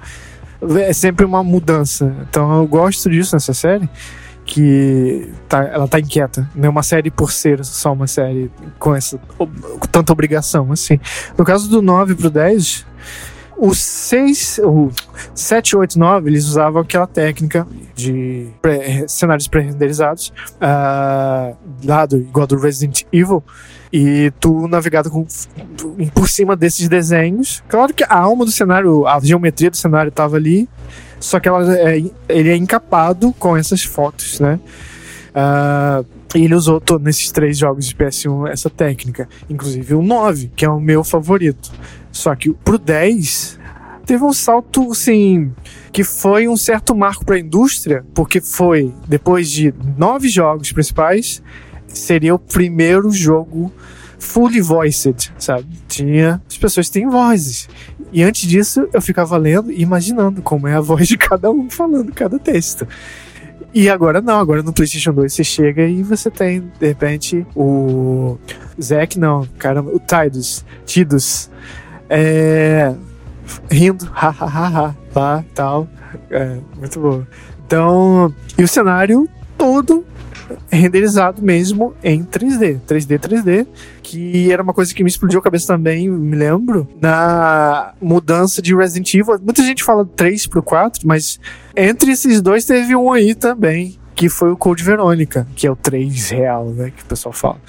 é 0.78 0.92
sempre 0.92 1.26
uma 1.26 1.42
mudança. 1.42 2.14
Então 2.28 2.58
eu 2.58 2.66
gosto 2.66 3.10
disso 3.10 3.34
nessa 3.34 3.52
série, 3.52 3.88
que 4.52 5.30
tá, 5.48 5.64
ela 5.64 5.88
tá 5.88 5.98
inquieta. 5.98 6.46
Não 6.54 6.66
é 6.66 6.68
uma 6.68 6.82
série 6.82 7.10
por 7.10 7.32
ser 7.32 7.64
só 7.64 7.90
uma 7.90 8.06
série 8.06 8.50
com 8.78 8.94
essa 8.94 9.16
com 9.38 9.46
tanta 9.90 10.12
obrigação, 10.12 10.70
assim. 10.70 11.00
No 11.38 11.42
caso 11.42 11.70
do 11.70 11.80
9 11.80 12.14
pro 12.14 12.28
10, 12.28 12.84
o 13.64 13.72
6, 13.74 14.60
o 14.64 14.90
7, 15.34 15.76
8, 15.76 15.96
9, 15.98 16.28
eles 16.30 16.46
usavam 16.46 16.82
aquela 16.82 17.06
técnica 17.06 17.64
de 17.94 18.48
pré- 18.60 19.06
cenários 19.06 19.46
pré-renderizados, 19.46 20.32
ah, 20.60 21.52
lá 21.84 22.04
do, 22.06 22.16
igual 22.16 22.46
do 22.46 22.56
Resident 22.58 23.02
Evil, 23.12 23.42
e 23.92 24.32
tu 24.40 24.66
navegado 24.66 25.10
com, 25.10 25.24
por 26.12 26.28
cima 26.28 26.56
desses 26.56 26.88
desenhos. 26.88 27.62
Claro 27.68 27.94
que 27.94 28.02
a 28.02 28.16
alma 28.18 28.44
do 28.44 28.50
cenário, 28.50 29.06
a 29.06 29.20
geometria 29.20 29.70
do 29.70 29.76
cenário 29.76 30.08
estava 30.08 30.36
ali, 30.36 30.68
só 31.20 31.38
que 31.38 31.48
ela 31.48 31.72
é- 31.78 32.02
ele 32.28 32.48
é 32.50 32.56
encapado 32.56 33.32
com 33.38 33.56
essas 33.56 33.84
fotos, 33.84 34.40
né? 34.40 34.58
Ah, 35.34 36.02
e 36.34 36.44
ele 36.44 36.54
usou 36.54 36.80
to- 36.80 36.98
nesses 36.98 37.30
três 37.30 37.56
jogos 37.58 37.86
de 37.86 37.94
PS1 37.94 38.46
essa 38.48 38.68
técnica, 38.68 39.28
inclusive 39.48 39.94
o 39.94 40.02
9, 40.02 40.50
que 40.56 40.64
é 40.64 40.68
o 40.68 40.80
meu 40.80 41.04
favorito. 41.04 41.70
Só 42.12 42.34
que 42.36 42.52
pro 42.52 42.78
10 42.78 43.58
teve 44.06 44.22
um 44.22 44.32
salto, 44.32 44.92
assim, 44.92 45.52
que 45.90 46.04
foi 46.04 46.46
um 46.46 46.56
certo 46.56 46.94
marco 46.94 47.24
para 47.24 47.36
a 47.36 47.40
indústria, 47.40 48.04
porque 48.14 48.40
foi, 48.40 48.92
depois 49.08 49.50
de 49.50 49.74
nove 49.96 50.28
jogos 50.28 50.70
principais, 50.70 51.42
seria 51.88 52.34
o 52.34 52.38
primeiro 52.38 53.10
jogo 53.10 53.72
fully 54.18 54.60
voiced, 54.60 55.32
sabe? 55.38 55.66
Tinha. 55.88 56.40
As 56.48 56.56
pessoas 56.56 56.88
têm 56.88 57.08
vozes. 57.08 57.68
E 58.12 58.22
antes 58.22 58.48
disso, 58.48 58.88
eu 58.92 59.02
ficava 59.02 59.36
lendo 59.36 59.72
e 59.72 59.82
imaginando 59.82 60.40
como 60.42 60.68
é 60.68 60.74
a 60.74 60.80
voz 60.80 61.08
de 61.08 61.16
cada 61.16 61.50
um 61.50 61.68
falando 61.68 62.12
cada 62.12 62.38
texto. 62.38 62.86
E 63.74 63.88
agora 63.88 64.20
não, 64.20 64.38
agora 64.38 64.62
no 64.62 64.72
PlayStation 64.72 65.14
2 65.14 65.32
você 65.32 65.42
chega 65.42 65.86
e 65.86 66.02
você 66.02 66.30
tem, 66.30 66.60
de 66.78 66.86
repente, 66.86 67.46
o. 67.56 68.38
Zack, 68.80 69.18
não, 69.18 69.46
caramba, 69.58 69.90
o 69.90 69.98
Tidus, 69.98 70.64
Tidus, 70.84 71.50
é. 72.14 72.94
rindo, 73.70 74.10
ha 74.14 74.28
ha 74.28 74.46
ha 74.46 74.68
ha, 74.68 74.96
lá 75.14 75.44
tal. 75.54 75.88
É, 76.30 76.58
muito 76.78 77.00
bom. 77.00 77.24
Então, 77.66 78.34
e 78.58 78.62
o 78.62 78.68
cenário 78.68 79.28
todo 79.56 80.04
renderizado 80.70 81.40
mesmo 81.40 81.94
em 82.02 82.22
3D, 82.22 82.80
3D, 82.86 83.18
3D, 83.18 83.66
que 84.02 84.52
era 84.52 84.62
uma 84.62 84.74
coisa 84.74 84.94
que 84.94 85.02
me 85.02 85.08
explodiu 85.08 85.40
a 85.40 85.42
cabeça 85.42 85.68
também, 85.68 86.08
me 86.10 86.36
lembro, 86.36 86.86
na 87.00 87.94
mudança 88.00 88.60
de 88.60 88.74
Resident 88.74 89.14
Evil. 89.14 89.38
Muita 89.42 89.62
gente 89.62 89.82
fala 89.82 90.04
3 90.04 90.46
pro 90.48 90.62
4, 90.62 91.06
mas 91.06 91.40
entre 91.74 92.12
esses 92.12 92.42
dois 92.42 92.66
teve 92.66 92.94
um 92.94 93.10
aí 93.10 93.34
também, 93.34 93.98
que 94.14 94.28
foi 94.28 94.50
o 94.50 94.56
Code 94.56 94.84
Verônica, 94.84 95.46
que 95.56 95.66
é 95.66 95.70
o 95.70 95.76
3 95.76 96.30
real, 96.30 96.66
né, 96.66 96.92
que 96.94 97.02
o 97.02 97.06
pessoal 97.06 97.32
fala. 97.32 97.60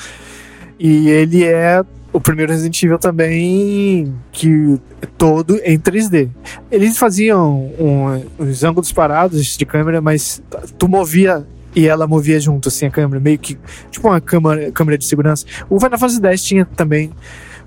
E 0.78 1.10
ele 1.10 1.46
é 1.46 1.84
o 2.14 2.22
primeiro 2.22 2.52
Resident 2.52 2.82
Evil 2.84 3.00
também 3.00 4.14
que 4.32 4.80
é 5.02 5.06
todo 5.18 5.60
em 5.64 5.80
3D. 5.80 6.30
Eles 6.72 6.98
faziam 6.98 7.72
um, 7.80 8.24
uns 8.40 8.64
ângulos 8.64 8.92
parados 8.92 9.58
de 9.58 9.66
câmera, 9.66 10.00
mas 10.00 10.42
tu 10.78 10.88
movia 10.88 11.46
e 11.76 11.88
ela 11.88 12.06
movia 12.06 12.40
junto, 12.40 12.70
assim, 12.70 12.86
a 12.86 12.92
câmera, 12.92 13.20
meio 13.20 13.40
que 13.40 13.58
tipo 13.90 14.08
uma 14.08 14.22
câmera, 14.22 14.72
câmera 14.72 14.98
de 14.98 15.06
segurança. 15.06 15.46
O 15.68 15.80
Final 15.80 15.98
Fantasy 15.98 16.22
X 16.24 16.44
tinha 16.44 16.66
também 16.66 17.12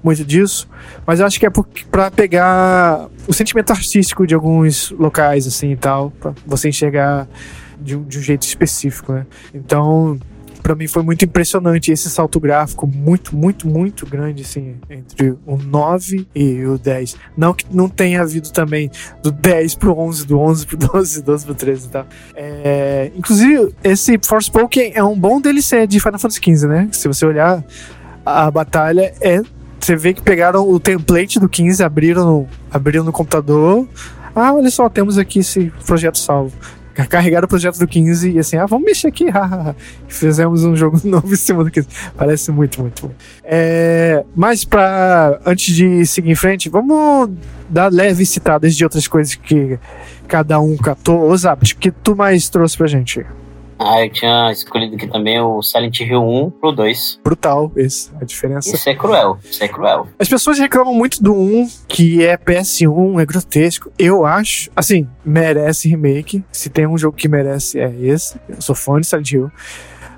muito 0.03 0.25
disso, 0.25 0.69
mas 1.05 1.19
eu 1.19 1.27
acho 1.27 1.41
que 1.41 1.47
é 1.47 1.51
pra 1.91 2.11
pegar 2.11 3.09
o 3.27 3.33
sentimento 3.33 3.73
artístico 3.73 4.25
de 4.25 4.35
alguns 4.35 4.93
locais, 4.93 5.49
assim, 5.49 5.73
e 5.73 5.77
tal, 5.77 6.13
pra 6.13 6.33
você 6.47 6.69
enxergar 6.69 7.27
de 7.81 7.97
um, 7.97 8.05
de 8.05 8.19
um 8.19 8.23
jeito 8.23 8.43
específico, 8.43 9.13
né? 9.13 9.27
Então, 9.53 10.19
pra 10.67 10.75
mim 10.75 10.89
foi 10.89 11.05
muito 11.05 11.25
impressionante 11.25 11.93
esse 11.93 12.11
salto 12.11 12.41
gráfico 12.41 12.89
muito, 12.89 13.37
muito, 13.37 13.69
muito 13.69 14.05
grande, 14.05 14.43
assim, 14.43 14.75
entre 14.91 15.37
o 15.47 15.57
9 15.57 16.27
e 16.35 16.65
o 16.65 16.77
10. 16.77 17.15
Não 17.37 17.55
que 17.55 17.65
não 17.71 17.89
tenha 17.89 18.21
havido 18.21 18.51
também 18.51 18.91
do 19.23 19.31
10 19.31 19.77
pro 19.77 19.97
11, 19.97 20.27
do 20.27 20.41
11 20.41 20.67
pro 20.67 20.77
12, 20.93 21.23
12 21.23 21.47
pro 21.47 21.55
13 21.55 21.87
e 21.87 21.89
tal. 21.89 22.07
É, 22.35 23.13
inclusive, 23.15 23.73
esse 23.85 24.19
Forspoken 24.21 24.91
é 24.93 25.05
um 25.05 25.17
bom 25.17 25.41
DLC 25.41 25.87
de 25.87 26.01
Final 26.01 26.19
Fantasy 26.19 26.41
XV, 26.43 26.67
né? 26.67 26.89
Se 26.91 27.07
você 27.07 27.25
olhar, 27.25 27.65
a 28.25 28.51
batalha 28.51 29.15
é. 29.21 29.41
Você 29.79 29.95
vê 29.95 30.13
que 30.13 30.21
pegaram 30.21 30.69
o 30.69 30.81
template 30.81 31.39
do 31.39 31.49
15, 31.49 31.85
abriram 31.85 32.49
abriram 32.73 33.05
no 33.05 33.13
computador. 33.13 33.87
Ah, 34.35 34.53
olha 34.53 34.69
só, 34.69 34.89
temos 34.89 35.17
aqui 35.17 35.39
esse 35.39 35.73
projeto 35.87 36.19
salvo. 36.19 36.53
Carregaram 37.05 37.45
o 37.45 37.49
projeto 37.49 37.79
do 37.79 37.87
15 37.87 38.31
e 38.31 38.39
assim, 38.39 38.57
ah, 38.57 38.67
vamos 38.67 38.87
mexer 38.87 39.09
aqui, 39.09 39.27
Fizemos 40.09 40.65
um 40.65 40.75
jogo 40.75 41.01
novo 41.05 41.33
em 41.33 41.37
cima 41.37 41.63
do 41.63 41.71
15. 41.71 41.87
Parece 42.17 42.51
muito, 42.51 42.81
muito 42.81 43.07
bom. 43.07 43.15
É, 43.45 44.25
mas 44.35 44.65
pra. 44.65 45.41
Antes 45.45 45.75
de 45.75 46.07
seguir 46.07 46.31
em 46.31 46.35
frente, 46.35 46.69
vamos 46.69 47.31
dar 47.69 47.93
leves 47.93 48.29
citadas 48.29 48.75
de 48.75 48.85
outras 48.85 49.07
coisas 49.07 49.35
que 49.35 49.79
cada 50.27 50.59
um 50.61 50.77
catou. 50.77 51.31
Ô, 51.31 51.35
o 51.35 51.57
que 51.79 51.91
tu 51.91 52.17
mais 52.17 52.49
trouxe 52.49 52.77
pra 52.77 52.87
gente? 52.87 53.25
Ah, 53.79 54.05
eu 54.05 54.11
tinha 54.11 54.51
escolhido 54.51 54.97
aqui 54.97 55.07
também 55.07 55.41
o 55.41 55.63
Silent 55.63 56.01
Hill 56.01 56.23
1 56.23 56.51
pro 56.51 56.73
2. 56.73 57.21
Brutal, 57.23 57.71
esse, 57.77 58.11
a 58.21 58.25
diferença. 58.25 58.75
Isso 58.75 58.89
é 58.89 58.95
cruel, 58.95 59.39
isso 59.45 59.63
é 59.63 59.69
cruel. 59.69 60.09
As 60.19 60.29
pessoas 60.29 60.59
reclamam 60.59 60.95
muito 60.95 61.23
do 61.23 61.35
1, 61.35 61.69
que 61.89 62.25
é 62.25 62.37
PS1, 62.39 63.21
é 63.21 63.27
grotesco. 63.27 63.93
Eu 63.99 64.25
acho, 64.25 64.71
assim, 64.75 65.07
merece 65.25 65.89
remake. 65.89 66.43
Se 66.51 66.71
tem 66.71 66.87
um 66.87 66.97
jogo 66.97 67.17
que 67.17 67.29
merece, 67.29 67.79
é 67.79 67.95
esse. 68.01 68.41
Eu 68.49 68.61
sou 68.61 68.75
fã 68.75 69.01
de 69.01 69.07
Silent 69.07 69.33
Hill. 69.33 69.51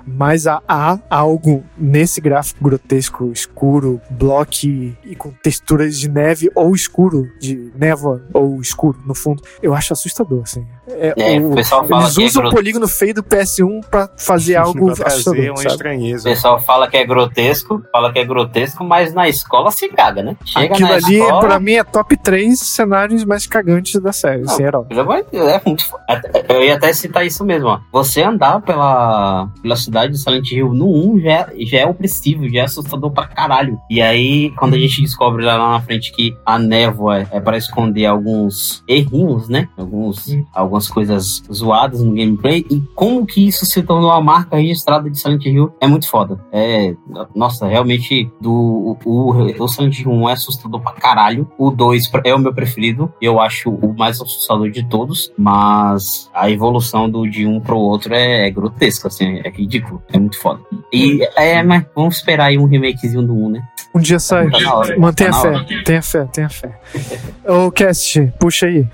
Mas 0.05 0.47
há, 0.47 0.61
há 0.67 0.97
algo 1.09 1.63
nesse 1.77 2.19
gráfico 2.19 2.63
grotesco, 2.63 3.31
escuro, 3.31 4.01
bloco 4.09 4.39
e 4.65 5.15
com 5.17 5.31
texturas 5.43 5.99
de 5.99 6.09
neve 6.09 6.49
ou 6.55 6.73
escuro, 6.73 7.29
de 7.39 7.71
névoa 7.75 8.25
ou 8.33 8.59
escuro 8.59 8.97
no 9.05 9.13
fundo. 9.13 9.43
Eu 9.61 9.73
acho 9.73 9.93
assustador, 9.93 10.41
assim. 10.43 10.65
É, 10.91 11.35
É, 11.35 11.39
o- 11.39 11.51
o 11.51 11.55
pessoal 11.55 11.87
fala 11.87 12.03
eles 12.03 12.15
que 12.15 12.23
é 12.23 12.25
usam 12.25 12.41
o 12.41 12.45
gro- 12.45 12.55
polígono 12.55 12.87
feio 12.87 13.13
do 13.13 13.23
PS1 13.23 13.81
pra 13.89 14.09
fazer 14.17 14.55
algo 14.57 14.93
pra 14.95 15.07
assustador, 15.07 15.39
uma 15.45 15.55
sabe? 15.57 15.67
O 15.67 15.71
estranheza. 15.71 16.29
pessoal 16.29 16.61
fala 16.61 16.87
que 16.87 16.97
é 16.97 17.05
grotesco, 17.05 17.81
fala 17.91 18.11
que 18.11 18.19
é 18.19 18.25
grotesco, 18.25 18.83
mas 18.83 19.13
na 19.13 19.27
escola 19.29 19.71
se 19.71 19.89
caga, 19.89 20.23
né? 20.23 20.35
Chega 20.45 20.73
Aquilo 20.73 20.89
na 20.89 20.95
ali, 20.95 21.19
escola, 21.19 21.39
pra 21.41 21.59
mim, 21.59 21.73
é 21.73 21.83
top 21.83 22.17
3 22.17 22.59
cenários 22.59 23.23
mais 23.25 23.45
cagantes 23.45 23.99
da 24.01 24.11
série, 24.11 24.41
Não. 24.43 24.49
é 25.31 25.61
muito 25.65 25.85
fo- 25.85 25.97
até- 26.07 26.45
Eu 26.49 26.63
ia 26.63 26.75
até 26.75 26.91
citar 26.93 27.25
isso 27.25 27.43
mesmo, 27.45 27.67
ó. 27.67 27.79
Você 27.91 28.21
andar 28.21 28.61
pela, 28.61 29.47
pela 29.61 29.75
cidade 29.75 30.13
de 30.13 30.19
Silent 30.19 30.51
Hill 30.51 30.73
no 30.73 30.87
1 30.87 31.19
já, 31.21 31.31
é- 31.31 31.47
já 31.65 31.77
é 31.79 31.85
opressivo, 31.85 32.49
já 32.49 32.61
é 32.61 32.63
assustador 32.63 33.11
pra 33.11 33.27
caralho. 33.27 33.79
E 33.89 34.01
aí, 34.01 34.51
quando 34.57 34.73
a 34.73 34.77
gente 34.77 35.01
descobre 35.01 35.45
lá 35.45 35.57
na 35.57 35.81
frente 35.81 36.11
que 36.11 36.35
a 36.45 36.57
névoa 36.57 37.27
é 37.31 37.39
para 37.39 37.57
esconder 37.57 38.05
alguns 38.05 38.83
errinhos, 38.87 39.47
né? 39.49 39.67
Alguns, 39.77 40.27
Hum. 40.29 40.45
Algumas 40.79 40.87
coisas 40.87 41.43
zoadas 41.51 42.01
no 42.01 42.13
gameplay. 42.13 42.65
E 42.69 42.81
como 42.95 43.25
que 43.25 43.47
isso 43.47 43.65
se 43.65 43.83
tornou 43.83 44.11
a 44.11 44.21
marca 44.21 44.57
registrada 44.57 45.09
de 45.09 45.19
Silent 45.19 45.45
Hill 45.45 45.73
é 45.81 45.87
muito 45.87 46.07
foda. 46.07 46.39
É, 46.51 46.95
nossa, 47.35 47.67
realmente, 47.67 48.31
do, 48.39 48.97
o, 49.05 49.53
o, 49.59 49.67
Silent 49.67 49.99
Hill 49.99 50.11
1 50.11 50.29
é 50.29 50.33
assustador 50.33 50.79
pra 50.81 50.93
caralho. 50.93 51.49
O 51.57 51.69
2 51.69 52.09
é 52.23 52.33
o 52.33 52.39
meu 52.39 52.53
preferido. 52.53 53.11
Eu 53.21 53.39
acho 53.39 53.69
o 53.69 53.93
mais 53.97 54.21
assustador 54.21 54.69
de 54.69 54.87
todos. 54.87 55.31
Mas 55.37 56.29
a 56.33 56.49
evolução 56.49 57.09
do 57.09 57.27
de 57.29 57.45
um 57.45 57.59
pro 57.59 57.77
outro 57.77 58.13
é, 58.13 58.47
é 58.47 58.49
grotesca, 58.49 59.07
assim, 59.07 59.41
é 59.43 59.49
ridículo. 59.49 60.01
É 60.11 60.17
muito 60.17 60.39
foda. 60.39 60.61
E 60.91 61.21
é, 61.35 61.61
mas 61.61 61.85
vamos 61.93 62.17
esperar 62.17 62.45
aí 62.45 62.57
um 62.57 62.65
remakezinho 62.65 63.25
do 63.25 63.33
1, 63.33 63.49
né? 63.49 63.61
Um 63.93 63.99
dia 63.99 64.19
sai. 64.19 64.49
Tá. 64.49 64.59
Mantenha 64.97 65.31
Tá 65.31 65.51
na 65.51 65.65
fé, 65.65 65.83
tenha 65.83 66.01
fé, 66.01 66.25
tenha 66.25 66.49
fé. 66.49 66.79
Ô, 67.45 67.71
Cast, 67.71 68.33
puxa 68.39 68.67
aí. 68.67 68.87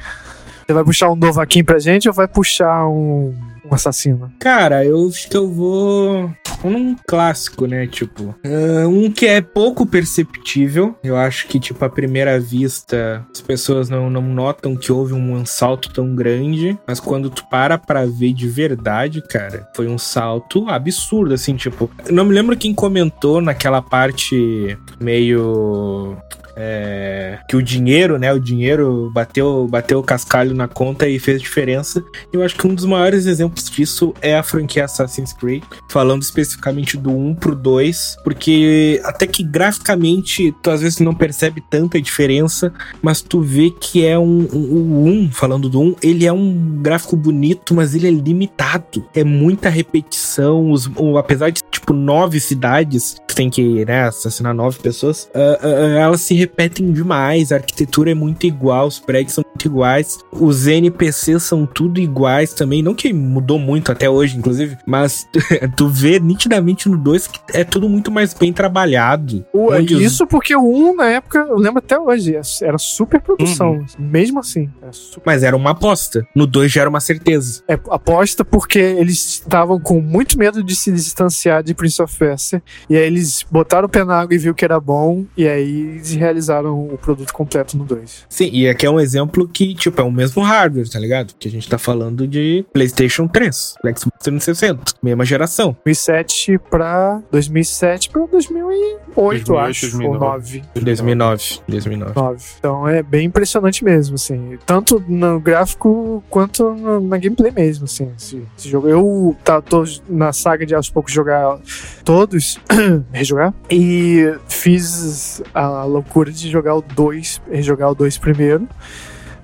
Você 0.65 0.73
vai 0.73 0.83
puxar 0.83 1.11
um 1.11 1.15
Novaquim 1.15 1.63
pra 1.63 1.77
gente 1.77 2.07
ou 2.07 2.13
vai 2.13 2.27
puxar 2.27 2.87
um, 2.87 3.35
um 3.63 3.73
assassino? 3.73 4.31
Cara, 4.39 4.83
eu 4.83 5.07
acho 5.07 5.29
que 5.29 5.37
eu 5.37 5.47
vou 5.47 6.31
num 6.63 6.95
clássico, 7.07 7.67
né? 7.67 7.85
Tipo, 7.85 8.35
ah, 8.43 8.87
um 8.87 9.11
que 9.11 9.27
é 9.27 9.41
pouco 9.41 9.85
perceptível. 9.85 10.95
Eu 11.03 11.15
acho 11.15 11.47
que, 11.47 11.59
tipo, 11.59 11.83
à 11.85 11.89
primeira 11.89 12.39
vista, 12.39 13.25
as 13.31 13.41
pessoas 13.41 13.89
não, 13.89 14.09
não 14.09 14.21
notam 14.21 14.75
que 14.75 14.91
houve 14.91 15.13
um 15.13 15.45
salto 15.45 15.91
tão 15.91 16.15
grande. 16.15 16.77
Mas 16.87 16.99
quando 16.99 17.29
tu 17.29 17.45
para 17.47 17.77
pra 17.77 18.05
ver 18.05 18.33
de 18.33 18.47
verdade, 18.47 19.21
cara, 19.21 19.69
foi 19.75 19.87
um 19.87 19.97
salto 19.97 20.67
absurdo, 20.69 21.33
assim, 21.33 21.55
tipo. 21.55 21.89
Não 22.09 22.25
me 22.25 22.33
lembro 22.33 22.57
quem 22.57 22.73
comentou 22.73 23.41
naquela 23.41 23.81
parte 23.81 24.77
meio. 24.99 26.17
É, 26.55 27.39
que 27.49 27.55
o 27.55 27.61
dinheiro, 27.61 28.17
né? 28.17 28.31
O 28.33 28.39
dinheiro 28.39 29.11
bateu, 29.13 29.67
bateu 29.69 29.99
o 29.99 30.03
cascalho 30.03 30.53
na 30.55 30.67
conta 30.67 31.07
e 31.07 31.19
fez 31.19 31.41
diferença. 31.41 32.03
Eu 32.31 32.43
acho 32.43 32.55
que 32.55 32.65
um 32.67 32.73
dos 32.73 32.85
maiores 32.85 33.25
exemplos 33.25 33.69
disso 33.69 34.13
é 34.21 34.37
a 34.37 34.43
franquia 34.43 34.85
Assassin's 34.85 35.33
Creed, 35.33 35.63
falando 35.89 36.21
especificamente 36.21 36.97
do 36.97 37.11
1 37.11 37.35
pro 37.35 37.55
2, 37.55 38.17
porque 38.23 39.01
até 39.03 39.27
que 39.27 39.43
graficamente 39.43 40.53
tu 40.63 40.69
às 40.71 40.81
vezes 40.81 40.99
não 40.99 41.13
percebe 41.13 41.61
tanta 41.69 42.01
diferença, 42.01 42.73
mas 43.01 43.21
tu 43.21 43.41
vê 43.41 43.69
que 43.71 44.05
é 44.05 44.17
um, 44.17 44.47
um- 44.53 45.03
o 45.03 45.05
1, 45.07 45.31
falando 45.31 45.69
do 45.69 45.81
1, 45.81 45.95
ele 46.01 46.25
é 46.25 46.31
um 46.33 46.79
gráfico 46.81 47.15
bonito, 47.15 47.73
mas 47.73 47.93
ele 47.95 48.07
é 48.07 48.11
limitado. 48.11 49.05
É 49.13 49.23
muita 49.23 49.69
repetição, 49.69 50.71
os, 50.71 50.89
apesar 51.17 51.49
de 51.49 51.61
tipo 51.69 51.93
nove 51.93 52.39
cidades, 52.39 53.15
tu 53.27 53.35
tem 53.35 53.49
que 53.49 53.85
né, 53.85 54.03
assassinar 54.03 54.53
nove 54.53 54.79
pessoas, 54.79 55.29
ah, 55.35 55.59
ah, 55.61 55.67
ah, 55.67 55.99
elas 55.99 56.21
se 56.21 56.33
repetem 56.45 56.91
demais, 56.91 57.51
a 57.51 57.55
arquitetura 57.55 58.11
é 58.11 58.13
muito 58.13 58.45
igual, 58.45 58.87
os 58.87 58.99
prédios 58.99 59.33
são 59.33 59.43
muito 59.45 59.65
iguais, 59.65 60.17
os 60.31 60.67
NPCs 60.67 61.43
são 61.43 61.65
tudo 61.65 61.99
iguais 61.99 62.53
também, 62.53 62.81
não 62.83 62.93
que 62.93 63.11
mudou 63.13 63.57
muito 63.59 63.91
até 63.91 64.09
hoje, 64.09 64.37
inclusive, 64.37 64.77
mas 64.85 65.27
tu 65.75 65.87
vê 65.87 66.19
nitidamente 66.19 66.87
no 66.89 66.97
2 66.97 67.27
que 67.27 67.39
é 67.53 67.63
tudo 67.63 67.89
muito 67.89 68.11
mais 68.11 68.33
bem 68.33 68.53
trabalhado. 68.53 69.45
O- 69.53 69.73
Onde 69.73 69.95
os- 69.95 70.01
isso 70.01 70.27
porque 70.27 70.55
o 70.55 70.61
1, 70.91 70.95
na 70.95 71.05
época, 71.09 71.39
eu 71.39 71.57
lembro 71.57 71.79
até 71.79 71.97
hoje, 71.99 72.35
era 72.61 72.77
super 72.77 73.19
produção. 73.21 73.71
Uhum. 73.77 73.85
Mesmo 73.97 74.39
assim. 74.39 74.69
Era 74.81 74.91
super 74.93 75.23
Mas 75.25 75.43
era 75.43 75.55
uma 75.55 75.71
aposta. 75.71 76.25
No 76.35 76.45
2 76.45 76.71
já 76.71 76.81
era 76.81 76.89
uma 76.89 76.99
certeza. 76.99 77.63
É, 77.67 77.73
aposta 77.89 78.43
porque 78.45 78.77
eles 78.79 79.17
estavam 79.41 79.79
com 79.79 79.99
muito 80.01 80.37
medo 80.37 80.63
de 80.63 80.75
se 80.75 80.91
distanciar 80.91 81.63
de 81.63 81.73
Prince 81.73 82.01
of 82.01 82.15
Persia. 82.17 82.61
E 82.89 82.95
aí 82.95 83.03
eles 83.03 83.45
botaram 83.49 83.87
o 83.87 83.89
pé 83.89 84.03
na 84.03 84.19
água 84.19 84.35
e 84.35 84.37
viu 84.37 84.53
que 84.53 84.63
era 84.65 84.79
bom. 84.79 85.25
E 85.37 85.47
aí 85.47 85.81
eles 85.81 86.13
realizaram 86.13 86.34
o 86.39 86.97
produto 87.01 87.33
completo 87.33 87.77
no 87.77 87.83
2. 87.85 88.25
Sim, 88.29 88.49
e 88.51 88.67
aqui 88.67 88.85
é 88.85 88.89
um 88.89 88.99
exemplo 88.99 89.47
que, 89.47 89.73
tipo, 89.75 89.99
é 89.99 90.03
o 90.03 90.11
mesmo 90.11 90.41
hardware, 90.43 90.89
tá 90.89 90.99
ligado? 90.99 91.33
Que 91.39 91.47
a 91.47 91.51
gente 91.51 91.67
tá 91.69 91.77
falando 91.77 92.27
de 92.27 92.65
PlayStation 92.73 93.27
3, 93.27 93.75
Xbox 93.97 94.09
360, 94.23 94.83
mesma 95.01 95.25
geração. 95.25 95.75
2007 95.85 96.59
pra 96.69 97.21
2007 97.31 98.09
pra 98.09 98.25
2008, 98.25 98.99
eu 99.17 99.23
2008, 99.23 99.57
acho. 99.57 99.81
2009. 99.91 100.07
Ou 100.07 100.19
9. 100.19 100.63
2009. 100.81 101.59
2009. 101.67 102.13
9. 102.15 102.45
Então 102.59 102.87
é 102.87 103.01
bem 103.03 103.25
impressionante 103.25 103.83
mesmo, 103.83 104.15
assim. 104.15 104.57
Tanto 104.65 105.03
no 105.07 105.39
gráfico 105.39 106.23
quanto 106.29 106.71
no- 106.73 106.99
na 107.01 107.17
gameplay 107.17 107.51
mesmo, 107.51 107.85
assim. 107.85 108.11
Esse, 108.17 108.41
esse 108.57 108.69
jogo. 108.69 108.87
Eu 108.87 109.35
tá, 109.43 109.61
tô 109.61 109.83
na 110.09 110.31
saga 110.33 110.65
de 110.65 110.75
aos 110.75 110.89
poucos 110.89 111.11
jogar 111.13 111.59
todos, 112.03 112.57
rejogar, 113.11 113.53
e 113.69 114.33
fiz 114.47 115.41
a 115.53 115.83
loucura 115.85 116.24
de 116.31 116.49
jogar 116.49 116.75
o 116.75 116.81
2, 116.81 117.41
rejogar 117.49 117.91
o 117.91 117.95
2 117.95 118.17
primeiro. 118.17 118.67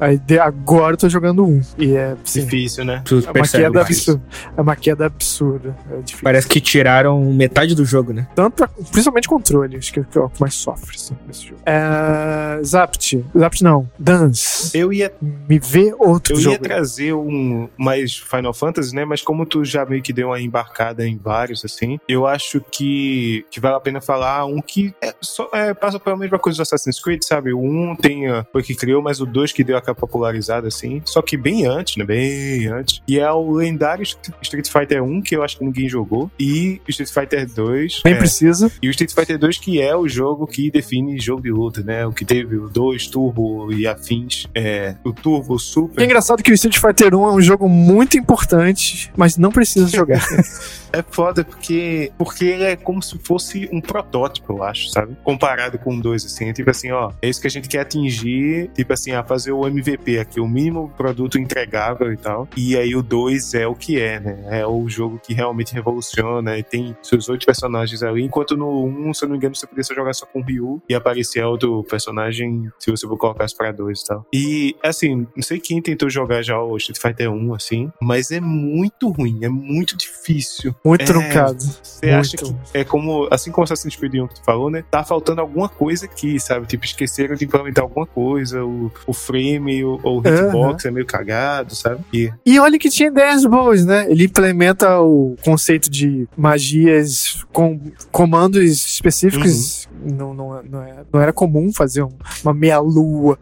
Aí 0.01 0.17
de- 0.17 0.39
agora 0.39 0.93
eu 0.93 0.97
tô 0.97 1.07
jogando 1.07 1.45
um. 1.45 1.61
E 1.77 1.95
é, 1.95 2.15
assim, 2.25 2.43
Difícil, 2.43 2.83
né? 2.83 3.01
Tu 3.05 3.19
é 3.25 3.31
uma 3.31 3.47
queda 3.47 3.69
mais. 3.71 3.85
absurda. 3.85 4.21
É 4.57 4.61
uma 4.61 4.75
queda 4.75 5.05
absurda. 5.05 5.75
É. 5.91 5.99
Parece 6.23 6.47
que 6.47 6.59
tiraram 6.59 7.23
metade 7.33 7.75
do 7.75 7.85
jogo, 7.85 8.11
né? 8.11 8.27
Tanto 8.35 8.67
principalmente 8.91 9.27
controle, 9.27 9.77
acho 9.77 9.93
que 9.93 9.99
é 9.99 10.19
o 10.19 10.27
que 10.29 10.41
mais 10.41 10.55
sofre 10.55 10.95
assim, 10.95 11.15
nesse 11.27 11.45
jogo. 11.47 11.61
É, 11.65 12.59
Zapt. 12.63 13.23
Zapt 13.37 13.63
não. 13.63 13.87
Dance. 13.97 14.75
Eu 14.77 14.91
ia, 14.91 15.13
Me 15.47 15.59
vê 15.59 15.93
outro 15.99 16.33
eu 16.33 16.37
ia 16.37 16.43
jogo. 16.43 16.63
trazer 16.63 17.13
um 17.13 17.69
mais 17.77 18.17
Final 18.17 18.53
Fantasy, 18.53 18.95
né? 18.95 19.05
Mas 19.05 19.21
como 19.21 19.45
tu 19.45 19.63
já 19.63 19.85
meio 19.85 20.01
que 20.01 20.11
deu 20.11 20.29
uma 20.29 20.39
embarcada 20.41 21.05
em 21.07 21.15
vários, 21.17 21.63
assim, 21.63 21.99
eu 22.09 22.25
acho 22.25 22.59
que, 22.71 23.45
que 23.51 23.59
vale 23.59 23.75
a 23.75 23.79
pena 23.79 24.01
falar 24.01 24.45
um 24.45 24.59
que 24.61 24.93
é 25.01 25.13
só, 25.21 25.47
é, 25.53 25.73
passa 25.75 25.99
pela 25.99 26.17
mesma 26.17 26.39
coisa 26.39 26.57
do 26.57 26.61
Assassin's 26.63 26.99
Creed, 26.99 27.21
sabe? 27.23 27.53
O 27.53 27.59
um 27.61 27.95
tem 27.95 28.27
a, 28.27 28.43
foi 28.51 28.63
que 28.63 28.73
criou, 28.75 29.01
mas 29.01 29.21
o 29.21 29.25
dois 29.25 29.51
que 29.51 29.63
deu 29.63 29.77
aquela 29.91 29.95
popularizada, 29.95 30.67
assim. 30.67 31.01
Só 31.05 31.21
que 31.21 31.37
bem 31.37 31.65
antes, 31.65 31.97
né? 31.97 32.05
Bem 32.05 32.67
antes. 32.67 33.01
E 33.07 33.19
é 33.19 33.31
o 33.31 33.51
lendário 33.51 34.03
Street 34.03 34.67
Fighter 34.67 35.03
1, 35.03 35.21
que 35.21 35.35
eu 35.35 35.43
acho 35.43 35.57
que 35.57 35.65
ninguém 35.65 35.87
jogou. 35.87 36.31
E 36.39 36.81
Street 36.87 37.11
Fighter 37.11 37.47
2. 37.47 38.01
Nem 38.05 38.13
é, 38.13 38.17
precisa. 38.17 38.71
E 38.81 38.87
o 38.87 38.91
Street 38.91 39.13
Fighter 39.13 39.37
2, 39.37 39.57
que 39.59 39.81
é 39.81 39.95
o 39.95 40.07
jogo 40.07 40.47
que 40.47 40.71
define 40.71 41.19
jogo 41.19 41.41
de 41.41 41.51
luta, 41.51 41.81
né? 41.81 42.05
O 42.05 42.11
que 42.11 42.25
teve 42.25 42.55
o 42.55 42.69
2, 42.69 43.07
Turbo 43.07 43.71
e 43.71 43.85
afins. 43.87 44.47
É, 44.55 44.95
o 45.03 45.13
Turbo, 45.13 45.53
E 45.53 45.55
é 45.55 45.59
Super. 45.59 46.03
engraçado 46.03 46.43
que 46.43 46.51
o 46.51 46.53
Street 46.55 46.77
Fighter 46.77 47.15
1 47.15 47.23
é 47.23 47.33
um 47.33 47.41
jogo 47.41 47.67
muito 47.67 48.17
importante, 48.17 49.11
mas 49.15 49.37
não 49.37 49.51
precisa 49.51 49.87
jogar. 49.87 50.21
É 50.93 51.01
foda 51.01 51.43
porque, 51.43 52.11
porque 52.17 52.43
ele 52.45 52.63
é 52.63 52.75
como 52.75 53.01
se 53.01 53.17
fosse 53.19 53.69
um 53.71 53.79
protótipo, 53.79 54.51
eu 54.51 54.63
acho, 54.63 54.89
sabe? 54.89 55.15
Comparado 55.23 55.79
com 55.79 55.95
o 55.95 56.01
2, 56.01 56.25
assim. 56.25 56.49
É 56.49 56.53
tipo 56.53 56.69
assim, 56.69 56.91
ó, 56.91 57.13
é 57.21 57.29
isso 57.29 57.39
que 57.39 57.47
a 57.47 57.49
gente 57.49 57.69
quer 57.69 57.79
atingir, 57.79 58.69
tipo 58.75 58.91
assim, 58.91 59.11
a 59.11 59.23
fazer 59.23 59.53
o 59.53 59.65
MVP 59.65 59.80
aqui, 60.19 60.39
o 60.39 60.47
mínimo 60.47 60.91
produto 60.97 61.37
entregável 61.39 62.11
e 62.11 62.17
tal. 62.17 62.47
E 62.55 62.77
aí 62.77 62.95
o 62.95 63.01
2 63.01 63.53
é 63.55 63.67
o 63.67 63.75
que 63.75 63.99
é, 63.99 64.19
né? 64.19 64.45
É 64.61 64.67
o 64.67 64.87
jogo 64.89 65.19
que 65.19 65.33
realmente 65.33 65.73
revoluciona 65.73 66.57
e 66.57 66.63
tem 66.63 66.95
seus 67.01 67.29
oito 67.29 67.45
personagens 67.45 68.03
ali, 68.03 68.23
enquanto 68.23 68.55
no 68.55 68.85
1, 68.85 69.13
se 69.13 69.23
eu 69.23 69.27
não 69.27 69.33
me 69.33 69.37
engano, 69.37 69.55
você 69.55 69.65
podia 69.67 69.83
só 69.83 69.93
jogar 69.93 70.13
só 70.13 70.25
com 70.25 70.39
o 70.39 70.43
Ryu 70.43 70.81
e 70.89 70.93
aparecia 70.95 71.47
outro 71.47 71.83
personagem 71.83 72.69
se 72.79 72.91
você 72.91 73.07
for 73.07 73.17
colocar 73.17 73.45
pra 73.57 73.71
dois 73.71 74.01
e 74.01 74.05
tal. 74.05 74.25
E, 74.33 74.75
assim, 74.83 75.27
não 75.35 75.43
sei 75.43 75.59
quem 75.59 75.81
tentou 75.81 76.09
jogar 76.09 76.41
já 76.41 76.59
o 76.61 76.77
Street 76.77 76.99
Fighter 77.01 77.31
1, 77.31 77.53
assim, 77.53 77.91
mas 78.01 78.31
é 78.31 78.39
muito 78.39 79.09
ruim, 79.09 79.39
é 79.43 79.49
muito 79.49 79.97
difícil. 79.97 80.75
Muito 80.83 81.01
É, 81.01 81.05
truncado. 81.05 81.61
Você 81.61 82.05
Muito. 82.05 82.19
acha 82.19 82.37
que 82.37 82.77
é 82.77 82.83
como, 82.83 83.27
assim 83.31 83.51
como 83.51 83.63
Assassin's 83.63 83.95
Creed 83.95 84.15
1 84.15 84.27
que 84.27 84.35
tu 84.35 84.43
falou, 84.43 84.69
né? 84.69 84.83
Tá 84.89 85.03
faltando 85.03 85.41
alguma 85.41 85.69
coisa 85.69 86.05
aqui, 86.05 86.39
sabe? 86.39 86.65
Tipo, 86.67 86.85
esqueceram 86.85 87.35
de 87.35 87.45
implementar 87.45 87.83
alguma 87.83 88.05
coisa, 88.05 88.63
o, 88.63 88.91
o 89.05 89.13
frame 89.13 89.70
ou 89.83 89.99
o 90.19 90.21
hitbox 90.45 90.85
é 90.85 90.91
meio 90.91 91.05
cagado, 91.05 91.73
sabe? 91.75 92.01
E 92.13 92.31
E 92.45 92.59
olha 92.59 92.77
que 92.77 92.89
tinha 92.89 93.09
ideias 93.09 93.45
boas, 93.45 93.85
né? 93.85 94.05
Ele 94.11 94.25
implementa 94.25 94.99
o 94.99 95.35
conceito 95.43 95.89
de 95.89 96.27
magias 96.37 97.43
com 97.51 97.79
comandos 98.11 98.61
específicos. 98.85 99.87
Não, 100.03 100.33
não, 100.33 100.63
não, 100.63 100.83
é- 100.83 101.03
não 101.13 101.21
era 101.21 101.31
comum 101.31 101.71
fazer 101.71 102.01
um- 102.03 102.09
uma 102.43 102.53
meia-lua. 102.53 103.37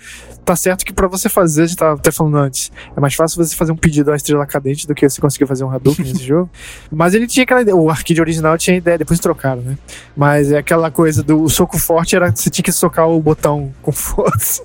Tá 0.49 0.55
certo 0.55 0.83
que 0.83 0.91
pra 0.91 1.07
você 1.07 1.29
fazer, 1.29 1.61
a 1.61 1.65
gente 1.67 1.77
tava 1.77 1.93
até 1.93 2.09
falando 2.09 2.35
antes, 2.37 2.71
é 2.97 2.99
mais 2.99 3.13
fácil 3.13 3.37
você 3.45 3.55
fazer 3.55 3.71
um 3.71 3.75
pedido 3.75 4.11
a 4.11 4.15
estrela 4.15 4.47
cadente 4.47 4.87
do 4.87 4.95
que 4.95 5.07
você 5.07 5.21
conseguir 5.21 5.45
fazer 5.45 5.63
um 5.63 5.69
Hadouken 5.69 6.03
nesse 6.03 6.23
jogo. 6.25 6.49
Mas 6.91 7.13
ele 7.13 7.27
tinha 7.27 7.43
aquela 7.43 7.61
ideia. 7.61 7.75
O 7.75 7.87
arcade 7.87 8.19
original 8.19 8.57
tinha 8.57 8.75
ideia, 8.75 8.97
depois 8.97 9.19
trocaram, 9.19 9.61
né? 9.61 9.77
Mas 10.17 10.51
é 10.51 10.57
aquela 10.57 10.89
coisa 10.89 11.21
do 11.21 11.47
soco 11.49 11.77
forte 11.77 12.15
era 12.15 12.35
você 12.35 12.49
tinha 12.49 12.63
que 12.63 12.71
socar 12.71 13.07
o 13.07 13.21
botão 13.21 13.71
com 13.83 13.91
força. 13.91 14.63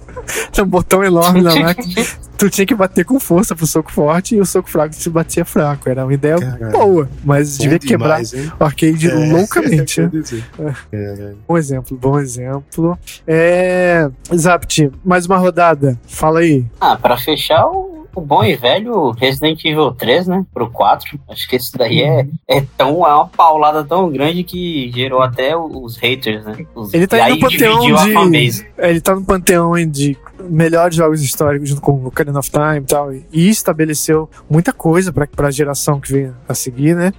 Tinha 0.50 0.64
um 0.64 0.68
botão 0.68 1.04
enorme 1.04 1.42
na 1.42 1.54
máquina. 1.60 2.02
Tu 2.38 2.48
tinha 2.50 2.66
que 2.66 2.74
bater 2.74 3.04
com 3.04 3.20
força 3.20 3.54
pro 3.54 3.66
soco 3.66 3.92
forte 3.92 4.34
e 4.36 4.40
o 4.40 4.46
soco 4.46 4.68
fraco 4.70 4.94
se 4.94 5.08
batia 5.10 5.44
fraco. 5.44 5.88
Era 5.88 6.04
uma 6.04 6.14
ideia 6.14 6.38
Caralho. 6.38 6.72
boa, 6.72 7.08
mas 7.22 7.58
devia 7.58 7.78
quebrar 7.78 8.20
hein? 8.22 8.50
o 8.58 8.64
arcade 8.64 9.08
É, 9.10 9.32
loucamente. 9.32 10.00
né? 10.00 10.08
quer 10.10 10.20
dizer. 10.22 10.44
Caralho. 10.90 11.38
Bom 11.46 11.58
exemplo, 11.58 11.96
bom 11.96 12.18
exemplo. 12.18 12.98
É. 13.26 14.08
Zapt, 14.34 14.90
mais 15.04 15.26
uma 15.26 15.36
rodada. 15.36 15.73
Fala 16.06 16.40
aí. 16.40 16.64
Ah, 16.80 16.96
pra 16.96 17.16
fechar, 17.16 17.66
o, 17.66 18.06
o 18.14 18.20
bom 18.20 18.44
e 18.44 18.54
velho 18.56 19.10
Resident 19.10 19.64
Evil 19.64 19.90
3, 19.92 20.26
né? 20.28 20.44
Pro 20.52 20.70
4. 20.70 21.18
Acho 21.28 21.48
que 21.48 21.56
esse 21.56 21.76
daí 21.76 22.02
é, 22.02 22.26
é, 22.48 22.64
tão, 22.76 23.06
é 23.06 23.14
uma 23.14 23.26
paulada 23.28 23.82
tão 23.84 24.10
grande 24.10 24.44
que 24.44 24.90
gerou 24.94 25.20
até 25.22 25.56
os 25.56 25.96
haters, 25.96 26.44
né? 26.44 26.64
Os, 26.74 26.92
Ele 26.94 27.06
tá 27.06 27.16
aí 27.24 27.32
no 27.34 27.40
panteão 27.40 27.80
de- 27.80 28.66
Ele 28.78 29.00
tá 29.00 29.14
no 29.14 29.24
panteão 29.24 29.72
de 29.86 30.16
melhores 30.48 30.96
jogos 30.96 31.22
históricos 31.22 31.68
junto 31.68 31.80
com 31.80 31.92
o 31.92 32.06
Ocarina 32.06 32.38
of 32.38 32.50
Time 32.50 32.78
e 32.78 32.82
tal. 32.82 33.12
E 33.12 33.48
estabeleceu 33.48 34.28
muita 34.48 34.72
coisa 34.72 35.12
pra, 35.12 35.26
pra 35.26 35.50
geração 35.50 35.98
que 36.00 36.12
vem 36.12 36.32
a 36.48 36.54
seguir, 36.54 36.94
né? 36.94 37.12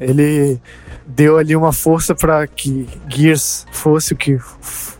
Ele 0.00 0.60
deu 1.06 1.38
ali 1.38 1.56
uma 1.56 1.72
força 1.72 2.14
pra 2.14 2.46
que 2.46 2.86
Gears 3.08 3.66
fosse 3.72 4.12
o 4.12 4.16
que, 4.16 4.38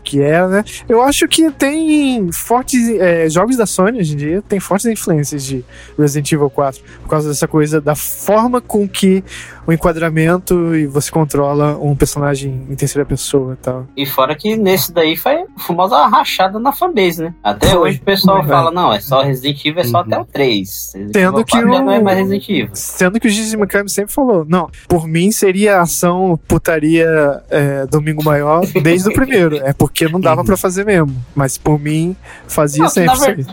que 0.09 0.19
era, 0.21 0.47
né? 0.47 0.63
Eu 0.87 1.03
acho 1.03 1.27
que 1.27 1.51
tem 1.51 2.31
fortes. 2.31 2.89
é, 2.89 3.29
jogos 3.29 3.55
da 3.55 3.67
Sony 3.67 3.99
hoje 3.99 4.13
em 4.13 4.17
dia 4.17 4.43
tem 4.47 4.59
fortes 4.59 4.87
influências 4.87 5.43
de 5.43 5.63
Resident 5.97 6.31
Evil 6.31 6.49
4 6.49 6.81
por 7.03 7.09
causa 7.09 7.29
dessa 7.29 7.47
coisa 7.47 7.79
da 7.79 7.95
forma 7.95 8.59
com 8.59 8.87
que 8.87 9.23
o 9.69 9.73
enquadramento 9.73 10.75
e 10.75 10.87
você 10.87 11.11
controla 11.11 11.77
um 11.79 11.95
personagem 11.95 12.65
em 12.69 12.75
terceira 12.75 13.05
pessoa 13.05 13.53
e 13.53 13.57
tal. 13.57 13.85
E 13.95 14.05
fora 14.05 14.35
que 14.35 14.55
nesse 14.57 14.91
daí 14.91 15.15
foi 15.15 15.45
famosa 15.57 16.05
rachada 16.07 16.59
na 16.59 16.71
fanbase, 16.71 17.23
né? 17.23 17.33
Até 17.43 17.67
Foi. 17.69 17.77
hoje 17.77 17.99
o 17.99 18.03
pessoal 18.03 18.39
É. 18.39 18.47
fala, 18.47 18.71
não, 18.71 18.91
é 18.91 18.99
só 18.99 19.21
Resident 19.21 19.63
Evil, 19.65 19.81
é 19.81 19.83
só 19.83 19.97
Uhum. 19.99 20.03
até 20.05 20.19
o 20.19 20.25
3. 20.25 20.91
Resident 20.93 21.13
Tendo 21.13 21.43
que 21.45 21.51
4 21.51 21.71
já 21.73 21.79
o- 21.81 21.85
não 21.85 21.91
é 21.91 22.01
mais 22.01 22.17
Resident 22.17 22.49
Evil. 22.49 22.69
Sendo 22.73 23.19
que 23.19 23.27
o 23.27 23.29
Gigi 23.29 23.55
Mikami 23.57 23.89
sempre 23.89 24.13
falou, 24.13 24.45
não, 24.47 24.69
por 24.87 25.07
mim 25.07 25.31
seria 25.31 25.81
ação 25.81 26.39
putaria 26.47 27.07
é, 27.49 27.85
Domingo 27.85 28.23
Maior 28.23 28.65
desde 28.81 29.09
o 29.09 29.13
primeiro. 29.13 29.57
É 29.57 29.73
porque 29.73 30.07
não 30.07 30.19
dava 30.19 30.43
pra 30.43 30.57
fazer 30.57 30.85
mesmo. 30.85 31.15
Mas 31.35 31.57
por 31.57 31.79
mim, 31.79 32.15
fazia 32.47 32.83
Não, 32.83 32.89
sempre 32.89 33.45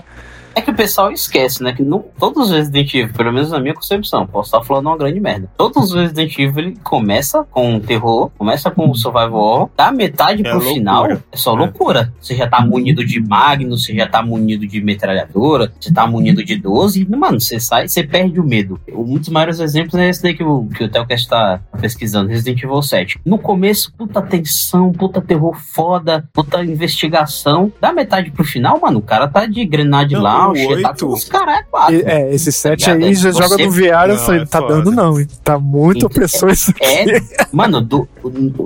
É 0.56 0.62
que 0.62 0.70
o 0.70 0.74
pessoal 0.74 1.12
esquece, 1.12 1.62
né? 1.62 1.74
Que 1.74 1.82
não, 1.82 2.02
todos 2.18 2.44
os 2.48 2.50
Resident 2.50 2.94
Evil, 2.94 3.12
pelo 3.12 3.30
menos 3.30 3.50
na 3.50 3.60
minha 3.60 3.74
concepção, 3.74 4.26
posso 4.26 4.48
estar 4.48 4.62
falando 4.66 4.86
uma 4.86 4.96
grande 4.96 5.20
merda. 5.20 5.50
Todos 5.54 5.90
os 5.90 5.94
Resident 5.94 6.32
Evil 6.38 6.64
ele 6.64 6.76
começa 6.82 7.44
com 7.50 7.78
terror, 7.78 8.30
começa 8.38 8.70
com 8.70 8.92
survival 8.94 9.34
horror, 9.34 9.70
da 9.76 9.92
metade 9.92 10.40
É 10.46 10.50
pro 10.50 10.60
final 10.62 11.06
é 11.12 11.18
só 11.34 11.54
É. 11.54 11.58
loucura. 11.58 12.10
Você 12.18 12.34
já 12.34 12.48
tá 12.48 12.62
munido 12.62 13.04
de 13.04 13.20
Magnus, 13.20 13.84
você 13.84 13.94
já 13.94 14.06
tá 14.06 14.22
munido 14.22 14.66
de 14.66 14.80
metralhadora, 14.80 15.70
você 15.78 15.92
tá 15.92 16.06
munido 16.06 16.42
de 16.42 16.56
12, 16.56 17.02
e, 17.02 17.16
mano, 17.16 17.38
você 17.38 17.60
sai, 17.60 17.86
você 17.86 18.02
perde 18.02 18.40
o 18.40 18.44
medo. 18.44 18.80
Um 18.90 19.18
dos 19.18 19.28
maiores 19.28 19.60
exemplos 19.60 19.94
é 20.00 20.08
esse 20.08 20.22
daí 20.22 20.34
que 20.34 20.42
o, 20.42 20.66
que 20.68 20.84
o 20.84 20.88
Telcast 20.88 21.28
tá 21.28 21.60
pesquisando, 21.78 22.30
Resident 22.30 22.62
Evil 22.62 22.80
7. 22.80 23.20
No 23.26 23.38
começo, 23.38 23.92
puta 23.92 24.22
tensão, 24.22 24.90
puta 24.90 25.20
terror 25.20 25.54
foda, 25.54 26.26
puta 26.32 26.64
investigação. 26.64 27.70
Da 27.78 27.92
metade 27.92 28.30
pro 28.30 28.42
final, 28.42 28.80
mano, 28.80 29.00
o 29.00 29.02
cara 29.02 29.28
tá 29.28 29.44
de 29.44 29.62
Grenade 29.66 30.14
Não, 30.14 30.22
Lounge, 30.46 30.66
o 30.66 30.82
tá 30.82 30.88
oito- 30.90 31.06
com 31.06 31.12
os 31.12 31.24
caras 31.24 31.64
quatro. 31.70 31.94
E- 31.94 32.02
É, 32.02 32.34
esse 32.34 32.52
set 32.52 32.80
ligado? 32.90 33.04
aí 33.04 33.14
já 33.14 33.30
joga 33.32 33.56
no 33.58 33.70
VR. 33.70 34.10
Eu 34.10 34.18
falei, 34.18 34.40
é 34.40 34.40
não 34.40 34.46
tá 34.46 34.60
dando 34.60 34.90
não, 34.90 35.20
hein? 35.20 35.28
Tá 35.44 35.58
muito 35.58 36.06
opressor 36.06 36.50
isso 36.50 36.70
aqui. 36.70 36.84
É, 36.84 37.20
mano, 37.52 37.80
do, 37.80 38.08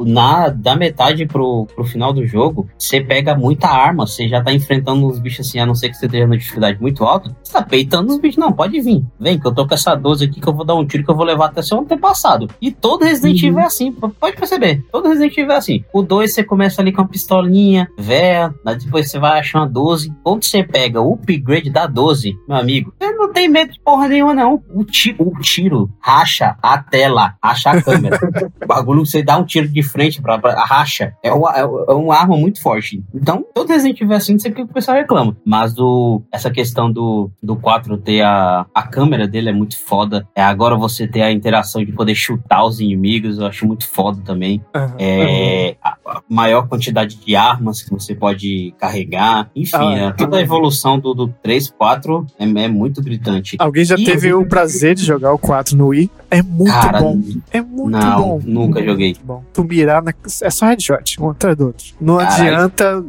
na, 0.07 0.49
da 0.49 0.77
metade 0.77 1.27
pro, 1.27 1.67
pro 1.75 1.85
final 1.85 2.13
do 2.13 2.27
jogo, 2.27 2.69
você 2.79 3.01
pega 3.01 3.35
muita 3.35 3.69
arma, 3.69 4.07
você 4.07 4.29
já 4.29 4.43
tá 4.43 4.53
enfrentando 4.53 5.07
os 5.07 5.19
bichos 5.19 5.47
assim, 5.47 5.59
a 5.59 5.67
não 5.67 5.75
ser 5.75 5.89
que 5.89 5.97
você 5.97 6.07
esteja 6.07 6.27
na 6.27 6.37
dificuldade 6.37 6.81
muito 6.81 7.05
alta, 7.05 7.35
você 7.43 7.53
tá 7.53 7.63
peitando 7.63 8.13
os 8.13 8.19
bichos. 8.19 8.37
Não, 8.37 8.53
pode 8.53 8.81
vir. 8.81 9.05
Vem, 9.19 9.39
que 9.39 9.47
eu 9.47 9.55
tô 9.55 9.67
com 9.67 9.75
essa 9.75 9.95
12 9.95 10.25
aqui 10.25 10.41
que 10.41 10.49
eu 10.49 10.55
vou 10.55 10.65
dar 10.65 10.75
um 10.75 10.87
tiro 10.87 11.05
que 11.05 11.11
eu 11.11 11.17
vou 11.17 11.25
levar 11.25 11.47
até 11.47 11.63
seu 11.63 11.79
antepassado. 11.79 12.49
E 12.61 12.71
todo 12.71 13.05
Resident 13.05 13.41
Uhum. 13.43 13.49
Evil 13.49 13.61
é 13.61 13.65
assim, 13.65 13.93
pode 13.93 14.37
perceber. 14.37 14.85
Todo 14.91 15.09
Resident 15.09 15.37
Evil 15.37 15.53
é 15.53 15.57
assim. 15.57 15.85
O 15.93 16.03
2 16.03 16.33
você 16.33 16.45
começa 16.45 16.81
ali 16.81 16.93
com 16.93 17.03
uma 17.03 17.09
pistolinha, 17.09 17.89
véia, 17.99 18.55
depois 18.79 19.11
você 19.11 19.19
vai 19.19 19.41
achar 19.41 19.61
uma 19.61 19.69
12. 19.69 20.13
Quando 20.23 20.45
você 20.45 20.63
pega 20.63 21.01
o 21.01 21.15
upgrade 21.15 21.71
da 21.71 21.87
12, 21.87 22.37
meu 22.49 22.57
amigo, 22.57 22.93
você 22.99 23.13
não 23.13 23.33
tem 23.33 23.49
medo 23.49 23.73
de 23.73 23.81
porra 23.81 24.09
nenhuma, 24.09 24.35
não. 24.35 24.63
O 24.73 24.85
tiro, 24.85 25.17
o 25.19 25.39
tiro 25.41 25.91
racha 26.01 26.57
a 26.63 26.79
tela, 26.79 27.35
racha 27.43 27.71
a 27.71 27.83
câmera. 27.83 28.19
O 28.63 28.67
bagulho, 28.67 29.05
você 29.05 29.23
dá 29.23 29.39
um 29.39 29.45
tiro 29.51 29.69
de 29.69 29.83
frente 29.83 30.23
pra, 30.23 30.39
pra 30.39 30.65
racha. 30.65 31.13
É 31.23 31.33
uma, 31.33 31.51
é 31.57 31.61
é 31.61 31.93
uma 31.93 32.15
arma 32.17 32.37
muito 32.37 32.63
forte. 32.63 33.03
Então, 33.15 33.45
todo 33.55 33.69
Resident 33.69 34.01
Evil 34.01 34.15
é 34.15 34.17
assim, 34.17 34.33
não 34.33 34.39
sei 34.39 34.51
o 34.51 34.55
que 34.55 34.63
o 34.63 34.67
pessoal 34.69 34.97
reclama. 34.97 35.37
Mas 35.45 35.75
do, 35.75 36.23
essa 36.33 36.51
questão 36.51 36.91
do, 36.91 37.31
do 37.43 37.57
4 37.57 37.97
ter 37.99 38.23
a, 38.23 38.65
a 38.75 38.83
câmera 38.83 39.27
dele 39.27 39.51
é 39.51 39.53
muito 39.53 39.77
foda. 39.79 40.27
É, 40.35 40.43
agora 40.43 40.77
você 40.77 41.07
ter 41.07 41.23
a 41.23 41.33
interação 41.33 41.85
de 41.85 41.93
poder 41.93 42.15
chutar 42.15 42.65
os 42.65 42.81
inimigos, 42.81 43.39
eu 43.39 43.47
acho 43.47 43.67
muito 43.67 43.89
foda 43.89 44.21
também. 44.25 44.63
Aham. 44.75 44.95
É, 44.99 45.77
a, 45.83 45.97
a 46.07 46.23
maior 46.29 46.69
quantidade 46.69 47.17
de 47.17 47.35
armas 47.37 47.83
que 47.83 47.91
você 47.91 48.15
pode 48.15 48.73
carregar. 48.79 49.51
Enfim, 49.57 49.77
Ah, 49.77 49.95
é, 49.95 50.13
toda 50.13 50.37
a 50.37 50.41
evolução 50.41 50.99
do, 50.99 51.13
do 51.15 51.29
3, 51.43 51.71
4 51.71 52.27
é, 52.39 52.45
é 52.45 52.69
muito 52.69 53.03
gritante. 53.03 53.57
Alguém 53.59 53.85
já 53.85 53.97
E- 53.97 54.05
teve 54.05 54.33
o 54.33 54.47
prazer 54.47 54.95
de 54.95 55.05
jogar 55.05 55.33
o 55.33 55.39
4 55.39 55.77
no 55.77 55.89
Wii? 55.89 56.11
É 56.31 56.43
muito 56.43 56.71
Cara, 56.71 57.01
bom. 57.01 57.21
É 57.51 57.61
muito 57.61 57.70
não, 57.89 58.21
bom. 58.23 58.41
nunca 58.45 58.83
joguei. 58.85 59.09
Muito 59.09 59.25
bom. 59.25 59.45
Tu 59.53 59.65
mirar 59.65 60.03
na... 60.03 60.13
É 60.43 60.51
só 60.51 60.67
headshot, 60.67 61.21
um 61.21 61.31
atrás 61.31 61.57
do 61.57 61.67
outro. 61.67 61.87
Não 62.01 62.19
adianta 62.19 63.03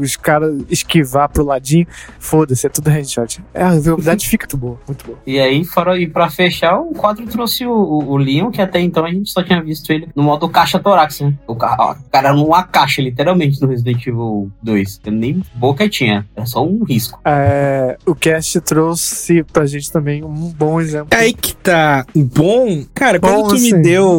os 0.00 0.16
caras 0.16 0.62
esquivar 0.70 1.28
pro 1.28 1.44
ladinho. 1.44 1.86
Foda-se, 2.18 2.66
é 2.66 2.70
tudo 2.70 2.88
headshot. 2.90 3.42
É, 3.54 3.62
a 3.62 3.70
velocidade 3.78 4.26
fica 4.28 4.44
muito 4.46 4.56
boa, 4.56 4.78
muito 4.86 5.04
boa. 5.06 5.18
E 5.26 5.38
aí, 5.38 5.64
fora, 5.64 5.98
e 5.98 6.06
pra 6.06 6.28
fechar, 6.30 6.78
o 6.80 6.92
4 6.94 7.26
trouxe 7.26 7.66
o, 7.66 7.72
o, 7.72 8.10
o 8.12 8.16
Leon, 8.16 8.50
que 8.50 8.60
até 8.60 8.80
então 8.80 9.04
a 9.04 9.10
gente 9.10 9.30
só 9.30 9.42
tinha 9.42 9.62
visto 9.62 9.90
ele 9.92 10.08
no 10.14 10.22
modo 10.22 10.48
caixa 10.48 10.78
torácica. 10.78 11.26
Né? 11.30 11.34
O, 11.46 11.54
ca- 11.54 11.76
ó, 11.78 11.92
o 11.92 12.10
cara 12.10 12.32
numa 12.32 12.62
caixa, 12.62 13.02
literalmente, 13.02 13.60
no 13.60 13.68
Resident 13.68 14.06
Evil 14.06 14.50
2. 14.62 15.00
Ele 15.06 15.16
nem 15.16 15.42
boca 15.54 15.88
tinha, 15.88 16.26
era 16.36 16.46
só 16.46 16.64
um 16.64 16.84
risco. 16.84 17.18
É, 17.24 17.96
o 18.06 18.14
cast 18.14 18.60
trouxe 18.60 19.42
pra 19.52 19.66
gente 19.66 19.90
também 19.90 20.22
um 20.24 20.52
bom 20.56 20.80
exemplo. 20.80 21.08
Aí 21.16 21.32
que 21.32 21.54
tá 21.56 22.04
bom. 22.14 22.84
Cara, 22.94 23.18
Bom, 23.18 23.28
quando 23.28 23.48
tu 23.50 23.54
assim. 23.56 23.74
me 23.74 23.82
deu. 23.82 24.15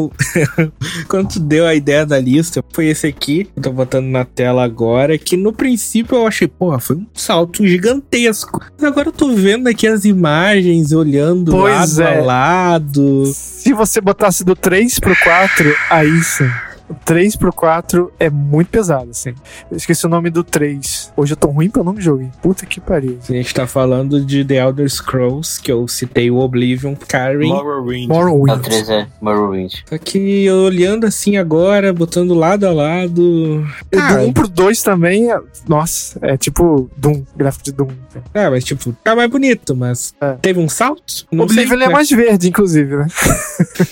quando 1.08 1.30
tu 1.34 1.40
deu 1.40 1.66
a 1.66 1.76
ideia 1.76 2.06
da 2.06 2.20
lista, 2.20 2.64
foi 2.72 2.88
esse 2.88 3.08
aqui, 3.08 3.46
que 3.46 3.52
eu 3.58 3.64
tô 3.64 3.72
botando 3.72 4.06
na 4.08 4.24
tela 4.26 4.64
agora, 4.64 5.18
que 5.18 5.36
no 5.36 5.52
princípio 5.52 6.16
eu 6.18 6.28
achei, 6.28 6.48
porra, 6.48 6.80
foi 6.80 6.98
um 6.98 7.06
salto 7.14 7.66
gigantesco. 7.66 8.62
Mas 8.76 8.84
agora 8.84 9.10
eu 9.10 9.14
tô 9.14 9.34
vendo 9.34 9.68
aqui 9.68 9.88
as 9.88 10.06
imagens, 10.06 10.92
olhando 10.92 11.52
Pois 11.52 11.98
lado 11.98 12.02
é. 12.02 12.18
a 12.18 12.22
lado. 12.24 13.26
Se 13.34 13.74
você 13.74 14.00
botasse 14.00 14.44
do 14.44 14.56
3 14.56 15.00
pro 15.00 15.16
4, 15.24 15.76
aí 15.90 16.24
sim. 16.24 16.50
O 16.90 16.94
3 17.06 17.36
pro 17.36 17.52
4 17.52 18.12
é 18.20 18.30
muito 18.30 18.70
pesado, 18.70 19.10
assim. 19.12 19.34
Eu 19.70 19.76
esqueci 19.78 20.06
o 20.06 20.10
nome 20.10 20.30
do 20.30 20.44
3. 20.44 21.12
Hoje 21.18 21.34
eu 21.34 21.38
tô 21.38 21.50
ruim 21.50 21.70
pelo 21.70 21.84
nome 21.84 21.98
do 21.98 22.04
jogo. 22.04 22.22
hein? 22.22 22.32
Puta 22.42 22.66
que 22.66 22.80
pariu. 22.80 23.20
A 23.28 23.32
gente 23.34 23.54
tá 23.54 23.68
falando 23.68 24.24
de 24.24 24.46
The 24.46 24.56
Elder 24.56 24.90
Scrolls, 24.90 25.62
que 25.62 25.70
eu 25.72 25.86
citei 25.88 26.32
o 26.32 26.38
Oblivion, 26.38 26.94
Skyrim. 26.94 27.50
Morrowind. 27.50 28.06
O 28.10 28.14
Morrowind. 28.14 28.62
3 28.64 28.90
é 28.90 29.08
Morrowind. 29.22 29.74
Só 29.90 29.98
que 29.98 30.46
eu 30.46 30.60
olhando 30.60 31.06
assim 31.06 31.36
agora, 31.36 31.92
botando 31.92 32.34
lado 32.34 32.66
a 32.66 32.72
lado. 32.72 33.68
E 33.92 33.98
Cara, 33.98 34.22
do 34.22 34.28
1 34.30 34.34
pro 34.34 34.48
2 34.48 34.82
também, 34.82 35.30
é- 35.32 35.42
nossa, 35.68 36.18
é 36.22 36.38
tipo 36.38 36.90
Doom, 36.96 37.24
gráfico 37.36 37.66
de 37.66 37.72
Doom. 37.74 37.90
é, 38.34 38.50
mas 38.50 38.64
tipo, 38.64 38.94
tá 39.04 39.14
mais 39.16 39.30
bonito, 39.30 39.76
mas 39.76 40.14
É. 40.22 40.34
teve 40.42 40.60
um 40.60 40.70
salto? 40.70 41.26
O 41.32 41.36
Não 41.36 41.48
sei, 41.50 41.58
Oblivion 41.66 41.74
ele 41.76 41.84
é 41.84 41.88
né? 41.88 41.94
mais 41.94 42.10
verde, 42.10 42.48
inclusive, 42.48 42.96
né? 42.96 43.08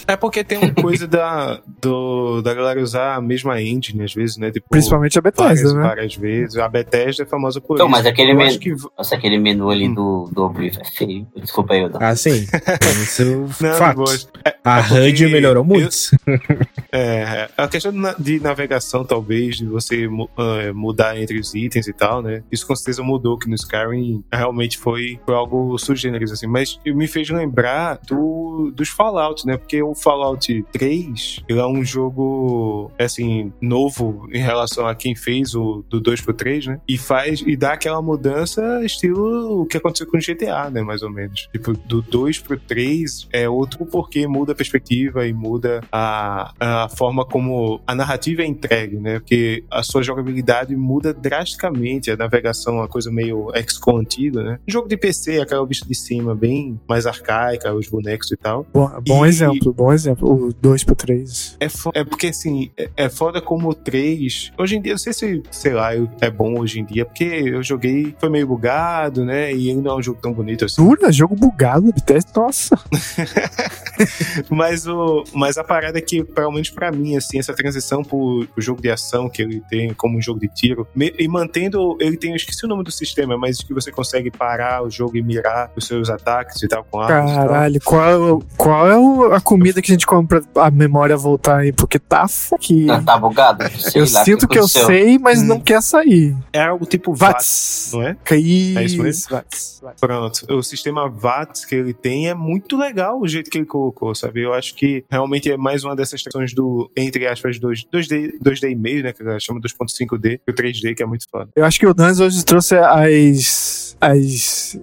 É 0.08 0.16
porque 0.16 0.44
tem 0.44 0.58
uma 0.58 0.72
coisa 0.74 1.08
da, 1.08 1.60
do, 1.82 2.42
da 2.42 2.54
galera 2.54 2.85
usar 2.86 3.16
a 3.16 3.22
mesma 3.22 3.62
engine, 3.62 4.04
às 4.04 4.14
vezes, 4.14 4.38
né? 4.38 4.50
Tipo, 4.52 4.70
Principalmente 4.70 5.18
a 5.20 5.22
várias, 5.22 5.40
Bethesda, 5.62 5.74
né? 5.78 5.88
várias 5.88 6.16
vezes. 6.16 6.58
A 6.58 6.70
Bethesda 6.70 7.24
é 7.24 7.26
famosa 7.26 7.60
por 7.60 7.76
Então, 7.76 7.88
isso. 7.88 7.92
mas 7.96 8.06
aquele 8.06 8.32
Eu 8.32 8.38
men- 8.38 8.48
acho 8.48 8.60
que 8.60 8.74
Nossa, 8.98 9.16
aquele 9.16 9.38
menu 9.38 9.70
ali 9.70 9.90
Hum. 9.90 9.94
do, 9.94 10.30
do 10.32 10.44
Oblivion 10.46 10.82
é 10.82 10.86
feio. 10.86 11.28
Desculpa 11.36 11.74
aí, 11.74 11.84
Oda. 11.84 11.98
Ah, 12.02 12.16
sim. 12.16 12.46
Isso 13.04 13.22
é 13.22 13.26
Não, 13.68 13.74
fato. 13.78 13.98
boas. 13.98 14.28
A 14.64 14.80
É 14.80 15.10
HUD 15.10 15.28
melhorou 15.28 15.62
eu- 15.64 15.68
muito. 15.68 15.96
É, 16.98 17.50
a 17.58 17.68
questão 17.68 17.92
de, 17.92 17.98
na- 17.98 18.14
de 18.18 18.40
navegação, 18.40 19.04
talvez, 19.04 19.58
de 19.58 19.66
você 19.66 20.08
ah, 20.38 20.72
mudar 20.74 21.20
entre 21.20 21.38
os 21.38 21.54
itens 21.54 21.88
e 21.88 21.94
tal, 21.94 22.22
né? 22.22 22.42
Isso 22.50 22.66
com 22.66 22.74
certeza 22.76 23.04
mudou, 23.04 23.38
que 23.38 23.50
no 23.50 23.56
Skyrim 23.56 24.24
realmente 24.32 24.78
foi, 24.78 25.20
foi 25.26 25.36
algo 25.36 25.78
sugêneres, 25.78 26.32
assim. 26.32 26.48
Mas 26.48 26.80
me 26.86 27.06
fez 27.08 27.30
lembrar 27.30 28.00
do, 28.08 28.72
dos 28.74 28.88
Fallout, 28.88 29.46
né? 29.46 29.58
Porque 29.58 29.82
o 29.84 29.94
Fallout 29.94 30.66
3, 30.72 31.44
ele 31.50 31.60
é 31.60 31.66
um 31.68 31.84
jogo 31.84 32.75
muito, 32.76 32.92
assim, 33.00 33.52
novo 33.62 34.28
em 34.32 34.40
relação 34.40 34.86
a 34.88 34.96
quem 34.96 35.16
fez 35.16 35.56
o 35.56 35.84
do 35.90 36.00
2 36.00 36.22
pro 36.22 36.34
3, 36.34 36.68
né? 36.68 36.82
E 36.88 36.98
faz, 36.98 37.42
e 37.46 37.56
dá 37.56 37.74
aquela 37.74 38.02
mudança 38.02 38.84
estilo 38.84 39.62
o 39.62 39.66
que 39.66 39.78
aconteceu 39.78 40.08
com 40.08 40.18
o 40.18 40.20
GTA, 40.20 40.70
né? 40.70 40.82
Mais 40.82 41.02
ou 41.02 41.10
menos. 41.10 41.48
Tipo, 41.52 41.74
do 41.74 42.02
2 42.02 42.40
pro 42.40 42.58
3 42.60 43.28
é 43.32 43.48
outro 43.50 43.86
porque 43.86 44.28
muda 44.28 44.52
a 44.52 44.56
perspectiva 44.56 45.26
e 45.28 45.34
muda 45.34 45.82
a, 45.92 46.54
a 46.60 46.90
forma 46.90 47.26
como 47.26 47.80
a 47.88 47.96
narrativa 47.96 48.42
é 48.42 48.46
entregue, 48.46 48.98
né? 48.98 49.20
Porque 49.20 49.64
a 49.72 49.84
sua 49.84 50.04
jogabilidade 50.04 50.76
muda 50.76 51.14
drasticamente, 51.14 52.12
a 52.12 52.18
navegação 52.18 52.76
é 52.76 52.82
uma 52.82 52.88
coisa 52.88 53.12
meio 53.12 53.52
XCOM 53.68 53.98
antiga, 53.98 54.44
né? 54.44 54.60
Jogo 54.68 54.88
de 54.88 54.98
PC, 54.98 55.40
aquela 55.40 55.66
vista 55.66 55.88
de 55.88 55.96
cima, 55.96 56.36
bem 56.36 56.80
mais 56.88 57.06
arcaica, 57.06 57.74
os 57.74 57.88
bonecos 57.88 58.32
e 58.32 58.38
tal. 58.38 58.66
Bom, 58.74 58.90
bom 59.08 59.26
E- 59.26 59.30
exemplo, 59.30 59.74
bom 59.74 59.92
exemplo. 59.94 60.48
O 60.48 60.54
2 60.54 60.84
pro 60.84 60.96
3. 60.96 61.58
É, 61.60 61.68
é 62.00 62.04
porque, 62.04 62.28
assim, 62.28 62.65
é, 62.78 62.90
é 62.98 63.10
foda 63.10 63.42
como 63.42 63.70
o 63.70 63.74
3. 63.74 64.52
Hoje 64.58 64.76
em 64.78 64.82
dia, 64.82 64.92
eu 64.92 64.96
não 64.96 65.00
sei 65.00 65.14
se, 65.14 65.44
sei 65.52 65.74
lá, 65.74 65.92
é 66.22 66.30
bom 66.30 66.60
hoje 66.60 66.80
em 66.80 66.86
dia, 66.86 67.06
porque 67.06 67.24
eu 67.24 67.64
joguei, 67.64 68.16
foi 68.20 68.30
meio 68.30 68.48
bugado, 68.48 69.24
né? 69.26 69.54
E 69.54 69.74
não 69.74 69.92
é 69.92 69.96
um 69.98 70.02
jogo 70.02 70.20
tão 70.22 70.34
bonito 70.34 70.66
assim. 70.66 70.84
Dura, 70.84 71.12
jogo 71.12 71.36
bugado, 71.36 71.92
BTS, 71.94 72.28
nossa. 72.36 72.78
Mas, 74.50 74.86
o, 74.88 75.24
mas 75.34 75.58
a 75.58 75.64
parada 75.64 75.98
é 75.98 76.02
que, 76.02 76.24
pelo 76.24 76.52
menos 76.52 76.70
pra 76.70 76.92
mim, 76.92 77.16
assim, 77.16 77.40
essa 77.40 77.54
transição 77.54 78.04
pro, 78.04 78.46
pro 78.54 78.62
jogo 78.62 78.82
de 78.82 78.90
ação 78.90 79.30
que 79.30 79.42
ele 79.42 79.62
tem 79.70 79.94
como 79.94 80.18
um 80.18 80.22
jogo 80.22 80.40
de 80.40 80.48
tiro, 80.50 80.86
me- 80.94 81.14
e 81.18 81.28
mantendo, 81.28 81.96
ele 82.00 82.18
tem, 82.18 82.32
eu 82.32 82.36
esqueci 82.36 82.66
o 82.66 82.68
nome 82.68 82.84
do 82.84 82.92
sistema, 82.92 83.38
mas 83.38 83.58
que 83.60 83.74
você 83.74 83.92
consegue 83.92 84.30
parar 84.30 84.84
o 84.84 84.90
jogo 84.90 85.16
e 85.18 85.24
mirar 85.24 85.72
os 85.76 85.88
seus 85.88 86.10
ataques 86.10 86.62
e 86.62 86.68
tal 86.68 86.84
com 86.84 87.00
armas. 87.00 87.34
Caralho, 87.36 87.80
qual, 87.84 88.40
é 88.40 88.42
qual 88.58 89.32
é 89.32 89.36
a 89.36 89.40
comida 89.42 89.82
que 89.82 89.92
a 89.92 89.94
gente 89.96 90.06
come 90.06 90.28
pra 90.28 90.42
a 90.56 90.70
memória 90.70 91.16
voltar 91.16 91.60
aí? 91.60 91.72
Porque 91.72 91.98
tá 91.98 92.28
foque. 92.28 92.55
Tá, 92.88 93.02
tá 93.02 93.18
bugado? 93.18 93.64
Sei 93.80 94.02
Eu 94.02 94.06
lá, 94.12 94.22
o 94.22 94.26
sinto 94.26 94.48
que 94.48 94.58
eu 94.58 94.64
aconteceu. 94.64 94.86
sei, 94.88 95.18
mas 95.20 95.42
Hum. 95.42 95.46
não 95.46 95.60
quer 95.60 95.82
sair. 95.82 96.36
É 96.54 96.62
algo 96.64 96.86
tipo 96.86 97.14
VATS, 97.14 97.90
VATS. 97.92 97.94
não 97.94 98.02
é? 98.04 98.18
Isso, 98.38 98.80
É 98.80 98.84
isso 98.86 99.02
mesmo? 99.04 99.30
VATS. 99.30 99.80
VATS. 99.84 100.00
Pronto, 100.00 100.46
o 100.54 100.64
sistema 100.64 101.10
VATS 101.10 101.66
que 101.66 101.76
ele 101.76 101.94
tem 101.94 102.28
é 102.30 102.34
muito 102.34 102.76
legal 102.78 103.20
o 103.22 103.28
jeito 103.28 103.50
que 103.52 103.58
ele 103.58 103.66
colocou, 103.66 104.14
sabe? 104.16 104.42
Eu 104.42 104.54
acho 104.54 104.74
que 104.76 105.04
realmente 105.12 105.52
é 105.52 105.58
mais 105.58 105.84
uma 105.84 105.96
dessas 105.96 106.22
questões 106.24 106.54
do, 106.54 106.90
entre 106.98 107.28
aspas, 107.28 107.60
2, 107.60 107.86
2D, 107.94 108.34
2D 108.44 108.72
e 108.72 108.76
meio, 108.76 109.04
né? 109.04 109.14
Que 109.14 109.22
ela 109.22 109.40
chama 109.40 109.60
2.5D, 109.60 110.40
e 110.48 110.52
o 110.52 110.54
3D, 110.54 110.96
que 110.96 111.04
é 111.04 111.06
muito 111.06 111.26
foda. 111.30 111.50
Eu 111.56 111.64
acho 111.66 111.80
que 111.80 111.86
o 111.86 111.94
Danz 111.94 112.20
hoje 112.20 112.44
trouxe 112.44 112.76
as. 112.76 113.96
as 114.02 114.80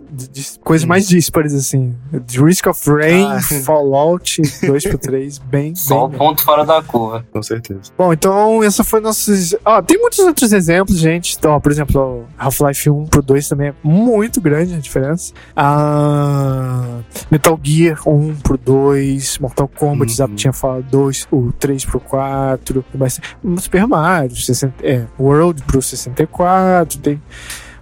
coisas 0.62 0.84
Hum. 0.84 0.88
mais 0.88 1.06
díspares, 1.08 1.52
assim. 1.54 1.94
The 2.12 2.40
Risk 2.40 2.66
of 2.66 2.90
Rain, 2.90 3.24
Ah. 3.26 3.40
Fallout 3.64 4.40
2 4.66 4.84
pro 4.86 4.98
3, 4.98 5.38
bem. 5.50 5.74
Só 5.74 6.04
o 6.04 6.08
bem 6.08 6.18
ponto 6.18 6.42
fora 6.42 6.64
da 6.64 6.82
curva. 6.82 7.24
Com 7.32 7.42
certeza. 7.42 7.61
Bom, 7.96 8.12
então 8.12 8.62
essa 8.62 8.82
foi 8.84 9.00
nossos. 9.00 9.54
Ó, 9.64 9.80
tem 9.82 9.98
muitos 9.98 10.18
outros 10.20 10.52
exemplos, 10.52 10.98
gente. 10.98 11.36
Então, 11.38 11.52
ó, 11.52 11.60
por 11.60 11.70
exemplo, 11.72 12.24
Half-Life 12.38 12.90
1 12.90 13.06
pro 13.06 13.22
2 13.22 13.48
também 13.48 13.68
é 13.68 13.74
muito 13.82 14.40
grande 14.40 14.74
a 14.74 14.78
diferença. 14.78 15.32
Ah, 15.54 17.00
Metal 17.30 17.58
Gear 17.62 18.00
1 18.06 18.34
pro 18.36 18.56
2, 18.58 19.38
Mortal 19.38 19.68
Kombat, 19.68 20.10
Uhum. 20.12 20.16
já 20.16 20.28
tinha 20.28 20.52
falado 20.52 20.84
2, 20.90 21.26
o 21.30 21.52
3 21.52 21.84
pro 21.84 22.00
4, 22.00 22.82
tem 22.90 22.98
bastante- 22.98 23.36
Super 23.58 23.86
Mario, 23.86 24.36
60, 24.36 24.74
é, 24.82 25.04
World 25.18 25.62
pro 25.62 25.80
64, 25.82 26.98
tem 27.00 27.20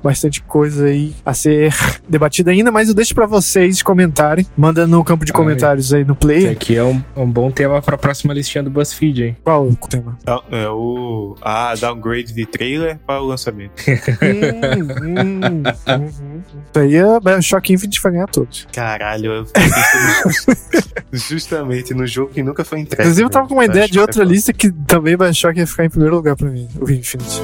bastante 0.02 0.42
coisa 0.42 0.86
aí 0.86 1.14
a 1.24 1.34
ser 1.34 1.74
debatida 2.08 2.50
ainda, 2.50 2.70
mas 2.70 2.88
eu 2.88 2.94
deixo 2.94 3.14
pra 3.14 3.26
vocês 3.26 3.82
comentarem. 3.82 4.46
Manda 4.56 4.86
no 4.86 5.02
campo 5.04 5.24
de 5.24 5.32
Ai. 5.32 5.36
comentários 5.36 5.92
aí 5.92 6.04
no 6.04 6.12
Esse 6.12 6.20
play. 6.20 6.48
aqui 6.48 6.76
é 6.76 6.84
um, 6.84 7.02
um 7.16 7.30
bom 7.30 7.50
tema 7.50 7.80
pra 7.82 7.96
próxima 7.98 8.32
listinha 8.34 8.62
do 8.62 8.70
BuzzFeed, 8.70 9.24
hein? 9.24 9.36
Qual 9.44 9.66
o 9.68 9.76
tema? 9.76 10.16
Então, 10.22 10.42
É 10.50 10.68
o 10.68 11.36
a 11.42 11.74
downgrade 11.74 12.32
de 12.32 12.46
trailer 12.46 12.98
para 13.06 13.20
o 13.20 13.26
lançamento. 13.26 13.72
hum, 13.88 15.42
hum, 15.42 15.62
uhum. 15.88 16.42
Isso 16.70 16.78
aí 16.78 16.94
é 16.96 17.20
Bioshock 17.20 17.72
Infinite 17.72 18.00
vai 18.02 18.12
ganhar 18.12 18.26
todos. 18.26 18.66
Caralho, 18.72 19.32
eu 19.32 19.46
justamente 21.12 21.94
no 21.94 22.06
jogo 22.06 22.32
que 22.32 22.42
nunca 22.42 22.64
foi 22.64 22.80
entregue. 22.80 23.02
Inclusive, 23.02 23.26
eu 23.26 23.30
tava 23.30 23.44
né? 23.44 23.48
com 23.48 23.54
uma 23.54 23.64
ideia 23.64 23.88
de 23.88 23.98
outra 23.98 24.22
é 24.22 24.24
foda. 24.24 24.34
lista 24.34 24.52
que 24.52 24.70
também 24.70 25.16
Bioshock 25.16 25.58
ia 25.58 25.66
ficar 25.66 25.84
em 25.84 25.90
primeiro 25.90 26.14
lugar 26.16 26.36
pra 26.36 26.48
mim, 26.48 26.68
o 26.80 26.90
Infinite. 26.90 27.40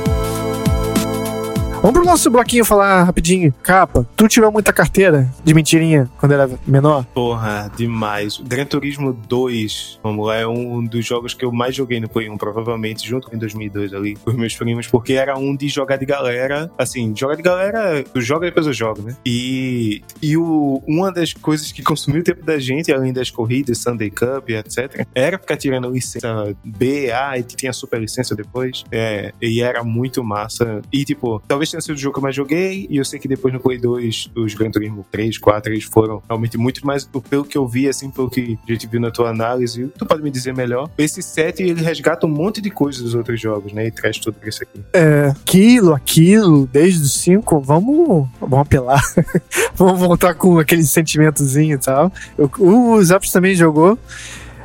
Vamos 1.86 2.00
pro 2.00 2.10
nosso 2.10 2.28
bloquinho 2.28 2.64
falar 2.64 3.04
rapidinho. 3.04 3.54
Capa, 3.62 4.04
tu 4.16 4.26
tirou 4.26 4.50
muita 4.50 4.72
carteira 4.72 5.32
de 5.44 5.54
mentirinha 5.54 6.10
quando 6.18 6.32
era 6.32 6.50
menor? 6.66 7.04
Porra, 7.14 7.70
demais. 7.76 8.38
Gran 8.38 8.64
Turismo 8.64 9.12
2, 9.12 10.00
vamos 10.02 10.26
lá, 10.26 10.34
é 10.34 10.44
um 10.48 10.84
dos 10.84 11.06
jogos 11.06 11.32
que 11.32 11.44
eu 11.44 11.52
mais 11.52 11.76
joguei 11.76 12.00
no 12.00 12.08
Play 12.08 12.28
1, 12.28 12.36
provavelmente, 12.38 13.06
junto 13.06 13.30
com 13.30 13.36
em 13.36 13.38
2002 13.38 13.94
ali, 13.94 14.16
com 14.16 14.30
os 14.30 14.36
meus 14.36 14.56
primos, 14.56 14.88
porque 14.88 15.12
era 15.12 15.38
um 15.38 15.54
de 15.54 15.68
jogar 15.68 15.96
de 15.96 16.04
galera, 16.04 16.68
assim, 16.76 17.14
jogar 17.14 17.36
de 17.36 17.42
galera, 17.42 18.02
tu 18.02 18.20
joga 18.20 18.48
e 18.48 18.50
depois 18.50 18.66
eu 18.66 18.72
jogo, 18.72 19.02
né? 19.02 19.16
E, 19.24 20.02
e 20.20 20.36
o, 20.36 20.82
uma 20.88 21.12
das 21.12 21.34
coisas 21.34 21.70
que 21.70 21.84
consumiu 21.84 22.20
o 22.20 22.24
tempo 22.24 22.44
da 22.44 22.58
gente, 22.58 22.92
além 22.92 23.12
das 23.12 23.30
corridas, 23.30 23.78
Sunday 23.78 24.10
Cup, 24.10 24.50
etc., 24.50 25.06
era 25.14 25.38
ficar 25.38 25.56
tirando 25.56 25.88
licença 25.88 26.52
B, 26.64 27.12
A, 27.12 27.38
e 27.38 27.44
tinha 27.44 27.72
super 27.72 28.00
licença 28.00 28.34
depois, 28.34 28.82
é, 28.90 29.32
e 29.40 29.62
era 29.62 29.84
muito 29.84 30.24
massa. 30.24 30.82
E, 30.92 31.04
tipo, 31.04 31.40
talvez 31.46 31.75
tenha 31.76 31.80
sido 31.80 31.94
o 31.94 31.98
jogo 31.98 32.14
que 32.14 32.18
eu 32.18 32.22
mais 32.22 32.34
joguei, 32.34 32.86
e 32.88 32.96
eu 32.96 33.04
sei 33.04 33.18
que 33.18 33.28
depois 33.28 33.52
no 33.52 33.60
Play 33.60 33.78
2, 33.78 34.30
os 34.34 34.54
Gran 34.54 34.70
Turismo 34.70 35.04
3, 35.10 35.38
4, 35.38 35.72
eles 35.72 35.84
foram 35.84 36.22
realmente 36.26 36.56
muito 36.56 36.86
mais, 36.86 37.04
pelo 37.04 37.44
que 37.44 37.56
eu 37.56 37.66
vi, 37.68 37.88
assim, 37.88 38.10
pelo 38.10 38.30
que 38.30 38.58
a 38.66 38.72
gente 38.72 38.86
viu 38.86 39.00
na 39.00 39.10
tua 39.10 39.30
análise, 39.30 39.90
tu 39.98 40.06
pode 40.06 40.22
me 40.22 40.30
dizer 40.30 40.54
melhor. 40.54 40.88
Esse 40.96 41.22
set, 41.22 41.62
ele 41.62 41.82
resgata 41.82 42.26
um 42.26 42.30
monte 42.30 42.60
de 42.60 42.70
coisas 42.70 43.02
dos 43.02 43.14
outros 43.14 43.40
jogos, 43.40 43.72
né, 43.72 43.86
e 43.86 43.90
traz 43.90 44.18
tudo 44.18 44.34
pra 44.34 44.48
isso 44.48 44.62
aqui. 44.62 44.80
É, 44.92 45.28
aquilo, 45.28 45.92
aquilo, 45.92 46.66
desde 46.66 47.02
os 47.02 47.12
5, 47.20 47.60
vamos, 47.60 48.28
vamos 48.40 48.58
apelar. 48.58 49.02
vamos 49.74 50.00
voltar 50.00 50.34
com 50.34 50.58
aquele 50.58 50.84
sentimentozinho 50.84 51.74
e 51.74 51.78
tal. 51.78 52.12
O 52.58 53.02
Zaps 53.02 53.30
também 53.30 53.54
jogou. 53.54 53.98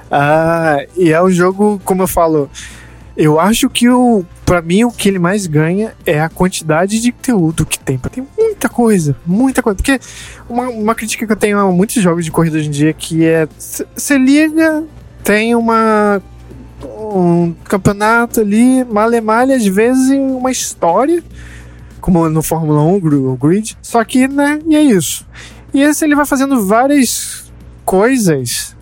Ah, 0.10 0.86
e 0.98 1.12
é 1.12 1.22
um 1.24 1.32
jogo, 1.32 1.80
como 1.86 2.04
eu 2.04 2.08
falo, 2.08 2.50
eu 3.22 3.40
acho 3.40 3.70
que 3.70 3.88
o 3.88 4.26
para 4.46 4.62
mim 4.62 4.84
o 4.84 4.92
que 4.92 5.08
ele 5.08 5.20
mais 5.20 5.46
ganha 5.46 5.94
é 6.06 6.20
a 6.20 6.28
quantidade 6.28 7.00
de 7.00 7.12
conteúdo 7.12 7.66
que 7.66 7.80
tem. 7.80 7.98
Tem 7.98 8.28
muita 8.38 8.68
coisa, 8.68 9.16
muita 9.26 9.62
coisa. 9.62 9.78
Porque 9.78 10.00
uma, 10.50 10.68
uma 10.70 10.96
crítica 10.96 11.26
que 11.26 11.32
eu 11.32 11.38
tenho 11.38 11.60
a 11.60 11.72
muitos 11.72 12.02
jogos 12.02 12.26
de 12.26 12.32
corrida 12.32 12.58
hoje 12.58 12.68
em 12.68 12.72
dia 12.72 12.92
que 12.92 13.24
é 13.24 13.48
você 13.96 14.18
liga, 14.18 14.84
tem 15.24 15.56
uma 15.56 16.22
um 16.84 17.54
campeonato 17.66 18.42
ali, 18.42 18.84
malemalha, 18.84 19.56
às 19.56 19.66
vezes 19.68 20.10
em 20.10 20.20
uma 20.20 20.52
história, 20.52 21.24
como 22.00 22.28
no 22.28 22.42
Fórmula 22.42 22.82
1, 22.82 22.96
o 22.96 23.38
Grid. 23.38 23.78
Só 23.84 24.04
que, 24.04 24.28
né, 24.28 24.60
e 24.66 24.76
é 24.76 24.82
isso. 24.82 25.28
E 25.74 25.82
esse 25.82 26.04
ele 26.04 26.16
vai 26.16 26.26
fazendo 26.26 26.66
várias 26.66 27.52
coisas, 27.86 28.76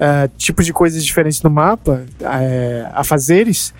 é, 0.00 0.28
tipos 0.38 0.64
de 0.64 0.72
coisas 0.72 1.04
diferentes 1.04 1.42
no 1.42 1.50
mapa, 1.50 2.04
é, 2.20 2.88
a 2.92 3.04
fazeres, 3.04 3.74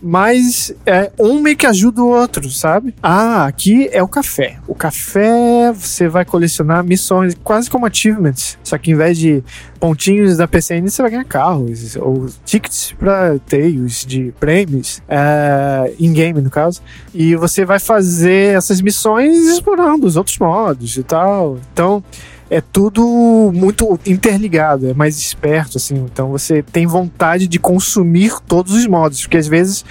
mas 0.00 0.72
é, 0.86 1.10
um 1.18 1.40
meio 1.40 1.56
que 1.56 1.66
ajuda 1.66 2.02
o 2.02 2.08
outro, 2.08 2.48
sabe? 2.50 2.94
Ah, 3.02 3.46
aqui 3.46 3.88
é 3.92 4.02
o 4.02 4.08
café. 4.08 4.58
O 4.66 4.74
café 4.74 5.72
você 5.72 6.08
vai 6.08 6.24
colecionar 6.24 6.84
missões, 6.84 7.36
quase 7.42 7.68
como 7.68 7.86
achievements, 7.86 8.58
só 8.62 8.78
que 8.78 8.92
em 8.92 8.94
vez 8.94 9.18
de 9.18 9.42
pontinhos 9.78 10.36
da 10.36 10.48
PCN 10.48 10.88
você 10.88 11.02
vai 11.02 11.10
ganhar 11.10 11.24
carros 11.24 11.96
ou 11.96 12.28
tickets 12.44 12.94
para 12.98 13.38
teios 13.40 14.04
de 14.04 14.32
prêmios 14.40 15.02
é, 15.08 15.92
in-game 16.00 16.40
no 16.40 16.50
caso 16.50 16.82
e 17.14 17.36
você 17.36 17.64
vai 17.64 17.78
fazer 17.78 18.56
essas 18.56 18.80
missões 18.80 19.36
explorando 19.48 20.04
os 20.04 20.16
outros 20.16 20.36
modos 20.38 20.96
e 20.96 21.04
tal 21.04 21.58
então 21.72 22.02
é 22.50 22.60
tudo 22.60 23.50
muito 23.54 23.98
interligado, 24.06 24.88
é 24.88 24.94
mais 24.94 25.18
esperto, 25.18 25.76
assim. 25.76 25.96
Então 25.96 26.30
você 26.30 26.62
tem 26.62 26.86
vontade 26.86 27.46
de 27.46 27.58
consumir 27.58 28.32
todos 28.46 28.74
os 28.74 28.86
modos, 28.86 29.20
porque 29.20 29.36
às 29.36 29.46
vezes, 29.46 29.84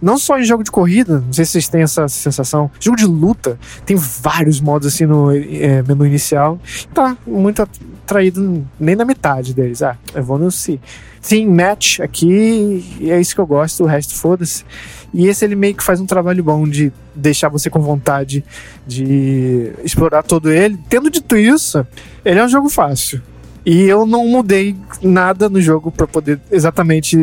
não 0.00 0.16
só 0.16 0.38
em 0.38 0.44
jogo 0.44 0.62
de 0.62 0.70
corrida, 0.70 1.20
não 1.20 1.32
sei 1.32 1.44
se 1.44 1.52
vocês 1.52 1.68
têm 1.68 1.82
essa 1.82 2.08
sensação, 2.08 2.70
jogo 2.78 2.96
de 2.96 3.06
luta, 3.06 3.58
tem 3.84 3.96
vários 3.96 4.60
modos 4.60 4.94
assim 4.94 5.06
no 5.06 5.30
é, 5.32 5.82
menu 5.82 6.06
inicial, 6.06 6.60
tá 6.94 7.16
muito 7.26 7.62
atraído 7.62 8.64
nem 8.78 8.94
na 8.94 9.04
metade 9.04 9.52
deles. 9.52 9.82
Ah, 9.82 9.96
eu 10.14 10.22
vou 10.22 10.38
no 10.38 10.50
si. 10.50 10.80
Team 11.28 11.50
Match 11.50 11.98
aqui, 11.98 12.96
e 13.00 13.10
é 13.10 13.20
isso 13.20 13.34
que 13.34 13.40
eu 13.40 13.46
gosto, 13.46 13.82
o 13.82 13.86
resto 13.86 14.14
foda-se. 14.14 14.64
E 15.16 15.28
esse 15.28 15.46
ele 15.46 15.56
meio 15.56 15.74
que 15.74 15.82
faz 15.82 15.98
um 15.98 16.04
trabalho 16.04 16.44
bom 16.44 16.68
de 16.68 16.92
deixar 17.14 17.48
você 17.48 17.70
com 17.70 17.80
vontade 17.80 18.44
de 18.86 19.72
explorar 19.82 20.22
todo 20.22 20.52
ele. 20.52 20.78
Tendo 20.90 21.08
dito 21.08 21.38
isso, 21.38 21.86
ele 22.22 22.38
é 22.38 22.44
um 22.44 22.48
jogo 22.50 22.68
fácil. 22.68 23.22
E 23.64 23.84
eu 23.84 24.04
não 24.04 24.26
mudei 24.28 24.76
nada 25.00 25.48
no 25.48 25.58
jogo 25.58 25.90
para 25.90 26.06
poder 26.06 26.38
exatamente 26.50 27.16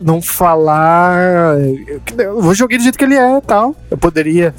não 0.00 0.22
falar. 0.22 1.56
Eu 2.16 2.54
joguei 2.54 2.78
do 2.78 2.84
jeito 2.84 2.96
que 2.96 3.02
ele 3.02 3.16
é 3.16 3.40
tal. 3.40 3.74
Eu 3.90 3.98
poderia 3.98 4.54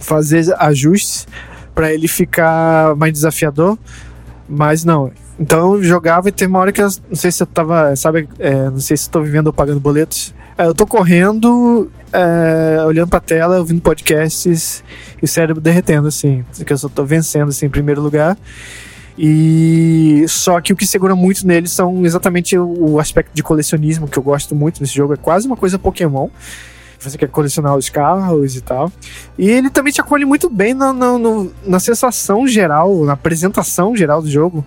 fazer 0.00 0.52
ajustes 0.58 1.28
para 1.76 1.94
ele 1.94 2.08
ficar 2.08 2.96
mais 2.96 3.12
desafiador, 3.12 3.78
mas 4.48 4.84
não. 4.84 5.12
Então 5.38 5.76
eu 5.76 5.84
jogava 5.84 6.28
e 6.28 6.32
tem 6.32 6.48
uma 6.48 6.58
hora 6.58 6.72
que 6.72 6.82
eu 6.82 6.88
não 7.08 7.16
sei 7.16 7.30
se 7.30 7.40
eu 7.40 7.46
tava, 7.46 7.94
sabe, 7.94 8.28
é, 8.40 8.68
não 8.68 8.80
sei 8.80 8.96
se 8.96 9.08
tô 9.08 9.22
vivendo 9.22 9.46
ou 9.46 9.52
pagando 9.52 9.78
boletos, 9.78 10.34
eu 10.66 10.74
tô 10.74 10.86
correndo, 10.86 11.90
é, 12.12 12.82
olhando 12.84 13.08
pra 13.08 13.20
tela, 13.20 13.58
ouvindo 13.58 13.80
podcasts 13.80 14.82
e 15.20 15.24
o 15.24 15.28
cérebro 15.28 15.60
derretendo, 15.60 16.08
assim. 16.08 16.44
Que 16.66 16.72
eu 16.72 16.78
só 16.78 16.88
tô 16.88 17.04
vencendo, 17.04 17.50
assim, 17.50 17.66
em 17.66 17.70
primeiro 17.70 18.00
lugar. 18.00 18.36
E 19.16 20.24
só 20.28 20.60
que 20.60 20.72
o 20.72 20.76
que 20.76 20.86
segura 20.86 21.14
muito 21.14 21.46
neles 21.46 21.72
são 21.72 22.04
exatamente 22.04 22.56
o 22.56 23.00
aspecto 23.00 23.32
de 23.34 23.42
colecionismo 23.42 24.06
que 24.06 24.18
eu 24.18 24.22
gosto 24.22 24.54
muito 24.54 24.80
nesse 24.80 24.94
jogo. 24.94 25.14
É 25.14 25.16
quase 25.16 25.46
uma 25.46 25.56
coisa 25.56 25.78
Pokémon. 25.78 26.28
Você 27.00 27.16
quer 27.16 27.28
colecionar 27.28 27.76
os 27.76 27.88
carros 27.88 28.56
e 28.56 28.60
tal. 28.60 28.92
E 29.38 29.48
ele 29.48 29.70
também 29.70 29.92
te 29.92 30.00
acolhe 30.00 30.24
muito 30.24 30.50
bem 30.50 30.74
na, 30.74 30.92
na 31.64 31.80
sensação 31.80 32.46
geral, 32.46 33.04
na 33.04 33.12
apresentação 33.12 33.94
geral 33.96 34.20
do 34.20 34.28
jogo 34.28 34.64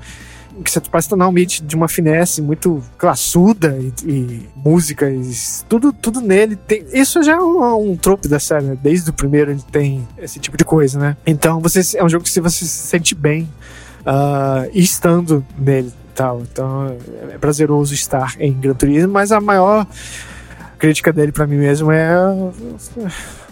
que 0.63 0.71
você 0.71 0.81
no 1.15 1.25
ambiente 1.25 1.63
de 1.63 1.75
uma 1.75 1.87
finesse 1.87 2.41
muito 2.41 2.81
classuda 2.97 3.77
e, 3.79 3.93
e 4.05 4.49
músicas, 4.55 5.65
tudo, 5.67 5.91
tudo 5.91 6.21
nele 6.21 6.55
tem. 6.55 6.85
Isso 6.93 7.21
já 7.23 7.33
é 7.33 7.39
um, 7.39 7.91
um 7.91 7.95
trope 7.95 8.27
da 8.27 8.39
série, 8.39 8.65
né? 8.65 8.77
Desde 8.81 9.09
o 9.09 9.13
primeiro 9.13 9.51
ele 9.51 9.63
tem 9.71 10.07
esse 10.17 10.39
tipo 10.39 10.57
de 10.57 10.63
coisa, 10.63 10.99
né? 10.99 11.17
Então 11.25 11.59
você 11.59 11.97
é 11.97 12.03
um 12.03 12.09
jogo 12.09 12.23
que 12.23 12.29
você 12.29 12.65
se 12.65 12.67
sente 12.67 13.15
bem 13.15 13.49
uh, 14.01 14.69
estando 14.73 15.45
nele 15.57 15.91
tal. 16.15 16.41
Então 16.41 16.95
é 17.31 17.37
prazeroso 17.37 17.93
estar 17.93 18.35
em 18.39 18.53
Gran 18.53 18.73
Turismo, 18.73 19.11
mas 19.11 19.31
a 19.31 19.41
maior 19.41 19.87
crítica 20.77 21.13
dele 21.13 21.31
para 21.31 21.45
mim 21.45 21.57
mesmo 21.57 21.91
é 21.91 22.09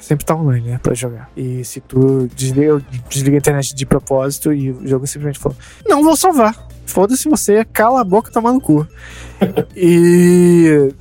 sempre 0.09 0.25
tá 0.25 0.35
online, 0.35 0.71
né, 0.71 0.79
pra 0.81 0.95
jogar. 0.95 1.29
E 1.37 1.63
se 1.63 1.79
tu 1.81 2.27
desliga, 2.35 2.81
desliga 3.07 3.37
a 3.37 3.39
internet 3.39 3.75
de 3.75 3.85
propósito 3.85 4.51
e 4.51 4.71
o 4.71 4.87
jogo 4.87 5.05
simplesmente 5.05 5.37
falou, 5.37 5.55
não 5.87 6.03
vou 6.03 6.17
salvar. 6.17 6.68
Foda-se 6.89 7.29
você, 7.29 7.63
cala 7.63 8.01
a 8.01 8.03
boca 8.03 8.29
e 8.29 8.33
toma 8.33 8.51
no 8.51 8.59
cu. 8.59 8.85
e 9.75 10.91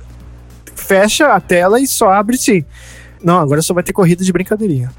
fecha 0.75 1.33
a 1.33 1.39
tela 1.41 1.79
e 1.79 1.87
só 1.87 2.11
abre 2.11 2.37
sim. 2.37 2.63
Não, 3.23 3.39
agora 3.39 3.61
só 3.61 3.73
vai 3.73 3.83
ter 3.83 3.91
corrida 3.91 4.23
de 4.23 4.31
brincadeirinha. 4.31 4.91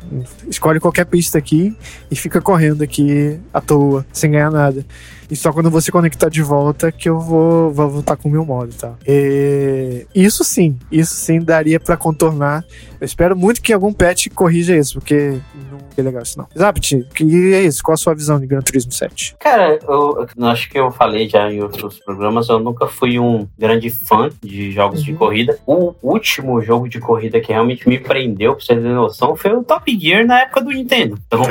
Escolhe 0.49 0.81
qualquer 0.81 1.07
pista 1.07 1.39
aqui 1.39 1.75
e 2.11 2.17
fica 2.17 2.41
correndo 2.41 2.83
aqui 2.83 3.39
à 3.55 3.61
toa, 3.61 4.05
sem 4.13 4.33
ganhar 4.33 4.51
nada. 4.51 4.85
E 5.31 5.37
só 5.37 5.53
quando 5.53 5.71
você 5.71 5.93
conectar 5.93 6.29
de 6.29 6.43
volta 6.43 6.91
que 6.91 7.09
eu 7.09 7.19
vou, 7.21 7.71
vou 7.73 7.89
voltar 7.89 8.17
com 8.17 8.29
o 8.29 8.33
meu 8.33 8.45
modo, 8.45 8.75
tá? 8.75 8.95
E 9.07 10.07
isso 10.15 10.43
sim, 10.43 10.79
isso 10.91 11.15
sim 11.15 11.41
daria 11.41 11.79
para 11.79 11.97
contornar. 11.97 12.65
Eu 13.01 13.05
espero 13.05 13.37
muito 13.37 13.63
que 13.63 13.73
algum 13.73 13.93
patch 13.93 14.29
corrija 14.35 14.77
isso, 14.77 14.95
porque 14.95 15.39
não 15.71 15.79
é 15.97 16.03
legal 16.03 16.23
isso 16.23 16.39
não. 16.39 16.47
Zapt, 16.57 17.07
que 17.15 17.55
é 17.55 17.63
isso? 17.63 17.83
Qual 17.83 17.95
a 17.95 17.97
sua 17.97 18.15
visão 18.15 18.39
de 18.39 18.47
Gran 18.47 18.61
Turismo 18.61 18.93
7? 18.93 19.37
Cara, 19.39 19.79
eu, 19.89 20.27
eu 20.37 20.47
acho 20.47 20.69
que 20.69 20.79
eu 20.79 20.91
falei 20.91 21.29
já 21.29 21.51
em 21.51 21.63
outros 21.63 21.99
programas, 21.99 22.49
eu 22.49 22.59
nunca 22.59 22.87
fui 22.87 23.19
um 23.19 23.47
grande 23.59 23.89
fã 23.89 24.29
de 24.43 24.73
jogos 24.73 25.01
uhum. 25.01 25.07
de 25.07 25.13
corrida. 25.15 25.59
O 25.67 25.95
último 26.03 26.61
jogo 26.61 26.89
de 26.89 26.99
corrida 26.99 27.41
que 27.41 27.53
realmente 27.53 27.89
me 27.89 27.99
prendeu, 27.99 28.55
pra 28.55 28.65
vocês 28.65 28.79
terem 28.79 28.95
noção, 28.95 29.37
foi 29.37 29.53
o 29.53 29.65
Top 29.65 29.99
Gear 29.99 30.27
na 30.27 30.41
época 30.41 30.63
do 30.63 30.71
Nintendo. 30.71 31.19
Então, 31.27 31.43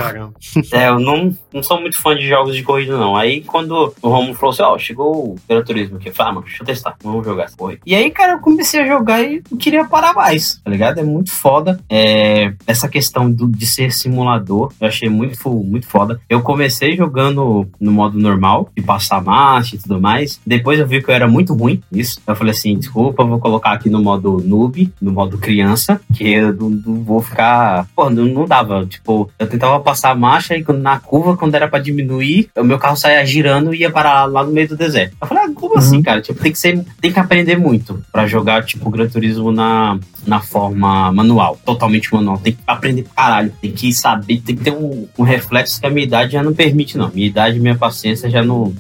é, 0.72 0.90
eu 0.90 1.00
não, 1.00 1.36
não 1.54 1.64
sou 1.64 1.80
muito 1.80 2.00
fã 2.00 2.16
de 2.16 2.28
jogos 2.28 2.56
de 2.56 2.64
corrida, 2.64 2.98
não. 2.98 3.16
Aí 3.16 3.42
quando 3.42 3.69
quando 3.70 3.94
o 4.02 4.10
Romulo 4.10 4.34
falou 4.34 4.52
assim, 4.52 4.64
ó, 4.64 4.74
oh, 4.74 4.80
chegou 4.80 5.16
o 5.16 5.36
Gran 5.48 5.64
Turismo 5.64 5.98
aqui. 5.98 6.10
Eu 6.10 6.14
falei, 6.14 6.32
ah, 6.32 6.36
mano, 6.36 6.46
deixa 6.48 6.64
eu 6.64 6.66
testar, 6.66 6.96
vamos 7.04 7.24
jogar 7.24 7.44
essa 7.44 7.56
porra. 7.56 7.78
E 7.86 7.94
aí, 7.94 8.10
cara, 8.10 8.34
eu 8.34 8.40
comecei 8.40 8.82
a 8.82 8.88
jogar 8.88 9.22
e 9.22 9.44
não 9.50 9.58
queria 9.58 9.86
parar 9.86 10.14
mais, 10.14 10.60
tá 10.64 10.72
ligado? 10.72 11.00
É 11.00 11.04
muito 11.04 11.32
foda. 11.32 11.80
É, 11.88 12.54
essa 12.66 12.90
questão 12.90 13.32
do, 13.32 13.48
de 13.48 13.66
ser 13.68 13.91
simulador, 13.91 14.74
eu 14.82 14.88
achei 14.88 15.08
muito, 15.08 15.38
muito 15.50 15.88
foda. 15.88 16.20
Eu 16.28 16.41
comecei 16.41 16.98
jogando 16.98 17.68
no 17.80 17.91
modo 17.91 18.18
normal, 18.18 18.70
de 18.76 18.82
passar 18.82 19.22
marcha 19.22 19.76
e 19.76 19.80
tudo 19.80 20.02
mais. 20.02 20.41
Depois 20.46 20.80
eu 20.80 20.88
vi 20.88 21.02
que 21.02 21.12
eu 21.12 21.16
era 21.16 21.28
muito 21.28 21.54
ruim 21.54 21.82
nisso. 21.91 22.20
Eu 22.26 22.36
falei 22.36 22.52
assim, 22.52 22.78
desculpa, 22.78 23.24
vou 23.24 23.40
colocar 23.40 23.72
aqui 23.72 23.90
no 23.90 24.02
modo 24.02 24.41
noob, 24.44 24.91
no 25.00 25.12
modo 25.12 25.38
criança, 25.38 26.02
que 26.16 26.28
eu 26.28 26.54
não, 26.54 26.70
não 26.70 27.04
vou 27.04 27.22
ficar... 27.22 27.88
Pô, 27.96 28.10
não, 28.10 28.26
não 28.26 28.46
dava. 28.46 28.86
Tipo, 28.86 29.30
eu 29.38 29.48
tentava 29.48 29.80
passar 29.80 30.16
marcha 30.16 30.56
e 30.56 30.66
na 30.74 31.00
curva, 31.00 31.36
quando 31.36 31.56
era 31.56 31.68
para 31.68 31.80
diminuir, 31.84 32.50
o 32.56 32.64
meu 32.64 32.80
carro 32.80 32.96
saía 32.96 33.26
girando 33.26 33.59
ano 33.60 33.73
ia 33.73 33.91
parar 33.91 34.26
lá 34.26 34.44
no 34.44 34.52
meio 34.52 34.68
do 34.68 34.76
deserto. 34.76 35.15
Eu 35.22 35.27
falei, 35.27 35.44
ah, 35.44 35.52
como 35.53 35.77
assim, 35.77 35.88
uhum. 35.88 35.94
assim, 35.95 36.02
cara? 36.02 36.22
Tipo, 36.22 36.41
tem 36.41 36.52
que 36.52 36.60
ser, 36.60 36.86
tem 36.99 37.11
que 37.11 37.19
aprender 37.19 37.57
muito 37.57 38.03
para 38.11 38.26
jogar, 38.27 38.64
tipo, 38.65 38.90
Gran 38.90 39.07
Turismo 39.07 39.52
na, 39.52 39.99
na 40.26 40.40
forma 40.41 41.11
manual, 41.11 41.60
totalmente 41.65 42.14
manual. 42.14 42.38
Tem 42.38 42.53
que 42.53 42.60
aprender 42.65 43.03
pra 43.03 43.14
caralho, 43.23 43.53
tem 43.61 43.72
que 43.72 43.94
saber, 43.94 44.41
tem 44.41 44.56
que 44.56 44.64
ter 44.64 44.72
um, 44.72 45.07
um 45.18 45.23
reflexo 45.23 45.80
que 45.80 45.86
a 45.86 45.90
minha 45.90 46.06
idade 46.06 46.34
já 46.34 46.44
não 46.44 46.53
permite, 46.53 46.98
não. 46.98 47.11
Minha 47.14 47.27
idade 47.27 47.57
e 47.57 47.60
minha 47.60 47.76
paciência 47.76 48.30
já 48.30 48.44
não. 48.44 48.73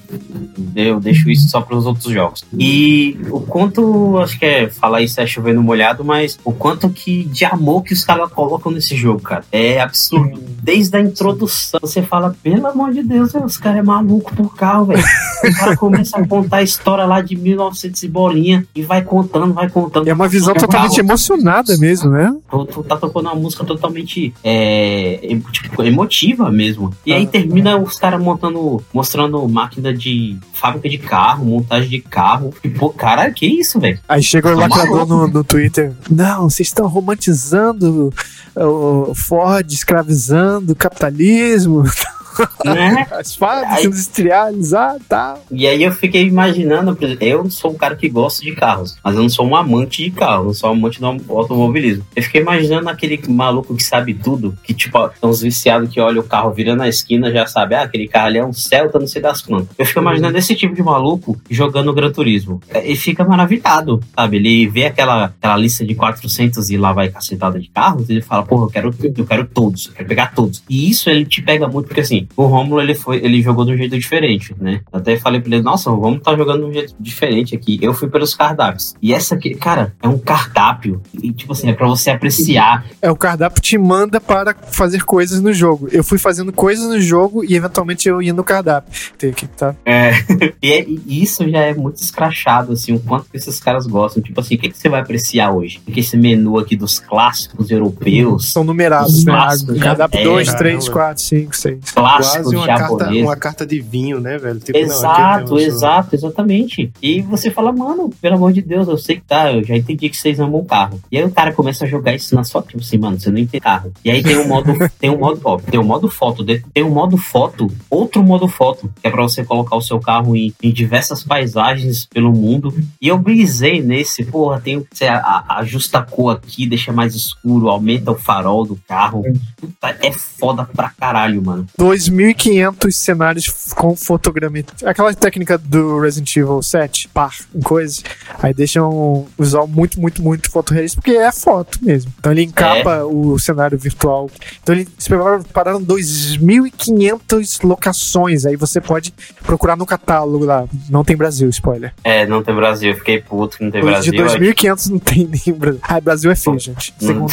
Eu 0.75 0.99
deixo 0.99 1.29
isso 1.29 1.49
só 1.49 1.61
para 1.61 1.75
os 1.75 1.85
outros 1.85 2.11
jogos. 2.11 2.43
E 2.57 3.19
o 3.29 3.41
quanto, 3.41 4.17
acho 4.19 4.37
que 4.39 4.45
é 4.45 4.69
falar 4.69 5.01
isso 5.01 5.19
é 5.19 5.27
chovendo 5.27 5.61
molhado, 5.61 6.03
mas 6.03 6.39
o 6.43 6.51
quanto 6.51 6.89
que 6.89 7.23
de 7.23 7.45
amor 7.45 7.83
que 7.83 7.93
os 7.93 8.03
caras 8.03 8.31
colocam 8.31 8.71
nesse 8.71 8.95
jogo, 8.95 9.21
cara, 9.21 9.43
é 9.51 9.79
absurdo. 9.79 10.39
Desde 10.61 10.97
a 10.97 11.01
introdução, 11.01 11.79
você 11.81 12.01
fala, 12.01 12.35
pelo 12.43 12.67
amor 12.67 12.93
de 12.93 13.01
Deus, 13.01 13.33
os 13.33 13.57
caras 13.57 13.79
é 13.79 13.83
maluco 13.83 14.35
por 14.35 14.55
causa 14.55 14.68
legal, 14.69 14.85
velho. 14.85 15.03
O 15.43 15.55
cara 15.55 15.77
começa 15.77 16.17
a 16.17 16.27
contar 16.27 16.57
a 16.57 16.63
história 16.63 17.05
lá 17.05 17.21
de 17.21 17.35
1900 17.35 18.03
e 18.03 18.07
bolinha 18.07 18.67
e 18.75 18.81
vai 18.81 19.01
contando, 19.01 19.53
vai 19.53 19.69
contando. 19.69 20.07
É 20.07 20.13
uma 20.13 20.27
visão 20.27 20.53
totalmente 20.53 20.97
carro. 20.97 21.07
emocionada 21.07 21.77
mesmo, 21.77 22.09
né? 22.11 22.35
Tu, 22.49 22.83
tá 22.83 22.97
tocando 22.97 23.27
uma 23.27 23.35
música 23.35 23.63
totalmente 23.63 24.33
é, 24.43 25.37
tipo, 25.51 25.81
emotiva 25.81 26.51
mesmo. 26.51 26.93
E 27.05 27.13
aí 27.13 27.25
termina 27.25 27.77
os 27.77 27.97
caras 27.97 28.21
montando, 28.21 28.83
mostrando 28.93 29.47
máquina 29.47 29.93
de 29.93 30.37
fábrica 30.53 30.89
de 30.89 30.97
carro, 30.97 31.45
montagem 31.45 31.89
de 31.89 32.01
carro. 32.01 32.53
E, 32.63 32.69
pô, 32.69 32.89
cara, 32.89 33.31
que 33.31 33.45
isso, 33.45 33.79
velho? 33.79 33.99
Aí 34.07 34.21
chega 34.21 34.49
o 34.49 34.59
tá 34.59 34.67
lacrador 34.67 35.07
no, 35.07 35.27
no 35.27 35.43
Twitter. 35.43 35.93
Não, 36.09 36.49
vocês 36.49 36.67
estão 36.67 36.87
romantizando 36.87 38.13
o 38.55 39.13
Ford, 39.15 39.71
escravizando 39.71 40.73
o 40.73 40.75
capitalismo. 40.75 41.83
Né? 42.65 43.07
As 43.11 43.35
fábricas 43.35 43.85
industriais, 43.85 44.73
ah, 44.73 44.97
tá. 45.07 45.37
E 45.51 45.67
aí 45.67 45.83
eu 45.83 45.91
fiquei 45.91 46.23
imaginando, 46.23 46.95
por 46.95 47.05
exemplo, 47.05 47.25
eu 47.25 47.49
sou 47.49 47.71
um 47.71 47.75
cara 47.75 47.95
que 47.95 48.09
gosta 48.09 48.43
de 48.43 48.53
carros, 48.53 48.97
mas 49.03 49.15
eu 49.15 49.21
não 49.21 49.29
sou 49.29 49.47
um 49.47 49.55
amante 49.55 50.03
de 50.03 50.11
carro, 50.11 50.45
não 50.45 50.53
sou 50.53 50.69
um 50.69 50.73
amante 50.73 50.99
do 50.99 51.05
automobilismo. 51.35 52.05
Eu 52.15 52.23
fiquei 52.23 52.41
imaginando 52.41 52.89
aquele 52.89 53.19
maluco 53.27 53.75
que 53.75 53.83
sabe 53.83 54.13
tudo, 54.13 54.57
que 54.63 54.73
tipo, 54.73 55.09
uns 55.23 55.41
viciados 55.41 55.89
que 55.89 55.99
olha 55.99 56.19
o 56.19 56.23
carro 56.23 56.51
virando 56.51 56.79
na 56.79 56.87
esquina 56.87 57.31
já 57.31 57.45
sabe, 57.45 57.75
ah, 57.75 57.83
aquele 57.83 58.07
carro 58.07 58.27
ali 58.27 58.37
é 58.37 58.45
um 58.45 58.53
Celta, 58.53 58.99
não 58.99 59.07
sei 59.07 59.21
das 59.21 59.41
quantas. 59.41 59.69
Eu 59.77 59.85
fico 59.85 59.99
imaginando 59.99 60.37
esse 60.37 60.55
tipo 60.55 60.75
de 60.75 60.83
maluco 60.83 61.39
jogando 61.49 61.93
Gran 61.93 62.11
Turismo. 62.11 62.61
E 62.83 62.95
fica 62.95 63.23
maravilhado, 63.23 64.01
sabe? 64.15 64.37
Ele 64.37 64.67
vê 64.67 64.85
aquela, 64.85 65.25
aquela 65.25 65.57
lista 65.57 65.85
de 65.85 65.95
400 65.95 66.69
e 66.69 66.77
lá 66.77 66.93
vai 66.93 67.09
cacetada 67.09 67.59
de 67.59 67.69
carros, 67.69 68.09
ele 68.09 68.21
fala, 68.21 68.43
porra, 68.43 68.65
eu 68.65 68.69
quero, 68.69 68.95
eu 69.17 69.25
quero 69.25 69.45
todos, 69.45 69.87
eu 69.87 69.93
quero 69.93 70.07
pegar 70.07 70.33
todos. 70.33 70.63
E 70.69 70.89
isso 70.89 71.09
ele 71.09 71.25
te 71.25 71.41
pega 71.41 71.67
muito, 71.67 71.87
porque 71.87 72.01
assim, 72.01 72.27
o 72.35 72.45
Romulo 72.45 72.81
ele 72.81 72.95
foi, 72.95 73.17
ele 73.17 73.41
jogou 73.41 73.65
de 73.65 73.73
um 73.73 73.77
jeito 73.77 73.97
diferente, 73.97 74.55
né? 74.59 74.81
Até 74.91 75.17
falei 75.17 75.41
pra 75.41 75.53
ele, 75.53 75.63
nossa, 75.63 75.89
o 75.89 75.95
Romulo 75.95 76.21
tá 76.21 76.35
jogando 76.35 76.63
de 76.63 76.69
um 76.69 76.73
jeito 76.73 76.95
diferente 76.99 77.55
aqui. 77.55 77.79
Eu 77.81 77.93
fui 77.93 78.09
pelos 78.09 78.33
cardápios. 78.33 78.95
E 79.01 79.13
essa 79.13 79.35
aqui, 79.35 79.55
cara, 79.55 79.93
é 80.01 80.07
um 80.07 80.17
cardápio. 80.17 81.01
E 81.21 81.31
tipo 81.31 81.51
assim, 81.51 81.69
é 81.69 81.73
pra 81.73 81.87
você 81.87 82.09
apreciar. 82.09 82.85
É, 83.01 83.09
o 83.11 83.15
cardápio 83.15 83.61
te 83.61 83.77
manda 83.77 84.21
para 84.21 84.53
fazer 84.53 85.03
coisas 85.03 85.41
no 85.41 85.51
jogo. 85.53 85.87
Eu 85.91 86.03
fui 86.03 86.17
fazendo 86.17 86.53
coisas 86.53 86.87
no 86.87 86.99
jogo 86.99 87.43
e 87.43 87.55
eventualmente 87.55 88.07
eu 88.07 88.21
ia 88.21 88.33
no 88.33 88.43
cardápio. 88.43 88.91
Tem 89.17 89.31
aqui, 89.31 89.47
tá? 89.47 89.75
É. 89.85 90.11
e, 90.61 90.71
é, 90.71 90.85
e 90.87 91.23
isso 91.23 91.47
já 91.49 91.59
é 91.59 91.73
muito 91.73 91.97
escrachado, 91.97 92.73
assim, 92.73 92.93
o 92.93 92.99
quanto 92.99 93.29
que 93.29 93.37
esses 93.37 93.59
caras 93.59 93.85
gostam. 93.85 94.21
Tipo 94.21 94.39
assim, 94.39 94.55
o 94.55 94.57
que, 94.57 94.69
que 94.69 94.77
você 94.77 94.89
vai 94.89 95.01
apreciar 95.01 95.51
hoje? 95.51 95.81
Que 95.91 95.99
esse 95.99 96.15
menu 96.15 96.57
aqui 96.57 96.75
dos 96.75 96.99
clássicos 96.99 97.69
europeus. 97.69 98.51
São 98.51 98.63
numerados, 98.63 99.25
né? 99.25 99.33
Cardápio 99.79 100.23
2, 100.23 100.53
3, 100.53 100.89
4, 100.89 101.23
5, 101.23 101.55
6. 101.55 101.79
Clássicos 102.17 102.53
quase 102.53 102.55
uma 102.55 102.67
carta, 102.67 103.09
uma 103.09 103.35
carta 103.35 103.65
de 103.65 103.79
vinho, 103.79 104.19
né, 104.19 104.37
velho? 104.37 104.59
Tipo, 104.59 104.77
exato, 104.77 105.51
não, 105.51 105.59
exato, 105.59 106.15
exatamente. 106.15 106.91
E 107.01 107.21
você 107.21 107.49
fala, 107.51 107.71
mano, 107.71 108.09
pelo 108.21 108.35
amor 108.35 108.53
de 108.53 108.61
Deus, 108.61 108.87
eu 108.87 108.97
sei 108.97 109.17
que 109.17 109.23
tá, 109.23 109.51
eu 109.51 109.63
já 109.63 109.75
entendi 109.75 110.09
que 110.09 110.17
vocês 110.17 110.39
amam 110.39 110.61
o 110.61 110.65
carro. 110.65 110.99
E 111.11 111.17
aí 111.17 111.23
o 111.23 111.31
cara 111.31 111.53
começa 111.53 111.85
a 111.85 111.87
jogar 111.87 112.15
isso 112.15 112.35
na 112.35 112.43
sua, 112.43 112.61
tipo 112.61 112.79
assim, 112.79 112.97
mano, 112.97 113.19
você 113.19 113.29
não 113.29 113.37
entende 113.37 113.61
carro. 113.61 113.91
E 114.03 114.11
aí 114.11 114.23
tem 114.23 114.37
um 114.37 114.47
modo, 114.47 114.73
tem 114.99 115.09
um 115.09 115.17
modo, 115.17 115.41
ó, 115.43 115.57
tem 115.57 115.79
um 115.79 115.83
modo 115.83 116.09
foto, 116.09 116.45
tem 116.45 116.83
um 116.83 116.89
modo 116.89 117.17
foto, 117.17 117.67
outro 117.89 118.23
modo 118.23 118.47
foto, 118.47 118.89
que 119.01 119.07
é 119.07 119.11
pra 119.11 119.21
você 119.21 119.43
colocar 119.43 119.75
o 119.75 119.81
seu 119.81 119.99
carro 119.99 120.35
em, 120.35 120.53
em 120.61 120.71
diversas 120.71 121.23
paisagens 121.23 122.05
pelo 122.05 122.31
mundo. 122.31 122.73
E 123.01 123.07
eu 123.07 123.17
brisei 123.17 123.81
nesse, 123.81 124.23
porra, 124.25 124.59
tem, 124.59 124.85
você 124.91 125.05
ajusta 125.49 125.99
a 125.99 126.03
cor 126.03 126.35
aqui, 126.35 126.67
deixa 126.67 126.91
mais 126.91 127.15
escuro, 127.15 127.69
aumenta 127.69 128.11
o 128.11 128.15
farol 128.15 128.65
do 128.65 128.79
carro. 128.87 129.23
Puta, 129.57 129.97
é 130.01 130.11
foda 130.11 130.65
pra 130.65 130.89
caralho, 130.89 131.41
mano. 131.41 131.65
Dois 131.77 131.98
2.500 131.99 132.91
cenários 132.91 133.73
com 133.73 133.95
fotogrametria. 133.95 134.89
Aquela 134.89 135.13
técnica 135.13 135.57
do 135.57 135.99
Resident 135.99 136.35
Evil 136.35 136.61
7, 136.61 137.09
par, 137.09 137.35
em 137.53 137.59
coisas. 137.59 138.03
Aí 138.41 138.53
deixam 138.53 138.89
o 138.89 139.27
visual 139.37 139.67
muito, 139.67 139.99
muito, 139.99 140.21
muito 140.21 140.49
fotorrealista, 140.49 141.01
porque 141.01 141.17
é 141.17 141.31
foto 141.31 141.79
mesmo. 141.81 142.11
Então 142.19 142.31
ele 142.31 142.43
encapa 142.43 142.95
é. 142.95 143.03
o 143.03 143.37
cenário 143.37 143.77
virtual. 143.77 144.29
Então 144.61 144.75
eles 144.75 144.87
prepararam 145.07 145.81
2.500 145.83 147.63
locações. 147.63 148.45
Aí 148.45 148.55
você 148.55 148.79
pode 148.79 149.13
procurar 149.43 149.75
no 149.75 149.85
catálogo 149.85 150.45
lá. 150.45 150.65
Não 150.89 151.03
tem 151.03 151.17
Brasil, 151.17 151.49
spoiler. 151.49 151.93
É, 152.03 152.25
não 152.25 152.41
tem 152.41 152.55
Brasil. 152.55 152.95
Fiquei 152.95 153.21
puto 153.21 153.57
que 153.57 153.63
não 153.63 153.71
tem 153.71 153.81
Brasil. 153.81 154.11
De 154.11 154.17
2.500 154.17 154.89
não 154.89 154.99
tem 154.99 155.27
nem 155.27 155.53
Brasil. 155.53 155.79
Ah, 155.83 155.99
Brasil 155.99 156.31
é 156.31 156.35
feio, 156.35 156.59
gente. 156.59 156.93
Segundo. 156.97 157.29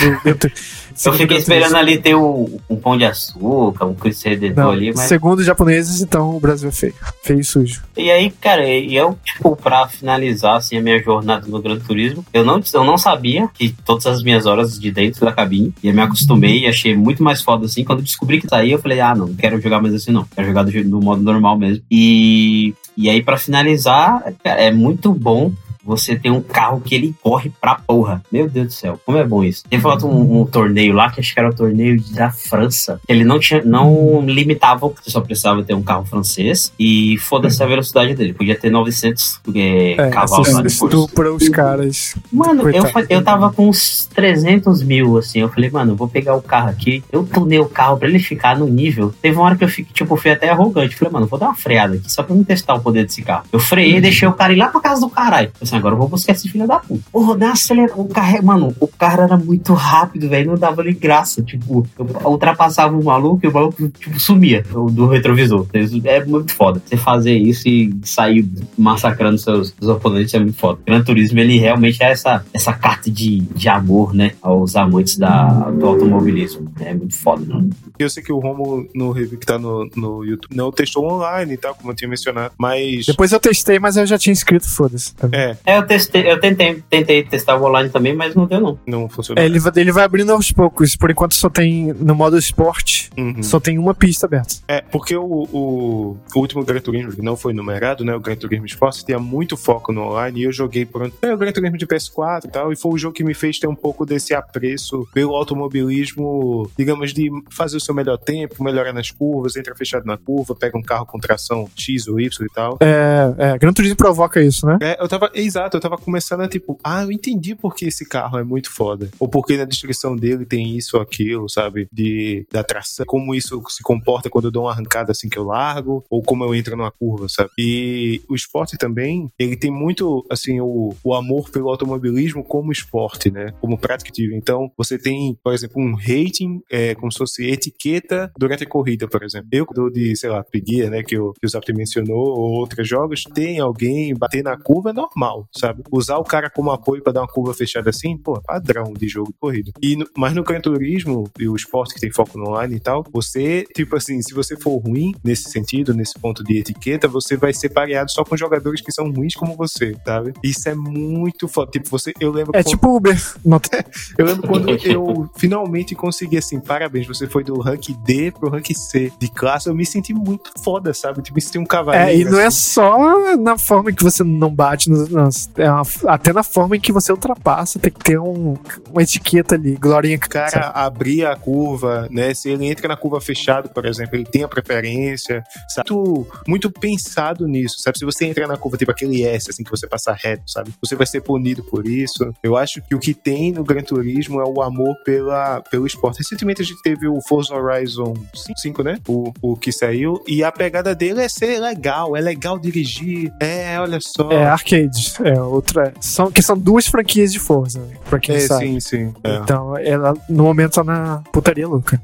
Eu, 1.04 1.12
fiquei 1.12 1.36
esperando 1.36 1.76
ali 1.76 1.98
ter 1.98 2.14
o, 2.14 2.60
um 2.68 2.76
pão 2.76 2.96
de 2.96 3.04
açúcar, 3.04 3.84
um 3.84 3.94
Redentor 4.24 4.72
ali, 4.72 4.92
mas. 4.94 5.06
Segundo 5.06 5.40
os 5.40 5.46
japoneses, 5.46 6.00
então 6.00 6.36
o 6.36 6.40
Brasil 6.40 6.68
é 6.68 6.72
feio. 6.72 6.94
Feio 7.22 7.40
e 7.40 7.44
sujo. 7.44 7.82
E 7.96 8.10
aí, 8.10 8.30
cara, 8.30 8.66
eu, 8.68 9.18
tipo, 9.24 9.54
pra 9.56 9.86
finalizar 9.88 10.56
assim, 10.56 10.78
a 10.78 10.82
minha 10.82 11.02
jornada 11.02 11.46
no 11.46 11.60
Gran 11.60 11.78
Turismo, 11.78 12.24
eu 12.32 12.44
não, 12.44 12.60
eu 12.72 12.84
não 12.84 12.96
sabia 12.96 13.48
que 13.52 13.74
todas 13.84 14.06
as 14.06 14.22
minhas 14.22 14.46
horas 14.46 14.78
de 14.78 14.90
dentro 14.90 15.24
da 15.24 15.32
cabine, 15.32 15.74
e 15.82 15.88
eu 15.88 15.94
me 15.94 16.00
acostumei 16.00 16.60
e 16.60 16.66
achei 16.66 16.96
muito 16.96 17.22
mais 17.22 17.42
foda 17.42 17.66
assim. 17.66 17.84
Quando 17.84 17.98
eu 17.98 18.04
descobri 18.04 18.40
que 18.40 18.46
tá 18.46 18.58
aí, 18.58 18.72
eu 18.72 18.78
falei, 18.78 19.00
ah, 19.00 19.14
não, 19.14 19.26
não 19.26 19.34
quero 19.34 19.60
jogar 19.60 19.80
mais 19.80 19.94
assim, 19.94 20.12
não. 20.12 20.24
Quero 20.34 20.46
jogar 20.46 20.62
do, 20.62 20.84
do 20.84 21.00
modo 21.00 21.22
normal 21.22 21.58
mesmo. 21.58 21.82
E, 21.90 22.74
e 22.96 23.10
aí, 23.10 23.22
para 23.22 23.36
finalizar, 23.36 24.32
cara, 24.42 24.60
é 24.62 24.70
muito 24.70 25.12
bom 25.12 25.52
você 25.86 26.16
tem 26.16 26.30
um 26.30 26.42
carro 26.42 26.80
que 26.80 26.94
ele 26.94 27.14
corre 27.22 27.50
pra 27.60 27.76
porra. 27.76 28.22
Meu 28.30 28.48
Deus 28.48 28.66
do 28.66 28.72
céu, 28.72 29.00
como 29.06 29.18
é 29.18 29.24
bom 29.24 29.44
isso. 29.44 29.62
Falado 29.80 30.06
um, 30.08 30.40
um, 30.40 30.44
torneio 30.44 30.92
lá, 30.92 31.10
que 31.10 31.20
acho 31.20 31.32
que 31.32 31.38
era 31.38 31.48
o 31.48 31.54
torneio 31.54 32.02
da 32.12 32.30
França. 32.30 33.00
Ele 33.06 33.24
não 33.24 33.38
tinha, 33.38 33.62
não 33.62 34.22
limitava, 34.26 34.88
você 34.88 35.10
só 35.10 35.20
precisava 35.20 35.62
ter 35.62 35.74
um 35.74 35.82
carro 35.82 36.04
francês 36.04 36.72
e 36.78 37.16
foda-se 37.18 37.62
a 37.62 37.66
velocidade 37.66 38.14
dele. 38.14 38.32
Podia 38.32 38.58
ter 38.58 38.70
900 38.70 39.40
é, 39.54 39.92
é, 39.92 40.10
cavalos 40.10 40.52
lá 40.52 40.66
Estupra 40.66 41.32
os 41.32 41.48
caras. 41.48 42.16
Mano, 42.32 42.68
eu, 42.70 42.84
eu 43.08 43.22
tava 43.22 43.52
com 43.52 43.68
uns 43.68 44.06
300 44.14 44.82
mil, 44.82 45.16
assim. 45.18 45.40
Eu 45.40 45.48
falei, 45.48 45.70
mano, 45.70 45.92
eu 45.92 45.96
vou 45.96 46.08
pegar 46.08 46.34
o 46.34 46.42
carro 46.42 46.68
aqui. 46.68 47.04
Eu 47.12 47.24
tunei 47.24 47.58
o 47.58 47.68
carro 47.68 47.96
pra 47.96 48.08
ele 48.08 48.18
ficar 48.18 48.58
no 48.58 48.66
nível. 48.66 49.14
Teve 49.22 49.36
uma 49.36 49.44
hora 49.44 49.56
que 49.56 49.64
eu 49.64 49.68
fiquei, 49.68 49.92
tipo, 49.92 50.16
fui 50.16 50.30
até 50.30 50.48
arrogante. 50.48 50.96
Falei, 50.96 51.12
mano, 51.12 51.26
vou 51.26 51.38
dar 51.38 51.46
uma 51.46 51.54
freada 51.54 51.94
aqui 51.94 52.10
só 52.10 52.22
pra 52.22 52.34
me 52.34 52.44
testar 52.44 52.74
o 52.74 52.80
poder 52.80 53.04
desse 53.04 53.22
carro. 53.22 53.44
Eu 53.52 53.60
freiei 53.60 53.98
e 53.98 54.00
deixei 54.00 54.26
o 54.26 54.32
cara 54.32 54.52
ir 54.52 54.56
lá 54.56 54.68
pra 54.68 54.80
casa 54.80 55.00
do 55.00 55.10
caralho. 55.10 55.52
Assim, 55.76 55.78
agora 55.78 55.94
eu 55.94 55.98
vou 55.98 56.08
buscar 56.08 56.32
esse 56.32 56.48
filho 56.48 56.66
da 56.66 56.78
puta. 56.78 57.02
Porra, 57.12 57.36
dá 57.36 57.52
acelerado. 57.52 58.00
O 58.00 58.08
carro, 58.08 58.42
mano, 58.42 58.74
o 58.80 58.88
cara 58.88 59.24
era 59.24 59.36
muito 59.36 59.72
rápido, 59.74 60.28
velho. 60.28 60.50
Não 60.50 60.58
dava 60.58 60.82
nem 60.82 60.94
graça. 60.94 61.42
Tipo, 61.42 61.86
eu 61.98 62.30
ultrapassava 62.30 62.96
o 62.96 63.04
maluco 63.04 63.44
e 63.44 63.48
o 63.48 63.52
maluco, 63.52 63.88
tipo, 63.88 64.18
sumia 64.18 64.64
do 64.90 65.06
retrovisor. 65.06 65.66
É 66.04 66.24
muito 66.24 66.52
foda. 66.54 66.80
Você 66.84 66.96
fazer 66.96 67.36
isso 67.36 67.68
e 67.68 67.94
sair 68.02 68.46
massacrando 68.76 69.38
seus, 69.38 69.74
seus 69.78 69.90
oponentes 69.90 70.34
é 70.34 70.38
muito 70.38 70.58
foda. 70.58 70.78
O 70.80 70.84
Gran 70.84 71.02
Turismo, 71.02 71.38
ele 71.38 71.58
realmente 71.58 72.02
é 72.02 72.10
essa, 72.10 72.44
essa 72.52 72.72
carta 72.72 73.10
de, 73.10 73.40
de 73.40 73.68
amor, 73.68 74.14
né? 74.14 74.32
Aos 74.40 74.76
amantes 74.76 75.16
da, 75.16 75.46
do 75.70 75.86
automobilismo. 75.86 76.72
É 76.80 76.94
muito 76.94 77.16
foda, 77.16 77.44
né? 77.44 77.68
Eu 77.98 78.10
sei 78.10 78.22
que 78.22 78.32
o 78.32 78.38
Romo, 78.38 78.86
no 78.94 79.10
review 79.10 79.38
que 79.38 79.46
tá 79.46 79.58
no, 79.58 79.88
no 79.96 80.24
YouTube, 80.24 80.54
não 80.54 80.70
testou 80.70 81.10
online 81.10 81.54
e 81.54 81.56
tal, 81.56 81.74
como 81.74 81.90
eu 81.90 81.96
tinha 81.96 82.08
mencionado, 82.08 82.52
mas... 82.58 83.06
Depois 83.06 83.32
eu 83.32 83.40
testei, 83.40 83.78
mas 83.78 83.96
eu 83.96 84.06
já 84.06 84.18
tinha 84.18 84.32
inscrito, 84.32 84.68
foda-se. 84.68 85.14
É. 85.32 85.56
É, 85.66 85.78
eu 85.78 85.86
testei, 85.86 86.30
eu 86.30 86.38
tentei, 86.38 86.82
tentei 86.88 87.24
testar 87.24 87.56
o 87.56 87.64
online 87.64 87.90
também, 87.90 88.14
mas 88.14 88.34
não 88.34 88.46
deu 88.46 88.60
não. 88.60 88.78
Não 88.86 89.08
funcionou. 89.08 89.42
É, 89.42 89.46
ele, 89.46 89.58
vai, 89.58 89.72
ele 89.76 89.92
vai 89.92 90.04
abrindo 90.04 90.30
aos 90.30 90.52
poucos, 90.52 90.94
por 90.94 91.10
enquanto 91.10 91.34
só 91.34 91.50
tem, 91.50 91.92
no 91.92 92.14
modo 92.14 92.38
esporte, 92.38 93.10
uhum. 93.18 93.42
só 93.42 93.58
tem 93.58 93.76
uma 93.76 93.92
pista 93.92 94.26
aberta. 94.26 94.54
É, 94.68 94.80
porque 94.80 95.16
o, 95.16 95.24
o, 95.24 96.16
o 96.34 96.38
último 96.38 96.64
Gran 96.64 96.80
Turismo, 96.80 97.12
que 97.12 97.22
não 97.22 97.36
foi 97.36 97.52
numerado, 97.52 98.04
né, 98.04 98.14
o 98.14 98.20
Gran 98.20 98.36
Turismo 98.36 98.66
Sport, 98.66 99.02
tinha 99.02 99.18
muito 99.18 99.56
foco 99.56 99.92
no 99.92 100.02
online, 100.02 100.40
e 100.40 100.44
eu 100.44 100.52
joguei 100.52 100.86
por 100.86 101.10
é, 101.20 101.34
o 101.34 101.36
Gran 101.36 101.52
Turismo 101.52 101.76
de 101.76 101.86
PS4 101.86 102.44
e 102.44 102.48
tal, 102.48 102.72
e 102.72 102.76
foi 102.76 102.92
o 102.92 102.98
jogo 102.98 103.14
que 103.14 103.24
me 103.24 103.34
fez 103.34 103.58
ter 103.58 103.66
um 103.66 103.74
pouco 103.74 104.06
desse 104.06 104.34
apreço 104.34 105.06
pelo 105.12 105.34
automobilismo, 105.34 106.70
digamos, 106.78 107.12
de 107.12 107.28
fazer 107.50 107.76
o 107.76 107.80
seu 107.80 107.94
melhor 107.94 108.18
tempo, 108.18 108.62
melhorar 108.62 108.92
nas 108.92 109.10
curvas, 109.10 109.56
entra 109.56 109.74
fechado 109.74 110.06
na 110.06 110.16
curva, 110.16 110.54
pega 110.54 110.78
um 110.78 110.82
carro 110.82 111.06
com 111.06 111.18
tração 111.18 111.68
X 111.76 112.06
ou 112.06 112.20
Y 112.20 112.46
e 112.46 112.54
tal. 112.54 112.78
É, 112.80 113.34
é 113.36 113.58
Gran 113.58 113.72
Turismo 113.72 113.96
provoca 113.96 114.40
isso, 114.40 114.64
né? 114.66 114.78
É, 114.80 115.02
eu 115.02 115.08
tava, 115.08 115.30
exato, 115.56 115.76
eu 115.76 115.80
tava 115.80 115.96
começando 115.96 116.42
a 116.42 116.48
tipo, 116.48 116.78
ah, 116.84 117.02
eu 117.02 117.10
entendi 117.10 117.54
porque 117.54 117.86
esse 117.86 118.06
carro 118.06 118.38
é 118.38 118.44
muito 118.44 118.70
foda. 118.70 119.10
Ou 119.18 119.28
porque 119.28 119.56
na 119.56 119.64
descrição 119.64 120.14
dele 120.14 120.44
tem 120.44 120.76
isso 120.76 120.96
ou 120.96 121.02
aquilo, 121.02 121.48
sabe? 121.48 121.88
De, 121.90 122.46
da 122.52 122.62
tração, 122.62 123.06
como 123.06 123.34
isso 123.34 123.62
se 123.68 123.82
comporta 123.82 124.28
quando 124.28 124.46
eu 124.46 124.50
dou 124.50 124.64
uma 124.64 124.72
arrancada 124.72 125.12
assim 125.12 125.28
que 125.28 125.38
eu 125.38 125.44
largo, 125.44 126.04
ou 126.10 126.22
como 126.22 126.44
eu 126.44 126.54
entro 126.54 126.76
numa 126.76 126.90
curva, 126.90 127.28
sabe? 127.28 127.50
E 127.58 128.20
o 128.28 128.34
esporte 128.34 128.76
também, 128.76 129.28
ele 129.38 129.56
tem 129.56 129.70
muito, 129.70 130.24
assim, 130.30 130.60
o, 130.60 130.94
o 131.02 131.14
amor 131.14 131.50
pelo 131.50 131.70
automobilismo 131.70 132.44
como 132.44 132.72
esporte, 132.72 133.30
né? 133.30 133.52
Como 133.60 133.78
prática 133.78 134.10
ativa. 134.10 134.34
Então, 134.34 134.70
você 134.76 134.98
tem, 134.98 135.38
por 135.42 135.54
exemplo, 135.54 135.80
um 135.80 135.94
rating, 135.94 136.60
é, 136.70 136.94
como 136.94 137.10
se 137.10 137.18
fosse 137.18 137.46
etiqueta 137.46 138.30
durante 138.38 138.64
a 138.64 138.68
corrida, 138.68 139.08
por 139.08 139.22
exemplo. 139.22 139.48
Eu, 139.50 139.66
dou 139.74 139.90
de, 139.90 140.14
sei 140.16 140.30
lá, 140.30 140.44
preguiça, 140.44 140.90
né, 140.90 141.02
que 141.02 141.18
o, 141.18 141.32
que 141.32 141.46
o 141.46 141.48
Zap 141.48 141.70
mencionou, 141.72 142.38
ou 142.38 142.52
outros 142.52 142.86
jogos, 142.88 143.24
tem 143.34 143.58
alguém 143.58 144.14
bater 144.14 144.42
na 144.42 144.56
curva 144.56 144.90
é 144.90 144.92
normal, 144.92 145.45
sabe? 145.54 145.82
Usar 145.90 146.18
o 146.18 146.24
cara 146.24 146.50
como 146.50 146.70
apoio 146.70 147.02
para 147.02 147.14
dar 147.14 147.20
uma 147.22 147.28
curva 147.28 147.54
fechada 147.54 147.90
assim, 147.90 148.16
pô, 148.16 148.40
padrão 148.40 148.92
de 148.92 149.08
jogo 149.08 149.32
de 149.32 149.38
corrida. 149.38 149.72
E 149.82 149.96
no, 149.96 150.06
mas 150.16 150.34
no 150.34 150.42
Gran 150.42 150.60
Turismo 150.60 151.28
e 151.38 151.48
o 151.48 151.56
esporte 151.56 151.94
que 151.94 152.00
tem 152.00 152.12
foco 152.12 152.38
no 152.38 152.48
online 152.48 152.76
e 152.76 152.80
tal, 152.80 153.04
você, 153.12 153.64
tipo 153.74 153.96
assim, 153.96 154.20
se 154.22 154.34
você 154.34 154.56
for 154.56 154.76
ruim 154.78 155.14
nesse 155.24 155.50
sentido, 155.50 155.94
nesse 155.94 156.18
ponto 156.18 156.42
de 156.44 156.58
etiqueta, 156.58 157.08
você 157.08 157.36
vai 157.36 157.52
ser 157.52 157.70
pareado 157.70 158.10
só 158.10 158.24
com 158.24 158.36
jogadores 158.36 158.80
que 158.80 158.92
são 158.92 159.10
ruins 159.10 159.34
como 159.34 159.56
você, 159.56 159.96
sabe? 160.04 160.32
Isso 160.42 160.68
é 160.68 160.74
muito 160.74 161.48
foda. 161.48 161.70
Tipo, 161.70 161.88
você, 161.88 162.12
eu 162.20 162.30
lembro. 162.30 162.52
É 162.54 162.62
quando, 162.62 162.70
tipo 162.70 162.96
Uber. 162.96 163.16
eu 164.18 164.24
lembro 164.24 164.48
quando 164.48 164.70
eu 164.86 165.30
finalmente 165.36 165.94
consegui 165.94 166.38
assim, 166.38 166.60
parabéns, 166.60 167.06
você 167.06 167.26
foi 167.26 167.44
do 167.44 167.60
rank 167.60 167.88
D 168.04 168.30
pro 168.32 168.50
rank 168.50 168.72
C 168.74 169.12
de 169.18 169.28
classe, 169.28 169.68
eu 169.68 169.74
me 169.74 169.84
senti 169.84 170.12
muito 170.12 170.50
foda, 170.62 170.92
sabe? 170.92 171.22
Tipo, 171.22 171.36
me 171.36 171.42
senti 171.42 171.58
um 171.58 171.66
cavaleiro. 171.66 172.08
É, 172.08 172.16
e 172.16 172.24
não 172.24 172.38
é 172.38 172.46
assim. 172.46 172.56
é 172.56 172.72
só 172.74 173.36
na 173.36 173.58
forma 173.58 173.92
que 173.92 174.02
você 174.02 174.22
não 174.24 174.52
bate, 174.52 174.90
nos, 174.90 175.08
é 175.56 175.70
uma, 175.70 175.82
até 176.06 176.32
na 176.32 176.42
forma 176.42 176.76
em 176.76 176.80
que 176.80 176.92
você 176.92 177.12
ultrapassa, 177.12 177.78
tem 177.78 177.92
que 177.92 178.00
ter 178.00 178.18
um, 178.18 178.54
uma 178.90 179.02
etiqueta 179.02 179.54
ali, 179.54 179.76
glorinha. 179.76 180.16
O 180.16 180.28
cara 180.28 180.50
sabe? 180.50 180.72
abrir 180.74 181.26
a 181.26 181.36
curva, 181.36 182.08
né? 182.10 182.34
Se 182.34 182.50
ele 182.50 182.66
entra 182.66 182.88
na 182.88 182.96
curva 182.96 183.20
fechada, 183.20 183.68
por 183.68 183.84
exemplo, 183.86 184.16
ele 184.16 184.24
tem 184.24 184.42
a 184.42 184.48
preferência, 184.48 185.42
sabe? 185.68 185.90
Muito, 185.90 186.26
muito 186.46 186.70
pensado 186.70 187.46
nisso, 187.46 187.76
sabe? 187.78 187.98
Se 187.98 188.04
você 188.04 188.26
entra 188.26 188.46
na 188.46 188.56
curva, 188.56 188.76
tipo 188.76 188.90
aquele 188.90 189.22
S, 189.22 189.50
assim, 189.50 189.62
que 189.62 189.70
você 189.70 189.86
passa 189.86 190.12
reto, 190.12 190.50
sabe? 190.50 190.72
Você 190.80 190.96
vai 190.96 191.06
ser 191.06 191.20
punido 191.20 191.62
por 191.64 191.86
isso. 191.86 192.32
Eu 192.42 192.56
acho 192.56 192.82
que 192.82 192.94
o 192.94 192.98
que 192.98 193.14
tem 193.14 193.52
no 193.52 193.64
Gran 193.64 193.82
Turismo 193.82 194.40
é 194.40 194.44
o 194.44 194.62
amor 194.62 194.96
pela, 195.04 195.60
pelo 195.62 195.86
esporte. 195.86 196.18
Recentemente 196.18 196.62
a 196.62 196.64
gente 196.64 196.82
teve 196.82 197.08
o 197.08 197.20
Forza 197.20 197.54
Horizon 197.54 198.14
5, 198.56 198.82
né? 198.82 198.98
O, 199.08 199.32
o 199.42 199.56
que 199.56 199.72
saiu, 199.72 200.22
e 200.26 200.42
a 200.42 200.50
pegada 200.50 200.94
dele 200.94 201.20
é 201.20 201.28
ser 201.28 201.60
legal, 201.60 202.16
é 202.16 202.20
legal 202.20 202.58
dirigir, 202.58 203.32
é, 203.40 203.78
olha 203.80 203.98
só. 204.00 204.30
É 204.30 204.44
arcade, 204.44 205.10
é 205.24 205.40
outra. 205.40 205.92
São, 206.00 206.30
que 206.30 206.42
são 206.42 206.56
duas 206.56 206.86
franquias 206.86 207.32
de 207.32 207.38
Forza, 207.38 207.82
pra 208.08 208.18
quem 208.18 208.36
é, 208.36 208.40
sabe. 208.40 208.66
Sim, 208.66 208.80
sim. 208.80 209.14
É. 209.22 209.36
Então, 209.36 209.76
ela 209.76 210.14
no 210.28 210.44
momento 210.44 210.74
tá 210.74 210.84
na 210.84 211.22
putaria 211.32 211.66
louca. 211.66 212.00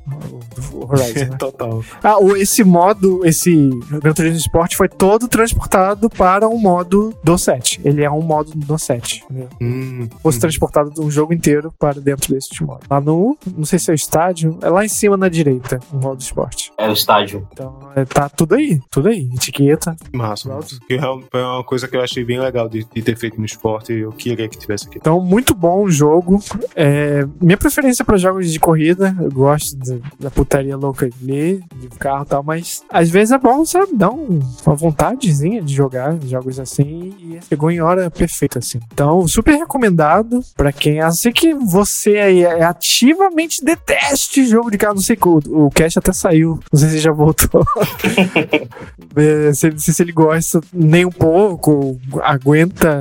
O 0.73 0.85
Horizon, 0.91 1.31
né? 1.31 1.37
Total. 1.39 1.85
Ah, 2.03 2.17
esse 2.37 2.65
modo, 2.65 3.25
esse 3.25 3.71
Gran 4.01 4.13
Turismo 4.13 4.39
Sport 4.39 4.75
foi 4.75 4.89
todo 4.89 5.29
transportado 5.29 6.09
para 6.09 6.49
um 6.49 6.59
modo 6.59 7.15
do 7.23 7.37
set. 7.39 7.81
Ele 7.85 8.03
é 8.03 8.11
um 8.11 8.23
modo 8.23 8.53
do 8.55 8.79
set. 8.79 9.25
Né? 9.31 9.47
Hum, 9.61 10.09
Fosse 10.23 10.39
hum. 10.39 10.41
transportado 10.41 11.03
um 11.03 11.11
jogo 11.11 11.33
inteiro 11.33 11.73
para 11.79 12.01
dentro 12.01 12.33
desse 12.33 12.63
modo. 12.63 12.81
Lá 12.91 13.01
no, 13.01 13.37
não 13.57 13.65
sei 13.65 13.79
se 13.79 13.91
é 13.91 13.95
o 13.95 13.95
estádio, 13.95 14.59
é 14.63 14.69
lá 14.69 14.85
em 14.85 14.89
cima 14.89 15.17
na 15.17 15.29
direita, 15.29 15.81
o 15.93 15.97
modo 15.97 16.21
esporte. 16.21 16.73
É 16.79 16.89
o 16.89 16.93
estádio. 16.93 17.47
Então, 17.53 17.79
é, 17.95 18.05
tá 18.05 18.29
tudo 18.29 18.55
aí, 18.55 18.81
tudo 18.91 19.09
aí. 19.09 19.29
Etiqueta. 19.35 19.97
Massa. 20.13 20.49
massa. 20.49 20.79
Que 20.87 20.95
é 20.95 21.07
uma 21.45 21.65
coisa 21.65 21.89
que 21.89 21.97
eu 21.97 22.03
achei 22.03 22.25
bem 22.25 22.39
legal 22.39 22.69
de, 22.69 22.85
de 22.85 23.02
ter 23.03 23.17
feito 23.17 23.39
no 23.39 23.45
esporte. 23.45 23.93
Eu 23.93 24.13
queria 24.13 24.49
que 24.49 24.59
tivesse 24.59 24.87
aqui. 24.87 24.99
Então, 24.99 25.21
muito 25.21 25.55
bom 25.55 25.83
o 25.85 25.91
jogo. 25.91 26.43
É, 26.75 27.27
minha 27.41 27.57
preferência 27.57 28.05
para 28.05 28.17
jogos 28.17 28.51
de 28.51 28.59
corrida, 28.59 29.15
eu 29.21 29.31
gosto 29.31 29.77
de, 29.77 30.01
da 30.19 30.31
putaria 30.31 30.77
louca 30.77 31.07
ali, 31.07 31.63
de 31.77 31.89
carro 31.99 32.25
e 32.25 32.29
tal, 32.29 32.43
mas 32.43 32.83
às 32.91 33.09
vezes 33.11 33.33
é 33.33 33.39
bom, 33.39 33.65
sabe? 33.65 33.95
Dar 33.95 34.11
um, 34.11 34.41
uma 34.67 34.75
vontadezinha 34.75 35.63
de 35.63 35.75
jogar 35.75 36.17
jogos 36.23 36.59
assim 36.59 37.15
e 37.19 37.39
chegou 37.49 37.71
em 37.71 37.81
hora 37.81 38.11
perfeita, 38.11 38.59
assim. 38.59 38.81
Então, 38.93 39.27
super 39.27 39.55
recomendado 39.55 40.41
para 40.57 40.73
quem. 40.73 41.01
Assim 41.01 41.33
que 41.33 41.55
você 41.55 42.19
aí 42.19 42.45
é 42.45 42.65
ativamente 42.65 43.65
deteste 43.65 44.47
jogo 44.47 44.71
de 44.71 44.79
carro, 44.79 44.95
não 44.95 45.03
sei, 45.03 45.17
o, 45.21 45.67
o 45.67 45.71
Cash 45.71 45.97
até 45.97 46.13
saiu, 46.13 46.61
não 46.73 46.79
sei 46.79 46.89
se 46.91 46.99
já 46.99 47.13
voltou. 47.13 47.65
É, 49.15 49.53
se, 49.53 49.71
se 49.77 50.03
ele 50.03 50.13
gosta 50.13 50.61
nem 50.73 51.05
um 51.05 51.11
pouco, 51.11 52.01
aguenta 52.23 52.92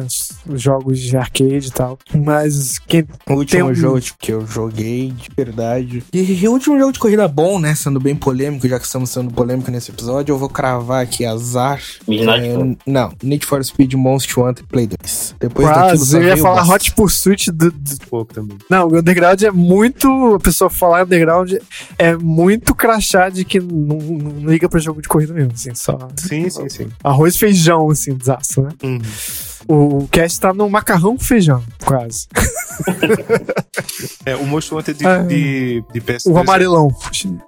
jogos 0.54 1.00
de 1.00 1.16
arcade 1.18 1.68
e 1.68 1.72
tal. 1.72 1.98
Mas 2.14 2.78
quem 2.80 3.06
O 3.30 3.34
último 3.34 3.46
Tem 3.46 3.72
um- 3.72 3.74
jogo 3.76 4.00
tipo, 4.02 4.18
que 4.20 4.32
eu 4.32 4.46
joguei 4.46 5.12
de 5.12 5.30
verdade. 5.36 6.04
E 6.14 6.48
o 6.48 6.52
último 6.52 6.78
jogo 6.80 6.92
de 6.92 7.00
corrida 7.00 7.28
bom, 7.28 7.60
né? 7.60 7.74
Sendo 7.76 8.00
bem 8.00 8.16
polêmico, 8.16 8.68
já 8.68 8.80
que 8.80 8.86
estamos 8.86 9.10
sendo 9.10 9.32
polêmico 9.32 9.70
nesse 9.72 9.92
episódio, 9.92 10.34
eu 10.34 10.38
vou 10.38 10.50
cravar 10.50 11.04
aqui 11.04 11.26
azar. 11.26 11.80
Midnight 12.08 12.46
É, 12.48 12.76
não, 12.86 13.14
Need 13.24 13.46
for 13.46 13.64
Speed 13.64 13.94
Most 13.94 14.40
Wanted 14.40 14.68
Play 14.68 14.88
2. 14.88 15.36
Depois 15.40 15.68
quase, 15.68 16.18
eu 16.18 16.24
ia 16.24 16.38
falar 16.38 16.62
bosta. 16.62 16.74
Hot 16.76 16.92
Pursuit 16.94 17.52
do, 17.52 17.72
do- 17.72 18.02
Pouco 18.10 18.34
também. 18.34 18.58
Não, 18.70 18.88
o 18.88 18.98
underground 18.98 19.42
é 19.42 19.52
muito. 19.52 20.08
A 20.36 20.40
pessoa 20.40 20.70
falar 20.70 21.04
underground 21.04 21.54
é 21.98 22.16
muito 22.18 22.74
crachá 22.76 23.30
de 23.30 23.46
que 23.46 23.60
não, 23.60 23.98
não 23.98 24.50
liga 24.50 24.68
pra 24.68 24.80
jogo 24.80 25.02
de 25.02 25.08
corrida 25.08 25.34
mesmo, 25.34 25.52
assim, 25.54 25.74
só 25.76 25.98
Sim, 26.18 26.50
sim, 26.50 26.70
sim. 26.70 26.88
arroz 27.04 27.36
e 27.36 27.40
feijão, 27.40 27.90
assim, 27.90 28.14
desastre, 28.16 28.62
né? 28.64 28.70
Uhum. 28.84 29.00
O 29.68 30.08
cast 30.12 30.40
tá 30.40 30.54
no 30.54 30.70
macarrão 30.70 31.16
com 31.18 31.24
feijão, 31.24 31.64
quase. 31.86 32.28
É, 34.26 34.36
o 34.36 34.46
Most 34.46 34.74
Wanted 34.74 34.98
de, 34.98 35.06
Ah. 35.08 35.20
de, 35.20 35.84
de 35.94 36.02
PS2 36.02 36.32
O 36.32 36.38
amarelão. 36.38 36.90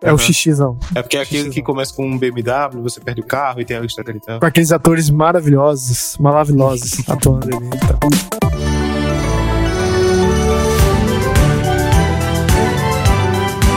É 0.01 0.07
o 0.07 0.09
Aham. 0.15 0.17
xixizão. 0.17 0.77
É 0.95 1.01
porque 1.01 1.17
é 1.17 1.21
aquele 1.21 1.49
que 1.49 1.61
começa 1.61 1.93
com 1.93 2.05
um 2.05 2.17
BMW, 2.17 2.81
você 2.81 2.99
perde 2.99 3.21
o 3.21 3.25
carro 3.25 3.59
e 3.61 3.65
tem 3.65 3.77
a 3.77 3.79
lista 3.79 4.03
dele 4.03 4.19
e 4.21 4.25
tal. 4.25 4.39
Com 4.39 4.45
aqueles 4.45 4.71
atores 4.71 5.09
maravilhosos, 5.09 6.17
maravilhosos 6.19 7.07
atuando 7.09 7.55
ali. 7.57 7.65
Então. 7.67 8.52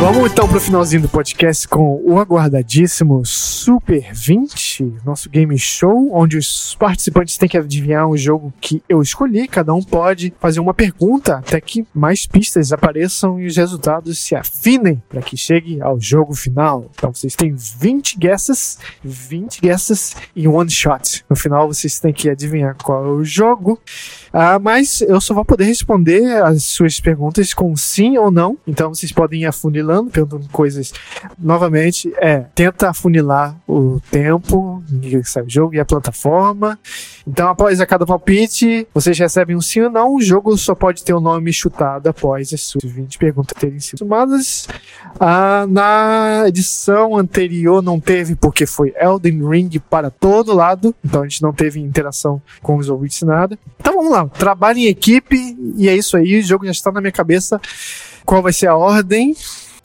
Vamos 0.07 0.31
então 0.31 0.47
pro 0.47 0.61
finalzinho 0.61 1.03
do 1.03 1.09
podcast 1.09 1.67
com 1.67 2.01
o 2.05 2.21
aguardadíssimo 2.21 3.27
Super 3.27 4.13
20, 4.15 4.99
nosso 5.05 5.29
game 5.29 5.59
show, 5.59 6.13
onde 6.15 6.39
os 6.39 6.77
participantes 6.77 7.37
têm 7.37 7.49
que 7.49 7.59
adivinhar 7.59 8.07
um 8.07 8.17
jogo 8.17 8.55
que 8.61 8.81
eu 8.89 9.03
escolhi. 9.03 9.49
Cada 9.49 9.75
um 9.75 9.83
pode 9.83 10.33
fazer 10.39 10.61
uma 10.61 10.73
pergunta 10.73 11.39
até 11.39 11.61
que 11.61 11.85
mais 11.93 12.25
pistas 12.25 12.73
apareçam 12.73 13.41
e 13.41 13.47
os 13.47 13.57
resultados 13.57 14.21
se 14.21 14.37
afinem 14.37 15.03
para 15.09 15.21
que 15.21 15.37
chegue 15.37 15.83
ao 15.83 16.01
jogo 16.01 16.37
final. 16.37 16.89
Então 16.95 17.13
vocês 17.13 17.35
têm 17.35 17.57
20 17.57 18.17
guesses, 18.17 18.79
20 19.03 19.61
guesses 19.61 20.15
e 20.37 20.47
one 20.47 20.71
shot. 20.71 21.25
No 21.29 21.35
final 21.35 21.67
vocês 21.67 21.99
têm 21.99 22.13
que 22.13 22.31
adivinhar 22.31 22.77
qual 22.81 23.05
é 23.05 23.09
o 23.09 23.25
jogo. 23.25 23.81
Ah, 24.39 24.59
mas 24.59 25.01
eu 25.01 25.19
só 25.19 25.33
vou 25.33 25.47
poder 25.47 25.65
responder 25.65 26.43
as 26.43 26.63
suas 26.65 27.01
perguntas 27.01 27.55
com 27.55 27.75
sim 27.75 28.19
ou 28.19 28.31
não. 28.31 28.59
Então 28.67 28.95
vocês 28.95 29.11
podem 29.11 29.45
ir 29.45 29.47
afunilando, 29.47 30.11
perguntando 30.11 30.47
coisas. 30.53 30.93
Novamente, 31.39 32.13
é, 32.19 32.41
tenta 32.55 32.91
afunilar 32.91 33.57
o 33.67 33.99
tempo, 34.11 34.85
o 34.93 35.49
jogo 35.49 35.75
e 35.75 35.81
a 35.81 35.87
plataforma. 35.87 36.79
Então, 37.27 37.49
após 37.49 37.81
a 37.81 37.87
cada 37.87 38.07
palpite, 38.07 38.87
vocês 38.95 39.19
recebem 39.19 39.57
um 39.57 39.61
sim 39.61 39.81
ou 39.81 39.91
não. 39.91 40.15
O 40.15 40.21
jogo 40.21 40.57
só 40.57 40.77
pode 40.77 41.03
ter 41.03 41.13
o 41.13 41.21
nome 41.21 41.53
chutado 41.53 42.09
após 42.09 42.53
as 42.53 42.63
suas 42.63 42.85
20 42.85 43.19
perguntas 43.19 43.57
terem 43.59 43.81
sido 43.81 43.99
somadas. 43.99 44.69
Ah, 45.19 45.67
na 45.69 46.45
edição 46.47 47.17
anterior 47.17 47.83
não 47.83 47.99
teve, 47.99 48.37
porque 48.37 48.65
foi 48.65 48.95
Elden 48.97 49.49
Ring 49.49 49.71
para 49.91 50.09
todo 50.09 50.55
lado. 50.55 50.95
Então 51.05 51.23
a 51.23 51.29
gente 51.29 51.43
não 51.43 51.53
teve 51.53 51.81
interação 51.81 52.41
com 52.63 52.77
os 52.77 52.89
ouvintes 52.89 53.23
nada. 53.23 53.59
Então 53.81 53.95
vamos 53.95 54.13
lá, 54.13 54.27
trabalho 54.29 54.79
em 54.79 54.87
equipe 54.87 55.57
e 55.77 55.89
é 55.89 55.97
isso 55.97 56.17
aí. 56.17 56.39
O 56.39 56.43
jogo 56.43 56.65
já 56.65 56.71
está 56.71 56.93
na 56.93 57.01
minha 57.01 57.13
cabeça. 57.13 57.61
Qual 58.25 58.41
vai 58.41 58.53
ser 58.53 58.69
a 58.69 58.77
ordem? 58.77 59.35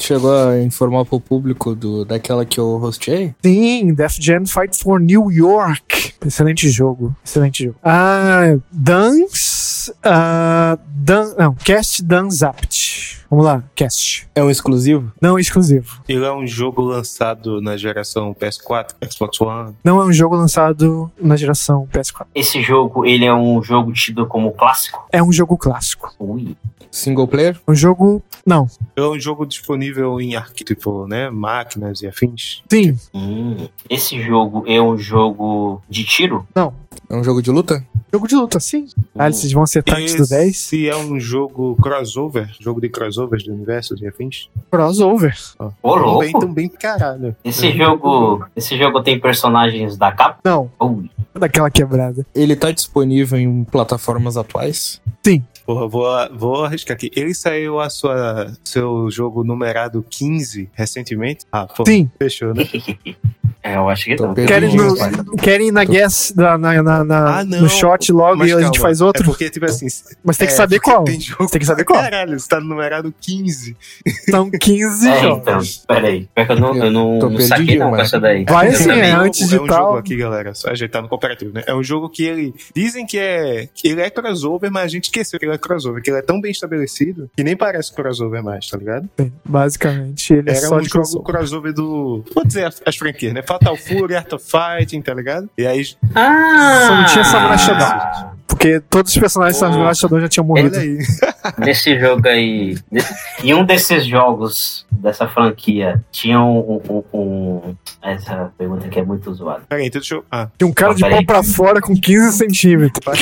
Chegou 0.01 0.35
a 0.35 0.59
informar 0.59 1.05
pro 1.05 1.19
público 1.19 1.75
do, 1.75 2.03
daquela 2.03 2.43
que 2.43 2.59
eu 2.59 2.81
hosteei? 2.81 3.35
Sim, 3.43 3.93
Def 3.93 4.17
Jam 4.19 4.47
Fight 4.47 4.75
for 4.75 4.99
New 4.99 5.31
York. 5.31 6.13
Excelente 6.25 6.69
jogo. 6.69 7.15
Excelente 7.23 7.65
jogo. 7.65 7.77
Ah, 7.83 8.57
Dance. 8.71 9.93
Ah, 10.03 10.79
Dan, 10.87 11.35
não, 11.37 11.53
Cast 11.53 12.03
Danzapt. 12.03 13.20
Vamos 13.31 13.45
lá, 13.45 13.63
Cast. 13.73 14.27
É 14.35 14.43
um 14.43 14.49
exclusivo? 14.49 15.09
Não 15.21 15.37
é 15.37 15.41
exclusivo. 15.41 16.01
Ele 16.05 16.25
é 16.25 16.33
um 16.33 16.45
jogo 16.45 16.81
lançado 16.81 17.61
na 17.61 17.77
geração 17.77 18.33
PS4, 18.35 18.89
Xbox 19.09 19.39
One. 19.39 19.73
Não 19.85 20.01
é 20.01 20.05
um 20.05 20.11
jogo 20.11 20.35
lançado 20.35 21.09
na 21.17 21.37
geração 21.37 21.87
PS4. 21.93 22.25
Esse 22.35 22.61
jogo, 22.61 23.05
ele 23.05 23.23
é 23.23 23.33
um 23.33 23.63
jogo 23.63 23.93
tido 23.93 24.27
como 24.27 24.51
clássico? 24.51 25.07
É 25.13 25.23
um 25.23 25.31
jogo 25.31 25.57
clássico. 25.57 26.13
Ui. 26.19 26.57
Single 26.91 27.25
player? 27.25 27.57
Um 27.65 27.73
jogo. 27.73 28.21
Não. 28.45 28.67
É 28.97 29.01
um 29.01 29.17
jogo 29.17 29.45
disponível 29.45 30.19
em 30.19 30.35
arqui- 30.35 30.65
tipo, 30.65 31.07
né, 31.07 31.29
máquinas 31.29 32.01
e 32.01 32.07
afins. 32.07 32.61
Sim. 32.69 32.99
Hum. 33.13 33.69
Esse 33.89 34.21
jogo 34.21 34.65
é 34.67 34.81
um 34.81 34.97
jogo 34.97 35.81
de 35.89 36.03
tiro? 36.03 36.45
Não. 36.53 36.73
É 37.09 37.15
um 37.15 37.23
jogo 37.23 37.41
de 37.41 37.49
luta? 37.49 37.85
Jogo 38.11 38.27
de 38.27 38.35
luta, 38.35 38.59
sim. 38.59 38.87
Ah, 39.17 39.27
Hum. 39.27 39.31
vocês 39.31 39.53
vão 39.53 39.63
acertar 39.63 39.97
antes 39.97 40.15
do 40.15 40.27
10? 40.27 40.49
Esse 40.49 40.89
é 40.89 40.95
um 40.95 41.17
jogo 41.17 41.77
crossover, 41.81 42.49
jogo 42.59 42.81
de 42.81 42.89
crossovers 43.21 43.43
de 43.43 43.51
universos 43.51 44.01
e 44.01 44.07
afins. 44.07 44.49
Crossover. 44.69 45.35
Ô, 45.81 45.93
Também, 45.93 46.31
louco. 46.31 46.39
também 46.39 46.69
caralho. 46.69 47.35
Esse 47.43 47.71
jogo, 47.71 48.45
esse 48.55 48.77
jogo 48.77 49.01
tem 49.01 49.19
personagens 49.19 49.97
da 49.97 50.11
capa? 50.11 50.39
Não, 50.43 50.71
Ui. 50.79 51.09
daquela 51.33 51.69
quebrada. 51.69 52.25
Ele 52.33 52.55
tá 52.55 52.71
disponível 52.71 53.37
em 53.39 53.63
plataformas 53.63 54.37
atuais? 54.37 55.01
Sim. 55.25 55.43
Porra, 55.65 55.87
vou, 55.87 56.05
vou 56.33 56.65
arriscar 56.65 56.95
aqui. 56.95 57.11
Ele 57.15 57.33
saiu 57.33 57.79
a 57.79 57.89
sua 57.89 58.51
seu 58.63 59.09
jogo 59.11 59.43
numerado 59.43 60.03
15 60.09 60.69
recentemente? 60.73 61.45
Ah, 61.51 61.65
pô, 61.67 61.85
Sim. 61.85 62.09
fechou, 62.19 62.53
né? 62.53 62.63
É, 63.63 63.75
eu 63.75 63.87
acho 63.89 64.05
que 64.05 64.15
Tô 64.15 64.27
não. 64.27 64.33
Querem, 64.33 64.75
no, 64.75 64.95
querem 65.37 65.67
ir 65.67 65.71
na 65.71 65.83
guess, 65.83 66.33
na, 66.35 66.57
na, 66.57 66.81
na- 66.81 67.03
na- 67.03 67.39
Ah, 67.39 67.43
não. 67.43 67.61
no 67.61 67.69
shot 67.69 68.11
logo 68.11 68.37
Mas 68.37 68.49
e 68.49 68.53
a 68.53 68.57
gente 68.57 68.71
calma, 68.73 68.79
faz 68.81 69.01
outro? 69.01 69.21
É 69.21 69.25
porque, 69.25 69.49
tipo 69.51 69.65
assim. 69.65 69.85
Mas 70.23 70.37
tem 70.37 70.47
que 70.47 70.53
é, 70.53 70.57
saber 70.57 70.79
qual. 70.79 71.03
Tem 71.03 71.19
jogo 71.21 71.47
Tem 71.47 71.59
que 71.59 71.65
saber 71.65 71.83
qual. 71.83 72.01
Caralho, 72.01 72.39
você 72.39 72.47
tá 72.47 72.59
no 72.59 72.67
numerado 72.67 73.13
15. 73.21 73.77
São 74.29 74.49
15 74.49 75.07
É, 75.07 75.21
jogos. 75.21 75.41
então, 75.83 75.95
peraí. 75.95 76.27
Pior 76.33 76.45
que 76.47 76.51
eu 76.53 76.59
não, 76.59 76.75
eu 76.75 76.91
não, 76.91 77.19
Tô 77.19 77.29
não 77.29 77.35
perdido, 77.37 77.47
saquei 77.47 77.77
não 77.77 77.89
com 77.91 77.97
essa 77.97 78.19
daí. 78.19 78.45
Vai 78.45 78.67
Eu 78.69 78.73
sim, 78.73 78.83
também- 78.87 79.11
é 79.11 79.17
um 79.17 79.21
antes 79.21 79.39
jogo- 79.41 79.49
de 79.51 79.55
é 79.55 79.61
um 79.61 79.67
tal. 79.67 79.85
jogo 79.87 79.97
aqui, 79.99 80.17
galera. 80.17 80.53
Só 80.55 80.69
ajeitar 80.71 81.01
no 81.03 81.07
cooperativo, 81.07 81.53
né? 81.53 81.63
É 81.67 81.75
um 81.75 81.83
jogo 81.83 82.09
que 82.09 82.23
ele. 82.23 82.53
Dizem 82.75 83.05
que 83.05 83.19
é. 83.19 83.67
que 83.75 83.87
ele 83.89 84.01
é 84.01 84.09
crossover, 84.09 84.71
mas 84.71 84.85
a 84.85 84.87
gente 84.87 85.03
esqueceu 85.05 85.39
que 85.39 85.45
ele 85.45 85.53
é 85.53 85.57
crossover. 85.57 86.01
Que 86.01 86.09
ele 86.09 86.17
é 86.17 86.21
tão 86.23 86.41
bem 86.41 86.51
estabelecido 86.51 87.29
que 87.37 87.43
nem 87.43 87.55
parece 87.55 87.93
crossover 87.93 88.43
mais, 88.43 88.67
tá 88.67 88.77
ligado? 88.77 89.07
Basicamente, 89.45 90.33
ele 90.33 90.49
é 90.49 90.53
Era 90.57 90.67
só 90.67 90.77
um 90.77 90.81
de 90.81 90.85
jogo 90.89 91.03
crossover. 91.03 91.25
crossover 91.27 91.73
do. 91.73 92.23
Vou 92.33 92.43
dizer 92.45 92.65
as, 92.65 92.81
as 92.85 92.95
franquias, 92.95 93.33
né? 93.33 93.41
Fatal 93.51 93.75
Fury, 93.75 94.15
Art 94.15 94.31
of 94.31 94.45
Fighting, 94.45 95.01
tá 95.01 95.13
ligado? 95.13 95.49
E 95.57 95.67
aí. 95.67 95.83
Ah! 96.15 96.85
Só 96.87 96.95
não 96.95 97.05
tinha 97.05 97.23
Samurai 97.25 97.57
Shodown. 97.57 98.31
Porque 98.61 98.79
todos 98.91 99.11
os 99.11 99.17
personagens 99.17 99.57
Pô. 99.59 99.65
de 99.65 99.71
Samurai 99.73 99.95
Shodown 99.95 100.21
já 100.21 100.29
tinham 100.29 100.45
morrido. 100.45 100.77
Aí. 100.77 100.99
Desse 101.57 101.99
jogo 101.99 102.27
aí. 102.27 102.75
de- 102.91 103.03
Em 103.43 103.53
um 103.55 103.65
desses 103.65 104.05
jogos 104.05 104.85
dessa 104.91 105.27
franquia, 105.27 105.99
tinha 106.11 106.39
um. 106.39 106.79
um- 106.87 107.03
um- 107.11 107.75
essa 108.03 108.51
pergunta 108.57 108.85
aqui 108.85 108.99
é 108.99 109.03
muito 109.03 109.33
zoada. 109.33 109.63
Peraí, 109.67 109.87
então 109.87 109.99
deixa 109.99 110.13
eu. 110.15 110.23
Ah, 110.31 110.47
Tinha 110.57 110.67
um 110.67 110.73
cara 110.73 110.93
de 110.93 111.01
Peraí. 111.01 111.25
pau 111.25 111.25
pra 111.25 111.43
fora 111.43 111.81
com 111.81 111.95
15 111.95 112.37
centímetros. 112.37 113.01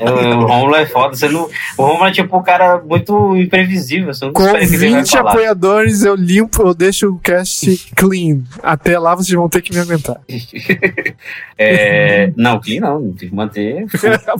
É, 0.00 0.04
o 0.34 0.40
Romulo 0.46 0.74
é 0.76 0.84
foda. 0.84 1.16
Você 1.16 1.28
não, 1.28 1.48
o 1.78 1.82
Romulo 1.82 2.06
é 2.08 2.12
tipo 2.12 2.36
um 2.36 2.42
cara 2.42 2.78
muito 2.78 3.34
imprevisível. 3.36 4.12
Você 4.12 4.24
não 4.26 4.32
Com 4.34 4.42
espera 4.42 4.58
que 4.66 4.74
ele 4.74 4.90
vai 4.90 5.00
20 5.00 5.10
falar. 5.12 5.30
apoiadores, 5.30 6.02
eu 6.02 6.14
limpo, 6.14 6.62
eu 6.62 6.74
deixo 6.74 7.08
o 7.10 7.18
cast 7.18 7.90
clean. 7.96 8.42
Até 8.62 8.98
lá 8.98 9.14
vocês 9.14 9.32
vão 9.34 9.48
ter 9.48 9.62
que 9.62 9.72
me 9.72 9.80
aguentar. 9.80 10.20
É, 11.60 12.32
não, 12.36 12.60
clean 12.60 12.80
não. 12.80 13.12
Tem 13.14 13.28
que 13.28 13.34
manter. 13.34 13.67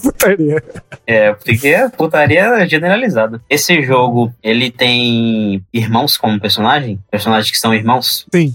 Putaria. 0.03 0.63
É, 1.07 1.33
porque 1.33 1.69
é 1.69 1.89
putaria 1.89 2.67
generalizada. 2.69 3.41
Esse 3.49 3.83
jogo, 3.83 4.33
ele 4.43 4.71
tem 4.71 5.65
irmãos 5.73 6.17
como 6.17 6.41
personagem? 6.41 6.99
Personagens 7.11 7.51
que 7.51 7.59
são 7.59 7.75
irmãos? 7.75 8.27
Sim. 8.33 8.55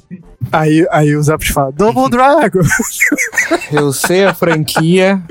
Aí, 0.52 0.86
aí 0.92 1.16
o 1.16 1.24
Zapt 1.24 1.52
fala, 1.52 1.72
Double 1.72 2.10
Dragon. 2.10 2.60
Eu 3.72 3.92
sei 3.92 4.26
a 4.26 4.34
franquia, 4.34 5.22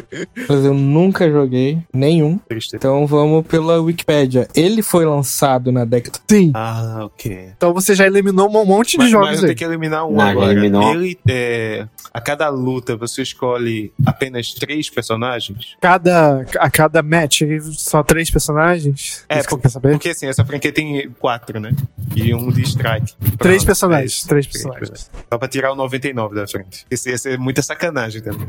mas 0.49 0.65
eu 0.65 0.75
nunca 0.75 1.31
joguei 1.31 1.79
nenhum. 1.93 2.39
triste. 2.49 2.75
Então 2.77 3.07
vamos 3.07 3.47
pela 3.47 3.81
Wikipédia. 3.81 4.49
Ele 4.55 4.83
foi 4.83 5.05
lançado 5.05 5.71
na 5.71 5.85
década. 5.85 6.19
Sim. 6.29 6.51
Ah, 6.55 7.03
ok. 7.05 7.51
Então 7.57 7.73
você 7.73 7.95
já 7.95 8.07
eliminou 8.07 8.49
um 8.49 8.65
monte 8.65 8.93
de 8.93 8.99
Mas, 8.99 9.11
jogos 9.11 9.29
mas 9.29 9.39
eu 9.39 9.43
aí. 9.45 9.47
tenho 9.55 9.59
que 9.59 9.65
eliminar 9.65 10.07
um 10.07 10.13
Não, 10.17 10.25
agora. 10.27 10.53
eliminou. 10.53 10.93
Ele, 10.93 11.19
é, 11.29 11.87
a 12.13 12.21
cada 12.21 12.49
luta, 12.49 12.97
você 12.97 13.23
escolhe 13.23 13.93
apenas 14.05 14.53
três 14.55 14.91
personagens? 14.91 15.77
Cada, 15.81 16.45
a 16.59 16.71
cada 16.71 17.03
match, 17.03 17.43
só 17.73 18.03
três 18.03 18.31
personagens? 18.31 19.25
É, 19.29 19.39
Isso 19.39 19.49
que 19.49 19.55
você 19.55 19.61
quer 19.63 19.69
saber? 19.69 19.91
Porque 19.93 20.09
assim, 20.11 20.27
essa 20.27 20.45
franquia 20.45 20.73
tem 20.73 21.09
quatro, 21.19 21.61
né? 21.61 21.73
E 22.17 22.35
um 22.35 22.51
de 22.51 22.63
strike. 22.63 23.15
Três 23.39 23.63
Pronto, 23.63 23.67
personagens. 23.67 24.13
é 24.13 24.17
isso. 24.17 24.29
três 24.29 24.47
personagens. 24.47 25.02
Só 25.31 25.39
pra 25.39 25.49
tirar 25.49 25.73
o 25.73 25.75
99 25.75 26.35
da 26.35 26.47
frente. 26.47 26.85
Esse 26.91 27.11
ia 27.11 27.19
ser 27.19 27.39
muita 27.39 27.63
sacanagem 27.63 28.21
também. 28.23 28.47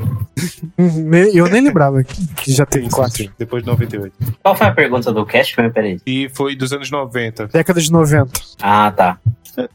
Eu 1.32 1.46
nem 1.48 1.62
lembrava 1.62 2.02
que 2.04 2.52
já 2.52 2.66
teve 2.66 2.84
Sim, 2.84 2.90
sim, 2.90 2.96
quatro. 2.96 3.16
sim. 3.16 3.30
Depois 3.38 3.62
de 3.62 3.68
98. 3.70 4.12
Qual 4.42 4.56
foi 4.56 4.66
a 4.66 4.72
pergunta 4.72 5.12
do 5.12 5.24
cast? 5.24 5.54
Peraí. 5.72 5.98
E 6.06 6.28
foi 6.34 6.54
dos 6.56 6.72
anos 6.72 6.90
90. 6.90 7.48
Década 7.48 7.80
de 7.80 7.90
90. 7.90 8.30
Ah, 8.60 8.90
tá. 8.94 9.18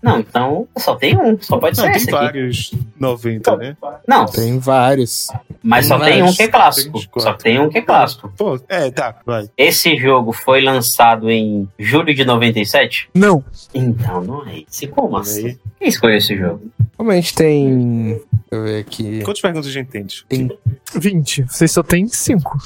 Não, 0.04 0.20
então 0.20 0.68
só 0.78 0.94
tem 0.96 1.18
um. 1.18 1.38
Só 1.40 1.58
pode 1.58 1.78
Não, 1.78 1.86
ser 1.86 1.92
tem 1.92 2.02
esse 2.02 2.10
aqui. 2.14 2.26
vários 2.26 2.74
90, 3.00 3.56
né? 3.56 3.78
Não, 4.06 4.26
Tem 4.26 4.60
vários. 4.60 5.28
Mas 5.64 5.86
só 5.86 5.98
Mas 5.98 6.08
tem 6.10 6.22
um 6.22 6.34
que 6.34 6.44
é 6.44 6.48
clássico. 6.50 6.92
34. 7.00 7.22
Só 7.22 7.34
tem 7.42 7.60
um 7.62 7.70
que 7.70 7.78
é 7.78 7.82
clássico. 7.82 8.34
Pô, 8.38 8.60
é, 8.68 8.92
tá, 8.92 9.16
vai. 9.26 9.50
Esse 9.58 9.96
jogo 9.96 10.34
foi 10.34 10.60
lançado 10.62 11.30
em 11.32 11.66
julho 11.80 12.14
de 12.14 12.26
97? 12.26 13.10
Não. 13.16 13.42
Então 13.74 14.22
não 14.22 14.46
é 14.46 14.64
esse. 14.70 14.86
Como 14.88 15.16
assim? 15.16 15.58
Quem 15.80 15.88
escolheu 15.88 16.18
esse 16.18 16.36
jogo? 16.36 16.62
Como 16.98 17.12
a 17.12 17.16
gente 17.16 17.34
tem. 17.34 18.10
Deixa 18.10 18.26
eu 18.52 18.64
ver 18.64 18.80
aqui. 18.80 19.22
Quantas 19.24 19.42
perguntas 19.42 19.70
a 19.70 19.72
gente 19.72 19.90
tem? 19.90 20.06
Tem 20.28 20.50
20. 20.96 21.44
Vocês 21.44 21.72
só 21.72 21.82
tem 21.84 22.08
5. 22.08 22.58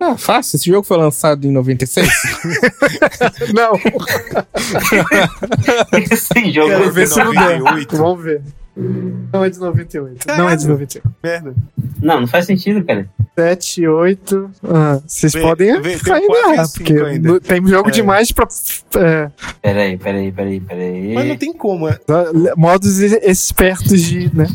Ah, 0.00 0.16
fácil. 0.16 0.56
Esse 0.56 0.66
jogo 0.66 0.86
foi 0.86 0.96
lançado 0.96 1.46
em 1.46 1.50
96? 1.50 2.08
Não. 3.54 3.74
esse 6.10 6.52
jogo 6.52 6.68
Quero 6.68 6.80
Vamos 6.80 6.94
ver 6.94 7.06
se 7.08 7.18
não 7.18 7.32
der. 7.32 7.58
98. 7.60 7.96
Vamos 7.96 8.24
ver. 8.24 8.42
Não 8.76 9.44
é 9.44 9.50
de 9.50 9.58
98. 9.58 10.26
Não 10.26 10.48
é 10.48 10.56
de 10.56 10.66
98. 10.66 11.14
Merda. 11.22 11.54
Não, 12.02 12.20
não 12.22 12.26
faz 12.26 12.46
sentido, 12.46 12.84
cara. 12.84 13.08
7, 13.38 13.86
8. 13.86 14.50
Ah, 14.64 15.00
vocês 15.06 15.32
Vê- 15.32 15.40
podem 15.40 15.80
vê, 15.80 15.96
tem 15.98 16.12
ainda 16.12 16.68
porque 16.68 16.92
ainda. 16.92 17.28
no- 17.32 17.40
tem 17.40 17.66
jogo 17.66 17.88
É. 17.88 17.92
demais 17.92 18.32
pra. 18.32 18.46
É, 18.96 19.30
Peraí, 19.62 19.96
peraí, 19.98 20.32
peraí, 20.32 20.60
peraí. 20.60 21.14
Mas 21.14 21.28
não 21.28 21.36
tem 21.36 21.52
como, 21.52 21.88
é. 21.88 21.98
modos 22.56 22.98
espertos 23.00 24.00
de. 24.02 24.30
Né? 24.36 24.46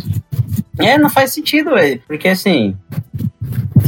É, 0.79 0.97
não 0.97 1.09
faz 1.09 1.33
sentido, 1.33 1.71
velho. 1.71 2.01
Porque 2.07 2.27
assim. 2.29 2.75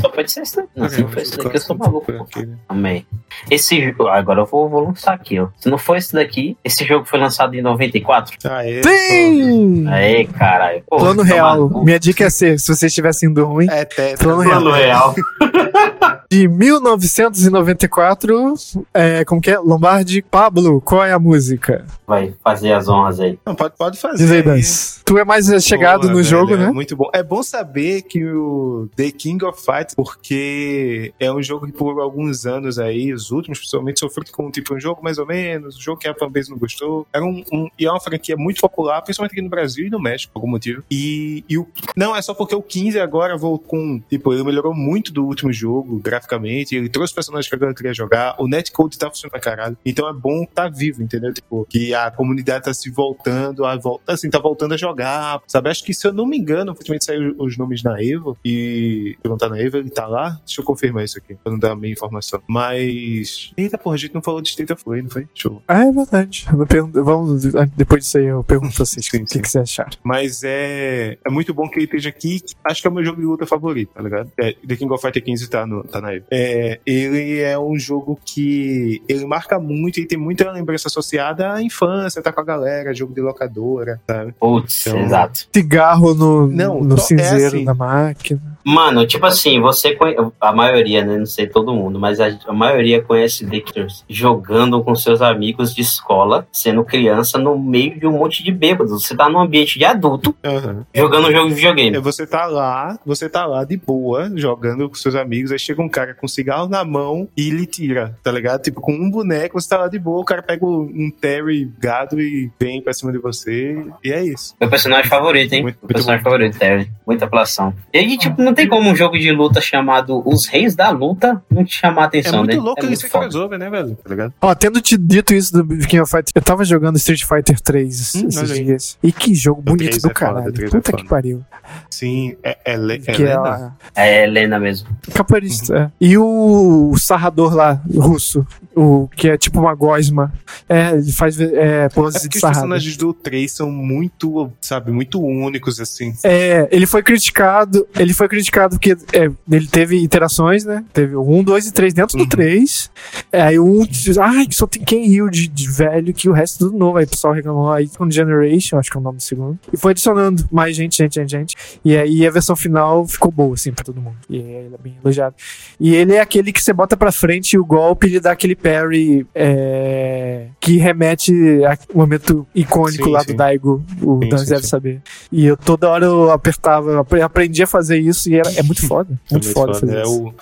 Só 0.01 0.09
pode 0.09 0.31
ser 0.31 0.41
isso. 0.41 0.55
daqui. 0.57 0.69
Não, 0.75 0.89
se 0.89 1.01
não 1.01 1.07
for 1.09 1.21
isso 1.21 1.37
daqui, 1.37 1.55
eu 1.57 1.61
sou 1.61 1.77
maluco. 1.77 2.11
né? 2.11 2.19
Amém. 2.67 3.05
Esse 3.49 3.79
jo- 3.91 4.07
Agora 4.07 4.41
eu 4.41 4.45
vou, 4.45 4.67
vou 4.69 4.83
lançar 4.85 5.13
aqui, 5.13 5.39
ó. 5.39 5.47
Se 5.57 5.69
não 5.69 5.77
for 5.77 5.95
esse 5.97 6.13
daqui, 6.13 6.57
esse 6.63 6.83
jogo 6.85 7.05
foi 7.05 7.19
lançado 7.19 7.53
em 7.55 7.61
94. 7.61 8.37
Ah, 8.45 8.65
é. 8.67 8.81
Sim! 8.83 9.87
Aê, 9.87 10.25
caralho. 10.25 10.83
Pô, 10.89 10.97
Plano 10.97 11.23
tá 11.23 11.27
real. 11.33 11.47
maluco. 11.49 11.83
Minha 11.83 11.99
dica 11.99 12.25
é 12.25 12.29
ser, 12.29 12.59
se 12.59 12.67
você 12.75 12.87
estiver 12.87 13.13
sendo 13.13 13.45
ruim, 13.45 13.67
É 13.69 13.85
tetra. 13.85 14.17
Plano 14.17 14.41
real. 14.41 14.61
Plano 14.61 14.75
real. 14.75 15.15
de 16.31 16.47
1994, 16.47 18.53
é, 18.93 19.25
como 19.25 19.41
que 19.41 19.51
é? 19.51 19.59
Lombardi 19.59 20.21
Pablo, 20.21 20.79
qual 20.81 21.03
é 21.03 21.11
a 21.13 21.19
música? 21.19 21.85
Vai 22.07 22.33
fazer 22.43 22.71
as 22.73 22.87
honras 22.87 23.19
aí. 23.19 23.37
Não, 23.45 23.53
pode, 23.55 23.75
pode 23.77 23.99
fazer. 23.99 24.17
Diz 24.23 24.31
aí. 24.31 24.41
Dance. 24.41 25.01
Tu 25.05 25.17
é 25.17 25.25
mais 25.25 25.45
chegado 25.63 26.01
Boa, 26.01 26.11
no 26.11 26.17
velho, 26.17 26.27
jogo, 26.29 26.53
é 26.53 26.57
né? 26.57 26.71
Muito 26.71 26.95
bom. 26.95 27.09
É 27.13 27.21
bom 27.23 27.41
saber 27.43 28.01
que 28.03 28.23
o 28.25 28.87
The 28.95 29.11
King 29.11 29.43
of 29.45 29.61
Porque 29.95 31.13
é 31.19 31.31
um 31.31 31.41
jogo 31.41 31.65
que 31.67 31.71
por 31.73 31.99
alguns 32.01 32.45
anos 32.45 32.79
aí, 32.79 33.13
os 33.13 33.31
últimos 33.31 33.59
principalmente, 33.59 33.99
sofreu 33.99 34.25
com 34.31 34.49
tipo 34.51 34.73
um 34.75 34.79
jogo 34.79 35.01
mais 35.03 35.17
ou 35.17 35.25
menos, 35.25 35.77
um 35.77 35.81
jogo 35.81 35.99
que 35.99 36.07
a 36.07 36.13
fanbase 36.15 36.49
não 36.49 36.57
gostou. 36.57 37.07
Era 37.13 37.23
um, 37.23 37.43
um- 37.51 37.69
e 37.77 37.85
é 37.85 37.91
uma 37.91 37.99
franquia 37.99 38.35
muito 38.37 38.61
popular, 38.61 39.01
principalmente 39.01 39.31
aqui 39.33 39.41
no 39.41 39.49
Brasil 39.49 39.87
e 39.87 39.89
no 39.89 39.99
México, 39.99 40.31
por 40.33 40.39
algum 40.39 40.49
motivo. 40.51 40.83
E, 40.89 41.43
e 41.49 41.57
o, 41.57 41.67
não, 41.95 42.15
é 42.15 42.21
só 42.21 42.33
porque 42.33 42.55
o 42.55 42.61
15 42.61 42.99
agora 42.99 43.37
voltou 43.37 43.51
com, 43.67 43.99
tipo, 44.09 44.33
ele 44.33 44.43
melhorou 44.43 44.73
muito 44.73 45.11
do 45.13 45.25
último 45.25 45.51
jogo, 45.51 45.99
graficamente, 45.99 46.75
ele 46.75 46.89
trouxe 46.89 47.13
personagens 47.13 47.49
que 47.49 47.55
galera 47.57 47.75
queria 47.75 47.93
jogar, 47.93 48.35
o 48.39 48.47
netcode 48.47 48.97
tá 48.97 49.09
funcionando 49.09 49.31
pra 49.31 49.39
caralho. 49.39 49.77
Então 49.85 50.07
é 50.09 50.13
bom 50.13 50.45
tá 50.45 50.67
vivo, 50.67 51.03
entendeu? 51.03 51.33
Tipo, 51.33 51.65
que 51.69 51.93
a 51.93 52.09
comunidade 52.11 52.65
tá 52.65 52.73
se 52.73 52.89
voltando 52.89 53.65
a 53.65 53.75
volta, 53.77 54.13
assim, 54.13 54.29
tá 54.29 54.39
voltando 54.39 54.73
a 54.73 54.77
jogar, 54.77 55.41
sabe? 55.47 55.69
Acho 55.69 55.83
que 55.83 55.93
se 55.93 56.07
eu 56.07 56.13
não 56.13 56.25
me 56.25 56.37
engano, 56.37 56.71
ultimamente 56.71 57.05
saiu 57.05 57.35
os 57.37 57.57
nomes 57.57 57.83
na 57.83 58.01
Evo 58.03 58.37
e 58.43 59.15
não 59.23 59.37
tá 59.37 59.47
na 59.49 59.59
Evo, 59.61 59.80
ele 59.81 59.89
tá 59.89 60.07
lá. 60.07 60.39
Deixa 60.45 60.61
eu 60.61 60.65
confirmar 60.65 61.03
isso 61.03 61.17
aqui, 61.17 61.35
pra 61.35 61.51
não 61.51 61.59
dar 61.59 61.71
a 61.71 61.75
minha 61.75 61.91
informação. 61.93 62.41
Mas. 62.47 63.51
Eita, 63.57 63.77
porra, 63.77 63.95
a 63.95 63.99
gente 63.99 64.13
não 64.13 64.21
falou 64.21 64.41
de 64.41 64.49
State 64.49 64.71
of 64.73 64.83
Play, 64.83 65.01
não 65.01 65.09
foi? 65.09 65.27
Show. 65.33 65.61
Ah, 65.67 65.85
é 65.85 65.91
verdade. 65.91 66.45
Pergunto- 66.67 67.03
vamos, 67.03 67.43
depois 67.75 68.03
disso 68.03 68.17
aí 68.17 68.25
eu 68.25 68.43
pergunto 68.43 68.75
pra 68.75 68.85
vocês 68.85 69.05
o 69.07 69.11
que, 69.11 69.19
que 69.19 69.49
vocês 69.49 69.55
acharam. 69.55 69.91
Mas 70.03 70.41
é, 70.43 71.17
é 71.25 71.29
muito 71.29 71.53
bom 71.53 71.67
que 71.69 71.77
ele 71.79 71.85
esteja 71.85 72.09
aqui. 72.09 72.41
Acho 72.63 72.81
que 72.81 72.87
é 72.87 72.91
o 72.91 72.93
meu 72.93 73.03
jogo 73.03 73.19
de 73.19 73.25
luta 73.27 73.45
favorito, 73.45 73.91
tá 73.93 74.01
ligado? 74.01 74.31
É, 74.37 74.53
The 74.67 74.75
King 74.75 74.91
of 74.93 75.01
Fighter 75.01 75.23
15 75.23 75.49
tá, 75.49 75.65
no, 75.65 75.83
tá 75.83 75.99
na 76.01 76.13
Evo. 76.13 76.25
É, 76.31 76.79
ele 76.85 77.39
é 77.39 77.57
um 77.59 77.77
jogo 77.77 78.19
que 78.23 79.01
ele 79.07 79.25
marca 79.25 79.59
muito 79.59 79.99
e 79.99 80.05
tem 80.05 80.17
muita 80.17 80.49
lembrança 80.51 80.87
associada 80.87 81.53
à 81.53 81.61
infância, 81.61 82.21
tá 82.21 82.31
com 82.31 82.41
a 82.41 82.43
galera, 82.43 82.93
jogo 82.93 83.13
de 83.13 83.21
locadora, 83.21 83.99
sabe? 84.07 84.33
Putz, 84.39 84.87
Então- 84.87 84.99
exato. 85.01 85.47
Cigarro 85.53 86.13
no, 86.13 86.47
Não, 86.47 86.81
no 86.83 86.95
é 86.95 86.99
cinzeiro 86.99 87.47
assim. 87.47 87.65
da 87.65 87.73
máquina. 87.73 88.50
Mano, 88.63 89.05
tipo 89.05 89.25
assim, 89.25 89.59
você 89.59 89.95
conhe... 89.95 90.15
A 90.39 90.51
maioria, 90.53 91.03
né? 91.03 91.17
Não 91.17 91.25
sei 91.25 91.47
todo 91.47 91.73
mundo, 91.73 91.99
mas 91.99 92.19
a, 92.19 92.27
a 92.47 92.53
maioria 92.53 93.01
conhece 93.01 93.45
Dexters 93.45 94.03
jogando 94.09 94.83
com 94.83 94.93
seus 94.95 95.21
amigos 95.21 95.73
de 95.73 95.81
escola, 95.81 96.47
sendo 96.51 96.83
criança, 96.83 97.37
no 97.37 97.57
meio 97.57 97.99
de 97.99 98.07
um 98.07 98.11
monte 98.17 98.43
de 98.43 98.51
bêbados. 98.51 99.03
Você 99.03 99.15
tá 99.15 99.29
num 99.29 99.39
ambiente 99.39 99.77
de 99.79 99.85
adulto 99.85 100.35
Aham. 100.43 100.85
jogando 100.93 101.27
um 101.27 101.31
jogo 101.31 101.49
de 101.49 101.55
videogame. 101.55 101.97
É, 101.97 101.99
você 101.99 102.25
tá 102.25 102.45
lá, 102.45 102.99
você 103.05 103.29
tá 103.29 103.45
lá 103.45 103.63
de 103.63 103.77
boa, 103.77 104.31
jogando 104.35 104.87
com 104.89 104.95
seus 104.95 105.15
amigos, 105.15 105.51
aí 105.51 105.59
chega 105.59 105.81
um 105.81 105.89
cara 105.89 106.13
com 106.13 106.25
um 106.25 106.29
cigarro 106.29 106.67
na 106.67 106.83
mão 106.83 107.27
e 107.35 107.49
lhe 107.49 107.65
tira, 107.65 108.17
tá 108.23 108.31
ligado? 108.31 108.61
Tipo, 108.61 108.81
com 108.81 108.93
um 108.93 109.09
boneco, 109.09 109.59
você 109.59 109.69
tá 109.69 109.77
lá 109.77 109.87
de 109.87 109.99
boa, 109.99 110.21
o 110.21 110.25
cara 110.25 110.41
pega 110.41 110.65
um 110.65 111.11
Terry 111.19 111.69
gado 111.79 112.19
e 112.19 112.49
vem 112.59 112.81
pra 112.81 112.93
cima 112.93 113.11
de 113.11 113.17
você, 113.17 113.83
e 114.03 114.11
é 114.11 114.23
isso. 114.23 114.55
Meu 114.59 114.69
personagem 114.69 115.09
favorito, 115.09 115.53
hein? 115.53 115.63
Muito- 115.63 115.75
Meu 115.75 115.81
muito 115.83 115.93
personagem 115.93 116.23
bom. 116.23 116.29
favorito, 116.29 116.57
Terry. 116.59 116.89
Muita 117.05 117.25
apelação. 117.25 117.73
E 117.93 117.97
aí, 117.97 118.17
tipo, 118.17 118.41
não 118.51 118.55
tem 118.55 118.67
como 118.67 118.89
um 118.89 118.95
jogo 118.95 119.17
de 119.17 119.31
luta 119.31 119.61
chamado 119.61 120.21
Os 120.27 120.45
Reis 120.45 120.75
da 120.75 120.89
Luta 120.89 121.41
não 121.49 121.63
te 121.63 121.73
chamar 121.73 122.01
a 122.01 122.03
É 122.03 122.07
atenção, 122.07 122.39
muito 122.39 122.55
né? 122.55 122.61
louco 122.61 122.85
é 122.85 122.95
ser 122.95 123.09
foda. 123.09 123.25
crossover, 123.29 123.57
né, 123.57 123.69
velho? 123.69 123.95
Tá 124.03 124.09
ligado? 124.09 124.33
Ó, 124.41 124.53
tendo 124.55 124.81
te 124.81 124.97
dito 124.97 125.33
isso 125.33 125.51
do 125.63 125.65
King 125.87 126.01
of 126.01 126.11
Fighters, 126.11 126.31
eu 126.35 126.41
tava 126.41 126.63
jogando 126.65 126.97
Street 126.97 127.23
Fighter 127.23 127.59
3 127.59 128.15
Hum, 128.15 128.27
esses 128.27 128.53
dias. 128.53 128.97
E 129.01 129.11
que 129.11 129.33
jogo 129.33 129.61
bonito 129.61 129.91
do 129.93 129.97
é 129.97 129.99
foda, 130.01 130.13
caralho. 130.13 130.45
o 130.53 130.65
é 130.65 130.69
Puta 130.69 130.91
foda. 130.91 131.03
que 131.03 131.09
pariu. 131.09 131.43
Sim, 131.89 132.35
é, 132.43 132.57
é, 132.65 132.77
Le- 132.77 132.95
é 132.95 132.97
que 132.99 133.23
é 133.23 133.37
Lena? 133.37 133.75
a 133.95 134.05
É 134.05 134.23
Helena 134.23 134.59
mesmo. 134.59 134.89
capoeirista. 135.13 135.91
é. 135.99 136.05
E 136.05 136.17
o 136.17 136.93
sarrador 136.97 137.53
lá, 137.55 137.81
russo, 137.95 138.45
o 138.75 139.07
que 139.15 139.29
é 139.29 139.37
tipo 139.37 139.59
uma 139.59 139.73
gosma. 139.73 140.31
É, 140.67 140.91
ele 140.91 141.11
faz 141.11 141.39
é, 141.39 141.85
É 141.85 141.87
de 141.87 141.99
os 141.99 142.13
sarrado. 142.13 142.29
personagens 142.39 142.97
do 142.97 143.13
3 143.13 143.51
são 143.51 143.71
muito, 143.71 144.51
sabe, 144.59 144.91
muito 144.91 145.21
únicos, 145.21 145.79
assim. 145.79 146.13
É, 146.23 146.67
ele 146.71 146.85
foi 146.85 147.01
criticado, 147.03 147.87
ele 147.97 148.13
foi 148.13 148.27
criticado 148.27 148.40
porque 148.49 148.91
é, 149.13 149.29
ele 149.51 149.67
teve 149.67 150.01
interações, 150.01 150.65
né? 150.65 150.83
Teve 150.93 151.15
o 151.15 151.21
1, 151.23 151.43
2 151.43 151.67
e 151.67 151.73
3 151.73 151.93
dentro 151.93 152.17
do 152.17 152.23
Uhum. 152.23 152.29
3. 152.29 152.89
É, 153.31 153.41
aí 153.41 153.59
o 153.59 153.65
1 153.65 153.85
diz, 153.85 154.17
ai, 154.17 154.47
só 154.51 154.65
tem 154.65 154.83
Ken 154.83 155.03
Hill 155.03 155.29
de, 155.29 155.47
de 155.47 155.69
velho 155.69 156.13
que 156.13 156.29
o 156.29 156.33
resto 156.33 156.59
tudo 156.65 156.77
novo. 156.77 156.97
Aí 156.97 157.05
o 157.05 157.09
pessoal 157.09 157.33
reclamou 157.33 157.71
aí 157.71 157.87
com 157.87 158.09
Generation, 158.09 158.77
acho 158.77 158.89
que 158.89 158.97
é 158.97 158.99
o 158.99 159.03
nome 159.03 159.17
do 159.17 159.23
segundo. 159.23 159.59
E 159.71 159.77
foi 159.77 159.91
adicionando 159.91 160.47
mais 160.51 160.75
gente, 160.75 160.97
gente, 160.97 161.15
gente, 161.15 161.31
gente. 161.31 161.55
E 161.83 161.95
aí 161.97 162.25
a 162.25 162.31
versão 162.31 162.55
final 162.55 163.07
ficou 163.07 163.31
boa, 163.31 163.53
assim, 163.53 163.71
pra 163.71 163.83
todo 163.83 163.99
mundo. 164.01 164.17
E 164.29 164.37
ele 164.37 164.75
é 164.75 164.77
bem 164.81 164.95
elogiado. 165.03 165.35
E 165.79 165.93
ele 165.95 166.13
é 166.13 166.21
aquele 166.21 166.51
que 166.51 166.61
você 166.61 166.73
bota 166.73 166.95
pra 166.95 167.11
frente 167.11 167.57
o 167.57 167.65
golpe 167.65 168.07
e 168.07 168.11
ele 168.11 168.19
dá 168.19 168.31
aquele 168.31 168.55
parry 168.55 169.25
é, 169.33 170.47
que 170.59 170.77
remete 170.77 171.33
ao 171.65 171.77
momento 171.95 172.47
icônico 172.53 173.05
Sim, 173.05 173.11
lá 173.11 173.21
sim. 173.21 173.27
do 173.27 173.33
Daigo. 173.35 173.83
O 174.01 174.19
Sim, 174.23 174.29
Dan 174.29 174.45
deve 174.45 174.67
saber. 174.67 175.01
E 175.31 175.45
eu 175.45 175.57
toda 175.57 175.89
hora 175.89 176.05
eu 176.05 176.31
apertava, 176.31 177.05
aprendi 177.23 177.63
a 177.63 177.67
fazer 177.67 177.97
isso 177.99 178.29
e 178.31 178.35
era, 178.39 178.51
é 178.57 178.63
muito 178.63 178.87
foda. 178.87 179.09
Muito 179.31 179.43
Também 179.43 179.53
foda 179.53 179.73
foda. 179.73 179.79
fazer 179.87 179.97
É 179.99 180.01
isso. 180.03 180.23
o, 180.27 180.33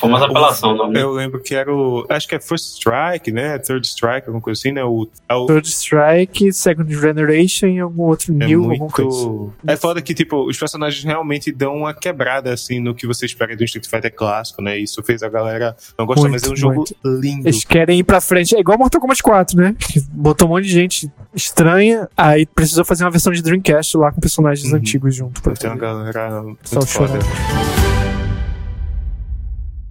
Famosa 0.00 0.26
apelação, 0.26 0.72
o 0.72 0.76
nome. 0.76 0.94
né? 0.94 1.02
eu 1.02 1.10
lembro 1.10 1.40
que 1.40 1.54
era 1.56 1.74
o. 1.74 2.06
Acho 2.08 2.28
que 2.28 2.34
é 2.36 2.40
First 2.40 2.76
Strike, 2.76 3.32
né? 3.32 3.58
Third 3.58 3.84
Strike, 3.86 4.28
alguma 4.28 4.40
coisa 4.40 4.60
assim, 4.60 4.70
né? 4.70 4.84
O, 4.84 5.08
é 5.28 5.34
o 5.34 5.46
Third 5.46 5.66
Strike, 5.68 6.52
Second 6.52 6.92
Generation 6.94 7.66
e 7.66 7.80
algum 7.80 8.02
outro 8.04 8.32
É 8.32 8.46
New, 8.46 8.70
alguma 8.70 8.88
coisa. 8.88 9.26
muito. 9.28 9.52
É 9.66 9.76
foda 9.76 10.00
que, 10.00 10.14
tipo, 10.14 10.46
os 10.48 10.56
personagens 10.56 11.02
realmente 11.02 11.50
dão 11.50 11.74
uma 11.78 11.92
quebrada, 11.92 12.52
assim, 12.52 12.78
no 12.78 12.94
que 12.94 13.08
você 13.08 13.26
espera 13.26 13.56
do 13.56 13.64
Street 13.64 13.88
Fighter 13.88 14.14
clássico, 14.14 14.62
né? 14.62 14.78
Isso 14.78 15.02
fez 15.02 15.20
a 15.24 15.28
galera 15.28 15.76
não 15.98 16.06
gostar, 16.06 16.28
Muito, 16.28 16.32
mas 16.34 16.44
é 16.44 16.52
um 16.52 16.56
jogo 16.56 16.74
muito. 16.76 16.94
lindo. 17.04 17.48
Eles 17.48 17.64
querem 17.64 17.98
ir 17.98 18.04
pra 18.04 18.20
frente. 18.20 18.54
É 18.54 18.60
igual 18.60 18.78
Mortal 18.78 19.00
Kombat 19.00 19.20
4, 19.20 19.56
né? 19.56 19.74
Que 19.80 20.00
Botou 20.12 20.46
um 20.46 20.52
monte 20.52 20.64
de 20.64 20.70
gente 20.70 21.10
estranha, 21.34 22.08
aí 22.16 22.46
precisou 22.46 22.84
fazer 22.84 23.04
uma 23.04 23.10
versão 23.10 23.32
de 23.32 23.42
Dreamcast 23.42 23.96
lá 23.96 24.12
com 24.12 24.20
personagens 24.20 24.70
Uhum. 24.70 24.76
antigos 24.78 25.14
junto. 25.14 25.42
Pra 25.42 25.54
Tem 25.54 25.70
uma 25.70 25.76
galera 25.76 26.42
muito 26.42 26.58
Só 26.68 26.82
foda. 26.82 26.86
chorando. 27.20 27.26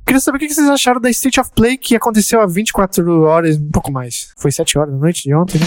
Queria 0.05 0.21
saber 0.21 0.37
o 0.37 0.39
que 0.39 0.53
vocês 0.53 0.69
acharam 0.69 1.01
da 1.01 1.09
State 1.09 1.39
of 1.39 1.51
Play 1.53 1.77
que 1.77 1.95
aconteceu 1.95 2.39
há 2.39 2.47
24 2.47 3.23
horas, 3.23 3.57
um 3.57 3.69
pouco 3.69 3.91
mais. 3.91 4.31
Foi 4.37 4.51
7 4.51 4.77
horas 4.77 4.93
da 4.93 4.99
noite 4.99 5.23
de 5.23 5.35
ontem, 5.35 5.59
né? 5.59 5.65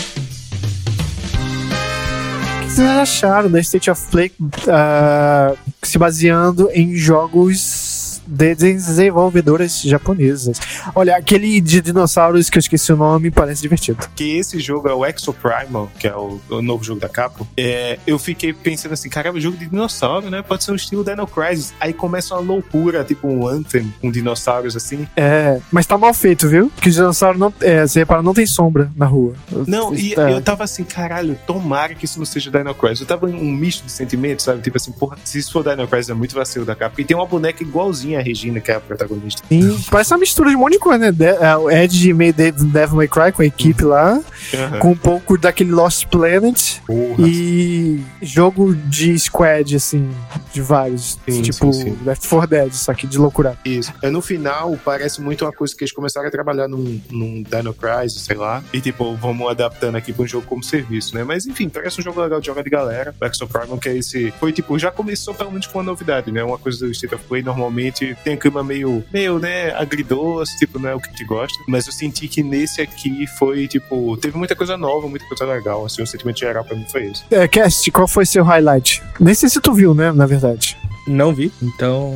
O 2.57 2.65
que 2.65 2.70
vocês 2.70 2.89
acharam 2.89 3.51
da 3.51 3.61
State 3.61 3.90
of 3.90 4.02
Play 4.11 4.32
ah, 4.69 5.55
se 5.82 5.98
baseando 5.98 6.70
em 6.73 6.94
jogos 6.94 7.90
de 8.31 8.55
desenvolvedoras 8.55 9.81
japonesas. 9.82 10.59
Olha, 10.94 11.16
aquele 11.16 11.61
de 11.61 11.81
dinossauros 11.81 12.48
que 12.48 12.59
eu 12.59 12.61
esqueci 12.61 12.93
o 12.93 12.97
nome 12.97 13.31
parece 13.31 13.62
divertido. 13.62 14.07
Que 14.15 14.36
esse 14.39 14.59
jogo 14.61 14.89
é 14.89 14.94
o 14.94 15.05
Exoprimal, 15.05 15.90
que 15.98 16.07
é 16.07 16.15
o, 16.15 16.40
o 16.48 16.62
novo 16.62 16.85
jogo 16.85 17.01
da 17.01 17.09
Capcom. 17.09 17.47
É, 17.57 17.98
eu 18.07 18.19
fiquei 18.19 18.52
pensando 18.52 18.93
assim, 18.93 19.09
caramba, 19.09 19.40
jogo 19.40 19.57
de 19.57 19.66
dinossauro, 19.66 20.31
né? 20.31 20.43
Pode 20.43 20.65
ser 20.65 20.73
um 20.73 20.77
estilo 20.77 21.05
Dino 21.05 21.27
Crisis. 21.27 21.74
Aí 21.81 21.93
começa 21.93 22.35
uma 22.35 22.40
loucura, 22.40 23.02
tipo 23.05 23.27
um 23.28 23.47
Anthem 23.47 23.93
com 24.01 24.11
dinossauros 24.11 24.77
assim. 24.77 25.07
É, 25.16 25.61
mas 25.70 25.86
tá 25.86 25.98
mal 25.98 26.15
feito, 26.15 26.48
viu? 26.48 26.70
Porque 26.74 26.89
os 26.89 26.94
dinossauros 26.94 27.39
não. 27.40 27.52
É, 27.61 27.86
você 27.86 28.01
repara, 28.01 28.23
não 28.23 28.35
tem 28.35 28.47
sombra 28.47 28.90
na 28.97 29.07
rua. 29.07 29.35
Não, 29.66 29.94
e 29.94 30.15
É. 30.15 30.32
eu 30.32 30.40
tava 30.43 30.65
assim, 30.65 30.85
caralho, 30.85 31.36
tomara 31.47 31.94
que 31.94 32.05
isso 32.05 32.19
não 32.19 32.27
seja 32.27 32.51
Dino 32.51 32.74
Crisis. 32.74 33.01
Eu 33.01 33.07
tava 33.07 33.28
em 33.31 33.35
um 33.35 33.52
misto 33.52 33.85
de 33.85 33.93
sentimentos, 33.93 34.44
sabe? 34.44 34.61
Tipo 34.62 34.77
assim, 34.77 34.93
porra, 34.93 35.16
se 35.24 35.39
isso 35.39 35.52
for 35.52 35.65
Dino 35.65 35.86
Crisis 35.89 36.11
é 36.11 36.15
muito 36.15 36.35
vacilo 36.35 36.65
da 36.65 36.74
Capcom. 36.74 37.01
E 37.01 37.05
tem 37.05 37.16
uma 37.16 37.27
boneca 37.27 37.62
igualzinha 37.62 38.20
a 38.21 38.23
Regina, 38.23 38.61
que 38.61 38.71
é 38.71 38.75
a 38.77 38.81
protagonista. 38.81 39.43
Sim, 39.49 39.79
parece 39.91 40.13
uma 40.13 40.19
mistura 40.19 40.51
de 40.51 40.57
um 40.57 40.61
monte 40.61 40.73
de 40.75 40.79
coisa, 40.79 40.99
né? 40.99 41.13
De, 41.13 41.31
o 41.59 41.71
Ed 41.71 41.99
de 41.99 42.13
meio 42.13 42.33
de 42.33 42.53
Devil 42.53 42.97
May 42.97 43.09
Cry 43.09 43.33
com 43.33 43.43
a 43.43 43.47
equipe 43.47 43.85
lá, 43.85 44.21
Aham. 44.55 44.79
com 44.79 44.91
um 44.93 44.97
pouco 44.97 45.39
daquele 45.39 45.71
Lost 45.71 46.07
Planet 46.07 46.79
Porra. 46.87 47.27
e 47.27 48.01
jogo 48.23 48.75
de 48.75 49.19
squad, 49.19 49.77
assim, 49.77 50.11
de 50.53 50.61
vários. 50.61 51.19
Sim, 51.29 51.43
tipo 51.43 51.73
sim, 51.73 51.91
sim. 51.91 51.99
Left 52.05 52.27
4 52.29 52.49
Dead, 52.49 52.73
só 52.73 52.95
que 52.95 53.07
de 53.07 53.19
loucura. 53.19 53.57
Isso. 53.65 53.93
É, 54.03 54.11
no 54.11 54.21
final, 54.21 54.79
parece 54.85 55.21
muito 55.21 55.45
uma 55.45 55.53
coisa 55.53 55.75
que 55.75 55.83
eles 55.85 55.93
começaram 55.93 56.27
a 56.27 56.31
trabalhar 56.31 56.69
num, 56.69 57.01
num 57.11 57.43
Dino 57.43 57.75
Crisis, 57.75 58.23
sei 58.23 58.37
lá. 58.37 58.63
E, 58.73 58.81
tipo, 58.81 59.15
vamos 59.17 59.49
adaptando 59.49 59.97
aqui 59.97 60.13
pra 60.13 60.25
um 60.25 60.27
jogo 60.27 60.47
como 60.47 60.63
serviço, 60.63 61.15
né? 61.15 61.25
Mas, 61.25 61.47
enfim, 61.47 61.69
parece 61.69 62.01
um 62.01 62.05
jogo 62.05 62.21
legal 62.21 62.41
de 62.41 62.47
jogar 62.47 62.63
de 62.63 62.71
galera. 62.71 63.15
O 63.21 63.25
Exo 63.25 63.47
Primal, 63.47 63.79
que 63.79 63.89
é 63.89 63.97
esse... 63.97 64.33
Foi, 64.39 64.53
tipo, 64.53 64.79
já 64.79 64.91
começou 64.91 65.35
pelo 65.35 65.51
menos 65.51 65.67
com 65.67 65.79
uma 65.79 65.85
novidade, 65.85 66.31
né? 66.31 66.43
Uma 66.43 66.59
coisa 66.59 66.87
do 66.87 66.91
State 66.91 67.15
of 67.15 67.25
Play, 67.25 67.43
normalmente, 67.43 68.10
tem 68.16 68.35
um 68.35 68.39
clima 68.39 68.62
meio, 68.62 69.05
meio, 69.12 69.39
né, 69.39 69.70
agridoce, 69.73 70.59
tipo, 70.59 70.78
não 70.78 70.91
é 70.91 70.95
o 70.95 71.01
que 71.01 71.09
a 71.09 71.11
gente 71.11 71.24
gosta. 71.24 71.57
Mas 71.69 71.87
eu 71.87 71.93
senti 71.93 72.28
que 72.28 72.43
nesse 72.43 72.81
aqui 72.81 73.27
foi, 73.39 73.66
tipo, 73.66 74.16
teve 74.16 74.37
muita 74.37 74.55
coisa 74.57 74.77
nova, 74.77 75.09
muita 75.09 75.27
coisa 75.27 75.45
legal, 75.45 75.85
assim, 75.85 76.03
o 76.03 76.07
sentimento 76.07 76.39
geral 76.39 76.65
pra 76.65 76.77
mim 76.77 76.87
foi 76.91 77.07
esse. 77.07 77.23
É, 77.31 77.47
Cast, 77.49 77.91
qual 77.91 78.09
foi 78.09 78.27
seu 78.27 78.45
highlight? 78.45 79.03
Nem 79.19 79.35
sei 79.35 79.49
se 79.49 79.61
tu 79.61 79.73
viu, 79.73 79.95
né? 79.95 80.12
Na 80.12 80.27
verdade. 80.27 80.77
Não 81.11 81.35
vi, 81.35 81.53
então 81.61 82.12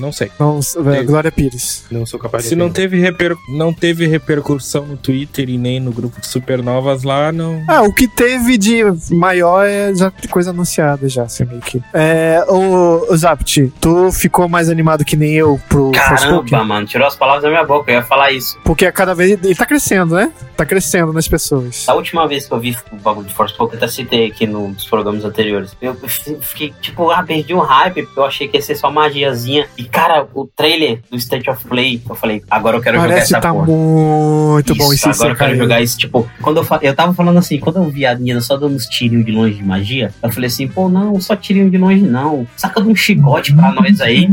não 0.00 0.10
sei. 0.10 0.30
Não, 0.40 0.58
é, 0.92 1.02
Glória 1.02 1.30
Pires. 1.30 1.84
Não 1.90 2.06
sou 2.06 2.18
capaz 2.18 2.44
de 2.44 2.48
Se 2.48 2.56
não 2.56 2.66
entender. 2.66 2.88
teve, 2.88 3.00
reper... 3.00 3.36
não 3.50 3.72
teve 3.74 4.06
repercussão 4.06 4.86
no 4.86 4.96
Twitter 4.96 5.50
e 5.50 5.58
nem 5.58 5.78
no 5.78 5.92
grupo 5.92 6.18
de 6.20 6.26
Supernovas 6.26 7.02
lá, 7.02 7.30
não. 7.30 7.62
Ah, 7.68 7.82
o 7.82 7.92
que 7.92 8.08
teve 8.08 8.56
de 8.56 8.82
maior 9.10 9.66
é 9.66 9.94
já 9.94 10.10
coisa 10.30 10.50
anunciada 10.50 11.08
já, 11.08 11.24
assim, 11.24 11.44
meio 11.44 11.60
que. 11.60 11.82
É, 11.92 12.42
o, 12.48 13.12
o 13.12 13.16
Zapt, 13.16 13.72
tu 13.80 14.10
ficou 14.12 14.48
mais 14.48 14.70
animado 14.70 15.04
que 15.04 15.16
nem 15.16 15.34
eu 15.34 15.60
pro? 15.68 15.92
Caramba, 15.92 16.64
mano, 16.64 16.86
tirou 16.86 17.06
as 17.06 17.16
palavras 17.16 17.42
da 17.42 17.50
minha 17.50 17.64
boca, 17.64 17.90
eu 17.90 17.96
ia 17.96 18.02
falar 18.02 18.30
isso. 18.30 18.58
Porque 18.64 18.86
a 18.86 18.92
cada 18.92 19.14
vez 19.14 19.32
ele 19.32 19.54
tá 19.54 19.66
crescendo, 19.66 20.14
né? 20.14 20.32
Tá 20.56 20.64
crescendo 20.64 21.12
nas 21.12 21.28
pessoas. 21.28 21.88
A 21.88 21.94
última 21.94 22.26
vez 22.26 22.46
que 22.46 22.52
eu 22.52 22.58
vi 22.58 22.76
o 22.92 22.96
bagulho 22.96 23.26
de 23.26 23.34
Forspoken, 23.34 23.74
eu 23.74 23.78
até 23.78 23.88
citei 23.88 24.26
aqui 24.26 24.46
nos 24.46 24.84
programas 24.84 25.24
anteriores. 25.24 25.76
Eu 25.80 25.94
fiquei, 26.40 26.72
tipo, 26.80 27.10
ah, 27.10 27.22
perdi 27.22 27.54
um 27.54 27.60
hype, 27.60 28.02
porque 28.02 28.18
eu 28.18 28.24
achei 28.24 28.37
que 28.46 28.56
ia 28.58 28.62
ser 28.62 28.76
só 28.76 28.90
magiazinha. 28.90 29.66
E, 29.76 29.84
cara, 29.84 30.26
o 30.34 30.46
trailer 30.54 31.00
do 31.10 31.16
State 31.16 31.50
of 31.50 31.64
Play, 31.64 32.00
eu 32.08 32.14
falei, 32.14 32.42
agora 32.50 32.76
eu 32.76 32.80
quero 32.80 32.98
Parece 32.98 33.30
jogar 33.30 33.40
tá 33.40 33.48
essa 33.48 33.54
porra. 33.56 33.66
muito 33.66 34.74
bom 34.76 34.92
Isso, 34.92 35.08
agora 35.08 35.30
eu 35.30 35.36
quero 35.36 35.56
jogar 35.56 35.80
isso. 35.80 35.98
Tipo, 35.98 36.30
quando 36.42 36.58
eu, 36.58 36.64
fa- 36.64 36.78
eu 36.82 36.94
tava 36.94 37.12
falando 37.14 37.38
assim, 37.38 37.58
quando 37.58 37.76
eu 37.76 37.88
vi 37.90 38.06
a 38.06 38.14
menina 38.14 38.40
só 38.40 38.56
dando 38.56 38.76
uns 38.76 38.86
tirinhos 38.86 39.24
de 39.26 39.32
longe 39.32 39.54
de 39.54 39.64
magia, 39.64 40.12
eu 40.22 40.30
falei 40.30 40.46
assim, 40.46 40.68
pô, 40.68 40.88
não, 40.88 41.18
só 41.20 41.34
tirinho 41.34 41.70
de 41.70 41.78
longe 41.78 42.02
não. 42.02 42.46
Saca 42.56 42.80
de 42.82 42.88
um 42.88 42.94
chicote 42.94 43.54
pra 43.54 43.72
nós 43.72 44.00
aí. 44.00 44.28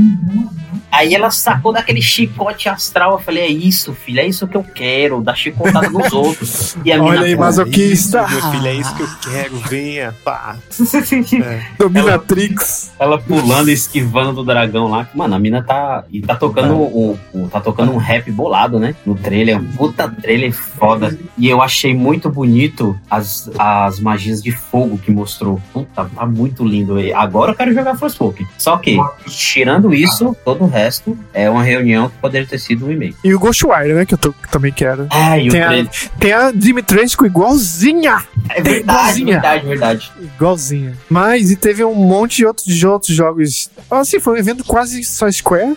Aí 0.92 1.14
ela 1.14 1.30
sacou 1.32 1.74
daquele 1.74 2.02
chicote 2.02 2.70
astral. 2.70 3.14
Eu 3.14 3.20
falei, 3.20 3.44
é 3.44 3.50
isso, 3.50 3.94
filho, 3.94 4.20
é 4.20 4.26
isso 4.28 4.48
que 4.48 4.56
eu 4.56 4.64
quero, 4.64 5.22
dar 5.22 5.36
chicotada 5.36 5.90
nos 5.90 6.12
outros. 6.14 6.78
E 6.86 6.92
a 6.92 7.02
Olha 7.02 7.22
aí, 7.22 7.36
masoquista. 7.36 8.24
Isso, 8.24 8.34
meu 8.42 8.52
filho, 8.52 8.68
é 8.68 8.74
isso 8.76 8.96
que 8.96 9.02
eu 9.04 9.10
quero, 9.32 9.58
venha, 9.70 10.16
pá. 10.24 10.56
É. 11.46 11.66
Dominatrix. 11.78 12.92
ela 13.00 13.18
pulando 13.20 13.70
e 13.70 13.74
esquivando 13.74 14.34
do 14.34 14.44
dragão 14.44 14.88
lá. 14.90 15.08
Mano, 15.14 15.36
a 15.36 15.40
mina 15.40 15.62
tá. 15.64 16.04
E 16.12 16.22
tá 16.22 16.36
tocando 16.36 16.76
um, 16.76 17.18
um- 17.34 17.48
tá 17.48 17.60
tocando 17.60 17.92
um 17.92 17.98
rap 17.98 18.30
bolado, 18.32 18.80
né? 18.80 18.96
No 19.06 19.16
trailer. 19.16 19.60
Um 19.60 19.66
puta 19.74 20.08
trailer 20.10 20.52
foda. 20.54 21.18
E 21.38 21.48
eu 21.48 21.62
achei 21.62 21.94
muito 21.94 22.30
bonito 22.30 22.98
as, 23.10 23.50
as 23.58 24.00
magias 24.00 24.42
de 24.42 24.52
fogo 24.52 24.98
que 24.98 25.12
mostrou. 25.12 25.62
Puta, 25.74 26.06
tá 26.06 26.26
muito 26.26 26.64
lindo. 26.66 27.00
E 27.00 27.14
Agora 27.14 27.52
eu 27.52 27.56
quero 27.56 27.74
jogar 27.74 27.96
Forspoken. 27.96 28.48
Só 28.58 28.78
que, 28.78 28.98
tirando 29.28 29.94
isso, 29.94 30.36
todo 30.44 30.64
o 30.64 30.68
resto 30.76 31.18
é 31.34 31.50
uma 31.50 31.64
reunião 31.64 32.10
que 32.10 32.18
poderia 32.18 32.46
ter 32.48 32.60
sido 32.60 32.86
um 32.88 32.92
e-mail. 32.92 33.16
E 33.24 33.34
o 33.34 33.40
Ghostwire, 33.40 33.94
né? 33.94 34.06
Que 34.06 34.14
eu 34.14 34.18
tô- 34.18 34.34
também 34.52 34.72
quero. 34.72 35.08
É, 35.12 35.42
e 35.42 35.48
o 35.48 35.52
Tem 35.52 35.62
a, 35.64 35.68
trailer. 35.68 35.92
tem 36.20 36.34
a 36.34 36.52
Dimitrescu 36.52 37.26
igualzinha. 37.26 38.24
É 38.50 38.62
verdade, 38.62 38.82
igualzinha. 38.82 39.34
verdade, 39.34 39.66
verdade. 39.68 40.12
Igualzinha. 40.22 40.94
Mas 41.10 41.50
e 41.52 41.56
teve 41.56 41.84
um 41.84 41.96
monte 41.96 42.38
de 42.38 42.46
outros, 42.46 42.66
de 42.76 42.86
outros 42.88 43.16
jogos. 43.16 43.70
Assim, 43.90 44.20
foi 44.20 44.34
um 44.34 44.38
evento 44.38 44.64
quase 44.64 45.04
só 45.04 45.32
Square. 45.32 45.76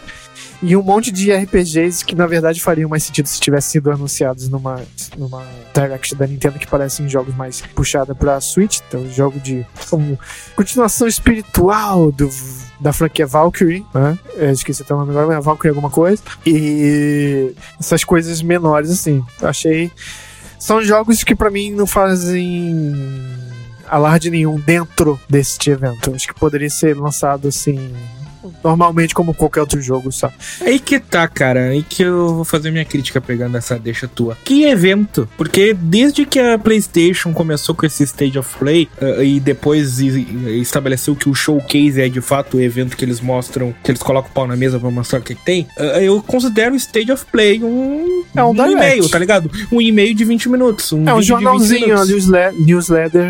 E 0.63 0.77
um 0.77 0.83
monte 0.83 1.13
de 1.13 1.33
RPGs 1.33 2.05
que 2.05 2.15
na 2.17 2.27
verdade 2.27 2.61
fariam 2.61 2.89
mais 2.89 3.05
sentido 3.05 3.27
se 3.27 3.41
tivessem 3.41 3.73
sido 3.73 3.91
anunciados 3.93 4.49
numa, 4.49 4.83
numa 5.17 5.45
Direct 5.73 6.15
da 6.17 6.27
Nintendo 6.27 6.59
que 6.59 6.67
parecem 6.67 7.09
jogos 7.09 7.35
mais 7.35 7.61
puxada 7.61 8.15
pra 8.15 8.41
Switch. 8.41 8.81
Então, 8.89 9.09
jogo 9.09 9.39
de. 9.39 9.65
como 9.89 10.19
continuação 10.57 11.07
espiritual 11.07 12.11
do, 12.11 12.29
da 12.81 12.93
franquia 12.93 13.27
Valkyrie, 13.27 13.87
né? 13.95 14.19
Eu 14.35 14.51
esqueci 14.51 14.83
até 14.83 14.95
o 14.95 14.99
nome 14.99 15.11
agora, 15.11 15.27
mas 15.29 15.37
é 15.37 15.41
Valkyrie 15.41 15.71
alguma 15.71 15.91
coisa. 15.91 16.23
E 16.45 17.55
essas 17.79 18.03
coisas 18.03 18.43
menores, 18.43 18.91
assim. 18.91 19.25
Achei. 19.43 19.93
São 20.59 20.83
jogos 20.83 21.23
que 21.23 21.37
pra 21.37 21.51
mim 21.51 21.71
não 21.71 21.87
fazem 21.87 22.93
alarde 23.89 24.29
nenhum 24.31 24.59
dentro 24.61 25.21
deste 25.29 25.71
evento. 25.71 26.13
Acho 26.15 26.27
que 26.27 26.35
poderia 26.35 26.69
ser 26.69 26.97
lançado 26.97 27.49
assim. 27.49 27.93
Normalmente, 28.63 29.15
como 29.15 29.35
qualquer 29.35 29.61
outro 29.61 29.81
jogo, 29.81 30.11
só. 30.13 30.31
Aí 30.61 30.79
que 30.79 30.99
tá, 30.99 31.27
cara. 31.29 31.69
Aí 31.71 31.83
que 31.83 32.03
eu 32.03 32.35
vou 32.37 32.45
fazer 32.45 32.71
minha 32.71 32.85
crítica 32.85 33.21
pegando 33.21 33.57
essa 33.57 33.79
deixa 33.79 34.07
tua. 34.09 34.37
Que 34.45 34.65
evento? 34.65 35.29
Porque 35.37 35.75
desde 35.75 36.25
que 36.25 36.39
a 36.39 36.59
PlayStation 36.59 37.33
começou 37.33 37.75
com 37.75 37.87
esse 37.87 38.03
Stage 38.05 38.39
of 38.39 38.59
Play 38.59 38.89
eh, 39.01 39.25
e 39.25 39.41
depois 39.41 39.99
estabeleceu 39.99 41.15
que 41.17 41.29
o 41.29 41.35
showcase 41.35 42.01
é 42.01 42.09
de 42.09 42.21
fato 42.21 42.57
o 42.57 42.61
evento 42.61 42.97
que 42.97 43.05
eles 43.05 43.21
mostram, 43.21 43.75
que 43.83 43.91
eles 43.91 44.03
colocam 44.03 44.31
o 44.31 44.35
pau 44.35 44.47
na 44.47 44.57
mesa 44.57 44.79
pra 44.79 44.91
mostrar 44.91 45.19
o 45.21 45.23
que, 45.23 45.35
tem, 45.35 45.67
eh, 45.79 46.05
eu 46.05 46.23
considero 46.23 46.75
o 46.75 46.77
Stage 46.77 47.11
of 47.13 47.25
Play 47.27 47.63
um, 47.63 48.25
É 48.35 48.43
um 48.43 48.53
direct. 48.53 48.73
e-mail, 48.73 49.09
tá 49.09 49.19
ligado? 49.19 49.51
Um 49.71 49.81
e-mail 49.81 50.15
de 50.15 50.25
20 50.25 50.49
minutos. 50.49 50.93
Um 50.93 51.09
É 51.09 51.15
um 51.15 51.21
vídeo 51.21 51.39
de 51.39 51.45
20 51.45 51.89
jornalzinho, 51.89 52.05
newsletter, 52.59 53.25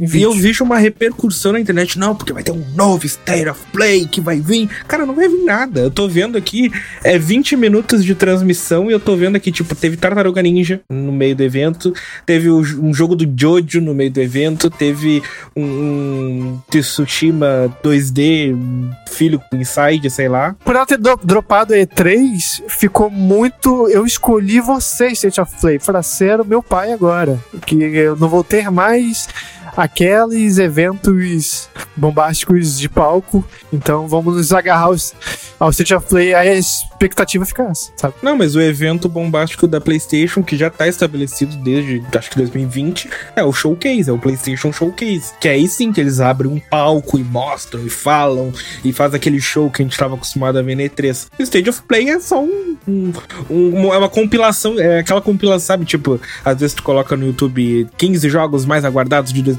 E 0.00 0.22
eu 0.22 0.32
vejo 0.32 0.64
uma 0.64 0.78
repercussão 0.78 1.52
na 1.52 1.60
internet, 1.60 1.98
não, 1.98 2.14
porque 2.14 2.32
vai 2.32 2.42
ter 2.42 2.52
um 2.52 2.64
novo 2.74 3.06
State 3.06 3.48
of 3.48 3.60
Play 3.72 4.06
que 4.06 4.20
vai 4.20 4.40
vir. 4.40 4.53
Cara, 4.86 5.04
não 5.06 5.14
vai 5.14 5.28
vir 5.28 5.44
nada. 5.44 5.80
Eu 5.80 5.90
tô 5.90 6.08
vendo 6.08 6.36
aqui, 6.38 6.70
é 7.02 7.18
20 7.18 7.56
minutos 7.56 8.04
de 8.04 8.14
transmissão 8.14 8.88
e 8.90 8.92
eu 8.92 9.00
tô 9.00 9.16
vendo 9.16 9.36
aqui, 9.36 9.50
tipo, 9.52 9.74
teve 9.74 9.96
Tartaruga 9.96 10.42
Ninja 10.42 10.80
no 10.90 11.12
meio 11.12 11.34
do 11.36 11.42
evento, 11.42 11.92
teve 12.24 12.50
um 12.50 12.92
jogo 12.94 13.14
do 13.16 13.24
Jojo 13.38 13.80
no 13.80 13.94
meio 13.94 14.10
do 14.10 14.20
evento, 14.20 14.70
teve 14.70 15.22
um, 15.56 16.58
Tsushima 16.70 17.74
2D, 17.82 18.54
um 18.54 18.90
filho 19.08 19.40
Inside, 19.52 20.10
sei 20.10 20.28
lá. 20.28 20.54
Por 20.64 20.74
ela 20.76 20.86
ter 20.86 20.98
do- 20.98 21.18
dropado 21.22 21.74
E3, 21.74 22.62
ficou 22.68 23.10
muito. 23.10 23.88
Eu 23.88 24.04
escolhi 24.06 24.60
você, 24.60 25.08
State 25.08 25.40
of 25.40 25.52
Play, 25.60 25.78
pra 25.78 26.02
ser 26.02 26.40
o 26.40 26.44
meu 26.44 26.62
pai 26.62 26.92
agora. 26.92 27.38
Que 27.66 27.74
eu 27.76 28.16
não 28.16 28.28
vou 28.28 28.44
ter 28.44 28.70
mais 28.70 29.28
aqueles 29.76 30.58
eventos 30.58 31.68
bombásticos 31.96 32.78
de 32.78 32.88
palco. 32.88 33.44
Então 33.72 34.06
vamos 34.08 34.36
nos 34.36 34.52
agarrar 34.52 34.84
aos, 34.86 35.14
ao 35.58 35.70
State 35.70 35.94
of 35.94 36.06
Play. 36.08 36.34
Aí 36.34 36.48
a 36.48 36.54
expectativa 36.54 37.44
fica 37.44 37.64
essa, 37.64 37.90
sabe? 37.96 38.14
Não, 38.22 38.36
mas 38.36 38.54
o 38.54 38.60
evento 38.60 39.08
bombástico 39.08 39.66
da 39.66 39.80
PlayStation, 39.80 40.42
que 40.42 40.56
já 40.56 40.70
tá 40.70 40.86
estabelecido 40.88 41.56
desde, 41.56 42.02
acho 42.16 42.30
que 42.30 42.36
2020, 42.36 43.08
é 43.36 43.44
o 43.44 43.52
Showcase, 43.52 44.08
é 44.08 44.12
o 44.12 44.18
PlayStation 44.18 44.72
Showcase. 44.72 45.32
Que 45.40 45.48
aí 45.48 45.68
sim 45.68 45.92
que 45.92 46.00
eles 46.00 46.20
abrem 46.20 46.50
um 46.50 46.58
palco 46.60 47.18
e 47.18 47.24
mostram 47.24 47.84
e 47.86 47.90
falam 47.90 48.52
e 48.84 48.92
faz 48.92 49.14
aquele 49.14 49.40
show 49.40 49.70
que 49.70 49.82
a 49.82 49.84
gente 49.84 49.96
tava 49.98 50.14
acostumado 50.14 50.58
a 50.58 50.62
ver 50.62 50.74
na 50.76 50.82
E3. 50.84 51.26
O 51.38 51.42
Stage 51.42 51.70
of 51.70 51.82
Play 51.82 52.08
é 52.10 52.20
só 52.20 52.42
um, 52.42 52.76
um- 52.88 53.12
um- 53.50 53.94
é 53.94 53.98
uma 53.98 54.08
compilação, 54.08 54.78
é 54.78 55.00
aquela 55.00 55.20
compilação, 55.20 55.66
sabe? 55.66 55.84
Tipo, 55.84 56.20
às 56.44 56.58
vezes 56.58 56.74
tu 56.74 56.82
coloca 56.82 57.16
no 57.16 57.26
YouTube 57.26 57.88
15 57.96 58.28
jogos 58.28 58.64
mais 58.64 58.84
aguardados 58.84 59.32
de 59.32 59.42
2020, 59.42 59.53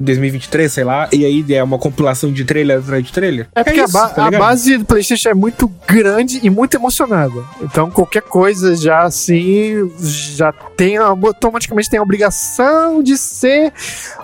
2023, 0.00 0.72
sei 0.72 0.84
lá, 0.84 1.08
e 1.12 1.24
aí 1.24 1.44
é 1.54 1.62
uma 1.62 1.78
compilação 1.78 2.32
de 2.32 2.44
trailer 2.44 2.78
atrás 2.78 3.04
de 3.04 3.12
trailer. 3.12 3.46
É 3.54 3.62
porque 3.64 3.80
a, 3.80 3.84
isso, 3.84 3.92
ba- 3.92 4.08
tá 4.08 4.26
a 4.26 4.30
base 4.30 4.76
do 4.78 4.84
PlayStation 4.84 5.28
é 5.30 5.34
muito 5.34 5.68
grande 5.86 6.40
e 6.42 6.50
muito 6.50 6.74
emocionada. 6.76 7.34
Então 7.62 7.90
qualquer 7.90 8.22
coisa 8.22 8.74
já 8.76 9.02
assim 9.02 9.90
já 10.00 10.52
tem 10.76 10.98
a- 10.98 11.04
automaticamente 11.06 11.88
tem 11.90 11.98
a 11.98 12.02
obrigação 12.02 13.02
de 13.02 13.16
ser 13.16 13.72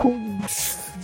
um 0.04 0.38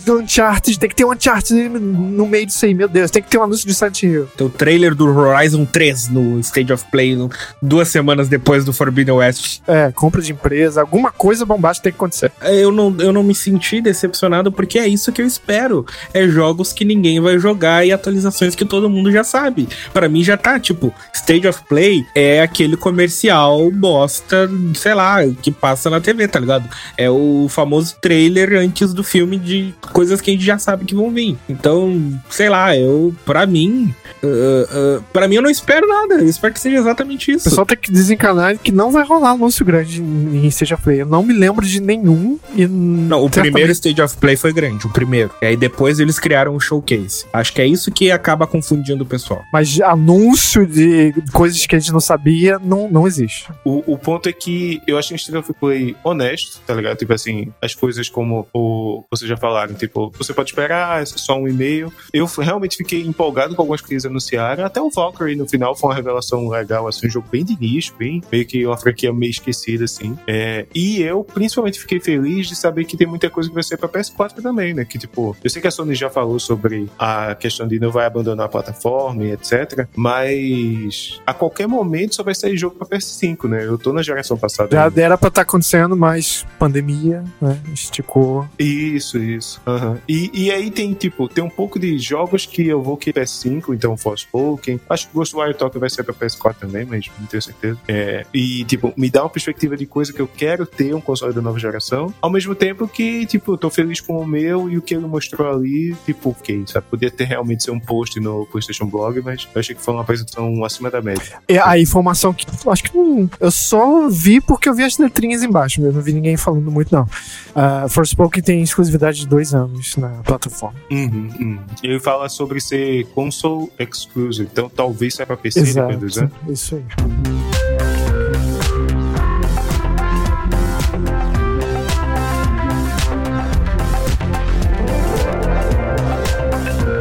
do 0.07 0.19
Uncharted, 0.19 0.79
tem 0.79 0.89
que 0.89 0.95
ter 0.95 1.05
um 1.05 1.11
Uncharted 1.11 1.69
no 1.69 2.25
meio 2.27 2.45
disso 2.45 2.65
aí, 2.65 2.73
meu 2.73 2.87
Deus. 2.87 3.11
Tem 3.11 3.21
que 3.21 3.29
ter 3.29 3.37
um 3.37 3.43
anúncio 3.43 3.67
de 3.67 3.73
Silent 3.73 4.03
Hill. 4.03 4.25
Tem 4.37 4.47
o 4.47 4.49
trailer 4.49 4.95
do 4.95 5.05
Horizon 5.07 5.65
3 5.65 6.09
no 6.09 6.39
Stage 6.39 6.71
of 6.73 6.85
Play 6.91 7.15
no- 7.15 7.29
duas 7.61 7.89
semanas 7.89 8.27
depois 8.27 8.63
do 8.65 8.71
Forbidden 8.73 9.15
West. 9.15 9.59
É, 9.67 9.91
compra 9.91 10.21
de 10.21 10.31
empresa, 10.31 10.81
alguma 10.81 11.11
coisa 11.11 11.45
bombástica 11.45 11.83
tem 11.83 11.91
que 11.91 11.97
acontecer. 11.97 12.31
Eu 12.41 12.71
não, 12.71 12.95
eu 12.99 13.11
não 13.13 13.23
me 13.23 13.35
senti 13.35 13.81
decepcionado 13.81 14.51
porque 14.51 14.79
é 14.79 14.87
isso 14.87 15.11
que 15.11 15.21
eu 15.21 15.25
espero. 15.27 15.85
É 16.13 16.27
jogos 16.27 16.71
que 16.73 16.85
ninguém 16.85 17.19
vai 17.19 17.37
jogar 17.37 17.85
e 17.85 17.91
atualizações 17.91 18.55
que 18.55 18.65
todo 18.65 18.89
mundo 18.89 19.11
já 19.11 19.23
sabe. 19.23 19.67
Pra 19.93 20.07
mim 20.09 20.23
já 20.23 20.37
tá, 20.37 20.59
tipo, 20.59 20.93
Stage 21.13 21.47
of 21.47 21.61
Play 21.67 22.05
é 22.15 22.41
aquele 22.41 22.77
comercial 22.77 23.69
bosta, 23.71 24.49
sei 24.75 24.93
lá, 24.93 25.17
que 25.41 25.51
passa 25.51 25.89
na 25.89 25.99
TV, 25.99 26.27
tá 26.27 26.39
ligado? 26.39 26.69
É 26.97 27.09
o 27.09 27.47
famoso 27.49 27.95
trailer 28.01 28.53
antes 28.53 28.93
do 28.93 29.03
filme 29.03 29.37
de 29.37 29.73
coisas 29.97 30.21
que 30.21 30.29
a 30.29 30.33
gente 30.35 30.45
já 30.45 30.59
sabe 30.59 30.85
que 30.85 30.93
vão 30.93 31.09
vir. 31.09 31.35
Então, 31.49 32.21
sei 32.29 32.49
lá, 32.49 32.77
eu, 32.77 33.15
pra 33.25 33.47
mim, 33.47 33.91
uh, 34.21 34.97
uh, 34.99 35.03
pra 35.11 35.27
mim 35.27 35.37
eu 35.37 35.41
não 35.41 35.49
espero 35.49 35.87
nada. 35.87 36.21
Eu 36.21 36.29
espero 36.29 36.53
que 36.53 36.59
seja 36.59 36.77
exatamente 36.77 37.31
O 37.31 37.35
isso. 37.35 37.45
pessoal 37.45 37.65
tem 37.65 37.75
que 37.75 37.91
desencanar 37.91 38.59
que 38.59 38.71
não 38.71 38.91
vai 38.91 39.03
rolar 39.03 39.31
anúncio 39.31 39.65
grande 39.65 39.99
em 39.99 40.45
Stage 40.49 40.77
Play. 40.77 41.01
Eu 41.01 41.07
não 41.07 41.23
me 41.23 41.33
lembro 41.33 41.65
de 41.65 41.81
nenhum. 41.81 42.37
E 42.55 42.67
Não, 42.67 43.25
o 43.25 43.29
primeiro 43.29 43.71
Stage 43.71 43.99
of 43.99 44.17
Play 44.17 44.35
foi 44.35 44.53
grande, 44.53 44.85
o 44.85 44.89
primeiro. 44.91 45.31
E 45.41 45.47
aí 45.47 45.57
depois 45.57 45.99
eles 45.99 46.19
criaram 46.19 46.55
o 46.55 46.59
showcase. 46.59 47.25
Acho 47.33 47.51
que 47.51 47.59
é 47.63 47.65
isso 47.65 47.91
que 47.91 48.11
acaba 48.11 48.45
confundindo 48.45 49.03
o 49.03 49.07
pessoal. 49.07 49.41
Mas 49.51 49.81
anúncio 49.81 50.67
de 50.67 51.11
coisas 51.33 51.65
que 51.65 51.75
a 51.75 51.79
gente 51.79 51.91
não 51.91 51.99
sabia 51.99 52.59
não, 52.59 52.87
não 52.87 53.07
existe. 53.07 53.49
O, 53.65 53.93
o 53.93 53.97
ponto 53.97 54.29
é 54.29 54.31
que 54.31 54.79
eu 54.85 54.95
achei 54.95 55.15
um 55.15 55.17
State 55.17 55.37
of 55.39 55.51
Play 55.59 55.95
honesto, 56.03 56.61
tá 56.67 56.75
ligado? 56.75 56.97
Tipo 56.97 57.13
assim, 57.13 57.51
as 57.59 57.73
coisas 57.73 58.07
como 58.09 58.47
o, 58.53 59.03
vocês 59.09 59.27
já 59.27 59.35
falaram, 59.35 59.73
tipo, 59.73 59.86
você 59.93 60.33
pode 60.33 60.49
esperar, 60.49 61.01
é 61.01 61.05
só 61.05 61.37
um 61.37 61.47
e-mail. 61.47 61.91
Eu 62.13 62.25
realmente 62.25 62.77
fiquei 62.77 63.01
empolgado 63.01 63.55
com 63.55 63.61
algumas 63.61 63.81
coisas 63.81 63.87
que 63.87 63.93
eles 63.93 64.05
anunciaram. 64.05 64.65
Até 64.65 64.81
o 64.81 64.89
Valkyrie 64.89 65.35
no 65.35 65.47
final 65.47 65.75
foi 65.75 65.89
uma 65.89 65.95
revelação 65.95 66.47
legal, 66.49 66.87
assim, 66.87 67.07
um 67.07 67.09
jogo 67.09 67.27
bem 67.31 67.43
de 67.43 67.57
nicho, 67.59 67.93
bem, 67.97 68.21
meio 68.31 68.45
que 68.45 68.65
uma 68.65 68.77
franquia 68.77 69.13
meio 69.13 69.29
esquecida, 69.29 69.85
assim. 69.85 70.17
É, 70.27 70.65
e 70.73 71.01
eu, 71.01 71.23
principalmente, 71.23 71.79
fiquei 71.79 71.99
feliz 71.99 72.47
de 72.47 72.55
saber 72.55 72.85
que 72.85 72.97
tem 72.97 73.07
muita 73.07 73.29
coisa 73.29 73.49
que 73.49 73.55
vai 73.55 73.63
ser 73.63 73.77
pra 73.77 73.89
PS4 73.89 74.41
também, 74.41 74.73
né? 74.73 74.85
Que, 74.85 74.97
tipo, 74.97 75.35
eu 75.43 75.49
sei 75.49 75.61
que 75.61 75.67
a 75.67 75.71
Sony 75.71 75.95
já 75.95 76.09
falou 76.09 76.39
sobre 76.39 76.89
a 76.97 77.35
questão 77.35 77.67
de 77.67 77.79
não 77.79 77.91
vai 77.91 78.05
abandonar 78.05 78.45
a 78.45 78.49
plataforma 78.49 79.23
e 79.23 79.31
etc. 79.31 79.87
Mas 79.95 81.19
a 81.25 81.33
qualquer 81.33 81.67
momento 81.67 82.15
só 82.15 82.23
vai 82.23 82.35
sair 82.35 82.57
jogo 82.57 82.75
pra 82.75 82.87
PS5, 82.87 83.47
né? 83.47 83.65
Eu 83.65 83.77
tô 83.77 83.93
na 83.93 84.01
geração 84.01 84.37
passada. 84.37 84.69
Já 84.71 84.85
ainda. 84.85 85.01
era 85.01 85.17
pra 85.17 85.29
estar 85.29 85.41
acontecendo, 85.41 85.95
mas 85.95 86.45
pandemia, 86.59 87.23
né? 87.41 87.59
Esticou. 87.73 88.47
Isso, 88.57 89.17
isso. 89.17 89.61
Aham. 89.77 89.97
E, 90.07 90.31
e 90.33 90.51
aí 90.51 90.71
tem, 90.71 90.93
tipo, 90.93 91.27
tem 91.27 91.43
um 91.43 91.49
pouco 91.49 91.79
de 91.79 91.97
jogos 91.97 92.45
que 92.45 92.65
eu 92.67 92.81
vou 92.81 92.97
querer 92.97 93.17
PS5, 93.17 93.73
então 93.73 93.97
Forspoken. 93.97 94.79
Acho 94.89 95.07
que 95.07 95.13
Ghostwire 95.13 95.53
Tokyo 95.53 95.79
vai 95.79 95.89
ser 95.89 96.03
pra 96.03 96.13
PS4 96.13 96.55
também, 96.59 96.85
mas 96.85 97.09
não 97.19 97.25
tenho 97.25 97.41
certeza. 97.41 97.77
É, 97.87 98.25
e, 98.33 98.63
tipo, 98.65 98.93
me 98.95 99.09
dá 99.09 99.23
uma 99.23 99.29
perspectiva 99.29 99.75
de 99.75 99.85
coisa 99.85 100.13
que 100.13 100.21
eu 100.21 100.27
quero 100.27 100.65
ter 100.65 100.93
um 100.93 101.01
console 101.01 101.33
da 101.33 101.41
nova 101.41 101.59
geração. 101.59 102.13
Ao 102.21 102.29
mesmo 102.29 102.53
tempo 102.53 102.87
que, 102.87 103.25
tipo, 103.25 103.53
eu 103.53 103.57
tô 103.57 103.69
feliz 103.69 103.99
com 103.99 104.17
o 104.17 104.25
meu 104.25 104.69
e 104.69 104.77
o 104.77 104.81
que 104.81 104.93
ele 104.93 105.05
mostrou 105.07 105.49
ali, 105.49 105.95
tipo, 106.05 106.29
ok, 106.29 106.63
sabe? 106.67 106.85
Podia 106.89 107.09
ter 107.09 107.25
realmente 107.25 107.63
ser 107.63 107.71
um 107.71 107.79
post 107.79 108.19
no 108.19 108.45
PlayStation 108.47 108.85
Blog, 108.85 109.21
mas 109.21 109.47
eu 109.53 109.59
achei 109.59 109.75
que 109.75 109.81
foi 109.81 109.93
uma 109.93 110.01
apresentação 110.01 110.63
acima 110.63 110.91
da 110.91 111.01
média. 111.01 111.39
E 111.47 111.57
a 111.57 111.77
informação 111.79 112.33
que. 112.33 112.45
Acho 112.67 112.83
que 112.83 112.97
não. 112.97 113.29
Eu 113.39 113.51
só 113.51 114.07
vi 114.09 114.41
porque 114.41 114.69
eu 114.69 114.73
vi 114.73 114.83
as 114.83 114.97
letrinhas 114.97 115.43
embaixo. 115.43 115.81
Eu 115.81 115.93
não 115.93 116.01
vi 116.01 116.13
ninguém 116.13 116.37
falando 116.37 116.69
muito, 116.71 116.93
não. 116.93 117.03
Uh, 117.03 117.89
Forspoken 117.89 118.43
tem 118.43 118.61
exclusividade 118.61 119.19
de 119.19 119.27
dois 119.27 119.53
anos 119.53 119.56
na 119.97 120.09
plataforma. 120.23 120.79
Uhum, 120.91 121.29
uhum. 121.39 121.59
E 121.83 121.87
ele 121.87 121.99
fala 121.99 122.29
sobre 122.29 122.59
ser 122.59 123.05
console 123.07 123.71
exclusive, 123.79 124.49
então 124.51 124.69
talvez 124.69 125.15
saia 125.15 125.25
pra 125.25 125.37
PC 125.37 125.61
Exato. 125.61 125.93
depois 125.93 126.17
anos. 126.17 126.33
Isso 126.47 126.75
aí. 126.75 126.85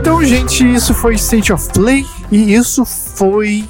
Então, 0.00 0.24
gente, 0.24 0.72
isso 0.72 0.94
foi 0.94 1.14
State 1.14 1.52
of 1.52 1.68
Play 1.72 2.06
e 2.30 2.54
isso 2.54 2.84
foi 2.84 3.05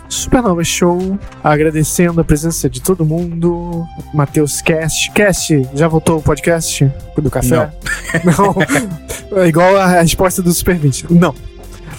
Supernova 0.08 0.64
Show. 0.64 1.18
Agradecendo 1.42 2.20
a 2.20 2.24
presença 2.24 2.68
de 2.68 2.80
todo 2.80 3.04
mundo. 3.04 3.86
Matheus 4.12 4.60
Cast. 4.60 5.10
Cast, 5.12 5.68
já 5.74 5.88
voltou 5.88 6.18
o 6.18 6.22
podcast 6.22 6.90
do 7.16 7.30
café? 7.30 7.70
Não. 8.24 8.56
É 9.36 9.48
igual 9.48 9.76
a 9.76 9.86
resposta 9.88 10.40
do 10.40 10.52
Super 10.52 10.76
20. 10.76 11.12
Não. 11.12 11.34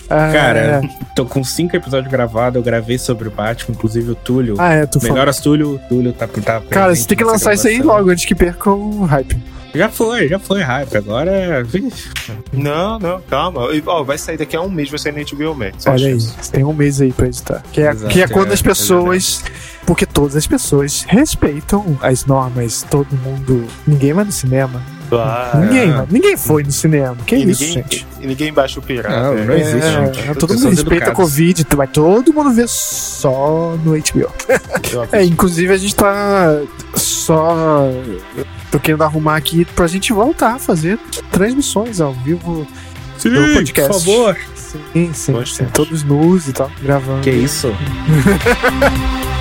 Ah, 0.10 0.32
Cara, 0.32 0.82
tô 1.14 1.26
com 1.26 1.44
cinco 1.44 1.76
episódios 1.76 2.10
gravados, 2.10 2.56
eu 2.56 2.64
gravei 2.64 2.98
sobre 2.98 3.28
o 3.28 3.32
Batman, 3.32 3.76
inclusive 3.76 4.12
o 4.12 4.16
Túlio. 4.16 4.56
Ah, 4.58 4.74
é, 4.74 4.86
tu. 4.86 5.04
Melhoras 5.04 5.40
Túlio, 5.42 5.80
Túlio 5.90 6.14
tá, 6.14 6.26
tá 6.28 6.62
Cara, 6.70 6.96
você 6.96 7.06
tem 7.06 7.18
que 7.18 7.26
lançar 7.26 7.54
isso 7.54 7.68
aí 7.68 7.76
gravação. 7.76 7.98
logo 7.98 8.10
antes 8.10 8.24
que 8.24 8.34
perca 8.34 8.72
o 8.72 9.04
hype. 9.04 9.38
Já 9.74 9.90
foi, 9.90 10.28
já 10.28 10.40
foi 10.40 10.62
hype. 10.62 10.98
Agora. 10.98 11.64
Vixe, 11.64 12.10
Não, 12.52 13.00
não, 13.00 13.22
calma. 13.22 13.74
E, 13.74 13.84
Ó, 13.86 14.04
vai 14.04 14.18
sair 14.18 14.38
daqui 14.38 14.56
a 14.56 14.62
um 14.62 14.70
mês, 14.70 14.90
vai 14.90 15.00
sair 15.00 15.12
na 15.12 15.24
HBO 15.24 15.56
Max. 15.56 15.86
Olha 15.88 16.08
aí, 16.08 16.14
você 16.14 16.52
tem 16.52 16.64
um 16.64 16.74
mês 16.74 17.02
aí 17.02 17.12
pra 17.12 17.28
editar. 17.28 17.64
Que 17.72 17.82
é, 17.82 17.90
Exato, 17.90 18.14
que 18.14 18.22
é 18.22 18.28
quando 18.28 18.52
é, 18.52 18.54
as 18.54 18.62
pessoas. 18.62 19.44
Porque 19.86 20.06
todas 20.06 20.36
as 20.36 20.46
pessoas 20.46 21.04
respeitam 21.08 21.98
as 22.02 22.26
normas, 22.26 22.86
todo 22.90 23.08
mundo. 23.16 23.66
Ninguém 23.86 24.14
vai 24.14 24.26
no 24.26 24.32
cinema. 24.32 24.84
Claro. 25.10 25.60
Ninguém, 25.60 25.92
vai- 25.92 26.08
ninguém 26.10 26.38
foi 26.38 26.64
no 26.64 26.72
cinema. 26.72 27.16
Que 27.26 27.36
E 27.36 27.50
isso, 27.50 27.64
ninguém, 27.64 27.74
gente? 27.84 28.08
e 28.22 28.28
ninguém 28.28 28.52
baixa 28.54 28.80
o 28.80 28.84
pirata. 28.84 29.20
Não, 29.22 29.38
é. 29.38 29.46
não 29.46 29.54
existe, 29.54 29.88
É, 29.88 29.92
gente. 30.14 30.36
todo 30.36 30.54
mundo 30.54 30.70
respeita 30.70 31.12
a. 31.12 31.14
Covid, 31.14 31.64
tu- 31.64 31.78
vai 31.78 31.88
todo 31.88 32.34
mundo 32.34 32.52
ver 32.52 32.68
só 32.68 33.76
no 33.84 33.92
HBO. 33.96 34.32
É, 35.12 35.24
inclusive 35.24 35.74
a 35.74 35.78
gente 35.78 35.96
tá 35.96 36.60
só. 36.96 37.90
Tô 38.72 38.80
querendo 38.80 39.04
arrumar 39.04 39.38
aqui 39.38 39.64
pra 39.64 39.88
gente 39.88 40.12
voltar 40.12 40.56
a 40.56 40.60
fazer 40.60 41.00
transmissões 41.32 42.02
ao 42.02 42.14
vivo. 42.14 42.68
Sim, 43.18 43.30
do 43.30 43.54
podcast. 43.54 43.92
por 43.94 44.00
favor. 44.00 44.38
Sim, 44.94 45.12
sim, 45.14 45.46
sim. 45.46 45.66
Todos 45.74 46.04
nus 46.04 46.48
e 46.50 46.54
tal, 46.54 46.70
gravando. 46.84 47.22
Que 47.22 47.32
isso? 47.32 47.74